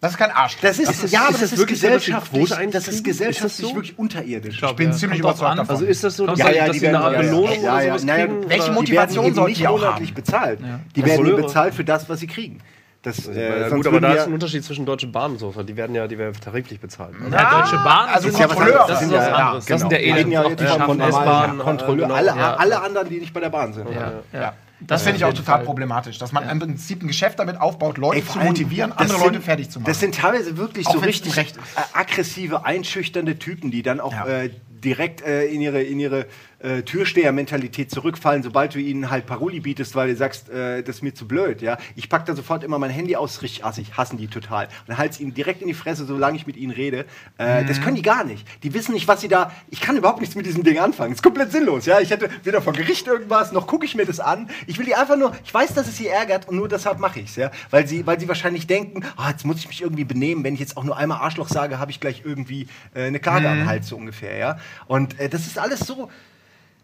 Das 0.00 0.12
ist 0.12 0.18
kein 0.18 0.30
Arsch. 0.30 0.56
das 0.62 0.78
ist, 0.78 1.02
ist- 1.04 1.12
ja, 1.12 1.22
aber 1.22 1.30
ist 1.30 1.34
das 1.34 1.40
das 1.50 1.52
ist 1.54 1.58
wirklich 1.58 1.80
so, 1.80 1.88
dass 1.88 2.04
die 2.04 2.10
gesellschaftlich, 2.12 2.70
das 2.70 2.86
ist 2.88 3.02
gesellschaftlich 3.02 3.52
Ist 3.52 3.62
das 3.62 3.68
so? 3.70 3.74
wirklich 3.74 3.98
unterirdisch. 3.98 4.58
glaub, 4.58 4.76
bin 4.76 4.90
ja. 4.90 4.96
ziemlich 4.96 5.20
Kommt 5.20 5.34
überzeugt 5.38 5.58
davon. 5.58 5.70
Also 5.74 5.84
ist 5.86 6.04
das 6.04 6.16
so, 6.16 6.26
dass 6.26 6.38
Ja, 6.38 6.50
ja, 6.50 6.66
dass 6.66 6.72
die 6.74 6.78
sie 6.78 6.86
eine 6.88 6.98
werden- 6.98 7.04
Art 7.04 7.12
ja, 7.14 7.22
ja. 7.22 7.28
Belohnung 7.30 7.62
Ja, 7.64 7.72
oder 7.74 7.82
ja. 7.82 7.88
sowas 7.88 8.04
Naja, 8.04 8.26
welche? 8.46 8.72
Motivation 8.72 9.24
die 9.24 9.34
werden 9.36 9.46
nicht 9.48 9.60
die 9.60 9.66
auch 9.66 9.84
haben? 9.84 10.14
bezahlt. 10.14 10.60
Die 10.94 11.04
werden 11.04 11.26
ja. 11.26 11.34
bezahlt 11.36 11.74
für 11.74 11.84
das, 11.84 12.08
was 12.08 12.20
sie 12.20 12.28
kriegen. 12.28 12.60
Das, 13.02 13.26
äh, 13.28 13.60
Ja, 13.60 13.68
gut, 13.70 13.86
aber 13.88 14.00
da 14.00 14.12
ist 14.12 14.26
ein 14.26 14.32
Unterschied 14.34 14.64
zwischen 14.64 14.84
Deutsche 14.86 15.06
Bahn 15.08 15.32
und 15.32 15.38
so. 15.38 15.50
Die 15.64 15.76
werden 15.76 15.94
ja, 15.96 16.06
die 16.06 16.18
werden 16.18 16.34
tariflich 16.40 16.78
bezahlt. 16.80 17.14
Ja, 17.32 17.60
Deutsche 17.60 17.76
Bahn 17.76 18.08
also 18.08 18.28
sind 18.28 18.38
ja 18.38 18.48
was 18.48 18.56
Kontrolleur. 18.56 18.80
anderes. 18.82 18.98
Das 19.00 19.02
ist 19.02 19.12
Ja, 19.12 19.18
was 19.18 19.26
ja, 19.28 19.34
anderes. 19.34 19.66
Das 19.66 19.80
sind 19.80 19.92
ja 19.92 19.98
Wir 19.98 20.14
reden 20.16 20.30
eh 20.30 20.34
ja 20.34 20.42
noch 20.42 20.50
jetzt 20.50 20.60
die 20.60 20.66
von 20.66 20.78
schaffen 20.78 20.98
normalen 20.98 21.12
S-Bahn. 21.24 21.58
Kontrolleur. 21.58 22.06
genau. 22.06 22.14
alle, 22.14 22.26
Ja. 22.28 22.54
alle 22.56 22.82
anderen, 22.82 23.08
die 23.08 23.18
nicht 23.20 23.32
bei 23.34 23.40
der 23.40 23.50
Bahn 23.50 23.72
sind. 23.72 23.88
Ja, 23.90 24.12
ja. 24.32 24.40
Ja. 24.40 24.52
Das 24.80 25.02
finde 25.02 25.18
ich 25.18 25.24
auch 25.24 25.32
total 25.34 25.56
Fall. 25.58 25.64
problematisch, 25.64 26.18
dass 26.18 26.32
man 26.32 26.48
im 26.48 26.58
Prinzip 26.60 27.02
ein 27.02 27.08
Geschäft 27.08 27.38
damit 27.38 27.60
aufbaut, 27.60 27.98
Leute 27.98 28.18
Ey, 28.18 28.26
zu 28.26 28.38
motivieren, 28.38 28.92
andere 28.92 29.18
sind- 29.18 29.26
Leute 29.26 29.40
fertig 29.40 29.70
zu 29.70 29.80
machen. 29.80 29.88
Das 29.88 30.00
sind 30.00 30.14
teilweise 30.14 30.56
wirklich 30.56 30.86
Auch 30.86 30.92
so 30.94 30.98
richtig 31.00 31.36
recht 31.36 31.56
aggressive, 31.92 32.64
einschüchternde 32.64 33.38
Typen, 33.38 33.70
die 33.70 33.82
dann 33.82 34.00
auch 34.00 34.12
Ja. 34.12 34.26
äh, 34.26 34.50
direkt 34.84 35.22
äh, 35.22 35.46
in 35.46 35.60
ihre, 35.60 35.82
in 35.82 35.98
ihre 35.98 36.26
äh, 36.60 36.82
Türsteher-Mentalität 36.82 37.90
zurückfallen, 37.90 38.42
sobald 38.42 38.74
du 38.74 38.78
ihnen 38.80 39.10
halt 39.10 39.26
Paroli 39.26 39.60
bietest, 39.60 39.94
weil 39.94 40.08
du 40.08 40.16
sagst, 40.16 40.48
äh, 40.50 40.82
das 40.82 40.96
ist 40.96 41.02
mir 41.02 41.14
zu 41.14 41.28
blöd. 41.28 41.62
Ja? 41.62 41.78
Ich 41.96 42.08
pack 42.08 42.26
da 42.26 42.34
sofort 42.34 42.64
immer 42.64 42.78
mein 42.78 42.90
Handy 42.90 43.16
aus, 43.16 43.42
richtig 43.42 43.64
assig, 43.64 43.96
hassen 43.96 44.16
die 44.16 44.28
total. 44.28 44.66
Und 44.66 44.88
dann 44.88 44.98
halte 44.98 45.22
ihnen 45.22 45.34
direkt 45.34 45.62
in 45.62 45.68
die 45.68 45.74
Fresse, 45.74 46.04
solange 46.04 46.36
ich 46.36 46.46
mit 46.46 46.56
ihnen 46.56 46.72
rede. 46.72 47.06
Äh, 47.38 47.64
Das 47.64 47.80
können 47.80 47.96
die 47.96 48.02
gar 48.02 48.24
nicht. 48.24 48.46
Die 48.62 48.74
wissen 48.74 48.92
nicht, 48.92 49.06
was 49.08 49.20
sie 49.20 49.28
da. 49.28 49.52
Ich 49.70 49.80
kann 49.80 49.96
überhaupt 49.96 50.20
nichts 50.20 50.34
mit 50.34 50.46
diesem 50.46 50.64
Ding 50.64 50.78
anfangen. 50.78 51.12
ist 51.12 51.22
komplett 51.22 51.52
sinnlos. 51.52 51.86
Ja? 51.86 52.00
Ich 52.00 52.10
hätte 52.10 52.28
weder 52.44 52.60
vor 52.62 52.72
Gericht 52.72 53.06
irgendwas, 53.06 53.52
noch 53.52 53.66
gucke 53.66 53.84
ich 53.84 53.94
mir 53.94 54.04
das 54.06 54.20
an. 54.20 54.50
Ich 54.66 54.78
will 54.78 54.86
die 54.86 54.94
einfach 54.94 55.16
nur, 55.16 55.32
ich 55.44 55.52
weiß, 55.52 55.74
dass 55.74 55.86
es 55.86 55.96
sie 55.96 56.08
ärgert 56.08 56.48
und 56.48 56.56
nur 56.56 56.68
deshalb 56.68 56.98
mache 56.98 57.20
ich 57.20 57.30
es. 57.30 57.36
Ja? 57.36 57.50
Weil, 57.70 57.86
sie, 57.86 58.06
weil 58.06 58.18
sie 58.18 58.28
wahrscheinlich 58.28 58.66
denken, 58.66 59.04
ah, 59.16 59.30
jetzt 59.30 59.44
muss 59.44 59.58
ich 59.58 59.68
mich 59.68 59.80
irgendwie 59.82 60.04
benehmen. 60.04 60.44
Wenn 60.44 60.54
ich 60.54 60.60
jetzt 60.60 60.76
auch 60.76 60.84
nur 60.84 60.96
einmal 60.96 61.18
Arschloch 61.18 61.48
sage, 61.48 61.78
habe 61.78 61.90
ich 61.90 62.00
gleich 62.00 62.22
irgendwie 62.24 62.66
äh, 62.94 63.04
eine 63.04 63.20
Klage 63.20 63.48
am 63.48 63.66
Hals 63.66 63.88
so 63.88 63.96
ungefähr. 63.96 64.36
Ja? 64.36 64.58
Und 64.86 65.18
äh, 65.20 65.28
das 65.28 65.46
ist 65.46 65.58
alles 65.58 65.80
so, 65.80 66.10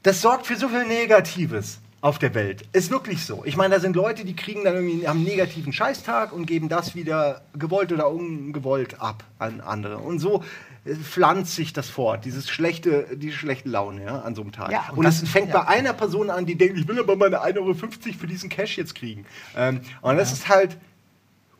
das 0.04 0.20
sorgt 0.22 0.46
für 0.46 0.56
so 0.56 0.68
viel 0.68 0.84
Negatives 0.86 1.80
auf 2.00 2.18
der 2.18 2.34
Welt. 2.34 2.62
Ist 2.74 2.90
wirklich 2.90 3.24
so. 3.24 3.42
Ich 3.46 3.56
meine, 3.56 3.74
da 3.74 3.80
sind 3.80 3.96
Leute, 3.96 4.24
die 4.26 4.36
kriegen 4.36 4.62
dann 4.64 4.74
irgendwie 4.74 5.08
haben 5.08 5.18
einen 5.20 5.26
negativen 5.26 5.72
Scheißtag 5.72 6.32
und 6.32 6.44
geben 6.46 6.68
das 6.68 6.94
wieder 6.94 7.40
gewollt 7.58 7.90
oder 7.92 8.10
ungewollt 8.10 9.00
ab 9.00 9.24
an 9.38 9.62
andere. 9.62 9.96
Und 9.96 10.18
so 10.18 10.44
äh, 10.84 10.94
pflanzt 10.94 11.54
sich 11.56 11.72
das 11.72 11.88
fort, 11.88 12.26
dieses 12.26 12.50
schlechte, 12.50 13.06
diese 13.16 13.34
schlechte 13.38 13.70
Laune 13.70 14.04
ja, 14.04 14.20
an 14.20 14.34
so 14.34 14.42
einem 14.42 14.52
Tag. 14.52 14.70
Ja, 14.70 14.88
und 14.90 14.98
und 14.98 15.04
das- 15.04 15.22
es 15.22 15.30
fängt 15.30 15.50
bei 15.50 15.66
einer 15.66 15.94
Person 15.94 16.28
an, 16.28 16.44
die 16.44 16.56
denkt, 16.56 16.78
ich 16.78 16.86
will 16.86 16.98
aber 16.98 17.16
meine 17.16 17.40
1,50 17.42 17.56
Euro 17.58 17.72
für 18.18 18.26
diesen 18.26 18.50
Cash 18.50 18.76
jetzt 18.76 18.94
kriegen. 18.94 19.24
Ähm, 19.56 19.80
und 20.02 20.18
das 20.18 20.30
ist 20.34 20.46
halt, 20.50 20.76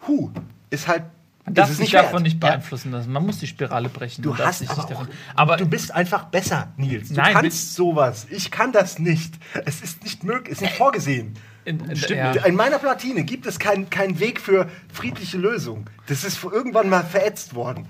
hu, 0.07 0.31
ist 0.69 0.87
halt, 0.89 1.05
Man 1.47 1.53
ist 1.53 1.59
darf 1.59 1.71
sich 1.75 1.91
davon 1.91 2.23
nicht 2.23 2.41
beeinflussen 2.41 2.91
lassen. 2.93 3.13
Man 3.13 3.25
muss 3.27 3.39
die 3.39 3.47
Spirale 3.47 3.89
brechen. 3.91 4.23
Du 4.23 4.37
hast 4.39 4.63
aber, 4.63 4.77
nicht 4.79 4.91
davon- 4.91 5.09
aber 5.35 5.57
du 5.59 5.67
bist 5.67 5.93
einfach 5.95 6.25
besser, 6.25 6.73
Nils. 6.79 7.09
Du 7.11 7.15
Nein, 7.17 7.35
kannst 7.35 7.75
sowas. 7.75 8.27
Ich 8.31 8.51
kann 8.51 8.73
das 8.73 8.99
nicht. 8.99 9.35
Es 9.67 9.83
ist 9.83 10.03
nicht 10.05 10.25
möglich, 10.25 10.53
es 10.53 10.59
ist 10.59 10.63
nicht 10.63 10.77
vorgesehen. 10.77 11.35
In- 11.67 11.81
in- 11.81 11.97
Stimmt. 11.97 12.19
ja. 12.37 12.45
In 12.47 12.55
meiner 12.57 12.79
Platine 12.79 13.25
gibt 13.25 13.45
es 13.47 13.59
keinen 13.59 13.91
keinen 13.91 14.21
Weg 14.21 14.41
für 14.41 14.69
friedliche 14.93 15.37
Lösung. 15.37 15.89
Das 16.07 16.25
ist 16.25 16.43
irgendwann 16.45 16.89
mal 16.89 17.05
verätzt 17.05 17.55
worden. 17.55 17.87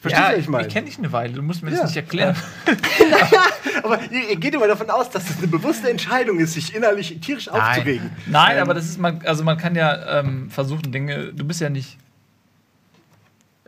Verstehst 0.00 0.22
ja, 0.22 0.28
du, 0.30 0.36
was 0.36 0.42
ich, 0.44 0.48
meine? 0.48 0.66
ich 0.68 0.72
kenne 0.72 0.86
dich 0.86 0.98
eine 0.98 1.10
Weile. 1.12 1.32
Du 1.32 1.42
musst 1.42 1.62
mir 1.62 1.70
Ja. 1.72 1.78
das 1.78 1.86
nicht 1.86 1.96
erklären. 1.96 2.36
Aber 3.82 4.00
ihr, 4.10 4.30
ihr 4.30 4.36
geht 4.36 4.54
immer 4.54 4.66
davon 4.68 4.90
aus, 4.90 5.10
dass 5.10 5.26
das 5.26 5.38
eine 5.38 5.46
bewusste 5.48 5.90
Entscheidung 5.90 6.38
ist, 6.38 6.54
sich 6.54 6.74
innerlich 6.74 7.18
tierisch 7.20 7.48
aufzuregen. 7.48 8.10
Nein, 8.26 8.56
Ähm, 8.58 8.62
aber 8.62 8.74
das 8.74 8.84
ist 8.84 8.98
man, 8.98 9.22
also 9.24 9.44
man 9.44 9.56
kann 9.58 9.74
ja 9.74 10.20
ähm, 10.20 10.50
versuchen 10.50 10.92
Dinge. 10.92 11.32
Du 11.32 11.44
bist 11.44 11.60
ja 11.60 11.68
nicht 11.70 11.96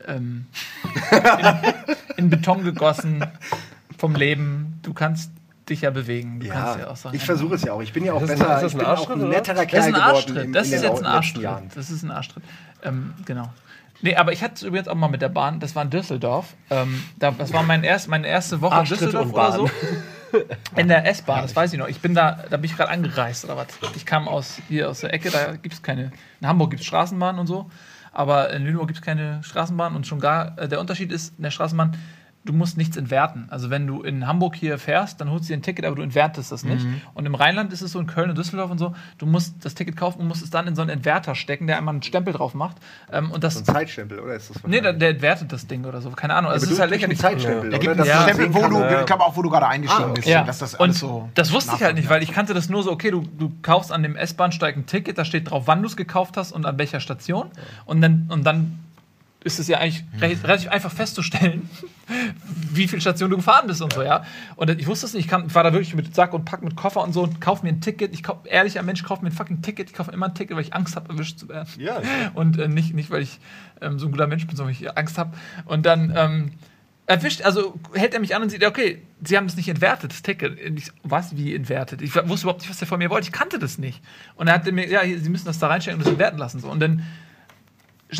ähm, 0.07 0.47
in, 2.17 2.25
in 2.25 2.31
Beton 2.31 2.65
gegossen 2.65 3.25
vom 3.99 4.15
Leben. 4.15 4.79
Du 4.83 4.93
kannst 4.95 5.31
dich 5.69 5.83
ja 5.83 5.91
bewegen. 5.91 6.41
Du 6.41 6.49
kannst 6.49 6.79
ja 6.81 6.89
auch 6.91 6.97
sagen, 6.97 7.17
ich 7.17 7.25
versuche 7.25 7.55
es 7.55 7.63
ja 7.63 7.73
auch. 7.73 7.81
Ich 7.83 7.93
bin 7.93 8.05
ja 8.05 8.13
auch 8.13 8.21
das- 8.21 8.31
besser. 8.31 8.57
ist 8.57 8.63
das 8.63 8.75
ich 8.75 8.81
ein 8.81 8.87
Arschtritt, 8.87 9.17
ein 9.23 9.29
netterer 9.29 9.55
Das 9.55 9.65
ist 9.65 9.71
Kerl 9.71 9.83
ein 9.83 9.93
geworden. 9.93 10.03
Arschtritt. 10.15 10.55
Das 10.55 10.67
ist 10.69 10.83
jetzt 10.83 10.99
ein 11.01 11.07
Arschtritt. 11.07 11.43
Jahren. 11.43 11.71
Das 11.75 11.91
ist 11.91 12.03
ein 12.03 12.11
Arschtritt. 12.11 12.43
Ähm, 12.83 13.15
genau. 13.25 13.53
Nee, 14.03 14.17
aber 14.17 14.33
ich 14.33 14.43
hatte 14.43 14.55
es 14.55 14.63
übrigens 14.63 14.89
auch 14.89 14.95
mal 14.95 15.09
mit 15.09 15.21
der 15.21 15.29
Bahn. 15.29 15.61
Das 15.61 15.77
war 15.77 15.83
in 15.83 15.91
Düsseldorf. 15.91 16.55
Ähm, 16.71 17.03
da, 17.19 17.33
das 17.33 17.53
war 17.53 17.63
mein 17.63 17.85
erst, 17.85 18.09
meine 18.09 18.27
erste 18.27 18.63
Woche 18.63 18.81
in 18.81 18.87
Düsseldorf 18.87 19.27
und 19.27 19.33
oder 19.35 19.51
Bahn. 19.51 19.53
so. 19.53 19.71
In 20.77 20.87
der 20.89 21.07
S-Bahn, 21.07 21.43
das 21.43 21.55
weiß 21.57 21.73
ich 21.73 21.79
noch. 21.79 21.89
Ich 21.89 22.01
bin 22.01 22.15
da, 22.15 22.39
da 22.49 22.57
bin 22.57 22.65
ich 22.71 22.77
gerade 22.77 22.89
angereist 22.91 23.45
oder 23.45 23.57
was. 23.57 23.67
Ich 23.97 24.07
kam 24.07 24.29
aus 24.29 24.59
hier 24.69 24.89
aus 24.89 25.01
der 25.01 25.13
Ecke, 25.13 25.29
da 25.31 25.57
gibt 25.57 25.75
es 25.75 25.83
keine. 25.83 26.13
In 26.41 26.47
Hamburg 26.47 26.71
gibt 26.71 26.81
es 26.83 26.87
Straßenbahnen 26.87 27.41
und 27.41 27.47
so, 27.49 27.69
aber 28.13 28.51
in 28.51 28.65
Lüneburg 28.65 28.89
gibt 28.89 28.99
es 28.99 29.05
keine 29.05 29.43
Straßenbahn 29.43 29.95
und 29.95 30.07
schon 30.07 30.21
gar. 30.21 30.59
Äh, 30.59 30.69
der 30.69 30.81
Unterschied 30.81 31.13
ist 31.13 31.37
in 31.37 31.43
der 31.43 31.51
Straßenbahn, 31.51 31.97
du 32.45 32.53
musst 32.55 32.79
nichts 32.79 32.97
entwerten. 32.97 33.47
Also 33.51 33.69
wenn 33.69 33.87
du 33.87 34.03
in 34.03 34.27
Hamburg 34.27 34.57
hier 34.57 34.79
fährst, 34.79 35.21
dann 35.21 35.31
holst 35.31 35.45
du 35.45 35.49
dir 35.53 35.59
ein 35.59 35.63
Ticket, 35.63 35.85
aber 35.85 35.97
du 35.97 36.03
entwertest 36.03 36.51
das 36.51 36.65
nicht. 36.65 36.87
Und 37.13 37.27
im 37.27 37.35
Rheinland 37.35 37.73
ist 37.73 37.83
es 37.83 37.93
so 37.93 38.01
in 38.01 38.07
Köln 38.07 38.31
und 38.31 38.39
Düsseldorf 38.39 38.71
und 38.71 38.79
so, 38.79 38.95
du 39.19 39.27
musst 39.27 39.63
das 39.65 39.75
Ticket 39.75 39.97
kaufen 39.97 40.21
und 40.21 40.29
musst 40.29 40.43
es 40.43 40.49
dann 40.51 40.67
in 40.67 40.75
so 40.75 40.81
einen 40.81 40.91
Entwerter 40.91 41.35
stecken, 41.35 41.67
der 41.67 41.77
einmal 41.77 41.95
einen 41.95 42.03
Stempel 42.03 42.33
drauf 42.33 42.55
macht. 42.55 42.79
Ähm, 43.13 43.31
und 43.31 43.45
das. 43.45 43.59
Ein 43.59 43.65
Zeitstempel, 43.67 44.21
oder 44.21 44.35
ist 44.37 44.51
das 44.51 44.63
Nee, 44.67 44.81
der, 44.81 44.95
der 44.95 45.11
entwertet 45.11 45.53
das 45.53 45.67
Ding 45.67 45.85
oder 45.85 46.01
so. 46.01 46.11
Keine 46.11 46.35
Ahnung. 46.35 46.51
Also 46.51 46.65
aber 46.65 46.71
es 46.71 46.73
ist 46.73 46.81
halt 46.81 46.91
lächerlich. 46.91 47.19
Zeitstempel, 47.19 47.71
Da 47.71 47.79
gibt 47.79 47.99
es 48.01 48.07
Ja. 48.07 48.23
Stempel, 48.23 48.55
wo 48.55 48.69
du, 48.69 48.81
ja. 48.81 49.01
ich 49.01 49.07
glaube 49.07 49.23
auch, 49.25 49.37
wo 49.37 49.43
du 49.43 49.51
gerade 49.51 49.67
eingestiegen 49.69 50.11
Ah, 50.11 50.13
bist. 50.15 50.27
Ja, 50.27 50.43
Dass 50.45 50.59
das 50.59 50.75
und 50.75 50.95
so 50.95 51.29
das 51.35 51.53
wusste 51.53 51.75
ich 51.77 51.83
halt 51.83 51.97
nicht, 51.97 52.09
weil 52.09 52.23
ich 52.23 52.33
kannte 52.33 52.55
das 52.55 52.69
nur 52.71 52.83
so, 52.83 52.91
okay, 52.91 53.11
du, 53.11 53.23
du 53.39 53.53
kaufst 53.63 53.93
an 53.93 54.03
dem 54.03 54.17
S-Bahnsteig 54.17 54.77
ein 54.77 54.87
Ticket, 54.87 55.19
da 55.19 55.25
steht 55.25 55.51
drauf, 55.51 55.65
wann 55.67 55.83
du 55.83 55.89
es 55.89 55.97
gekauft 55.97 56.37
hast 56.37 56.53
und 56.53 56.65
an 56.67 56.79
welcher 56.79 57.01
Station. 57.01 57.49
Und 57.85 58.01
dann, 58.01 58.27
und 58.31 58.45
dann 58.45 58.79
ist 59.43 59.59
es 59.59 59.69
ja 59.69 59.79
eigentlich 59.79 60.05
recht, 60.21 60.45
relativ 60.45 60.69
einfach 60.69 60.93
festzustellen, 60.93 61.71
wie 62.73 62.87
viele 62.87 63.01
Stationen 63.01 63.31
du 63.31 63.37
gefahren 63.39 63.67
bist 63.67 63.81
und 63.81 63.93
so, 63.93 64.03
ja. 64.03 64.25
Und 64.57 64.71
ich 64.71 64.87
wusste 64.87 65.07
es 65.07 65.15
nicht, 65.15 65.25
ich, 65.25 65.31
kam, 65.31 65.53
war 65.55 65.65
da 65.65 65.73
wirklich 65.73 65.95
mit 65.95 66.15
Sack 66.15 66.35
und 66.35 66.45
Pack, 66.45 66.63
mit 66.63 66.77
Koffer 66.77 67.03
und 67.03 67.13
so 67.13 67.23
und 67.23 67.41
kauf 67.41 67.63
mir 67.63 67.71
ein 67.71 67.81
Ticket. 67.81 68.13
Ich 68.13 68.23
kauf, 68.23 68.39
ehrlicher 68.45 68.83
Mensch, 68.83 69.03
kauf 69.03 69.23
mir 69.23 69.31
ein 69.31 69.33
fucking 69.33 69.63
Ticket. 69.63 69.91
Ich 69.91 69.97
kaufe 69.97 70.11
immer 70.13 70.27
ein 70.27 70.35
Ticket, 70.35 70.57
weil 70.57 70.65
ich 70.65 70.75
Angst 70.75 70.95
habe, 70.95 71.09
erwischt 71.09 71.39
zu 71.39 71.49
werden. 71.49 71.69
Ja, 71.79 72.01
ja. 72.01 72.31
Und 72.35 72.59
äh, 72.59 72.69
nicht, 72.69 72.95
nicht, 72.95 73.11
weil 73.11 73.23
ich 73.23 73.39
ähm, 73.81 73.99
so 73.99 74.07
ein 74.07 74.13
guter 74.13 74.27
Mensch 74.27 74.47
bin, 74.47 74.57
sondern 74.57 74.75
weil 74.75 74.83
ich 74.83 74.97
Angst 74.97 75.17
habe. 75.17 75.35
Und 75.65 75.87
dann 75.87 76.13
ähm, 76.15 76.53
erwischt, 77.07 77.43
also 77.43 77.75
hält 77.95 78.13
er 78.13 78.21
mich 78.21 78.37
an 78.37 78.43
und 78.43 78.51
sieht, 78.51 78.65
okay, 78.65 79.01
sie 79.25 79.39
haben 79.39 79.47
das 79.47 79.57
nicht 79.57 79.69
entwertet, 79.69 80.13
das 80.13 80.23
Ticket. 80.23 80.61
Ich, 80.61 80.93
was, 81.03 81.37
wie 81.37 81.55
entwertet? 81.55 82.03
Ich 82.03 82.15
wusste 82.15 82.45
überhaupt 82.45 82.61
nicht, 82.61 82.71
was 82.71 82.79
der 82.79 82.89
von 82.89 82.99
mir 82.99 83.09
wollte. 83.09 83.27
Ich 83.27 83.33
kannte 83.33 83.59
das 83.59 83.79
nicht. 83.79 84.03
Und 84.37 84.49
er 84.49 84.55
hat 84.55 84.71
mir, 84.71 84.87
ja, 84.87 85.03
sie 85.03 85.31
müssen 85.31 85.47
das 85.47 85.59
da 85.59 85.69
reinstecken 85.69 85.99
und 85.99 86.05
das 86.05 86.11
entwerten 86.11 86.39
lassen. 86.39 86.61
So. 86.61 86.69
Und 86.69 86.81
dann 86.81 87.05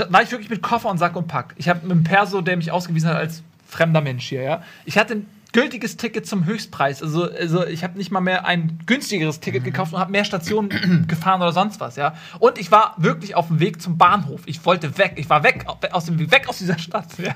war 0.09 0.23
ich 0.23 0.31
wirklich 0.31 0.51
mit 0.51 0.63
Koffer 0.63 0.89
und 0.89 0.99
Sack 0.99 1.17
und 1.17 1.29
Pack. 1.29 1.55
Ich 1.57 1.69
habe 1.69 1.81
mit 1.83 1.91
einem 1.91 2.05
Perso, 2.05 2.41
der 2.41 2.57
mich 2.57 2.71
ausgewiesen 2.71 3.09
hat 3.11 3.17
als 3.17 3.43
fremder 3.69 4.01
Mensch 4.01 4.27
hier, 4.27 4.43
ja. 4.43 4.63
Ich 4.85 4.99
hatte 4.99 5.15
ein 5.15 5.27
gültiges 5.53 5.97
Ticket 5.97 6.27
zum 6.27 6.45
Höchstpreis. 6.45 7.03
Also, 7.03 7.25
also 7.31 7.67
ich 7.67 7.83
habe 7.83 7.99
nicht 7.99 8.11
mal 8.11 8.21
mehr 8.21 8.47
ein 8.47 8.79
günstigeres 8.87 9.41
Ticket 9.41 9.65
gekauft 9.65 9.93
und 9.93 9.99
habe 9.99 10.13
mehr 10.13 10.25
Stationen 10.25 11.05
gefahren 11.09 11.43
oder 11.43 11.53
sonst 11.53 11.81
was, 11.81 11.97
ja. 11.97 12.15
Und 12.39 12.59
ich 12.59 12.71
war 12.71 12.95
wirklich 12.99 13.35
auf 13.35 13.49
dem 13.49 13.61
Weg 13.61 13.83
zum 13.83 13.99
Bahnhof. 13.99 14.43
Ich 14.47 14.65
wollte 14.65 14.97
weg. 14.99 15.15
Ich 15.17 15.29
war 15.29 15.43
weg 15.43 15.67
aus 15.93 16.05
dem 16.05 16.31
weg 16.31 16.49
aus 16.49 16.59
dieser 16.59 16.79
Stadt, 16.79 17.07
ja. 17.19 17.35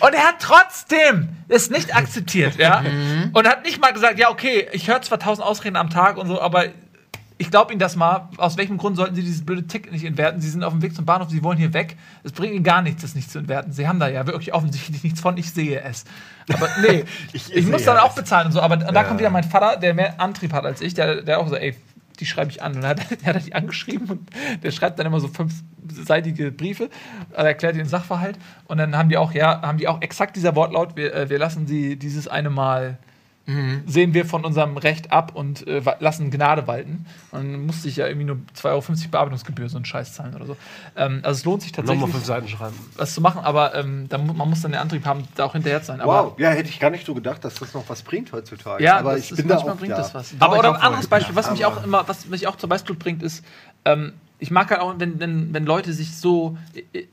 Und 0.00 0.14
er 0.14 0.24
hat 0.24 0.36
trotzdem 0.40 1.28
es 1.48 1.70
nicht 1.70 1.96
akzeptiert, 1.96 2.56
ja. 2.56 2.82
Und 3.32 3.48
hat 3.48 3.64
nicht 3.64 3.80
mal 3.80 3.92
gesagt, 3.92 4.18
ja, 4.18 4.30
okay, 4.30 4.68
ich 4.72 4.88
höre 4.88 5.00
zwar 5.02 5.18
tausend 5.18 5.46
Ausreden 5.46 5.76
am 5.76 5.90
Tag 5.90 6.16
und 6.18 6.26
so, 6.28 6.40
aber 6.40 6.66
ich 7.38 7.50
glaube 7.50 7.72
Ihnen 7.72 7.78
das 7.78 7.94
mal. 7.96 8.28
Aus 8.36 8.56
welchem 8.56 8.78
Grund 8.78 8.96
sollten 8.96 9.14
Sie 9.14 9.22
dieses 9.22 9.46
blöde 9.46 9.66
Ticket 9.66 9.92
nicht 9.92 10.04
entwerten? 10.04 10.40
Sie 10.40 10.50
sind 10.50 10.64
auf 10.64 10.72
dem 10.72 10.82
Weg 10.82 10.94
zum 10.94 11.04
Bahnhof, 11.04 11.30
Sie 11.30 11.42
wollen 11.44 11.56
hier 11.56 11.72
weg. 11.72 11.96
Es 12.24 12.32
bringt 12.32 12.52
Ihnen 12.52 12.64
gar 12.64 12.82
nichts, 12.82 13.02
das 13.02 13.14
nicht 13.14 13.30
zu 13.30 13.38
entwerten. 13.38 13.72
Sie 13.72 13.86
haben 13.86 14.00
da 14.00 14.08
ja 14.08 14.26
wirklich 14.26 14.52
offensichtlich 14.52 15.04
nichts 15.04 15.20
von. 15.20 15.36
Ich 15.36 15.52
sehe 15.52 15.80
es. 15.80 16.04
Aber 16.52 16.68
nee, 16.82 17.04
ich, 17.32 17.54
Ich 17.54 17.66
muss 17.66 17.84
dann 17.84 17.96
auch 17.96 18.10
es. 18.10 18.16
bezahlen 18.16 18.46
und 18.46 18.52
so. 18.52 18.60
Aber 18.60 18.76
da 18.76 19.04
kommt 19.04 19.20
wieder 19.20 19.30
mein 19.30 19.44
Vater, 19.44 19.78
der 19.78 19.94
mehr 19.94 20.20
Antrieb 20.20 20.52
hat 20.52 20.66
als 20.66 20.80
ich, 20.80 20.94
der, 20.94 21.22
der 21.22 21.38
auch 21.38 21.48
so, 21.48 21.54
ey, 21.54 21.76
die 22.18 22.26
schreibe 22.26 22.50
ich 22.50 22.60
an. 22.60 22.74
Und 22.74 22.82
dann 22.82 22.90
hat, 22.90 23.10
der 23.24 23.34
hat 23.34 23.46
die 23.46 23.54
angeschrieben 23.54 24.08
und 24.10 24.30
der 24.62 24.72
schreibt 24.72 24.98
dann 24.98 25.06
immer 25.06 25.20
so 25.20 25.28
fünfseitige 25.28 26.50
Briefe, 26.50 26.90
er 27.32 27.44
erklärt 27.44 27.76
den 27.76 27.86
Sachverhalt. 27.86 28.36
Und 28.66 28.78
dann 28.78 28.96
haben 28.96 29.08
die 29.08 29.16
auch, 29.16 29.32
ja, 29.32 29.62
haben 29.62 29.78
die 29.78 29.86
auch 29.86 30.02
exakt 30.02 30.34
dieser 30.36 30.56
Wortlaut, 30.56 30.96
wir, 30.96 31.14
äh, 31.14 31.30
wir 31.30 31.38
lassen 31.38 31.66
sie 31.66 31.96
dieses 31.96 32.26
eine 32.26 32.50
Mal 32.50 32.98
sehen 33.86 34.12
wir 34.12 34.26
von 34.26 34.44
unserem 34.44 34.76
Recht 34.76 35.10
ab 35.10 35.34
und 35.34 35.66
äh, 35.66 35.80
lassen 36.00 36.30
Gnade 36.30 36.66
walten. 36.66 37.06
Und 37.30 37.52
dann 37.52 37.66
musste 37.66 37.88
ich 37.88 37.96
ja 37.96 38.06
irgendwie 38.06 38.26
nur 38.26 38.36
2,50 38.54 38.66
Euro 38.66 38.82
Bearbeitungsgebühr 39.10 39.68
so 39.70 39.76
einen 39.76 39.86
Scheiß 39.86 40.12
zahlen 40.12 40.34
oder 40.34 40.44
so. 40.44 40.56
Ähm, 40.96 41.20
also 41.22 41.38
es 41.38 41.44
lohnt 41.46 41.62
sich 41.62 41.72
tatsächlich, 41.72 42.00
Nochmal 42.00 42.14
fünf 42.14 42.26
Seiten 42.26 42.48
schreiben. 42.48 42.76
was 42.96 43.14
zu 43.14 43.22
machen, 43.22 43.40
aber 43.42 43.74
ähm, 43.74 44.06
da, 44.10 44.18
man 44.18 44.48
muss 44.50 44.60
dann 44.60 44.72
den 44.72 44.80
Antrieb 44.80 45.06
haben, 45.06 45.24
da 45.34 45.44
auch 45.44 45.52
hinterher 45.52 45.80
zu 45.80 45.86
sein. 45.86 46.02
Aber, 46.02 46.24
Wow, 46.24 46.38
ja, 46.38 46.50
hätte 46.50 46.68
ich 46.68 46.78
gar 46.78 46.90
nicht 46.90 47.06
so 47.06 47.14
gedacht, 47.14 47.42
dass 47.42 47.54
das 47.54 47.72
noch 47.72 47.88
was 47.88 48.02
bringt 48.02 48.32
heutzutage. 48.32 48.84
Ja, 48.84 48.98
aber 48.98 49.16
ich 49.16 49.30
ist, 49.30 49.38
bin 49.38 49.48
da 49.48 49.54
manchmal 49.54 49.74
auch 49.74 49.78
bringt 49.78 49.90
ja. 49.92 49.96
das 49.96 50.14
was. 50.14 50.34
Aber 50.38 50.58
oder 50.58 50.74
ein 50.74 50.80
anderes. 50.82 51.06
Beispiel, 51.06 51.34
was 51.34 51.50
mich 51.50 51.64
auch 51.64 51.82
immer, 51.82 52.06
was 52.06 52.26
mich 52.26 52.46
auch 52.46 52.56
zur 52.56 52.68
Weißblut 52.68 52.98
bringt, 52.98 53.22
ist, 53.22 53.44
ähm, 53.86 54.12
ich 54.38 54.50
mag 54.50 54.70
halt 54.70 54.80
auch, 54.80 54.94
wenn, 54.98 55.18
wenn, 55.20 55.54
wenn 55.54 55.64
Leute 55.64 55.92
sich 55.92 56.16
so 56.16 56.58
äh, 56.74 57.06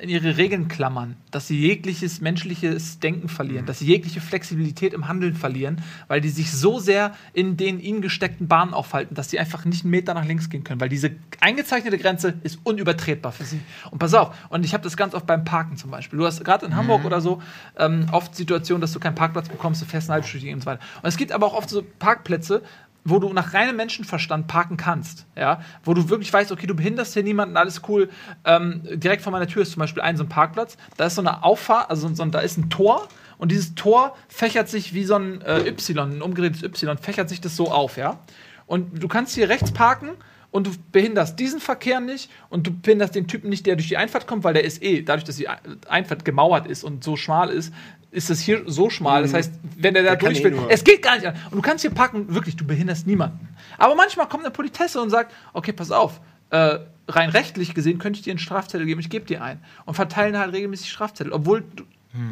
in 0.00 0.08
ihre 0.08 0.36
Regeln 0.36 0.68
klammern, 0.68 1.16
dass 1.30 1.48
sie 1.48 1.58
jegliches 1.58 2.20
menschliches 2.20 3.00
Denken 3.00 3.28
verlieren, 3.28 3.66
dass 3.66 3.78
sie 3.78 3.86
jegliche 3.86 4.20
Flexibilität 4.20 4.92
im 4.92 5.08
Handeln 5.08 5.34
verlieren, 5.34 5.82
weil 6.08 6.20
die 6.20 6.28
sich 6.28 6.52
so 6.52 6.78
sehr 6.78 7.14
in 7.32 7.56
den 7.56 7.80
ihnen 7.80 8.02
gesteckten 8.02 8.48
Bahnen 8.48 8.74
aufhalten, 8.74 9.14
dass 9.14 9.30
sie 9.30 9.38
einfach 9.38 9.64
nicht 9.64 9.84
einen 9.84 9.90
Meter 9.90 10.14
nach 10.14 10.24
links 10.24 10.50
gehen 10.50 10.64
können, 10.64 10.80
weil 10.80 10.88
diese 10.88 11.10
eingezeichnete 11.40 11.98
Grenze 11.98 12.34
ist 12.42 12.58
unübertretbar 12.64 13.32
für 13.32 13.44
sie. 13.44 13.60
Und 13.90 13.98
pass 13.98 14.14
auf, 14.14 14.34
und 14.48 14.64
ich 14.64 14.74
habe 14.74 14.84
das 14.84 14.96
ganz 14.96 15.14
oft 15.14 15.26
beim 15.26 15.44
Parken 15.44 15.76
zum 15.76 15.90
Beispiel. 15.90 16.18
Du 16.18 16.26
hast 16.26 16.44
gerade 16.44 16.66
in 16.66 16.76
Hamburg 16.76 17.04
oder 17.04 17.20
so 17.20 17.42
ähm, 17.78 18.06
oft 18.12 18.34
Situationen, 18.34 18.80
dass 18.80 18.92
du 18.92 19.00
keinen 19.00 19.14
Parkplatz 19.14 19.48
bekommst, 19.48 19.82
du 19.82 19.86
fährst 19.86 20.08
eine 20.08 20.14
halbe 20.14 20.28
Stunde 20.28 20.52
und 20.52 20.60
so 20.60 20.66
weiter. 20.66 20.80
Und 21.02 21.08
es 21.08 21.16
gibt 21.16 21.32
aber 21.32 21.46
auch 21.46 21.54
oft 21.54 21.70
so 21.70 21.82
Parkplätze, 21.98 22.62
wo 23.08 23.20
du 23.20 23.32
nach 23.32 23.54
reinem 23.54 23.76
Menschenverstand 23.76 24.48
parken 24.48 24.76
kannst, 24.76 25.26
ja, 25.36 25.60
wo 25.84 25.94
du 25.94 26.08
wirklich 26.08 26.32
weißt, 26.32 26.50
okay, 26.50 26.66
du 26.66 26.74
behinderst 26.74 27.14
hier 27.14 27.22
niemanden, 27.22 27.56
alles 27.56 27.82
cool. 27.88 28.08
Ähm, 28.44 28.82
direkt 28.84 29.22
vor 29.22 29.32
meiner 29.32 29.46
Tür 29.46 29.62
ist 29.62 29.72
zum 29.72 29.80
Beispiel 29.80 30.02
ein 30.02 30.16
so 30.16 30.24
ein 30.24 30.28
Parkplatz, 30.28 30.76
da 30.96 31.06
ist 31.06 31.14
so 31.14 31.22
eine 31.22 31.44
Auffahrt, 31.44 31.88
also 31.88 32.12
so 32.12 32.22
ein, 32.22 32.32
da 32.32 32.40
ist 32.40 32.58
ein 32.58 32.68
Tor 32.68 33.08
und 33.38 33.52
dieses 33.52 33.74
Tor 33.76 34.16
fächert 34.28 34.68
sich 34.68 34.92
wie 34.92 35.04
so 35.04 35.14
ein 35.14 35.40
äh, 35.42 35.68
Y, 35.68 36.16
ein 36.16 36.22
umgedrehtes 36.22 36.62
Y, 36.64 36.98
fächert 36.98 37.28
sich 37.28 37.40
das 37.40 37.54
so 37.54 37.70
auf, 37.70 37.96
ja. 37.96 38.18
Und 38.66 39.02
du 39.02 39.06
kannst 39.06 39.34
hier 39.34 39.48
rechts 39.48 39.70
parken 39.70 40.10
und 40.50 40.66
du 40.66 40.70
behinderst 40.90 41.38
diesen 41.38 41.60
Verkehr 41.60 42.00
nicht 42.00 42.30
und 42.48 42.66
du 42.66 42.72
behinderst 42.72 43.14
den 43.14 43.28
Typen 43.28 43.50
nicht, 43.50 43.66
der 43.66 43.76
durch 43.76 43.88
die 43.88 43.96
Einfahrt 43.96 44.26
kommt, 44.26 44.42
weil 44.42 44.54
der 44.54 44.64
ist 44.64 44.82
eh, 44.82 45.02
dadurch, 45.02 45.24
dass 45.24 45.36
die 45.36 45.48
Einfahrt 45.48 46.24
gemauert 46.24 46.66
ist 46.66 46.82
und 46.82 47.04
so 47.04 47.16
schmal 47.16 47.50
ist, 47.50 47.72
ist 48.10 48.30
es 48.30 48.40
hier 48.40 48.62
so 48.66 48.88
schmal. 48.90 49.22
Das 49.22 49.34
heißt, 49.34 49.52
wenn 49.76 49.94
der 49.94 50.02
da 50.02 50.10
Der 50.10 50.18
durch 50.18 50.40
eh 50.40 50.44
will, 50.44 50.50
nur- 50.52 50.70
es 50.70 50.84
geht 50.84 51.02
gar 51.02 51.16
nicht. 51.16 51.26
an. 51.26 51.34
Und 51.50 51.56
du 51.56 51.62
kannst 51.62 51.82
hier 51.82 51.90
parken, 51.90 52.34
wirklich, 52.34 52.56
du 52.56 52.64
behinderst 52.66 53.06
niemanden. 53.06 53.48
Aber 53.78 53.94
manchmal 53.94 54.28
kommt 54.28 54.44
eine 54.44 54.52
Politesse 54.52 55.00
und 55.00 55.10
sagt, 55.10 55.32
okay, 55.52 55.72
pass 55.72 55.90
auf, 55.90 56.20
äh, 56.50 56.78
rein 57.08 57.30
rechtlich 57.30 57.74
gesehen 57.74 57.98
könnte 57.98 58.18
ich 58.18 58.24
dir 58.24 58.30
einen 58.32 58.38
Strafzettel 58.38 58.86
geben, 58.86 59.00
ich 59.00 59.10
gebe 59.10 59.24
dir 59.26 59.42
einen. 59.42 59.60
Und 59.84 59.94
verteilen 59.94 60.38
halt 60.38 60.52
regelmäßig 60.54 60.90
Strafzettel, 60.90 61.32
obwohl 61.32 61.62
du, 61.74 61.84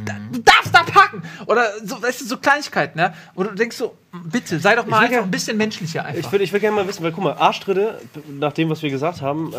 da, 0.04 0.14
du 0.32 0.40
darfst 0.40 0.74
da 0.74 0.82
parken. 0.82 1.22
Oder 1.46 1.66
so, 1.84 2.00
weißt 2.02 2.20
du, 2.22 2.24
so 2.26 2.36
Kleinigkeiten, 2.38 2.98
ne? 2.98 3.14
Wo 3.34 3.42
du 3.44 3.54
denkst 3.54 3.76
so, 3.76 3.96
bitte, 4.24 4.58
sei 4.58 4.74
doch 4.76 4.86
mal 4.86 5.00
einfach 5.00 5.16
ja- 5.16 5.22
ein 5.22 5.30
bisschen 5.30 5.56
menschlicher 5.56 6.04
einfach. 6.04 6.20
Ich 6.20 6.32
will, 6.32 6.40
ich 6.40 6.50
gerne 6.52 6.70
mal 6.76 6.86
wissen, 6.88 7.02
weil 7.02 7.12
guck 7.12 7.24
mal, 7.24 7.34
Arschtritte, 7.34 8.00
nach 8.28 8.52
dem, 8.52 8.70
was 8.70 8.82
wir 8.82 8.90
gesagt 8.90 9.20
haben, 9.22 9.52
äh, 9.52 9.56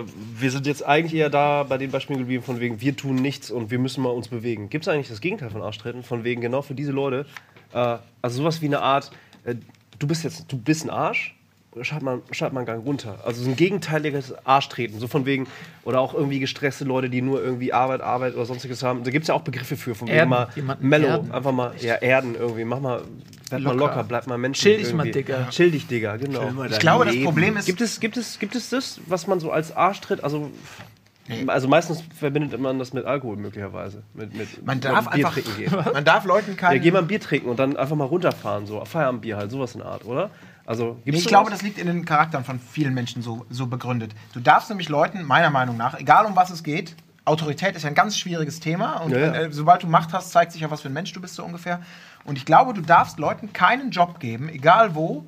äh, 0.00 0.04
wir 0.38 0.50
sind 0.50 0.66
jetzt 0.66 0.84
eigentlich 0.86 1.14
eher 1.14 1.30
da 1.30 1.62
bei 1.62 1.78
den 1.78 1.90
Beispielen 1.90 2.18
geblieben, 2.18 2.42
von 2.42 2.60
wegen, 2.60 2.80
wir 2.80 2.96
tun 2.96 3.16
nichts 3.16 3.50
und 3.50 3.70
wir 3.70 3.78
müssen 3.78 4.02
mal 4.02 4.10
uns 4.10 4.28
bewegen. 4.28 4.70
Gibt 4.70 4.86
es 4.86 4.88
eigentlich 4.92 5.08
das 5.08 5.20
Gegenteil 5.20 5.50
von 5.50 5.62
Arschtritten? 5.62 6.02
Von 6.02 6.24
wegen, 6.24 6.40
genau 6.40 6.62
für 6.62 6.74
diese 6.74 6.92
Leute, 6.92 7.26
äh, 7.72 7.98
also 8.22 8.38
sowas 8.42 8.60
wie 8.62 8.66
eine 8.66 8.80
Art, 8.82 9.10
äh, 9.44 9.54
du 9.98 10.06
bist 10.06 10.24
jetzt, 10.24 10.50
du 10.50 10.56
bist 10.58 10.84
ein 10.84 10.90
Arsch, 10.90 11.36
schalt 11.82 12.02
mal, 12.02 12.20
schalt 12.32 12.52
mal 12.52 12.60
einen 12.60 12.66
Gang 12.66 12.84
runter. 12.84 13.18
Also 13.24 13.42
so 13.42 13.50
ein 13.50 13.56
gegenteiliges 13.56 14.34
Arschtreten, 14.44 14.98
so 14.98 15.06
von 15.06 15.24
wegen, 15.24 15.46
oder 15.84 16.00
auch 16.00 16.14
irgendwie 16.14 16.40
gestresste 16.40 16.84
Leute, 16.84 17.08
die 17.08 17.22
nur 17.22 17.42
irgendwie 17.42 17.72
Arbeit, 17.72 18.00
Arbeit 18.00 18.34
oder 18.34 18.44
sonstiges 18.44 18.82
haben. 18.82 19.04
Da 19.04 19.10
gibt 19.10 19.22
es 19.22 19.28
ja 19.28 19.34
auch 19.34 19.42
Begriffe 19.42 19.76
für, 19.76 19.94
von 19.94 20.08
wegen 20.08 20.28
mal 20.28 20.48
jemanden 20.56 20.88
mellow, 20.88 21.06
erden. 21.06 21.32
einfach 21.32 21.52
mal, 21.52 21.72
ja, 21.80 21.94
erden 21.94 22.34
irgendwie, 22.34 22.64
mach 22.64 22.80
mal, 22.80 23.02
bleib 23.48 23.62
mal 23.62 23.76
Locker. 23.76 23.94
locker, 23.96 24.04
bleib 24.04 24.26
mal 24.26 24.38
menschlich. 24.38 24.74
Chill 24.74 24.84
dich 24.84 24.94
mal, 24.94 25.06
irgendwie. 25.06 25.22
Digga. 25.22 25.48
Chill 25.50 25.70
dich, 25.70 25.86
Digga, 25.86 26.16
genau. 26.16 26.50
Mal 26.50 26.70
Ich 26.72 26.78
glaube, 26.80 27.04
das. 27.04 27.16
Problem 27.22 27.56
ist, 27.56 27.66
Gibt 27.66 27.80
es, 27.80 28.00
gibt, 28.00 28.16
es, 28.16 28.38
gibt 28.38 28.56
es 28.56 28.70
das, 28.70 29.00
was 29.06 29.26
man 29.28 29.38
so 29.38 29.52
als 29.52 29.74
Arschtritt, 29.74 30.24
also, 30.24 30.50
also 31.46 31.68
meistens 31.68 32.02
verbindet 32.18 32.58
man 32.60 32.80
das 32.80 32.92
mit 32.92 33.04
Alkohol 33.04 33.36
möglicherweise. 33.36 34.02
Mit, 34.14 34.34
mit 34.34 34.66
man 34.66 34.80
darf 34.80 35.04
Bier 35.10 35.26
einfach, 35.26 35.34
trinken 35.34 35.56
gehen. 35.56 35.72
man 35.94 36.04
darf 36.04 36.24
Leuten 36.24 36.50
Ja, 36.52 36.56
keinen. 36.56 36.82
geh 36.82 36.90
mal 36.90 36.98
ein 36.98 37.06
Bier 37.06 37.20
trinken 37.20 37.48
und 37.48 37.60
dann 37.60 37.76
einfach 37.76 37.94
mal 37.94 38.06
runterfahren, 38.06 38.66
so 38.66 38.84
Feierabendbier 38.84 39.36
halt, 39.36 39.52
sowas 39.52 39.74
in 39.74 39.80
der 39.82 39.88
Art, 39.88 40.04
oder? 40.04 40.30
Also, 40.70 41.00
Nee, 41.04 41.16
ich 41.16 41.26
glaube, 41.26 41.50
das 41.50 41.62
liegt 41.62 41.78
in 41.78 41.88
den 41.88 42.04
Charakteren 42.04 42.44
von 42.44 42.60
vielen 42.60 42.94
Menschen 42.94 43.22
so, 43.22 43.44
so 43.50 43.66
begründet. 43.66 44.14
Du 44.32 44.38
darfst 44.38 44.68
nämlich 44.68 44.88
Leuten, 44.88 45.24
meiner 45.24 45.50
Meinung 45.50 45.76
nach, 45.76 45.98
egal 45.98 46.26
um 46.26 46.36
was 46.36 46.50
es 46.50 46.62
geht, 46.62 46.94
Autorität 47.24 47.74
ist 47.74 47.82
ja 47.82 47.88
ein 47.88 47.96
ganz 47.96 48.16
schwieriges 48.16 48.60
Thema 48.60 48.98
und 48.98 49.10
Ja, 49.10 49.18
ja. 49.18 49.32
äh, 49.32 49.52
sobald 49.52 49.82
du 49.82 49.88
Macht 49.88 50.12
hast, 50.12 50.30
zeigt 50.30 50.52
sich 50.52 50.60
ja, 50.60 50.70
was 50.70 50.82
für 50.82 50.88
ein 50.88 50.92
Mensch 50.92 51.12
du 51.12 51.20
bist, 51.20 51.34
so 51.34 51.42
ungefähr. 51.44 51.80
Und 52.24 52.38
ich 52.38 52.44
glaube, 52.44 52.72
du 52.72 52.82
darfst 52.82 53.18
Leuten 53.18 53.52
keinen 53.52 53.90
Job 53.90 54.20
geben, 54.20 54.48
egal 54.48 54.94
wo, 54.94 55.26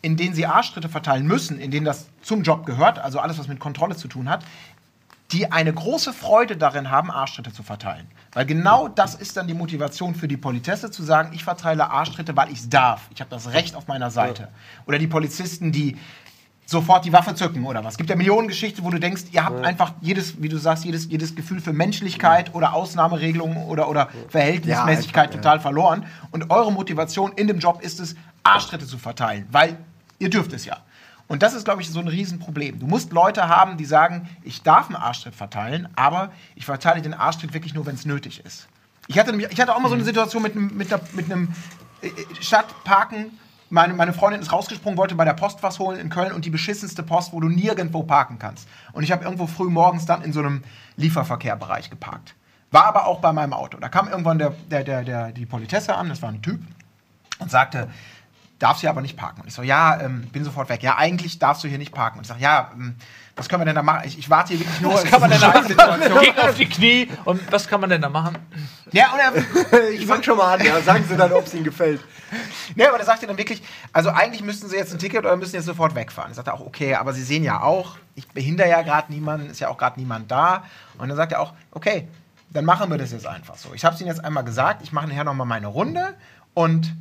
in 0.00 0.16
denen 0.16 0.32
sie 0.32 0.46
Arschtritte 0.46 0.88
verteilen 0.88 1.26
müssen, 1.26 1.58
in 1.58 1.72
denen 1.72 1.86
das 1.86 2.06
zum 2.22 2.44
Job 2.44 2.64
gehört, 2.64 3.00
also 3.00 3.18
alles, 3.18 3.36
was 3.36 3.48
mit 3.48 3.58
Kontrolle 3.58 3.96
zu 3.96 4.06
tun 4.06 4.30
hat, 4.30 4.44
die 5.34 5.50
eine 5.50 5.72
große 5.72 6.12
Freude 6.12 6.56
darin 6.56 6.90
haben, 6.90 7.10
Arschtritte 7.10 7.52
zu 7.52 7.64
verteilen. 7.64 8.06
Weil 8.32 8.46
genau 8.46 8.86
das 8.86 9.16
ist 9.16 9.36
dann 9.36 9.48
die 9.48 9.54
Motivation 9.54 10.14
für 10.14 10.28
die 10.28 10.36
Politesse, 10.36 10.90
zu 10.92 11.02
sagen, 11.02 11.32
ich 11.34 11.42
verteile 11.42 11.90
Arschtritte, 11.90 12.36
weil 12.36 12.50
ich 12.50 12.60
es 12.60 12.68
darf. 12.68 13.08
Ich 13.12 13.20
habe 13.20 13.30
das 13.30 13.52
Recht 13.52 13.74
auf 13.74 13.88
meiner 13.88 14.10
Seite. 14.10 14.48
Oder 14.86 14.98
die 14.98 15.08
Polizisten, 15.08 15.72
die 15.72 15.98
sofort 16.66 17.04
die 17.04 17.12
Waffe 17.12 17.34
zücken 17.34 17.66
oder 17.66 17.84
was. 17.84 17.94
Es 17.94 17.98
gibt 17.98 18.10
ja 18.10 18.16
Millionen 18.16 18.48
Geschichten, 18.48 18.84
wo 18.84 18.90
du 18.90 18.98
denkst, 18.98 19.24
ihr 19.32 19.44
habt 19.44 19.64
einfach 19.64 19.92
jedes, 20.00 20.40
wie 20.40 20.48
du 20.48 20.56
sagst, 20.56 20.84
jedes, 20.84 21.10
jedes 21.10 21.34
Gefühl 21.34 21.60
für 21.60 21.72
Menschlichkeit 21.72 22.54
oder 22.54 22.72
Ausnahmeregelungen 22.72 23.64
oder, 23.64 23.88
oder 23.88 24.08
Verhältnismäßigkeit 24.28 25.34
ja. 25.34 25.40
total 25.40 25.60
verloren. 25.60 26.06
Und 26.30 26.50
eure 26.50 26.72
Motivation 26.72 27.32
in 27.32 27.48
dem 27.48 27.58
Job 27.58 27.82
ist 27.82 28.00
es, 28.00 28.14
Arschtritte 28.44 28.86
zu 28.86 28.98
verteilen, 28.98 29.46
weil 29.50 29.78
ihr 30.18 30.30
dürft 30.30 30.52
es 30.52 30.64
ja. 30.64 30.78
Und 31.26 31.42
das 31.42 31.54
ist, 31.54 31.64
glaube 31.64 31.80
ich, 31.80 31.90
so 31.90 32.00
ein 32.00 32.08
Riesenproblem. 32.08 32.78
Du 32.78 32.86
musst 32.86 33.12
Leute 33.12 33.48
haben, 33.48 33.76
die 33.76 33.84
sagen, 33.84 34.28
ich 34.42 34.62
darf 34.62 34.86
einen 34.86 34.96
Arschtritt 34.96 35.34
verteilen, 35.34 35.88
aber 35.96 36.32
ich 36.54 36.66
verteile 36.66 37.00
den 37.00 37.14
Arschtritt 37.14 37.54
wirklich 37.54 37.74
nur, 37.74 37.86
wenn 37.86 37.94
es 37.94 38.04
nötig 38.04 38.44
ist. 38.44 38.68
Ich 39.06 39.18
hatte, 39.18 39.34
ich 39.34 39.60
hatte 39.60 39.74
auch 39.74 39.80
mal 39.80 39.88
so 39.88 39.94
eine 39.94 40.04
Situation 40.04 40.42
mit 40.42 40.52
einem, 40.52 40.76
mit 40.76 40.90
mit 41.14 41.30
einem 41.30 41.54
äh, 42.02 42.10
Stadtparken. 42.40 43.38
Meine, 43.70 43.94
meine 43.94 44.12
Freundin 44.12 44.40
ist 44.40 44.52
rausgesprungen, 44.52 44.98
wollte 44.98 45.14
bei 45.14 45.24
der 45.24 45.32
Post 45.32 45.62
was 45.62 45.78
holen 45.78 45.98
in 45.98 46.10
Köln 46.10 46.32
und 46.32 46.44
die 46.44 46.50
beschissenste 46.50 47.02
Post, 47.02 47.32
wo 47.32 47.40
du 47.40 47.48
nirgendwo 47.48 48.02
parken 48.02 48.38
kannst. 48.38 48.68
Und 48.92 49.02
ich 49.02 49.10
habe 49.10 49.24
irgendwo 49.24 49.46
früh 49.46 49.68
morgens 49.68 50.06
dann 50.06 50.22
in 50.22 50.32
so 50.32 50.40
einem 50.40 50.62
Lieferverkehrbereich 50.96 51.90
geparkt. 51.90 52.34
War 52.70 52.84
aber 52.84 53.06
auch 53.06 53.20
bei 53.20 53.32
meinem 53.32 53.52
Auto. 53.52 53.78
Da 53.78 53.88
kam 53.88 54.08
irgendwann 54.08 54.38
der, 54.38 54.50
der, 54.70 54.84
der, 54.84 55.04
der, 55.04 55.32
die 55.32 55.46
Politesse 55.46 55.94
an, 55.94 56.08
das 56.08 56.22
war 56.22 56.28
ein 56.28 56.42
Typ, 56.42 56.60
und 57.38 57.50
sagte, 57.50 57.88
darfst 58.64 58.80
hier 58.80 58.90
aber 58.90 59.02
nicht 59.02 59.16
parken. 59.16 59.42
Und 59.42 59.48
ich 59.48 59.54
so, 59.54 59.62
ja, 59.62 60.00
ähm, 60.00 60.22
bin 60.32 60.42
sofort 60.42 60.70
weg. 60.70 60.82
Ja, 60.82 60.96
eigentlich 60.96 61.38
darfst 61.38 61.62
du 61.62 61.68
hier 61.68 61.76
nicht 61.76 61.92
parken. 61.92 62.18
Und 62.18 62.24
ich 62.24 62.28
sage, 62.28 62.40
ja, 62.40 62.70
ähm, 62.72 62.96
was 63.36 63.48
können 63.48 63.60
wir 63.60 63.66
denn 63.66 63.74
da 63.74 63.82
machen? 63.82 64.02
Ich, 64.06 64.18
ich 64.18 64.30
warte 64.30 64.54
hier 64.54 64.60
wirklich 64.60 64.80
nur. 64.80 64.94
Was 64.94 65.04
kann 65.04 65.20
man 65.20 65.30
denn 65.30 65.40
da 65.40 65.48
machen? 65.48 65.66
Situation. 65.68 66.20
Gegen 66.20 66.38
auf 66.38 66.54
die 66.54 66.68
Knie. 66.68 67.08
Und 67.24 67.52
was 67.52 67.68
kann 67.68 67.80
man 67.80 67.90
denn 67.90 68.00
da 68.00 68.08
machen? 68.08 68.38
Ja, 68.90 69.12
und 69.12 69.18
er, 69.18 69.90
Ich 69.90 70.06
fang 70.06 70.22
schon 70.22 70.38
mal 70.38 70.54
an, 70.54 70.64
ja. 70.64 70.80
Sagen 70.80 71.04
Sie 71.06 71.16
dann, 71.16 71.32
ob 71.32 71.46
es 71.46 71.54
Ihnen 71.54 71.64
gefällt. 71.64 72.00
Ne, 72.74 72.88
aber 72.88 72.96
der 72.96 73.06
sagt 73.06 73.22
ja 73.22 73.28
dann 73.28 73.38
wirklich, 73.38 73.62
also 73.92 74.10
eigentlich 74.10 74.42
müssten 74.42 74.68
sie 74.68 74.74
jetzt 74.74 74.92
ein 74.92 74.98
Ticket 74.98 75.20
oder 75.20 75.36
müssen 75.36 75.54
jetzt 75.54 75.66
sofort 75.66 75.94
wegfahren. 75.94 76.32
Er 76.32 76.34
sagt 76.34 76.48
er 76.48 76.54
auch, 76.54 76.66
okay, 76.66 76.96
aber 76.96 77.12
sie 77.12 77.22
sehen 77.22 77.44
ja 77.44 77.60
auch, 77.60 77.96
ich 78.16 78.26
behindere 78.26 78.68
ja 78.68 78.82
gerade 78.82 79.12
niemanden, 79.12 79.50
ist 79.50 79.60
ja 79.60 79.68
auch 79.68 79.78
gerade 79.78 80.00
niemand 80.00 80.32
da. 80.32 80.64
Und 80.98 81.08
dann 81.08 81.16
sagt 81.16 81.30
er 81.30 81.38
auch, 81.38 81.52
okay, 81.70 82.08
dann 82.50 82.64
machen 82.64 82.90
wir 82.90 82.98
das 82.98 83.12
jetzt 83.12 83.26
einfach 83.26 83.56
so. 83.56 83.72
Ich 83.72 83.84
habe 83.84 83.94
es 83.94 84.00
ihnen 84.00 84.08
jetzt 84.08 84.24
einmal 84.24 84.42
gesagt, 84.42 84.82
ich 84.82 84.90
mache 84.90 85.06
nachher 85.06 85.22
nochmal 85.22 85.46
meine 85.46 85.68
Runde 85.68 86.14
und 86.54 86.92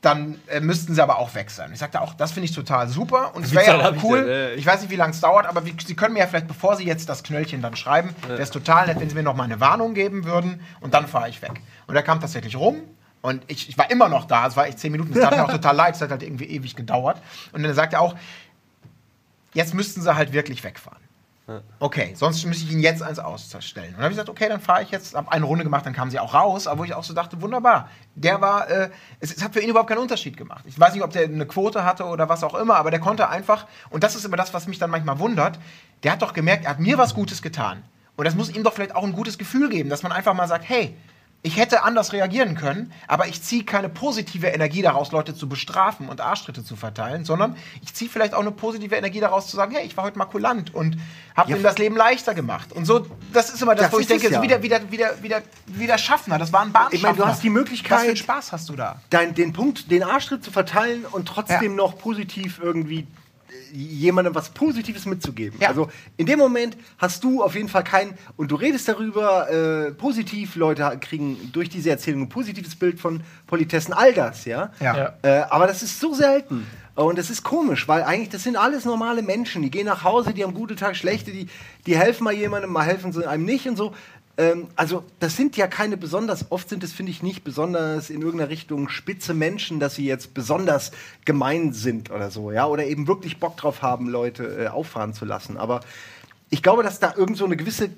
dann 0.00 0.40
äh, 0.46 0.60
müssten 0.60 0.94
sie 0.94 1.02
aber 1.02 1.18
auch 1.18 1.34
weg 1.34 1.50
sein. 1.50 1.70
Ich 1.72 1.78
sagte 1.78 2.00
auch, 2.00 2.14
das 2.14 2.32
finde 2.32 2.46
ich 2.46 2.54
total 2.54 2.88
super 2.88 3.34
und 3.34 3.44
es 3.44 3.52
wäre 3.52 3.78
ja 3.78 3.90
auch 3.90 3.94
ich 3.94 4.02
cool. 4.02 4.24
denn? 4.24 4.28
Äh, 4.28 4.54
ich 4.54 4.64
weiß 4.64 4.80
nicht, 4.80 4.90
wie 4.90 4.96
lange 4.96 5.12
es 5.12 5.20
dauert, 5.20 5.46
aber 5.46 5.66
wie, 5.66 5.74
sie 5.84 5.94
können 5.94 6.14
mir 6.14 6.20
ja 6.20 6.26
vielleicht, 6.26 6.48
bevor 6.48 6.76
sie 6.76 6.84
jetzt 6.84 7.08
das 7.08 7.22
Knöllchen 7.22 7.60
dann 7.60 7.76
schreiben, 7.76 8.14
wäre 8.26 8.40
es 8.40 8.50
total 8.50 8.86
nett, 8.86 8.98
wenn 8.98 9.08
sie 9.10 9.14
mir 9.14 9.22
noch 9.22 9.36
mal 9.36 9.44
eine 9.44 9.60
Warnung 9.60 9.92
geben 9.92 10.24
würden 10.24 10.60
und 10.80 10.94
dann 10.94 11.06
fahre 11.06 11.28
ich 11.28 11.42
weg. 11.42 11.60
Und 11.86 11.96
er 11.96 12.02
kam 12.02 12.20
tatsächlich 12.20 12.56
rum 12.56 12.76
und 13.20 13.42
ich, 13.48 13.68
ich 13.68 13.76
war 13.76 13.90
immer 13.90 14.08
noch 14.08 14.24
da, 14.24 14.46
es 14.46 14.56
war 14.56 14.66
echt 14.66 14.78
zehn 14.78 14.92
Minuten, 14.92 15.12
es 15.12 15.20
tat 15.20 15.36
mir 15.36 15.44
auch 15.44 15.50
total 15.52 15.76
leid, 15.76 15.94
es 15.94 16.00
hat 16.00 16.10
halt 16.10 16.22
irgendwie 16.22 16.46
ewig 16.46 16.76
gedauert. 16.76 17.20
Und 17.52 17.62
dann 17.62 17.74
sagt 17.74 17.92
er 17.92 18.00
auch, 18.00 18.16
jetzt 19.52 19.74
müssten 19.74 20.00
sie 20.00 20.14
halt 20.14 20.32
wirklich 20.32 20.64
wegfahren. 20.64 20.99
Okay, 21.78 22.12
sonst 22.14 22.44
müsste 22.44 22.64
ich 22.64 22.72
ihn 22.72 22.80
jetzt 22.80 23.02
eins 23.02 23.18
ausstellen. 23.18 23.88
Und 23.88 23.94
dann 23.94 24.04
habe 24.04 24.12
ich 24.12 24.16
gesagt, 24.16 24.28
okay, 24.28 24.48
dann 24.48 24.60
fahre 24.60 24.82
ich 24.82 24.90
jetzt, 24.90 25.14
habe 25.14 25.30
eine 25.32 25.44
Runde 25.44 25.64
gemacht, 25.64 25.86
dann 25.86 25.92
kamen 25.92 26.10
sie 26.10 26.18
auch 26.18 26.34
raus, 26.34 26.66
aber 26.66 26.80
wo 26.80 26.84
ich 26.84 26.94
auch 26.94 27.04
so 27.04 27.14
dachte, 27.14 27.40
wunderbar. 27.40 27.88
Der 28.14 28.40
war, 28.40 28.68
äh, 28.68 28.90
es, 29.20 29.34
es 29.34 29.42
hat 29.42 29.52
für 29.52 29.60
ihn 29.60 29.70
überhaupt 29.70 29.88
keinen 29.88 29.98
Unterschied 29.98 30.36
gemacht. 30.36 30.64
Ich 30.66 30.78
weiß 30.78 30.94
nicht, 30.94 31.02
ob 31.02 31.10
der 31.10 31.24
eine 31.24 31.46
Quote 31.46 31.84
hatte 31.84 32.04
oder 32.04 32.28
was 32.28 32.44
auch 32.44 32.54
immer, 32.54 32.76
aber 32.76 32.90
der 32.90 33.00
konnte 33.00 33.28
einfach, 33.28 33.66
und 33.90 34.04
das 34.04 34.14
ist 34.14 34.24
immer 34.24 34.36
das, 34.36 34.54
was 34.54 34.66
mich 34.66 34.78
dann 34.78 34.90
manchmal 34.90 35.18
wundert, 35.18 35.58
der 36.02 36.12
hat 36.12 36.22
doch 36.22 36.32
gemerkt, 36.32 36.64
er 36.64 36.70
hat 36.70 36.80
mir 36.80 36.98
was 36.98 37.14
Gutes 37.14 37.42
getan. 37.42 37.82
Und 38.16 38.24
das 38.24 38.34
muss 38.34 38.54
ihm 38.54 38.62
doch 38.62 38.74
vielleicht 38.74 38.94
auch 38.94 39.04
ein 39.04 39.12
gutes 39.12 39.38
Gefühl 39.38 39.70
geben, 39.70 39.88
dass 39.88 40.02
man 40.02 40.12
einfach 40.12 40.34
mal 40.34 40.46
sagt, 40.46 40.68
hey, 40.68 40.94
ich 41.42 41.56
hätte 41.56 41.82
anders 41.84 42.12
reagieren 42.12 42.54
können, 42.54 42.92
aber 43.08 43.26
ich 43.26 43.42
ziehe 43.42 43.64
keine 43.64 43.88
positive 43.88 44.48
Energie 44.48 44.82
daraus, 44.82 45.10
Leute 45.10 45.34
zu 45.34 45.48
bestrafen 45.48 46.08
und 46.10 46.20
Arschtritte 46.20 46.62
zu 46.62 46.76
verteilen, 46.76 47.24
sondern 47.24 47.56
ich 47.82 47.94
ziehe 47.94 48.10
vielleicht 48.10 48.34
auch 48.34 48.40
eine 48.40 48.50
positive 48.50 48.94
Energie 48.94 49.20
daraus 49.20 49.46
zu 49.48 49.56
sagen, 49.56 49.74
hey, 49.74 49.86
ich 49.86 49.96
war 49.96 50.04
heute 50.04 50.18
mal 50.18 50.26
kulant 50.26 50.74
und 50.74 50.98
habe 51.34 51.50
Ja. 51.50 51.56
ihm 51.56 51.62
das 51.62 51.78
Leben 51.78 51.96
leichter 51.96 52.34
gemacht. 52.34 52.72
Und 52.72 52.84
so, 52.84 53.06
das 53.32 53.48
ist 53.48 53.62
immer 53.62 53.74
das, 53.74 53.86
Das 53.86 53.92
wo 53.94 53.98
ich 54.00 54.06
denke, 54.06 54.30
ja. 54.30 54.42
wieder, 54.42 54.62
wieder, 54.62 54.90
wieder, 54.90 55.22
wieder, 55.22 55.42
wieder 55.66 55.96
Schaffner. 55.96 56.36
Das 56.36 56.52
war 56.52 56.60
ein 56.60 56.72
Bahnschaffner. 56.72 56.96
Ich 56.96 57.02
meine, 57.02 57.16
du 57.16 57.24
hast 57.26 57.42
die 57.42 57.50
Möglichkeit- 57.50 57.98
Was 58.00 58.04
für 58.04 58.16
Spaß 58.16 58.52
hast 58.52 58.68
du 58.68 58.76
da? 58.76 59.00
Dein, 59.08 59.34
den 59.34 59.54
Punkt, 59.54 59.90
den 59.90 60.02
Arschtritt 60.02 60.44
zu 60.44 60.50
verteilen 60.50 61.06
und 61.10 61.26
trotzdem 61.26 61.62
Ja. 61.62 61.76
noch 61.76 61.96
positiv 61.96 62.60
irgendwie 62.62 63.06
jemandem 63.72 64.34
was 64.34 64.50
Positives 64.50 65.06
mitzugeben. 65.06 65.58
Ja. 65.60 65.68
Also 65.68 65.88
in 66.16 66.26
dem 66.26 66.38
Moment 66.38 66.76
hast 66.98 67.22
du 67.24 67.42
auf 67.42 67.54
jeden 67.54 67.68
Fall 67.68 67.84
kein 67.84 68.14
und 68.36 68.50
du 68.50 68.56
redest 68.56 68.88
darüber 68.88 69.50
äh, 69.50 69.92
positiv. 69.92 70.56
Leute 70.56 70.98
kriegen 71.00 71.50
durch 71.52 71.68
diese 71.68 71.90
Erzählung 71.90 72.22
ein 72.22 72.28
positives 72.28 72.74
Bild 72.74 73.00
von 73.00 73.22
Politessen, 73.46 73.94
all 73.94 74.12
das, 74.12 74.44
ja. 74.44 74.72
Ja. 74.80 74.96
Ja. 74.96 75.14
Äh, 75.22 75.44
aber 75.50 75.66
das 75.66 75.82
ist 75.82 76.00
so 76.00 76.14
selten. 76.14 76.66
Und 76.96 77.18
das 77.18 77.30
ist 77.30 77.42
komisch, 77.42 77.88
weil 77.88 78.02
eigentlich 78.02 78.28
das 78.28 78.42
sind 78.42 78.56
alles 78.56 78.84
normale 78.84 79.22
Menschen. 79.22 79.62
Die 79.62 79.70
gehen 79.70 79.86
nach 79.86 80.04
Hause, 80.04 80.34
die 80.34 80.42
haben 80.42 80.54
gute 80.54 80.76
Tag, 80.76 80.96
schlechte, 80.96 81.30
die, 81.30 81.46
die 81.86 81.96
helfen 81.96 82.24
mal 82.24 82.34
jemandem, 82.34 82.72
mal 82.72 82.84
helfen 82.84 83.12
sie 83.12 83.26
einem 83.26 83.44
nicht 83.44 83.66
und 83.66 83.76
so. 83.76 83.94
Ähm, 84.40 84.68
also 84.74 85.04
das 85.18 85.36
sind 85.36 85.58
ja 85.58 85.66
keine 85.66 85.98
besonders, 85.98 86.50
oft 86.50 86.70
sind 86.70 86.82
es, 86.82 86.94
finde 86.94 87.12
ich, 87.12 87.22
nicht 87.22 87.44
besonders 87.44 88.08
in 88.08 88.22
irgendeiner 88.22 88.48
Richtung 88.48 88.88
spitze 88.88 89.34
Menschen, 89.34 89.80
dass 89.80 89.96
sie 89.96 90.06
jetzt 90.06 90.32
besonders 90.32 90.92
gemein 91.26 91.74
sind 91.74 92.10
oder 92.10 92.30
so, 92.30 92.50
ja, 92.50 92.66
oder 92.66 92.86
eben 92.86 93.06
wirklich 93.06 93.38
Bock 93.38 93.58
drauf 93.58 93.82
haben, 93.82 94.08
Leute 94.08 94.64
äh, 94.64 94.68
auffahren 94.68 95.12
zu 95.12 95.26
lassen. 95.26 95.58
Aber 95.58 95.80
ich 96.48 96.62
glaube, 96.62 96.82
dass 96.82 96.98
da 96.98 97.14
irgend 97.14 97.36
so 97.36 97.44
eine 97.44 97.56
gewisse 97.56 97.90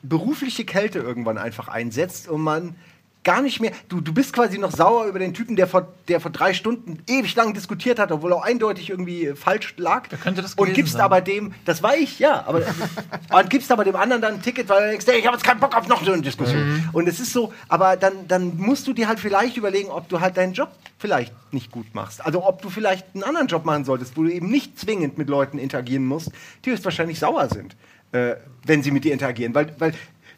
berufliche 0.00 0.64
Kälte 0.64 1.00
irgendwann 1.00 1.36
einfach 1.36 1.66
einsetzt 1.66 2.28
und 2.28 2.42
man 2.42 2.76
gar 3.24 3.42
nicht 3.42 3.60
mehr. 3.60 3.72
Du, 3.88 4.00
du 4.00 4.12
bist 4.12 4.32
quasi 4.32 4.58
noch 4.58 4.70
sauer 4.70 5.06
über 5.06 5.18
den 5.18 5.34
Typen, 5.34 5.56
der 5.56 5.66
vor, 5.66 5.88
der 6.08 6.20
vor 6.20 6.30
drei 6.30 6.54
Stunden 6.54 7.02
ewig 7.06 7.34
lang 7.34 7.52
diskutiert 7.52 7.98
hat, 7.98 8.12
obwohl 8.12 8.32
er 8.32 8.44
eindeutig 8.44 8.90
irgendwie 8.90 9.26
äh, 9.26 9.36
falsch 9.36 9.74
lag. 9.76 10.04
Wer 10.10 10.18
könnte 10.18 10.42
das 10.42 10.54
und 10.54 10.72
gibst 10.72 10.94
sein? 10.94 11.02
aber 11.02 11.20
dem, 11.20 11.52
das 11.64 11.82
war 11.82 11.96
ich, 11.96 12.18
ja, 12.18 12.44
aber 12.46 12.62
und 13.30 13.50
gibst 13.50 13.70
aber 13.70 13.84
dem 13.84 13.96
anderen 13.96 14.22
dann 14.22 14.34
ein 14.34 14.42
Ticket, 14.42 14.68
weil 14.68 14.82
du 14.82 14.90
denkst, 14.90 15.06
ey, 15.08 15.18
ich 15.18 15.26
habe 15.26 15.36
jetzt 15.36 15.44
keinen 15.44 15.60
Bock 15.60 15.76
auf 15.76 15.88
noch 15.88 16.04
so 16.04 16.12
eine 16.12 16.22
Diskussion. 16.22 16.60
Mhm. 16.60 16.88
Und 16.92 17.08
es 17.08 17.20
ist 17.20 17.32
so, 17.32 17.52
aber 17.68 17.96
dann, 17.96 18.26
dann 18.28 18.56
musst 18.56 18.86
du 18.86 18.92
dir 18.92 19.08
halt 19.08 19.20
vielleicht 19.20 19.56
überlegen, 19.56 19.90
ob 19.90 20.08
du 20.08 20.20
halt 20.20 20.36
deinen 20.36 20.52
Job 20.52 20.70
vielleicht 20.98 21.32
nicht 21.52 21.70
gut 21.70 21.94
machst. 21.94 22.24
Also 22.24 22.46
ob 22.46 22.62
du 22.62 22.70
vielleicht 22.70 23.06
einen 23.14 23.24
anderen 23.24 23.46
Job 23.46 23.64
machen 23.64 23.84
solltest, 23.84 24.16
wo 24.16 24.24
du 24.24 24.30
eben 24.30 24.50
nicht 24.50 24.78
zwingend 24.78 25.18
mit 25.18 25.28
Leuten 25.28 25.58
interagieren 25.58 26.06
musst, 26.06 26.30
die 26.64 26.70
höchstwahrscheinlich 26.70 27.18
sauer 27.18 27.48
sind, 27.48 27.76
äh, 28.12 28.36
wenn 28.64 28.82
sie 28.82 28.90
mit 28.90 29.04
dir 29.04 29.12
interagieren. 29.12 29.54
Weil, 29.54 29.74
weil 29.78 29.92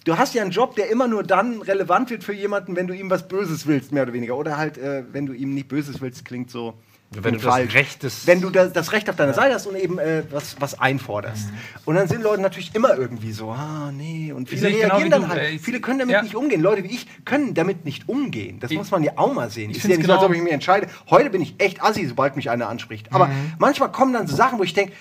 du 0.05 0.17
hast 0.19 0.35
ja 0.35 0.43
einen 0.43 0.51
Job, 0.51 0.77
der 0.77 0.91
immer 0.91 1.07
nur 1.09 1.23
dann 1.23 1.61
relevant 1.63 2.11
wird 2.11 2.25
für 2.25 2.33
jemanden, 2.33 2.77
wenn 2.77 2.87
du 2.87 2.95
ihm 2.95 3.11
was 3.11 3.29
Böses 3.29 3.67
willst, 3.67 3.93
mehr 3.93 4.05
oder 4.05 4.13
weniger. 4.13 4.37
Oder 4.37 4.57
halt, 4.57 4.79
äh, 4.79 5.05
wenn 5.13 5.27
du 5.27 5.33
ihm 5.33 5.55
nicht 5.55 5.69
Böses 5.69 6.01
willst, 6.01 6.25
klingt 6.25 6.51
so. 6.51 6.75
Wenn 7.13 7.35
du 7.35 7.41
das 7.41 7.75
Recht 7.75 8.05
des- 8.05 8.25
Wenn 8.29 8.41
du 8.41 8.51
das, 8.51 8.73
das 8.73 8.93
Recht 8.93 9.11
auf 9.11 9.17
deiner 9.17 9.33
Seite 9.35 9.53
hast 9.57 9.67
und 9.67 9.75
eben 9.75 9.99
äh, 9.99 10.23
was, 10.31 10.55
was 10.61 10.79
einforderst. 10.79 11.49
Mhm. 11.51 11.57
Und 11.87 11.95
dann 11.97 12.07
sind 12.07 12.23
Leute 12.23 12.41
natürlich 12.41 12.73
immer 12.73 12.97
irgendwie 12.97 13.33
so, 13.33 13.51
ah, 13.51 13.91
nee. 13.93 14.33
Und 14.33 14.49
viele 14.49 14.61
sehe 14.61 14.71
ich 14.71 14.77
genau 14.83 14.95
reagieren 14.99 15.07
wie 15.07 15.11
dann 15.23 15.29
halt. 15.29 15.41
äh, 15.43 15.51
ich- 15.51 15.61
viele 15.61 15.81
können 15.81 15.99
damit 15.99 16.13
ja. 16.13 16.23
nicht 16.23 16.37
umgehen. 16.37 16.61
Leute 16.61 16.85
wie 16.85 16.89
ich 16.95 17.09
können 17.25 17.53
damit 17.55 17.85
nicht 17.85 18.09
umgehen. 18.09 18.61
Das 18.61 18.71
Ich- 18.71 18.77
muss 18.79 18.93
man 18.93 19.03
ja 19.03 19.11
auch 19.17 19.35
mal 19.35 19.51
sehen. 19.51 19.71
ich 19.73 19.79
ja 19.79 19.83
find's 19.83 19.99
nicht 19.99 20.07
so, 20.07 20.13
als 20.13 20.21
genau- 20.21 20.31
ob 20.31 20.37
ich 20.37 20.43
mich 20.43 20.53
entscheide. 20.53 20.87
Heute 21.11 21.31
bin 21.31 21.41
ich 21.43 21.57
echt 21.59 21.83
assi, 21.83 22.07
sobald 22.07 22.37
mich 22.37 22.49
einer 22.49 22.69
anspricht. 22.69 23.13
Aber 23.13 23.27
Mhm. 23.27 23.55
manchmal 23.59 23.91
kommen 23.91 24.13
dann 24.13 24.29
so 24.29 24.37
Sachen, 24.37 24.61
wo 24.61 24.63
ich 24.63 24.73
denke, 24.75 24.93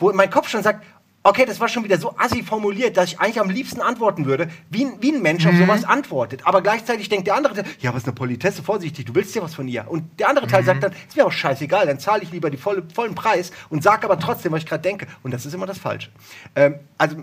wo 0.00 0.12
mein 0.12 0.30
Kopf 0.30 0.48
schon 0.48 0.64
sagt, 0.64 0.84
okay, 1.24 1.44
das 1.46 1.60
war 1.60 1.68
schon 1.68 1.84
wieder 1.84 1.98
so 1.98 2.14
assi 2.18 2.42
formuliert, 2.42 2.96
dass 2.96 3.10
ich 3.12 3.20
eigentlich 3.20 3.40
am 3.40 3.48
liebsten 3.50 3.80
antworten 3.80 4.24
würde, 4.26 4.48
wie, 4.70 4.84
ein- 4.84 4.94
wie 5.00 5.12
ein 5.12 5.22
Mensch 5.22 5.44
Mhm. 5.44 5.50
auf 5.50 5.56
sowas 5.56 5.84
antwortet. 5.84 6.40
Aber 6.44 6.62
gleichzeitig 6.62 7.08
denkt 7.08 7.26
der 7.28 7.36
andere, 7.36 7.54
Teil, 7.54 7.64
ja, 7.80 7.90
es 7.92 7.98
ist 7.98 8.04
eine 8.06 8.14
Politesse, 8.14 8.62
vorsichtig, 8.62 9.06
du 9.06 9.14
willst 9.14 9.34
ja 9.34 9.42
was 9.42 9.54
von 9.54 9.68
ihr. 9.68 9.84
Und 9.88 10.18
der 10.18 10.28
andere 10.28 10.46
Mhm. 10.46 10.50
Teil 10.50 10.64
sagt 10.64 10.82
dann, 10.82 10.92
ist 10.92 11.16
mir 11.16 11.24
auch 11.26 11.32
scheißegal, 11.32 11.86
dann 11.86 11.98
zahle 12.00 12.22
ich 12.22 12.32
lieber 12.32 12.50
die 12.50 12.56
volle, 12.56 12.82
vollen 12.94 13.14
Preis 13.14 13.52
und 13.70 13.82
sag 13.82 14.04
aber 14.04 14.18
trotzdem, 14.18 14.52
was 14.52 14.62
ich 14.62 14.66
gerade 14.68 14.82
denke. 14.82 15.06
Und 15.22 15.30
das 15.32 15.46
ist 15.46 15.54
immer 15.54 15.66
das 15.66 15.78
Falsche. 15.78 16.10
Ähm, 16.56 16.76
also 16.98 17.16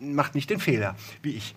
macht 0.00 0.34
nicht 0.34 0.48
den 0.48 0.60
Fehler, 0.60 0.94
wie 1.22 1.32
ich. 1.32 1.54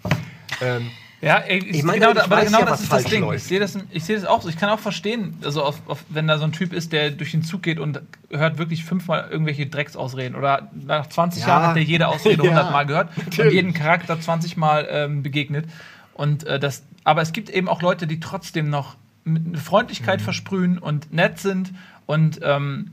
Ähm, 0.62 0.90
Ja, 1.24 1.42
ich 1.48 1.66
Ich 1.70 1.84
meine, 1.84 2.00
genau, 2.00 2.12
ich 2.12 2.22
aber 2.24 2.44
genau 2.44 2.60
ja, 2.60 2.66
das 2.66 2.82
ist 2.82 2.92
das 2.92 3.06
Ding. 3.06 3.22
läuft. 3.22 3.38
Ich 3.44 3.48
sehe 3.48 3.60
das, 3.60 3.78
ich 3.92 4.04
sehe 4.04 4.16
das 4.18 4.26
auch 4.26 4.42
so. 4.42 4.50
Ich 4.50 4.58
kann 4.58 4.70
auch 4.70 4.80
verstehen, 4.80 5.38
also 5.44 5.64
auf, 5.64 5.82
auf, 5.88 6.04
wenn 6.10 6.28
da 6.28 6.38
so 6.38 6.44
ein 6.44 6.52
Typ 6.52 6.74
ist, 6.74 6.92
der 6.92 7.12
durch 7.12 7.32
den 7.32 7.44
Zug 7.44 7.64
geht 7.64 7.80
und 7.80 8.02
hört 8.30 8.58
wirklich 8.58 8.84
fünfmal 8.84 9.30
irgendwelche 9.32 9.66
Drecksausreden 9.68 10.36
oder 10.38 10.70
nach 10.74 11.08
20 11.08 11.42
Ja. 11.44 11.48
Jahren 11.48 11.68
hat 11.68 11.78
er 11.78 11.84
jede 11.84 12.10
Ausrede 12.10 12.44
Ja, 12.44 12.50
100 12.52 12.72
Mal 12.72 12.86
gehört 12.86 13.10
und 13.18 13.52
jeden 13.54 13.74
Charakter 13.74 14.20
20 14.20 14.58
Mal 14.58 14.88
ähm, 14.90 15.24
begegnet. 15.24 15.66
Und 16.14 16.44
äh, 16.46 16.60
das, 16.60 16.84
aber 17.06 17.22
es 17.22 17.32
gibt 17.32 17.50
eben 17.50 17.70
auch 17.70 17.82
Leute, 17.82 18.06
die 18.06 18.20
trotzdem 18.20 18.70
noch 18.70 18.96
eine 19.26 19.58
Freundlichkeit 19.58 20.20
Mhm. 20.20 20.24
versprühen 20.26 20.78
und 20.78 21.14
nett 21.14 21.40
sind 21.40 21.72
und 22.06 22.42
ähm, 22.44 22.92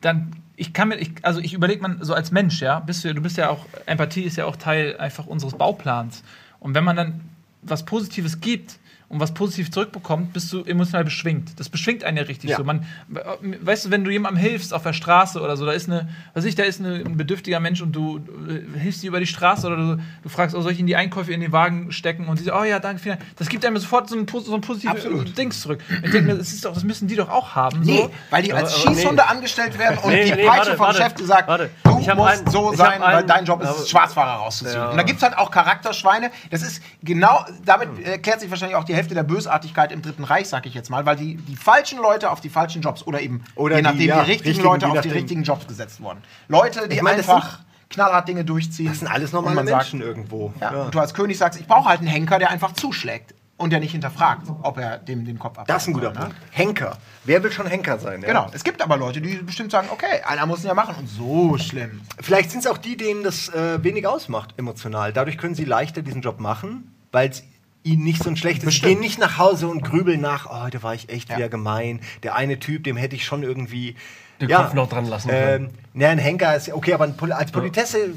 dann 0.00 0.32
ich 0.54 0.72
kann 0.72 0.88
mir 0.88 0.96
ich, 0.96 1.10
also 1.22 1.40
ich 1.40 1.52
überlege 1.52 1.82
man 1.82 1.98
so 2.02 2.14
als 2.14 2.30
Mensch 2.30 2.60
ja 2.62 2.78
bist 2.80 3.04
du 3.04 3.12
du 3.12 3.20
bist 3.20 3.36
ja 3.36 3.50
auch 3.50 3.66
Empathie 3.86 4.22
ist 4.22 4.36
ja 4.36 4.44
auch 4.46 4.54
Teil 4.56 4.96
einfach 4.98 5.26
unseres 5.26 5.54
Bauplans 5.54 6.22
und 6.66 6.74
wenn 6.74 6.82
man 6.82 6.96
dann 6.96 7.20
was 7.62 7.84
Positives 7.84 8.40
gibt 8.40 8.80
und 9.08 9.20
was 9.20 9.32
positiv 9.34 9.70
zurückbekommt, 9.70 10.32
bist 10.32 10.52
du 10.52 10.64
emotional 10.64 11.04
beschwingt. 11.04 11.58
Das 11.60 11.68
beschwingt 11.68 12.02
einen 12.02 12.16
ja 12.16 12.24
richtig 12.24 12.50
Ja. 12.50 12.56
so. 12.56 12.64
Man, 12.64 12.84
weißt 13.08 13.86
du, 13.86 13.90
wenn 13.90 14.02
du 14.02 14.10
jemandem 14.10 14.40
hilfst 14.42 14.74
auf 14.74 14.82
der 14.82 14.92
Straße 14.92 15.40
oder 15.40 15.56
so, 15.56 15.64
da 15.64 15.72
ist 15.72 15.88
eine, 15.88 16.08
weiß 16.34 16.44
ich, 16.44 16.56
da 16.56 16.64
ist 16.64 16.80
eine, 16.80 16.96
ein 16.96 17.16
bedürftiger 17.16 17.60
Mensch 17.60 17.80
und 17.82 17.92
du 17.92 18.18
äh, 18.48 18.78
hilfst 18.80 19.04
ihm 19.04 19.08
über 19.08 19.20
die 19.20 19.26
Straße 19.28 19.66
oder 19.68 19.76
du, 19.76 20.02
du 20.24 20.28
fragst, 20.28 20.56
oh, 20.56 20.60
soll 20.60 20.72
ich 20.72 20.80
in 20.80 20.86
die 20.88 20.96
Einkäufe 20.96 21.32
in 21.32 21.40
den 21.40 21.52
Wagen 21.52 21.92
stecken 21.92 22.26
und 22.26 22.36
sie 22.38 22.44
sagt, 22.44 22.58
oh 22.60 22.64
ja, 22.64 22.80
danke, 22.80 23.00
vielen 23.00 23.18
Dank. 23.18 23.30
Das 23.36 23.48
gibt 23.48 23.64
einem 23.64 23.76
sofort 23.78 24.08
so 24.10 24.16
ein, 24.16 24.26
so 24.26 24.54
ein 24.54 24.60
positives 24.60 24.96
Absolut. 25.04 25.38
Dings 25.38 25.60
zurück. 25.60 25.80
Ich 26.02 26.10
denke 26.10 26.22
mir, 26.22 26.34
das, 26.38 26.52
ist 26.52 26.64
doch, 26.64 26.74
das 26.74 26.82
müssen 26.82 27.06
die 27.06 27.14
doch 27.14 27.28
auch 27.28 27.54
haben. 27.54 27.80
Nee, 27.82 27.98
So. 27.98 28.10
weil 28.30 28.42
die 28.42 28.52
als 28.52 28.74
Aber- 28.74 28.86
aber 28.88 28.96
Schießhunde 28.96 29.22
nee. 29.24 29.30
angestellt 29.36 29.78
werden 29.78 29.98
und 29.98 30.10
Nee, 30.10 30.24
die 30.24 30.30
nee, 30.32 30.46
Peitsche 30.46 30.48
warte, 30.48 30.70
vom 30.76 30.86
warte, 30.86 30.98
Chef, 31.02 31.12
die 31.14 31.24
sagt, 31.24 31.46
warte. 31.48 31.70
du 31.84 31.90
musst 31.90 32.08
einen- 32.10 32.50
so 32.50 32.72
sein, 32.74 33.00
weil 33.00 33.16
einen- 33.18 33.28
dein 33.28 33.44
Job 33.44 33.62
ist 33.62 33.70
es, 33.70 33.88
Schwarzfahrer 33.90 34.40
rauszuziehen. 34.40 34.74
Ja. 34.76 34.88
Und 34.90 34.96
da 34.96 35.02
gibt 35.04 35.18
es 35.18 35.22
halt 35.22 35.38
auch 35.38 35.50
Charakterschweine. 35.52 36.30
Das 36.50 36.62
ist 36.62 36.82
genau, 37.04 37.44
damit 37.64 38.04
erklärt 38.04 38.40
sich 38.40 38.50
wahrscheinlich 38.50 38.76
auch 38.76 38.84
die 38.84 38.95
Hälfte 38.96 39.14
der 39.14 39.22
Bösartigkeit 39.22 39.92
im 39.92 40.02
Dritten 40.02 40.24
Reich, 40.24 40.48
sag 40.48 40.66
ich 40.66 40.74
jetzt 40.74 40.90
mal, 40.90 41.06
weil 41.06 41.16
die, 41.16 41.36
die 41.36 41.56
falschen 41.56 41.98
Leute 41.98 42.30
auf 42.30 42.40
die 42.40 42.48
falschen 42.48 42.82
Jobs 42.82 43.06
oder 43.06 43.20
eben, 43.20 43.44
Oder 43.54 43.76
je 43.76 43.82
die, 43.82 43.88
nachdem, 43.88 44.08
ja, 44.08 44.24
die 44.24 44.30
richtigen 44.32 44.48
richtigen, 44.48 44.64
Leute 44.64 44.88
auf 44.88 45.00
die 45.00 45.10
richtigen 45.10 45.42
Jobs 45.42 45.66
gesetzt 45.66 46.00
wurden. 46.00 46.22
Leute, 46.48 46.88
die 46.88 46.96
Ich 46.96 47.02
meine, 47.02 47.18
das 47.18 47.28
einfach 47.28 47.60
knallhart 47.90 48.28
Dinge 48.28 48.44
durchziehen. 48.44 48.86
Das 48.86 48.98
sind 48.98 49.08
alles 49.08 49.32
normale 49.32 49.54
man 49.54 49.66
sagt, 49.66 49.92
Menschen 49.92 50.02
irgendwo. 50.02 50.52
Ja, 50.60 50.72
Ja. 50.72 50.82
Und 50.84 50.94
du 50.94 50.98
als 50.98 51.14
König 51.14 51.38
sagst, 51.38 51.60
ich 51.60 51.66
brauche 51.66 51.88
halt 51.88 52.00
einen 52.00 52.08
Henker, 52.08 52.38
der 52.38 52.50
einfach 52.50 52.72
zuschlägt 52.72 53.34
und 53.56 53.70
der 53.70 53.80
nicht 53.80 53.92
hinterfragt, 53.92 54.48
ob 54.62 54.78
er 54.78 54.98
dem 54.98 55.24
den 55.24 55.38
Kopf 55.38 55.58
abhaut. 55.58 55.70
Das 55.70 55.82
ist 55.82 55.88
ein 55.88 55.94
guter 55.94 56.10
Punkt. 56.10 56.36
Henker. 56.50 56.98
Wer 57.24 57.42
will 57.42 57.50
schon 57.50 57.66
Henker 57.66 57.98
sein? 57.98 58.20
Ja? 58.20 58.28
Genau. 58.28 58.50
Es 58.52 58.64
gibt 58.64 58.82
aber 58.82 58.96
Leute, 58.96 59.20
die 59.20 59.36
bestimmt 59.36 59.70
sagen, 59.70 59.88
okay, 59.90 60.22
einer 60.26 60.46
muss 60.46 60.62
ihn 60.62 60.66
ja 60.66 60.74
machen 60.74 60.94
und 60.98 61.06
so 61.08 61.56
schlimm. 61.58 62.02
Vielleicht 62.20 62.50
sind 62.50 62.60
es 62.60 62.66
auch 62.66 62.78
die, 62.78 62.96
denen 62.96 63.22
das 63.22 63.48
äh, 63.48 63.82
wenig 63.82 64.06
ausmacht, 64.06 64.54
emotional. 64.58 65.12
Dadurch 65.12 65.38
können 65.38 65.54
sie 65.54 65.64
leichter 65.64 66.02
diesen 66.02 66.20
Job 66.20 66.38
machen, 66.38 66.94
weil 67.12 67.30
es 67.30 67.44
ihnen 67.86 68.04
nicht 68.04 68.22
so 68.22 68.28
ein 68.28 68.36
schlechtes. 68.36 68.64
Bestimmt. 68.66 68.92
gehen 68.92 69.00
nicht 69.00 69.18
nach 69.18 69.38
Hause 69.38 69.68
und 69.68 69.82
grübeln 69.82 70.20
nach, 70.20 70.46
oh, 70.50 70.62
heute 70.64 70.82
war 70.82 70.94
ich 70.94 71.08
echt 71.08 71.30
Ja. 71.30 71.36
wieder 71.36 71.48
gemein. 71.48 72.00
Der 72.22 72.34
eine 72.34 72.58
Typ, 72.58 72.84
dem 72.84 72.96
hätte 72.96 73.16
ich 73.16 73.24
schon 73.24 73.42
irgendwie. 73.42 73.94
Den 74.40 74.50
Kopf 74.50 74.74
noch 74.74 74.88
dran 74.88 75.06
lassen 75.06 75.30
Ähm, 75.32 75.70
ne, 75.94 76.08
ein 76.08 76.18
Henker 76.18 76.54
ist 76.56 76.70
okay, 76.70 76.92
aber 76.92 77.08
als 77.36 77.50
Politesse. 77.52 78.10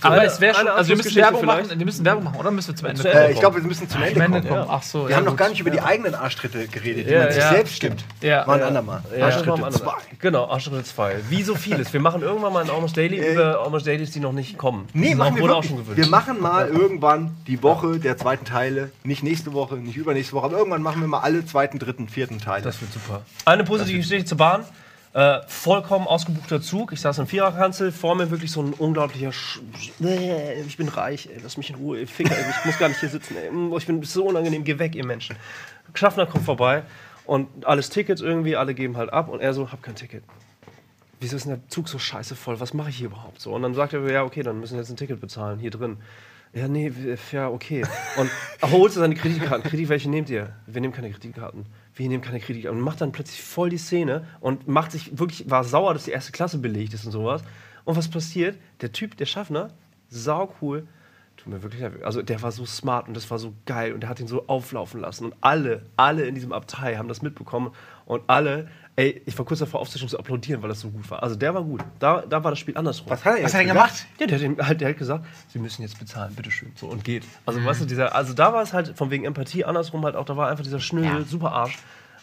Aber 0.00 0.14
Eine- 0.16 0.24
es 0.26 0.40
wäre 0.40 0.54
schon, 0.54 0.66
also 0.68 0.88
wir 0.88 0.96
müssen 0.96 1.14
Werbung 1.14 1.40
vielleicht? 1.40 1.66
machen, 1.68 1.78
wir 1.78 1.86
müssen 1.86 2.04
Werbung 2.04 2.24
machen, 2.24 2.36
oder 2.40 2.50
müssen 2.50 2.68
wir 2.68 2.76
zum 2.76 2.88
Ende 2.88 3.02
kommen? 3.02 3.14
Ende 3.14 3.28
Äh, 3.28 3.32
ich 3.32 3.38
glaube, 3.40 3.56
wir 3.56 3.62
müssen 3.62 3.88
zum 3.88 4.02
Ende 4.02 4.20
Ende 4.20 4.38
kommen. 4.40 4.48
kommen. 4.48 4.66
Ach 4.68 4.82
so, 4.82 5.04
Wir 5.04 5.10
ja, 5.10 5.16
haben 5.18 5.24
noch 5.24 5.32
gut. 5.32 5.38
gar 5.38 5.48
nicht 5.50 5.60
über 5.60 5.70
die 5.70 5.80
eigenen 5.80 6.14
Arschtritte 6.16 6.66
geredet, 6.66 7.06
die 7.08 7.12
Ja, 7.12 7.20
man 7.24 7.32
sich 7.32 7.42
ja. 7.42 7.50
selbst 7.50 7.80
gibt. 7.80 8.04
Ja. 8.20 8.44
Mal 8.46 8.54
ein 8.54 8.60
Ja. 8.60 8.66
andermal. 8.66 9.02
Ja, 9.16 9.26
Arschtritte 9.26 9.50
das 9.50 9.60
machen 9.60 9.74
wir 9.74 9.80
2. 9.80 9.92
Genau, 10.18 10.48
Arschtritte 10.48 10.82
2. 10.84 11.16
Wie 11.28 11.42
so 11.44 11.54
vieles. 11.54 11.92
Wir 11.92 12.00
machen 12.00 12.22
irgendwann 12.22 12.52
mal 12.52 12.64
ein 12.64 12.70
Almost 12.70 12.96
Daily 12.96 13.18
Äh, 13.20 13.32
über 13.34 13.62
Almost 13.62 13.86
Dailies, 13.86 14.10
die 14.10 14.20
noch 14.20 14.32
nicht 14.32 14.58
kommen. 14.58 14.88
Nee, 14.92 15.14
machen 15.14 15.36
wir 15.36 15.42
wurde 15.42 15.54
auch 15.54 15.62
schon 15.64 15.76
gewünscht. 15.76 15.96
Wir 16.02 16.08
machen 16.08 16.40
mal 16.40 16.66
irgendwann 16.68 17.36
die 17.46 17.62
Woche 17.62 17.98
der 18.00 18.16
zweiten 18.16 18.44
Teile. 18.44 18.90
Nicht 19.04 19.22
nächste 19.22 19.52
Woche, 19.52 19.76
nicht 19.76 19.96
übernächste 19.96 20.32
Woche, 20.34 20.46
aber 20.46 20.58
irgendwann 20.58 20.82
machen 20.82 21.00
wir 21.00 21.06
mal 21.08 21.20
alle 21.20 21.46
zweiten, 21.46 21.78
dritten, 21.78 22.08
vierten 22.08 22.40
Teile. 22.40 22.62
Das 22.62 22.80
wird 22.80 22.92
super. 22.92 23.22
Eine 23.44 23.62
positive 23.64 23.98
Geschichte 23.98 24.24
zur 24.24 24.38
Bahn. 24.38 24.64
Äh, 25.14 25.40
vollkommen 25.46 26.06
ausgebuchter 26.06 26.60
Zug. 26.60 26.92
Ich 26.92 27.00
saß 27.00 27.18
in 27.18 27.26
Viererkanzel, 27.26 27.92
vor 27.92 28.14
mir 28.14 28.30
wirklich 28.30 28.52
so 28.52 28.62
ein 28.62 28.74
unglaublicher. 28.74 29.32
Sch 29.32 29.60
ich 29.78 30.76
bin 30.76 30.88
reich, 30.88 31.28
ey, 31.32 31.40
lass 31.42 31.56
mich 31.56 31.70
in 31.70 31.76
Ruhe, 31.76 31.98
ey, 31.98 32.04
ich 32.04 32.64
muss 32.64 32.78
gar 32.78 32.88
nicht 32.88 33.00
hier 33.00 33.08
sitzen. 33.08 33.36
Ey. 33.36 33.50
Ich 33.78 33.86
bin 33.86 34.02
so 34.02 34.26
unangenehm, 34.26 34.64
geh 34.64 34.78
weg, 34.78 34.94
ihr 34.94 35.06
Menschen. 35.06 35.36
Schaffner 35.94 36.26
kommt 36.26 36.44
vorbei 36.44 36.82
und 37.24 37.48
alles 37.64 37.88
Tickets 37.88 38.20
irgendwie, 38.20 38.56
alle 38.56 38.74
geben 38.74 38.96
halt 38.96 39.12
ab 39.12 39.28
und 39.28 39.40
er 39.40 39.54
so, 39.54 39.72
hab 39.72 39.82
kein 39.82 39.94
Ticket. 39.94 40.24
Wieso 41.20 41.36
ist 41.36 41.46
denn 41.46 41.54
der 41.54 41.68
Zug 41.68 41.88
so 41.88 41.98
scheiße 41.98 42.36
voll? 42.36 42.60
Was 42.60 42.74
mache 42.74 42.90
ich 42.90 42.96
hier 42.96 43.06
überhaupt 43.06 43.40
so? 43.40 43.52
Und 43.54 43.62
dann 43.62 43.74
sagt 43.74 43.94
er, 43.94 44.08
ja, 44.10 44.22
okay, 44.24 44.42
dann 44.42 44.60
müssen 44.60 44.74
wir 44.74 44.80
jetzt 44.80 44.90
ein 44.90 44.96
Ticket 44.96 45.20
bezahlen, 45.20 45.58
hier 45.58 45.70
drin. 45.70 45.96
Ja, 46.52 46.68
nee, 46.68 46.92
ja, 47.32 47.48
okay. 47.48 47.84
Und 48.16 48.30
er 48.60 48.70
holt 48.70 48.92
seine 48.92 49.14
Kreditkarten. 49.14 49.68
Kredit, 49.68 49.88
welche 49.88 50.08
nehmt 50.08 50.30
ihr? 50.30 50.54
Wir 50.66 50.80
nehmen 50.80 50.92
keine 50.92 51.10
Kreditkarten. 51.10 51.66
Wir 51.98 52.08
nehmen 52.08 52.22
keine 52.22 52.38
Kreditkarten. 52.38 52.78
Und 52.78 52.84
macht 52.84 53.00
dann 53.00 53.10
plötzlich 53.10 53.42
voll 53.42 53.70
die 53.70 53.76
Szene 53.76 54.24
und 54.40 54.68
macht 54.68 54.92
sich 54.92 55.18
wirklich, 55.18 55.50
war 55.50 55.64
sauer, 55.64 55.94
dass 55.94 56.04
die 56.04 56.12
erste 56.12 56.30
Klasse 56.30 56.58
belegt 56.58 56.94
ist 56.94 57.04
und 57.04 57.10
sowas. 57.10 57.42
Und 57.84 57.96
was 57.96 58.08
passiert? 58.08 58.56
Der 58.80 58.92
Typ, 58.92 59.16
der 59.16 59.26
Schaffner, 59.26 59.70
sau 60.08 60.54
cool, 60.62 60.86
tut 61.36 61.52
mir 61.52 61.62
wirklich 61.62 61.82
leid. 61.82 62.04
Also 62.04 62.22
der 62.22 62.40
war 62.40 62.52
so 62.52 62.64
smart 62.66 63.08
und 63.08 63.16
das 63.16 63.28
war 63.32 63.40
so 63.40 63.52
geil 63.66 63.92
und 63.92 64.00
der 64.00 64.10
hat 64.10 64.20
ihn 64.20 64.28
so 64.28 64.46
auflaufen 64.46 65.00
lassen. 65.00 65.24
Und 65.24 65.34
alle, 65.40 65.86
alle 65.96 66.24
in 66.26 66.36
diesem 66.36 66.52
Abteil 66.52 66.98
haben 66.98 67.08
das 67.08 67.20
mitbekommen 67.20 67.72
und 68.06 68.22
alle, 68.28 68.68
ey, 68.98 69.22
ich 69.26 69.38
war 69.38 69.46
kurz 69.46 69.60
davor 69.60 69.78
aufzustehen 69.80 70.08
zu 70.08 70.18
applaudieren, 70.18 70.60
weil 70.60 70.68
das 70.70 70.80
so 70.80 70.90
gut 70.90 71.08
war. 71.08 71.22
Also 71.22 71.36
der 71.36 71.54
war 71.54 71.62
gut. 71.62 71.82
Da, 72.00 72.24
da 72.28 72.42
war 72.42 72.50
das 72.50 72.58
Spiel 72.58 72.76
andersrum. 72.76 73.08
Was 73.10 73.24
hat 73.24 73.38
er 73.38 73.44
Was 73.44 73.54
hat 73.54 73.60
er 73.60 73.66
gemacht? 73.68 74.06
Ja, 74.18 74.26
der 74.26 74.36
hat, 74.38 74.42
ihm 74.44 74.56
halt, 74.60 74.80
der 74.80 74.88
hat 74.88 74.98
gesagt, 74.98 75.24
sie 75.52 75.60
müssen 75.60 75.82
jetzt 75.82 75.98
bezahlen, 76.00 76.34
bitteschön. 76.34 76.72
So, 76.74 76.88
und 76.88 77.04
geht. 77.04 77.22
Also, 77.46 77.64
weißt 77.64 77.82
du, 77.82 77.84
dieser, 77.84 78.12
also 78.14 78.34
da 78.34 78.52
war 78.52 78.60
es 78.60 78.72
halt 78.72 78.98
von 78.98 79.10
wegen 79.10 79.24
Empathie, 79.24 79.64
andersrum 79.64 80.04
halt 80.04 80.16
auch, 80.16 80.24
da 80.24 80.36
war 80.36 80.48
einfach 80.48 80.64
dieser 80.64 80.80
Schnösel, 80.80 81.24
super 81.26 81.52
Arsch. 81.52 81.78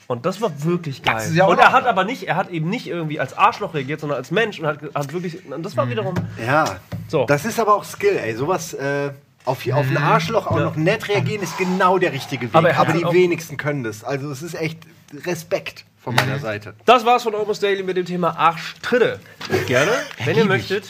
Und 0.07 0.25
das 0.25 0.39
war 0.41 0.51
wirklich 0.63 1.01
geil. 1.01 1.17
ist 1.17 1.33
ja 1.33 1.45
auch 1.45 1.49
und 1.51 1.59
er 1.59 1.71
hat 1.71 1.87
aber 1.87 2.03
nicht, 2.03 2.27
er 2.27 2.35
hat 2.35 2.49
eben 2.49 2.69
nicht 2.69 2.87
irgendwie 2.87 3.19
als 3.21 3.35
Arschloch 3.37 3.73
reagiert, 3.73 4.01
sondern 4.01 4.17
als 4.17 4.29
Mensch 4.29 4.59
und 4.59 4.67
hat, 4.67 4.79
hat 4.93 5.13
wirklich, 5.13 5.45
und 5.49 5.63
das 5.63 5.75
war 5.77 5.89
wiederum, 5.89 6.13
Ja, 6.45 6.75
So. 7.07 7.25
das 7.25 7.45
ist 7.45 7.57
aber 7.59 7.73
auch 7.75 7.85
Skill, 7.85 8.17
ey. 8.17 8.35
Sowas 8.35 8.73
äh, 8.73 9.11
auf, 9.45 9.65
auf 9.71 9.87
ein 9.89 9.97
Arschloch 9.97 10.45
auch 10.45 10.57
Ja. 10.57 10.65
noch 10.65 10.75
nett 10.75 11.07
reagieren 11.07 11.41
ist 11.41 11.57
genau 11.57 11.97
der 11.97 12.11
richtige 12.11 12.47
Weg. 12.47 12.53
Aber 12.55 12.75
Aber, 12.75 12.89
er 12.93 12.97
die 13.11 13.13
wenigsten 13.17 13.57
können 13.57 13.83
das. 13.83 14.03
Also 14.03 14.29
es 14.29 14.43
ist 14.43 14.55
echt 14.55 14.79
Respekt 15.25 15.85
von 16.05 16.13
meiner 16.13 16.37
Seite. 16.37 16.75
das 16.85 17.03
war's 17.03 17.23
von 17.23 17.33
Almost 17.33 17.63
Daily 17.63 17.81
mit 17.81 17.97
dem 17.97 18.05
Thema 18.05 18.37
Arschtritte. 18.37 19.19
Gerne, 19.65 19.91
wenn 20.23 20.37
ihr 20.37 20.45
möchtet, 20.45 20.87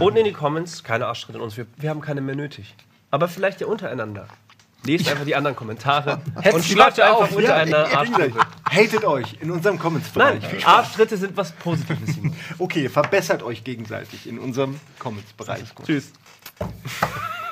unten 0.00 0.16
in 0.16 0.24
die 0.24 0.32
Comments, 0.32 0.82
keine 0.82 1.06
Arschtritte 1.06 1.36
in 1.36 1.44
uns, 1.44 1.58
wir, 1.58 1.66
wir 1.76 1.90
haben 1.90 2.00
keine 2.00 2.22
mehr 2.22 2.34
nötig. 2.34 2.74
Aber 3.10 3.28
vielleicht 3.28 3.60
ja 3.60 3.66
untereinander. 3.66 4.26
Lest 4.86 5.08
einfach 5.08 5.26
die 5.26 5.36
anderen 5.36 5.54
Kommentare 5.54 6.20
und 6.52 6.64
schreibt 6.64 6.98
einfach 6.98 7.20
auf, 7.20 7.32
untereinander 7.36 7.90
Ja, 7.90 7.98
Arschtritte. 7.98 8.40
Hatet 8.70 9.04
euch 9.04 9.36
in 9.40 9.50
unserem 9.50 9.76
Nein, 9.76 9.82
Comments-Bereich. 9.82 10.44
Spaß. 10.44 10.64
Arschtritte 10.64 11.16
sind 11.18 11.36
was 11.36 11.52
Positives. 11.52 12.14
Simon. 12.14 12.34
Okay, 12.58 12.88
verbessert 12.88 13.42
euch 13.42 13.64
gegenseitig 13.64 14.26
in 14.26 14.38
unserem 14.38 14.80
Comments-Bereich. 14.98 15.74
Tschüss. 15.84 16.10